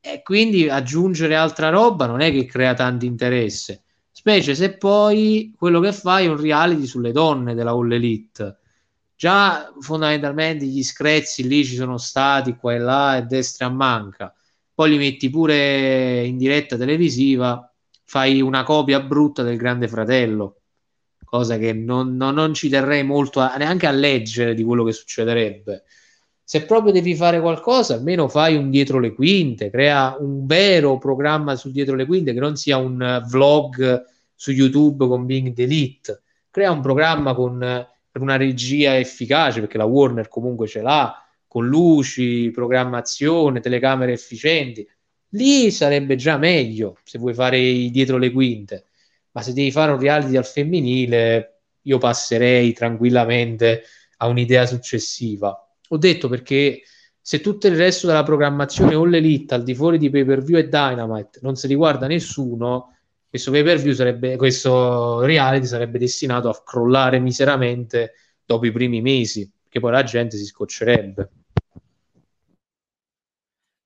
e 0.00 0.22
quindi 0.22 0.68
aggiungere 0.68 1.36
altra 1.36 1.68
roba 1.68 2.06
non 2.06 2.20
è 2.20 2.30
che 2.30 2.46
crea 2.46 2.74
tanto 2.74 3.04
interesse, 3.04 3.82
specie 4.10 4.54
se 4.54 4.76
poi 4.76 5.54
quello 5.56 5.80
che 5.80 5.92
fai 5.92 6.26
è 6.26 6.28
un 6.28 6.40
reality 6.40 6.86
sulle 6.86 7.12
donne 7.12 7.54
della 7.54 7.72
All 7.72 7.92
Elite. 7.92 8.58
Già 9.14 9.70
fondamentalmente 9.80 10.64
gli 10.64 10.82
screzzi 10.82 11.46
lì 11.46 11.62
ci 11.64 11.74
sono 11.74 11.98
stati 11.98 12.56
qua 12.56 12.74
e 12.74 12.78
là 12.78 13.16
e 13.18 13.22
destra 13.24 13.66
a 13.66 13.70
manca, 13.70 14.34
poi 14.72 14.90
li 14.90 14.96
metti 14.96 15.28
pure 15.28 16.24
in 16.24 16.38
diretta 16.38 16.78
televisiva, 16.78 17.70
fai 18.04 18.40
una 18.40 18.62
copia 18.62 19.00
brutta 19.00 19.42
del 19.42 19.58
Grande 19.58 19.88
Fratello, 19.88 20.62
cosa 21.22 21.58
che 21.58 21.74
non, 21.74 22.16
non, 22.16 22.34
non 22.34 22.54
ci 22.54 22.70
terrei 22.70 23.04
molto 23.04 23.40
a, 23.40 23.54
neanche 23.56 23.86
a 23.86 23.90
leggere 23.90 24.54
di 24.54 24.64
quello 24.64 24.84
che 24.84 24.92
succederebbe 24.92 25.84
se 26.50 26.64
proprio 26.64 26.90
devi 26.90 27.14
fare 27.14 27.40
qualcosa, 27.40 27.94
almeno 27.94 28.26
fai 28.26 28.56
un 28.56 28.70
dietro 28.70 28.98
le 28.98 29.14
quinte, 29.14 29.70
crea 29.70 30.16
un 30.18 30.46
vero 30.46 30.98
programma 30.98 31.54
su 31.54 31.70
dietro 31.70 31.94
le 31.94 32.06
quinte 32.06 32.32
che 32.32 32.40
non 32.40 32.56
sia 32.56 32.76
un 32.76 33.24
vlog 33.28 34.04
su 34.34 34.50
YouTube 34.50 35.06
con 35.06 35.26
Bing 35.26 35.52
Delete, 35.52 36.22
crea 36.50 36.72
un 36.72 36.80
programma 36.80 37.34
con 37.34 37.52
una 38.14 38.36
regia 38.36 38.98
efficace, 38.98 39.60
perché 39.60 39.78
la 39.78 39.84
Warner 39.84 40.26
comunque 40.26 40.66
ce 40.66 40.82
l'ha, 40.82 41.24
con 41.46 41.68
luci, 41.68 42.50
programmazione, 42.50 43.60
telecamere 43.60 44.10
efficienti, 44.10 44.84
lì 45.28 45.70
sarebbe 45.70 46.16
già 46.16 46.36
meglio 46.36 46.96
se 47.04 47.18
vuoi 47.20 47.32
fare 47.32 47.60
dietro 47.92 48.16
le 48.16 48.32
quinte, 48.32 48.86
ma 49.30 49.42
se 49.42 49.52
devi 49.52 49.70
fare 49.70 49.92
un 49.92 50.00
reality 50.00 50.36
al 50.36 50.44
femminile, 50.44 51.60
io 51.82 51.98
passerei 51.98 52.72
tranquillamente 52.72 53.84
a 54.16 54.26
un'idea 54.26 54.66
successiva. 54.66 55.56
Ho 55.92 55.98
detto 55.98 56.28
perché 56.28 56.82
se 57.20 57.40
tutto 57.40 57.66
il 57.66 57.76
resto 57.76 58.06
della 58.06 58.22
programmazione 58.22 58.94
o 58.94 59.04
l'elite 59.04 59.54
al 59.54 59.62
di 59.64 59.74
fuori 59.74 59.98
di 59.98 60.08
pay 60.08 60.24
per 60.24 60.42
view 60.42 60.58
e 60.58 60.68
Dynamite 60.68 61.40
non 61.42 61.56
si 61.56 61.66
riguarda 61.66 62.06
nessuno, 62.06 62.96
questo 63.28 63.50
pay 63.50 63.62
per 63.64 63.78
view 63.78 63.92
sarebbe, 63.92 64.36
questo 64.36 65.20
reality 65.20 65.66
sarebbe 65.66 65.98
destinato 65.98 66.48
a 66.48 66.62
crollare 66.62 67.18
miseramente 67.18 68.14
dopo 68.44 68.66
i 68.66 68.72
primi 68.72 69.00
mesi, 69.00 69.50
che 69.68 69.80
poi 69.80 69.90
la 69.90 70.02
gente 70.04 70.36
si 70.36 70.44
scoccerebbe. 70.44 71.30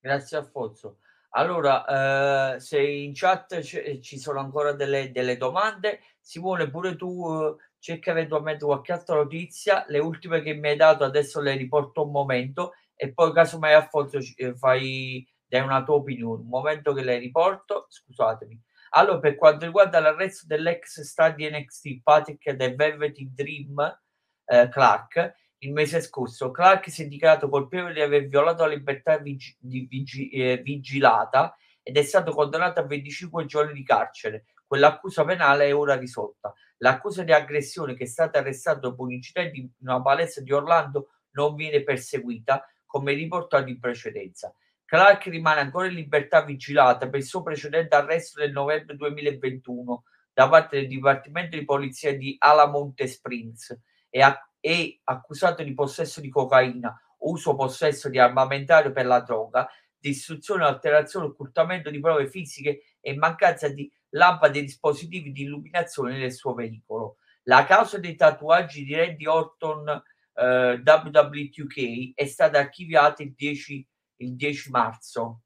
Grazie 0.00 0.36
Alfonso. 0.36 0.98
Allora, 1.30 2.54
eh, 2.54 2.60
se 2.60 2.80
in 2.80 3.12
chat 3.14 3.60
c- 3.60 3.98
ci 4.00 4.18
sono 4.18 4.40
ancora 4.40 4.72
delle, 4.72 5.10
delle, 5.10 5.36
domande, 5.36 6.00
Simone, 6.20 6.70
pure 6.70 6.94
tu 6.96 7.26
eh, 7.26 7.56
cerca 7.84 8.12
eventualmente 8.12 8.64
qualche 8.64 8.92
altra 8.92 9.16
notizia. 9.16 9.84
Le 9.88 9.98
ultime 9.98 10.40
che 10.40 10.54
mi 10.54 10.68
hai 10.68 10.76
dato 10.76 11.04
adesso 11.04 11.38
le 11.42 11.54
riporto 11.54 12.02
un 12.02 12.12
momento 12.12 12.72
e 12.94 13.12
poi 13.12 13.30
casomai 13.30 13.74
Alfonso 13.74 14.18
eh, 14.36 14.54
fai 14.54 15.26
dai 15.46 15.60
una 15.60 15.84
tua 15.84 15.96
opinione. 15.96 16.40
Un 16.40 16.48
momento 16.48 16.94
che 16.94 17.02
le 17.02 17.18
riporto, 17.18 17.84
scusatemi. 17.90 18.58
Allora, 18.92 19.18
per 19.18 19.34
quanto 19.34 19.66
riguarda 19.66 20.00
l'arresto 20.00 20.46
dell'ex 20.46 21.02
star 21.02 21.34
di 21.34 21.46
NXT 21.46 22.00
Patrick 22.02 22.52
del 22.52 22.74
Velvet 22.74 23.20
Dream 23.20 24.00
eh, 24.46 24.68
Clark, 24.70 25.34
il 25.58 25.72
mese 25.72 26.00
scorso 26.00 26.50
Clark 26.50 26.88
si 26.88 27.02
è 27.02 27.06
dichiarato 27.06 27.50
colpevole 27.50 27.92
di 27.92 28.00
aver 28.00 28.28
violato 28.28 28.62
la 28.62 28.72
libertà 28.72 29.18
vig- 29.18 29.56
di 29.58 29.86
vig- 29.90 30.32
eh, 30.32 30.56
vigilata 30.56 31.54
ed 31.82 31.98
è 31.98 32.02
stato 32.02 32.32
condannato 32.32 32.80
a 32.80 32.86
25 32.86 33.44
giorni 33.44 33.74
di 33.74 33.84
carcere. 33.84 34.46
Quell'accusa 34.66 35.24
penale 35.24 35.66
è 35.66 35.74
ora 35.74 35.96
risolta. 35.96 36.54
L'accusa 36.84 37.22
di 37.22 37.32
aggressione 37.32 37.94
che 37.94 38.04
è 38.04 38.06
stata 38.06 38.40
arrestata 38.40 38.78
dopo 38.78 39.04
un 39.04 39.12
incidente 39.12 39.56
in 39.56 39.70
una 39.80 40.02
palestra 40.02 40.42
di 40.42 40.52
Orlando 40.52 41.12
non 41.30 41.54
viene 41.54 41.82
perseguita, 41.82 42.68
come 42.84 43.14
riportato 43.14 43.70
in 43.70 43.80
precedenza. 43.80 44.54
Clark 44.84 45.24
rimane 45.24 45.60
ancora 45.60 45.86
in 45.86 45.94
libertà 45.94 46.42
vigilata 46.42 47.08
per 47.08 47.20
il 47.20 47.26
suo 47.26 47.42
precedente 47.42 47.96
arresto 47.96 48.38
nel 48.38 48.52
novembre 48.52 48.96
2021 48.96 50.04
da 50.30 50.46
parte 50.46 50.76
del 50.76 50.88
Dipartimento 50.88 51.56
di 51.56 51.64
Polizia 51.64 52.14
di 52.14 52.36
Alamonte 52.38 53.06
Springs 53.06 53.80
e 54.10 54.20
a 54.20 54.38
è 54.60 54.98
accusato 55.04 55.62
di 55.62 55.74
possesso 55.74 56.22
di 56.22 56.30
cocaina, 56.30 56.98
uso 57.18 57.54
possesso 57.54 58.08
di 58.08 58.18
armamentario 58.18 58.92
per 58.92 59.04
la 59.04 59.20
droga, 59.20 59.68
distruzione, 59.98 60.64
alterazione, 60.64 61.26
occultamento 61.26 61.90
di 61.90 62.00
prove 62.00 62.28
fisiche 62.28 62.93
e 63.04 63.14
mancanza 63.14 63.68
di 63.68 63.90
lampade 64.10 64.60
e 64.60 64.62
dispositivi 64.62 65.30
di 65.30 65.42
illuminazione 65.42 66.16
nel 66.16 66.32
suo 66.32 66.54
veicolo. 66.54 67.18
La 67.44 67.66
causa 67.66 67.98
dei 67.98 68.14
tatuaggi 68.14 68.84
di 68.84 68.94
Randy 68.94 69.26
Orton 69.26 70.02
eh, 70.34 70.80
WW2K 70.82 72.12
è 72.14 72.24
stata 72.24 72.58
archiviata 72.58 73.22
il 73.22 73.34
10, 73.34 73.88
il 74.16 74.34
10 74.34 74.70
marzo. 74.70 75.42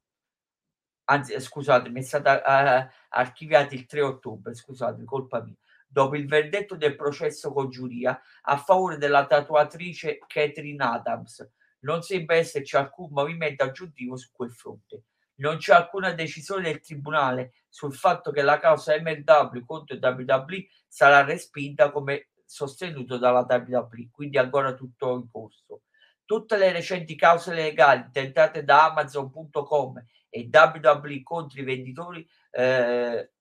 Anzi, 1.05 1.37
scusatemi, 1.39 1.99
è 1.99 2.03
stata 2.03 2.37
uh, 2.37 2.87
archiviata 3.09 3.73
il 3.73 3.85
3 3.87 4.01
ottobre, 4.01 4.53
scusate, 4.53 5.03
colpa 5.03 5.43
mia 5.43 5.55
dopo 5.91 6.15
il 6.15 6.27
verdetto 6.27 6.75
del 6.75 6.95
processo 6.95 7.51
con 7.51 7.71
giuria 7.71 8.21
a 8.43 8.57
favore 8.57 8.97
della 8.97 9.25
tatuatrice 9.25 10.19
Catherine 10.27 10.83
Adams. 10.83 11.49
Non 11.79 12.03
sembra 12.03 12.35
esserci 12.35 12.75
alcun 12.75 13.09
movimento 13.11 13.63
aggiuntivo 13.63 14.15
su 14.15 14.29
quel 14.31 14.51
fronte. 14.51 15.05
Non 15.39 15.57
c'è 15.57 15.73
alcuna 15.73 16.11
decisione 16.11 16.63
del 16.63 16.81
tribunale 16.81 17.53
sul 17.67 17.93
fatto 17.93 18.31
che 18.31 18.41
la 18.41 18.59
causa 18.59 18.99
MLW 18.99 19.65
contro 19.65 19.97
WWE 19.99 20.67
sarà 20.87 21.23
respinta 21.23 21.91
come 21.91 22.29
sostenuto 22.45 23.17
dalla 23.17 23.45
WWE, 23.47 24.09
quindi 24.11 24.37
ancora 24.37 24.73
tutto 24.73 25.15
in 25.15 25.29
corso. 25.29 25.83
Tutte 26.25 26.57
le 26.57 26.71
recenti 26.71 27.15
cause 27.15 27.53
legali 27.53 28.09
tentate 28.11 28.63
da 28.63 28.91
Amazon.com 28.91 30.03
e 30.29 30.49
WWE 30.51 31.23
contro 31.23 31.61
i 31.61 31.63
venditori, 31.63 32.27
eh, 32.51 33.31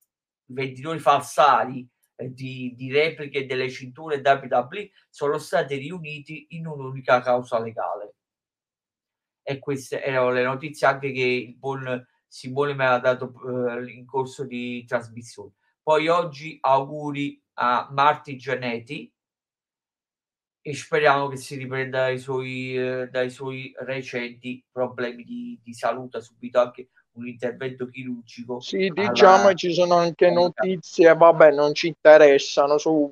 venditori 0.47 0.99
falsari 0.99 1.89
di, 2.27 2.75
di 2.77 2.91
repliche 2.91 3.47
delle 3.47 3.70
cinture 3.70 4.23
WWE 4.25 4.91
sono 5.09 5.39
stati 5.39 5.77
riuniti 5.77 6.47
in 6.51 6.66
un'unica 6.66 7.20
causa 7.20 7.59
legale. 7.61 8.15
E 9.51 9.59
queste 9.59 10.03
erano 10.03 10.31
le 10.31 10.43
notizie 10.43 10.87
anche 10.87 11.11
che 11.11 11.23
il 11.23 11.57
buon 11.57 12.07
Simone 12.27 12.75
mi 12.75 12.85
ha 12.85 12.99
dato 12.99 13.33
eh, 13.79 13.91
in 13.93 14.05
corso 14.05 14.45
di 14.45 14.85
trasmissione. 14.85 15.53
Poi 15.83 16.07
oggi 16.09 16.59
auguri 16.61 17.43
a 17.55 17.89
Marti 17.91 18.37
Gianetti 18.37 19.11
e 20.61 20.75
speriamo 20.75 21.29
che 21.29 21.39
si 21.39 21.57
riprenda 21.57 22.01
dai 22.01 22.19
suoi, 22.19 22.77
eh, 22.77 23.09
dai 23.11 23.31
suoi 23.31 23.73
recenti 23.79 24.62
problemi 24.70 25.25
di, 25.25 25.59
di 25.62 25.73
salute. 25.73 26.19
Ha 26.19 26.20
subito 26.20 26.61
anche 26.61 26.91
un 27.12 27.27
intervento 27.27 27.89
chirurgico. 27.89 28.61
Sì, 28.61 28.91
diciamo 28.91 29.45
alla... 29.45 29.55
ci 29.55 29.73
sono 29.73 29.95
anche 29.95 30.31
notizie, 30.31 31.15
vabbè, 31.15 31.53
non 31.53 31.73
ci 31.73 31.87
interessano 31.87 32.77
su 32.77 33.11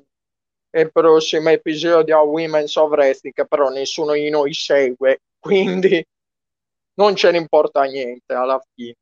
il 0.69 0.91
prossimo 0.91 1.49
episodio 1.49 2.19
a 2.19 2.21
Women's 2.21 2.75
of 2.75 2.91
Wrestling, 2.91 3.47
però 3.47 3.69
nessuno 3.69 4.13
di 4.13 4.29
noi 4.29 4.53
segue, 4.53 5.21
quindi 5.39 6.05
non 6.97 7.15
ce 7.15 7.31
ne 7.31 7.37
importa 7.37 7.83
niente 7.83 8.33
alla 8.33 8.61
fine. 8.73 8.95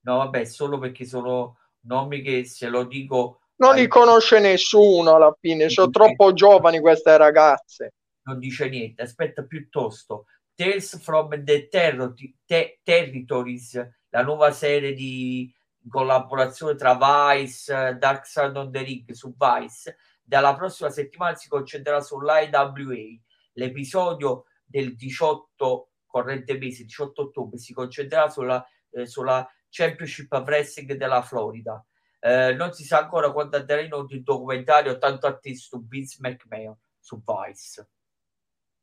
No, 0.00 0.18
vabbè, 0.18 0.44
solo 0.44 0.78
perché 0.78 1.04
sono 1.04 1.58
nomi 1.80 2.22
che 2.22 2.44
se 2.44 2.68
lo 2.68 2.84
dico... 2.84 3.40
Non 3.56 3.72
ai... 3.72 3.80
li 3.82 3.88
conosce 3.88 4.38
nessuno 4.38 5.14
alla 5.14 5.36
fine, 5.38 5.68
sono 5.68 5.90
troppo 5.90 6.32
giovani 6.32 6.80
queste 6.80 7.16
ragazze. 7.16 7.94
Non 8.22 8.38
dice 8.38 8.68
niente, 8.68 9.02
aspetta 9.02 9.44
piuttosto 9.44 10.26
Tales 10.54 11.00
from 11.02 11.44
the 11.44 11.68
Terror- 11.68 12.14
Te- 12.44 12.80
Territories, 12.82 13.74
la 14.08 14.22
nuova 14.22 14.50
serie 14.52 14.94
di 14.94 15.52
collaborazione 15.88 16.74
tra 16.74 16.94
Vice, 16.94 17.96
Dark 17.98 18.26
Side 18.26 18.58
on 18.58 18.72
the 18.72 18.82
Ring 18.82 19.10
su 19.12 19.34
Vice, 19.36 19.96
dalla 20.22 20.54
prossima 20.54 20.90
settimana 20.90 21.34
si 21.34 21.48
concentrerà 21.48 22.00
sull'IWA. 22.00 23.20
L'episodio 23.52 24.44
del 24.64 24.96
18 24.96 25.90
corrente 26.16 26.56
mese, 26.56 26.84
18 26.84 27.22
ottobre, 27.22 27.58
si 27.58 27.74
concentrerà 27.74 28.30
sulla, 28.30 28.66
eh, 28.90 29.06
sulla 29.06 29.46
Championship 29.68 30.32
of 30.32 30.46
Wrestling 30.46 30.94
della 30.94 31.20
Florida. 31.20 31.84
Eh, 32.18 32.54
non 32.54 32.72
si 32.72 32.84
sa 32.84 33.00
ancora 33.00 33.30
quando 33.30 33.58
andrà 33.58 33.80
in 33.80 33.92
onda 33.92 34.14
il 34.14 34.22
documentario 34.22 34.96
tanto 34.96 35.26
atteso 35.26 35.82
Vince 35.86 36.16
McMahon 36.20 36.76
su 36.98 37.22
Vice. 37.22 37.88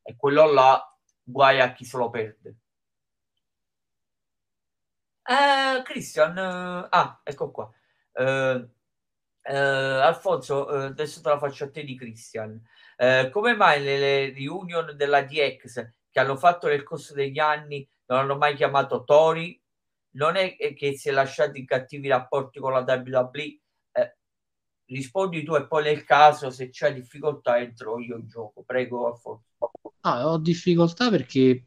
E 0.03 0.15
quello 0.15 0.51
là 0.51 0.97
guai 1.23 1.59
a 1.59 1.73
chi 1.73 1.85
se 1.85 1.97
lo 1.97 2.09
perde. 2.09 2.55
Eh, 5.25 5.81
Christian, 5.83 6.37
eh, 6.37 6.87
ah, 6.89 7.21
ecco 7.23 7.49
qua. 7.49 7.73
Eh, 8.11 8.69
eh, 9.41 9.55
Alfonso, 9.55 10.69
eh, 10.69 10.85
adesso 10.85 11.21
te 11.21 11.29
la 11.29 11.39
faccio 11.39 11.63
a 11.65 11.71
te 11.71 11.83
di 11.83 11.97
Christian. 11.97 12.61
Come 13.31 13.55
mai 13.55 13.83
le, 13.83 13.97
le 13.97 14.33
reunion 14.33 14.95
della 14.95 15.23
DX 15.23 16.02
che 16.13 16.19
hanno 16.19 16.37
fatto 16.37 16.67
nel 16.67 16.83
corso 16.83 17.15
degli 17.15 17.39
anni 17.39 17.85
non 18.05 18.19
hanno 18.19 18.37
mai 18.37 18.53
chiamato 18.55 19.03
Tori? 19.03 19.59
Non 20.11 20.35
è 20.35 20.55
che 20.55 20.95
si 20.95 21.09
è 21.09 21.11
lasciato 21.11 21.57
in 21.57 21.65
cattivi 21.65 22.07
rapporti 22.07 22.59
con 22.59 22.71
la 22.71 22.85
WWE? 22.87 23.59
Eh, 23.91 24.17
rispondi 24.85 25.43
tu 25.43 25.55
e 25.55 25.65
poi 25.65 25.85
nel 25.85 26.03
caso 26.03 26.51
se 26.51 26.69
c'è 26.69 26.93
difficoltà 26.93 27.59
entro 27.59 27.99
io 27.99 28.17
in 28.17 28.27
gioco. 28.27 28.61
Prego, 28.61 29.07
Alfonso. 29.07 29.45
Ah, 30.01 30.29
ho 30.29 30.37
difficoltà 30.37 31.09
perché 31.09 31.65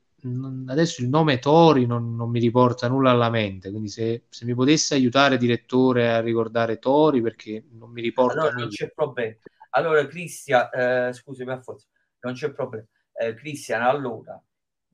adesso 0.68 1.02
il 1.02 1.09
nome 1.09 1.40
Tori 1.40 1.85
non, 1.85 2.14
non, 2.14 2.31
mi 2.31 2.39
riporta 2.39 2.86
nulla 2.86 3.10
alla 3.10 3.31
mente, 3.31 3.70
quindi 3.70 3.89
se, 3.89 4.27
se, 4.28 4.44
mi 4.44 4.55
potesse 4.55 4.94
aiutare, 4.94 5.39
direttore, 5.39 6.12
a 6.12 6.20
ricordare 6.20 6.78
Tori 6.78 7.20
perché 7.20 7.64
non 7.73 7.90
mi 7.90 8.01
riporta 8.01 8.35
allora, 8.35 8.51
nulla. 8.51 8.60
Non 8.60 8.70
c'è 8.70 8.93
problema. 8.93 9.36
Allora, 9.70 10.06
Cristian, 10.06 10.68
eh, 10.73 11.12
scusami, 11.12 11.51
Alfonso, 11.51 11.89
non 12.20 12.35
c'è 12.35 12.52
problema. 12.52 12.86
Eh, 13.18 13.34
Cristian, 13.34 13.82
allora, 13.82 14.40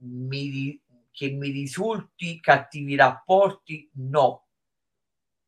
mi, 0.04 0.80
che 1.10 1.30
mi 1.30 1.50
risulti 1.50 2.40
cattivi 2.40 2.96
rapporti, 2.96 3.90
no. 3.94 4.46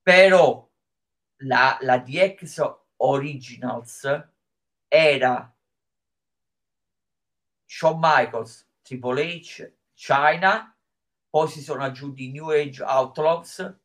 Però 0.02 0.68
la, 1.38 1.78
la 1.80 1.98
DX 1.98 2.76
Originals 2.96 4.28
era 4.88 5.54
Shawn 7.66 7.98
Michaels, 8.00 8.68
Triple 8.82 9.22
H, 9.22 9.72
China, 9.94 10.76
poi 11.28 11.48
si 11.48 11.62
sono 11.62 11.82
aggiunti 11.82 12.30
New 12.30 12.50
Age 12.50 12.82
Outlaws 12.82 13.76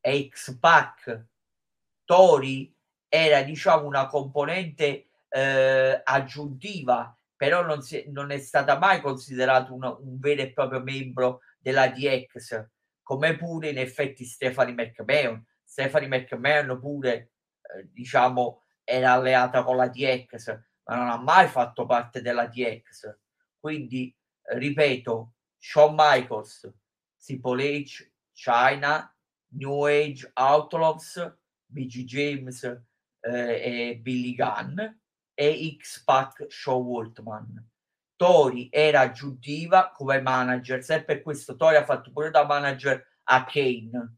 e 0.00 0.28
X-Pac. 0.28 1.26
Tori 2.04 2.74
era 3.08 3.42
diciamo 3.42 3.86
una 3.86 4.06
componente 4.06 5.08
eh, 5.28 6.02
aggiuntiva, 6.04 7.16
però 7.44 7.62
non, 7.62 7.82
si, 7.82 8.04
non, 8.08 8.30
è 8.30 8.38
stata 8.38 8.78
mai 8.78 9.02
considerato 9.02 9.74
una, 9.74 9.94
un 9.94 10.18
vero 10.18 10.40
e 10.40 10.50
proprio 10.50 10.80
membro 10.80 11.40
della 11.58 11.88
DX. 11.88 12.68
come 13.02 13.36
pure 13.36 13.68
in 13.68 13.76
effetti 13.76 14.24
Stephanie 14.24 14.72
McMahon. 14.72 15.44
Stephanie 15.62 16.08
McMahon 16.08 16.80
pure, 16.80 17.32
eh, 17.60 17.90
diciamo, 17.92 18.62
era 18.82 19.12
alleata 19.12 19.62
con 19.62 19.76
la 19.76 19.88
DX, 19.88 20.58
ma 20.84 20.96
non 20.96 21.10
ha 21.10 21.18
mai 21.18 21.46
fatto 21.48 21.84
parte 21.84 22.22
della 22.22 22.46
DX. 22.46 23.14
Quindi, 23.60 24.16
ripeto, 24.40 25.34
Shawn 25.58 25.94
Michaels, 25.94 26.72
Triple 27.22 27.80
H, 27.80 28.10
China, 28.32 29.14
New 29.48 29.84
Age 29.84 30.30
Outlaws, 30.32 31.36
BG 31.66 32.04
James 32.04 32.62
eh, 33.20 33.90
e 33.90 33.98
Billy 34.00 34.34
Gunn 34.34 34.80
e 35.34 35.76
X-Pac 35.78 36.46
Show 36.48 36.82
Waltman. 36.82 37.68
Tori 38.16 38.68
era 38.70 39.00
aggiuntiva 39.00 39.90
come 39.90 40.20
manager, 40.20 40.82
se 40.82 41.02
per 41.04 41.20
questo 41.20 41.56
Tori 41.56 41.76
ha 41.76 41.84
fatto 41.84 42.12
pure 42.12 42.30
da 42.30 42.46
manager 42.46 43.04
a 43.24 43.44
Kane. 43.44 44.16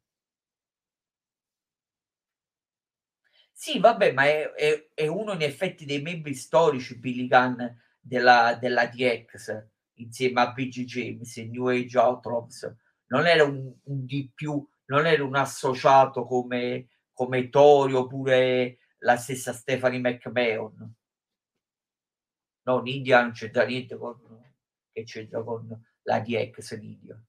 Sì, 3.53 3.79
vabbè, 3.79 4.13
ma 4.13 4.25
è, 4.25 4.53
è, 4.53 4.91
è 4.93 5.07
uno 5.07 5.33
in 5.33 5.43
effetti 5.43 5.87
dei 5.87 6.03
membri 6.03 6.35
storici 6.35 6.99
Billy 6.99 7.27
Gunn 7.27 7.63
della, 7.99 8.55
della 8.61 8.87
DX 8.87 9.67
insieme 9.95 10.43
a 10.43 10.53
BG 10.53 10.85
James 10.85 11.37
e 11.39 11.47
New 11.47 11.69
Age 11.69 11.99
Outlaws. 11.99 12.77
Non 13.07 13.27
era 13.27 13.45
un, 13.45 13.73
un 13.85 14.05
di 14.05 14.31
più, 14.35 14.65
non 14.87 15.07
era 15.07 15.25
un 15.25 15.37
associato 15.37 16.27
come, 16.27 16.89
come 17.15 17.49
Tori 17.49 17.95
oppure 17.95 18.79
la 18.99 19.17
stessa 19.17 19.55
Stephanie 19.55 20.01
McMahon 20.01 20.95
no, 22.67 22.81
Nidia 22.83 23.23
non 23.23 23.33
c'entra 23.33 23.65
niente 23.65 23.97
con 23.97 24.19
che 24.93 25.05
c'entra 25.05 25.43
con 25.43 25.69
la 26.03 26.21
DX 26.21 26.79
Nidia. 26.79 27.21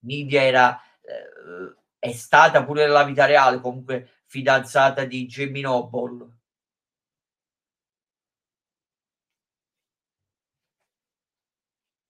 Nidia 0.00 0.42
era 0.42 0.80
eh, 1.02 1.76
è 1.98 2.12
stata 2.12 2.64
pure 2.64 2.84
nella 2.86 3.04
vita 3.04 3.24
reale 3.26 3.60
comunque 3.60 4.22
fidanzata 4.26 5.04
di 5.04 5.26
Jamie 5.26 5.62
Noble. 5.62 6.28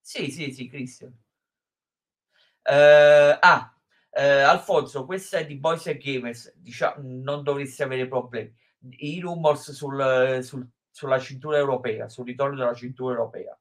Sì, 0.00 0.30
sì, 0.30 0.52
sì, 0.52 0.68
Cristian. 0.68 1.12
Uh, 2.66 3.36
ah, 3.40 3.74
uh, 4.16 4.48
Alfonso, 4.48 5.04
questa 5.04 5.38
è 5.38 5.46
di 5.46 5.56
Boys 5.56 5.86
and 5.86 5.98
Gamers, 5.98 6.52
diciamo, 6.56 6.96
non 7.02 7.42
dovresti 7.42 7.82
avere 7.82 8.08
problemi. 8.08 8.54
I 8.98 9.20
rumors 9.20 9.72
sul, 9.72 10.40
sul 10.42 10.66
sulla 10.94 11.18
cintura 11.18 11.58
europea, 11.58 12.08
sul 12.08 12.24
ritorno 12.24 12.54
della 12.54 12.72
cintura 12.72 13.14
europea. 13.14 13.58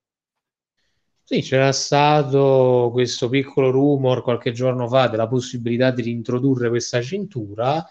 Sì, 1.24 1.42
c'era 1.42 1.72
stato 1.72 2.90
questo 2.92 3.28
piccolo 3.28 3.72
rumor 3.72 4.22
qualche 4.22 4.52
giorno 4.52 4.88
fa 4.88 5.08
della 5.08 5.28
possibilità 5.28 5.90
di 5.90 6.04
reintrodurre 6.04 6.70
questa 6.70 7.02
cintura 7.02 7.84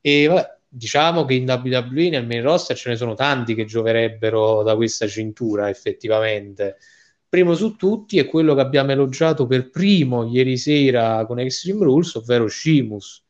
e 0.00 0.26
vabbè, 0.26 0.58
diciamo 0.66 1.26
che 1.26 1.34
in 1.34 1.46
WWE 1.46 2.08
nel 2.08 2.26
main 2.26 2.40
roster 2.40 2.78
ce 2.78 2.88
ne 2.88 2.96
sono 2.96 3.12
tanti 3.12 3.54
che 3.54 3.66
gioverebbero 3.66 4.62
da 4.62 4.74
questa 4.74 5.06
cintura 5.06 5.68
effettivamente. 5.68 6.78
Primo 7.28 7.54
su 7.54 7.76
tutti 7.76 8.18
è 8.18 8.26
quello 8.26 8.54
che 8.54 8.62
abbiamo 8.62 8.92
elogiato 8.92 9.46
per 9.46 9.68
primo 9.68 10.26
ieri 10.26 10.56
sera 10.56 11.26
con 11.26 11.40
Extreme 11.40 11.84
Rules, 11.84 12.14
ovvero 12.14 12.48
Shimus. 12.48 13.22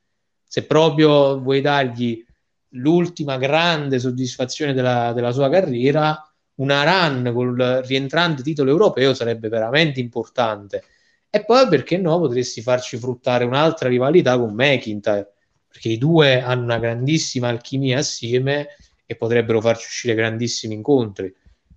Se 0.44 0.64
proprio 0.66 1.40
vuoi 1.40 1.60
dargli 1.60 2.24
l'ultima 2.70 3.36
grande 3.39 3.99
soddisfazione 3.99 4.73
della, 4.73 5.12
della 5.12 5.32
sua 5.32 5.49
carriera, 5.49 6.23
una 6.57 6.82
run 6.85 7.32
col 7.32 7.82
rientrante 7.85 8.43
titolo 8.43 8.70
europeo 8.70 9.15
sarebbe 9.15 9.49
veramente 9.49 10.01
importante. 10.01 10.85
E 11.31 11.45
poi 11.45 11.69
perché 11.69 11.97
no, 11.99 12.19
potresti 12.19 12.62
farci 12.62 12.97
fruttare 12.97 13.45
un'altra 13.45 13.89
rivalità 13.89 14.39
con 14.39 14.55
McIntyre, 14.55 15.32
perché 15.69 15.90
i 15.90 15.99
due 15.99 16.40
hanno 16.40 16.65
una 16.65 16.78
grandissima 16.78 17.49
alchimia 17.49 17.99
assieme 17.99 18.69
e 19.07 19.16
potrebbero 19.16 19.61
farci 19.61 19.86
uscire 19.86 20.15
grandissimi 20.15 20.74
incontri. 20.74 21.32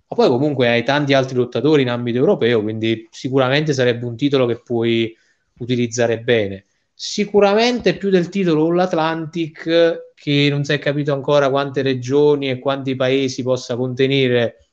Ma 0.08 0.16
poi 0.16 0.28
comunque 0.28 0.68
hai 0.68 0.82
tanti 0.82 1.14
altri 1.14 1.36
lottatori 1.36 1.82
in 1.82 1.88
ambito 1.88 2.18
europeo, 2.18 2.62
quindi 2.62 3.08
sicuramente 3.10 3.72
sarebbe 3.72 4.04
un 4.04 4.16
titolo 4.16 4.46
che 4.46 4.60
puoi 4.60 5.16
utilizzare 5.58 6.20
bene. 6.20 6.64
Sicuramente 7.04 7.96
più 7.96 8.10
del 8.10 8.28
titolo 8.28 8.70
l'Atlantic 8.70 10.12
che 10.14 10.46
non 10.48 10.62
si 10.62 10.72
è 10.72 10.78
capito 10.78 11.12
ancora 11.12 11.50
quante 11.50 11.82
regioni 11.82 12.48
e 12.48 12.60
quanti 12.60 12.94
paesi 12.94 13.42
possa 13.42 13.74
contenere 13.74 14.68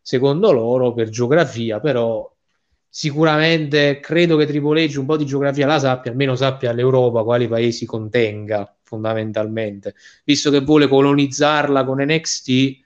secondo 0.00 0.52
loro 0.52 0.92
per 0.92 1.08
geografia, 1.08 1.80
però 1.80 2.32
sicuramente 2.88 3.98
credo 3.98 4.36
che 4.36 4.46
Triple 4.46 4.86
H 4.86 4.96
un 4.96 5.06
po' 5.06 5.16
di 5.16 5.26
geografia 5.26 5.66
la 5.66 5.80
sappia, 5.80 6.12
almeno 6.12 6.36
sappia 6.36 6.70
l'Europa 6.70 7.24
quali 7.24 7.48
paesi 7.48 7.84
contenga 7.84 8.72
fondamentalmente. 8.84 9.96
Visto 10.22 10.52
che 10.52 10.60
vuole 10.60 10.86
colonizzarla 10.86 11.84
con 11.84 12.00
NXT, 12.00 12.78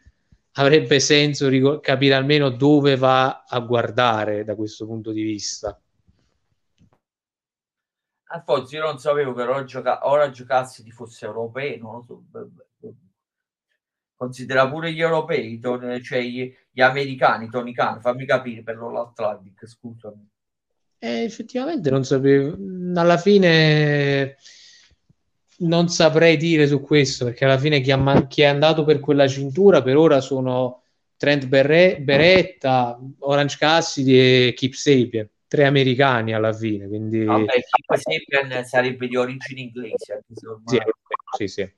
avrebbe 0.52 1.00
senso 1.00 1.48
ric- 1.48 1.80
capire 1.80 2.14
almeno 2.14 2.48
dove 2.48 2.96
va 2.96 3.44
a 3.46 3.60
guardare 3.60 4.42
da 4.42 4.54
questo 4.54 4.86
punto 4.86 5.12
di 5.12 5.20
vista. 5.22 5.78
Alfonso, 8.32 8.76
io 8.76 8.82
non 8.82 8.98
sapevo 8.98 9.32
che 9.34 9.42
ora, 9.42 9.64
gioca- 9.64 10.06
ora 10.08 10.30
giocassi 10.30 10.84
di 10.84 10.90
fosse 10.92 11.26
europei, 11.26 11.78
non 11.78 11.94
lo 11.94 12.02
so. 12.02 12.22
Considera 14.14 14.68
pure 14.68 14.92
gli 14.92 15.00
europei, 15.00 15.58
ton- 15.58 16.00
cioè 16.02 16.20
gli, 16.20 16.54
gli 16.70 16.80
americani, 16.80 17.48
Tony 17.48 17.72
Khan, 17.72 18.00
fammi 18.00 18.26
capire 18.26 18.62
per 18.62 18.76
l'Atlantic, 18.76 19.66
scusami. 19.66 20.28
Eh, 20.98 21.22
effettivamente 21.24 21.90
non 21.90 22.04
sapevo, 22.04 22.56
alla 22.94 23.16
fine 23.16 24.36
non 25.60 25.88
saprei 25.88 26.36
dire 26.36 26.66
su 26.68 26.80
questo, 26.80 27.24
perché 27.24 27.46
alla 27.46 27.58
fine 27.58 27.80
chi, 27.80 27.92
man- 27.96 28.28
chi 28.28 28.42
è 28.42 28.46
andato 28.46 28.84
per 28.84 29.00
quella 29.00 29.26
cintura 29.26 29.82
per 29.82 29.96
ora 29.96 30.20
sono 30.20 30.82
Trent 31.16 31.46
Berre- 31.46 32.00
Beretta, 32.00 32.98
Orange 33.20 33.56
Cassidy 33.58 34.48
e 34.48 34.54
Keep 34.54 34.72
Sapien 34.74 35.28
tre 35.50 35.64
americani 35.64 36.32
alla 36.32 36.52
fine. 36.52 36.86
Quindi... 36.86 37.24
Vabbè, 37.24 37.54
Sapian 37.96 38.64
sarebbe 38.64 39.08
di 39.08 39.16
origine 39.16 39.62
inglese. 39.62 40.22
Sì, 40.64 40.78
sì, 41.36 41.48
sì. 41.48 41.72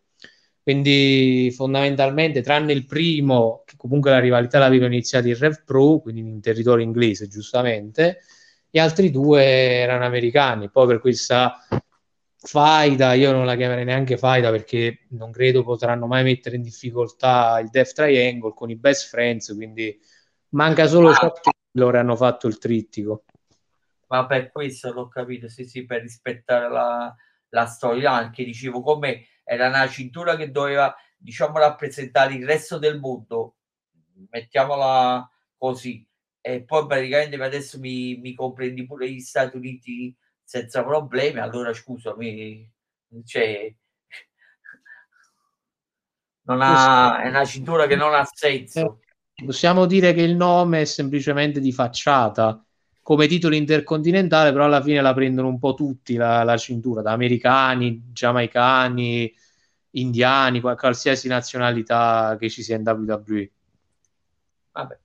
Quindi 0.63 1.51
fondamentalmente, 1.57 2.43
tranne 2.43 2.75
il 2.75 2.85
primo, 2.85 3.63
che 3.65 3.77
comunque 3.79 4.11
la 4.11 4.19
rivalità 4.19 4.59
l'aveva 4.59 4.85
iniziata 4.85 5.27
in 5.27 5.39
Rev 5.39 5.65
Pro, 5.65 6.01
quindi 6.01 6.21
in 6.21 6.43
territorio 6.43 6.85
inglese, 6.85 7.29
giustamente, 7.29 8.19
gli 8.69 8.79
altri 8.79 9.11
due 9.11 9.43
erano 9.43 10.05
americani. 10.05 10.69
Poi 10.69 10.87
per 10.87 11.01
questa 11.01 11.67
faida, 12.37 13.15
io 13.15 13.33
non 13.33 13.47
la 13.47 13.57
chiamerei 13.57 13.87
neanche 13.87 14.19
faida 14.19 14.51
perché 14.51 15.07
non 15.13 15.31
credo 15.33 15.65
potranno 15.65 16.07
mai 16.07 16.25
mettere 16.25 16.57
in 16.57 16.63
difficoltà 16.63 17.59
il 17.59 17.71
Death 17.71 17.95
Triangle 17.95 18.53
con 18.55 18.69
i 18.69 18.77
best 18.77 19.09
friends, 19.09 19.55
quindi 19.55 19.99
manca 20.51 20.87
solo 20.87 21.09
ah. 21.09 21.17
Chuck 21.17 21.41
Taylor 21.73 21.97
hanno 21.97 22.17
fatto 22.17 22.49
il 22.49 22.59
trittico 22.59 23.25
ma 24.13 24.27
per 24.27 24.53
questo 24.53 24.93
l'ho 24.93 25.09
capito, 25.09 25.49
sì, 25.49 25.65
sì, 25.65 25.87
per 25.87 26.03
rispettare 26.03 26.69
la, 26.69 27.17
la 27.49 27.65
storia, 27.65 28.13
anche 28.13 28.45
dicevo 28.45 28.83
come 28.83 29.29
era 29.43 29.69
una 29.69 29.89
cintura 29.89 30.37
che 30.37 30.51
doveva, 30.51 30.95
diciamo, 31.17 31.57
rappresentare 31.57 32.35
il 32.35 32.45
resto 32.45 32.77
del 32.77 33.01
mondo, 33.01 33.57
mettiamola 34.29 35.27
così, 35.57 36.07
e 36.43 36.63
poi 36.63 36.87
praticamente 36.87 37.43
adesso 37.43 37.79
mi, 37.79 38.19
mi 38.19 38.35
comprendi 38.35 38.85
pure 38.85 39.11
gli 39.11 39.21
Stati 39.21 39.57
Uniti 39.57 40.15
senza 40.45 40.85
problemi, 40.85 41.41
allora 41.41 41.73
scusami, 41.73 42.71
cioè, 43.25 43.75
non 46.43 46.61
ha, 46.61 47.23
è 47.23 47.29
una 47.29 47.47
cintura 47.47 47.87
che 47.87 47.97
non 47.97 48.13
ha 48.13 48.27
senso. 48.31 49.01
Possiamo 49.43 49.87
dire 49.87 50.13
che 50.13 50.21
il 50.21 50.37
nome 50.37 50.83
è 50.83 50.85
semplicemente 50.85 51.61
di 51.61 51.73
facciata, 51.73 52.63
come 53.03 53.27
titolo 53.27 53.55
intercontinentale, 53.57 54.53
però 54.53 54.65
alla 54.65 54.81
fine 54.81 55.01
la 55.01 55.13
prendono 55.13 55.49
un 55.49 55.59
po' 55.59 55.75
tutti 55.75 56.15
la, 56.15 56.45
la 56.45 56.57
cintura, 56.57 57.03
da 57.03 57.13
americani, 57.13 58.11
giamaicani, 58.13 59.35
indiani, 59.91 60.61
qualsiasi 60.61 61.29
nazionalità 61.29 62.37
che 62.39 62.49
ci 62.49 62.63
sia 62.63 62.77
in 62.77 62.83
WWE. 62.87 63.51
Vabbè. 64.73 64.99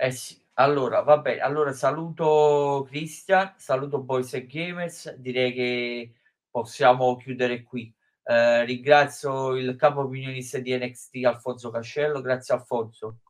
Eh 0.00 0.10
sì, 0.12 0.40
allora, 0.54 1.00
vabbè, 1.00 1.38
allora 1.38 1.72
saluto 1.72 2.86
Christian, 2.88 3.54
saluto 3.56 4.00
Boys 4.00 4.34
and 4.34 4.46
Gamers, 4.46 5.14
direi 5.16 5.52
che 5.52 6.12
possiamo 6.50 7.16
chiudere 7.16 7.62
qui. 7.62 7.92
Eh, 8.22 8.64
ringrazio 8.64 9.56
il 9.56 9.74
capo 9.76 10.02
opinionista 10.02 10.58
di 10.58 10.76
NXT 10.76 11.24
Alfonso 11.24 11.70
Cascello, 11.70 12.20
grazie 12.20 12.54
Alfonso. 12.54 13.20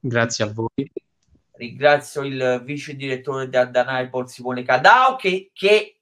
Grazie 0.00 0.44
a 0.44 0.52
voi 0.52 0.90
ringrazio 1.56 2.22
il 2.22 2.62
vice 2.64 2.96
direttore 2.96 3.48
di 3.48 3.56
Addanai 3.56 4.08
Paul 4.08 4.28
Simone 4.28 4.62
Cadao 4.62 5.16
che, 5.16 5.50
che 5.52 6.00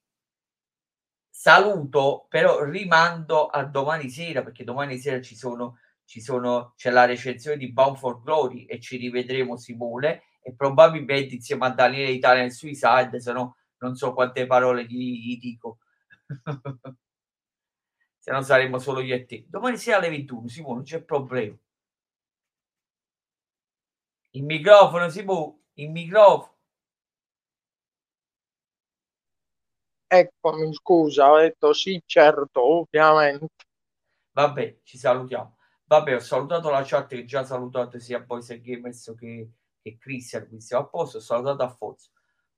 saluto 1.31 2.27
però 2.29 2.63
rimando 2.65 3.47
a 3.47 3.65
domani 3.65 4.09
sera 4.09 4.43
perché 4.43 4.65
domani 4.65 4.99
sera 4.99 5.21
ci 5.21 5.37
sono, 5.37 5.79
ci 6.05 6.21
sono 6.21 6.75
c'è 6.77 6.91
la 6.91 7.05
recensione 7.05 7.57
di 7.57 7.73
Bound 7.73 7.97
for 7.97 8.23
Glory 8.23 8.65
e 8.65 8.81
ci 8.81 8.97
rivedremo 8.97 9.57
Simone 9.57 10.23
e 10.43 10.55
probabilmente 10.55 11.35
insieme 11.35 11.67
a 11.67 11.71
Daniele 11.71 12.11
Italian 12.11 12.51
Suicide 12.51 13.21
se 13.21 13.33
no 13.33 13.57
non 13.79 13.97
so 13.97 14.15
quante 14.15 14.47
parole 14.47 14.87
gli, 14.87 15.21
gli 15.21 15.39
dico. 15.39 15.79
Se 18.19 18.33
no 18.33 18.41
saremmo 18.41 18.79
solo 18.79 19.01
io 19.01 19.15
e 19.15 19.27
te. 19.27 19.45
Domani 19.47 19.77
sera 19.77 19.99
alle 19.99 20.09
21, 20.09 20.49
Simone, 20.49 20.75
non 20.77 20.85
c'è 20.85 21.03
problema. 21.03 21.55
Il 24.35 24.43
microfono, 24.43 25.09
Simone, 25.11 25.59
il 25.75 25.91
microfono. 25.91 26.57
Eccomi, 30.09 30.75
scusa, 30.75 31.31
ho 31.31 31.39
detto 31.39 31.73
sì, 31.73 32.03
certo, 32.05 32.61
ovviamente. 32.61 33.65
Vabbè, 34.33 34.81
ci 34.83 34.99
salutiamo. 34.99 35.57
Vabbè, 35.85 36.17
ho 36.17 36.19
salutato 36.19 36.69
la 36.69 36.83
chat 36.85 37.07
che 37.07 37.25
già 37.25 37.45
salutato 37.45 38.01
sia 38.01 38.19
Boys 38.21 38.61
Gamers 38.61 39.15
che, 39.17 39.51
che 39.81 39.99
Cristian, 39.99 40.49
qui 40.49 40.61
siamo 40.61 40.85
a 40.85 40.89
posto. 40.89 41.19
Ho 41.19 41.21
salutato 41.21 41.63
Affonso, 41.63 42.11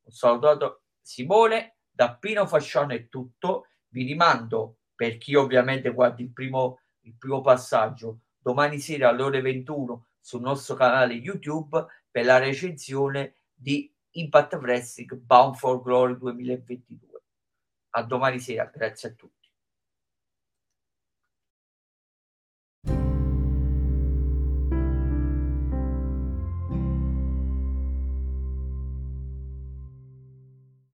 ho 0.03 0.11
salutato 0.11 0.83
Simone, 1.03 1.77
da 1.91 2.15
Pino 2.15 2.47
Fasciano 2.47 2.95
è 2.95 3.09
tutto. 3.11 3.67
Vi 3.89 4.03
rimando, 4.05 4.79
per 4.95 5.19
chi 5.19 5.35
ovviamente 5.35 5.91
guarda 5.91 6.23
il 6.23 6.33
primo, 6.33 6.81
il 7.01 7.15
primo 7.19 7.43
passaggio, 7.43 8.21
domani 8.39 8.79
sera 8.79 9.11
alle 9.11 9.23
ore 9.23 9.41
21 9.43 10.07
sul 10.27 10.41
nostro 10.41 10.75
canale 10.75 11.15
YouTube 11.15 11.87
per 12.11 12.25
la 12.25 12.39
recensione 12.39 13.37
di 13.55 13.89
Impact 14.11 14.55
Wrestling 14.55 15.15
Bound 15.15 15.55
for 15.55 15.81
Glory 15.81 16.19
2022. 16.19 17.23
A 17.91 18.03
domani 18.03 18.41
sera, 18.41 18.65
grazie 18.65 19.11
a 19.11 19.13
tutti. 19.13 19.36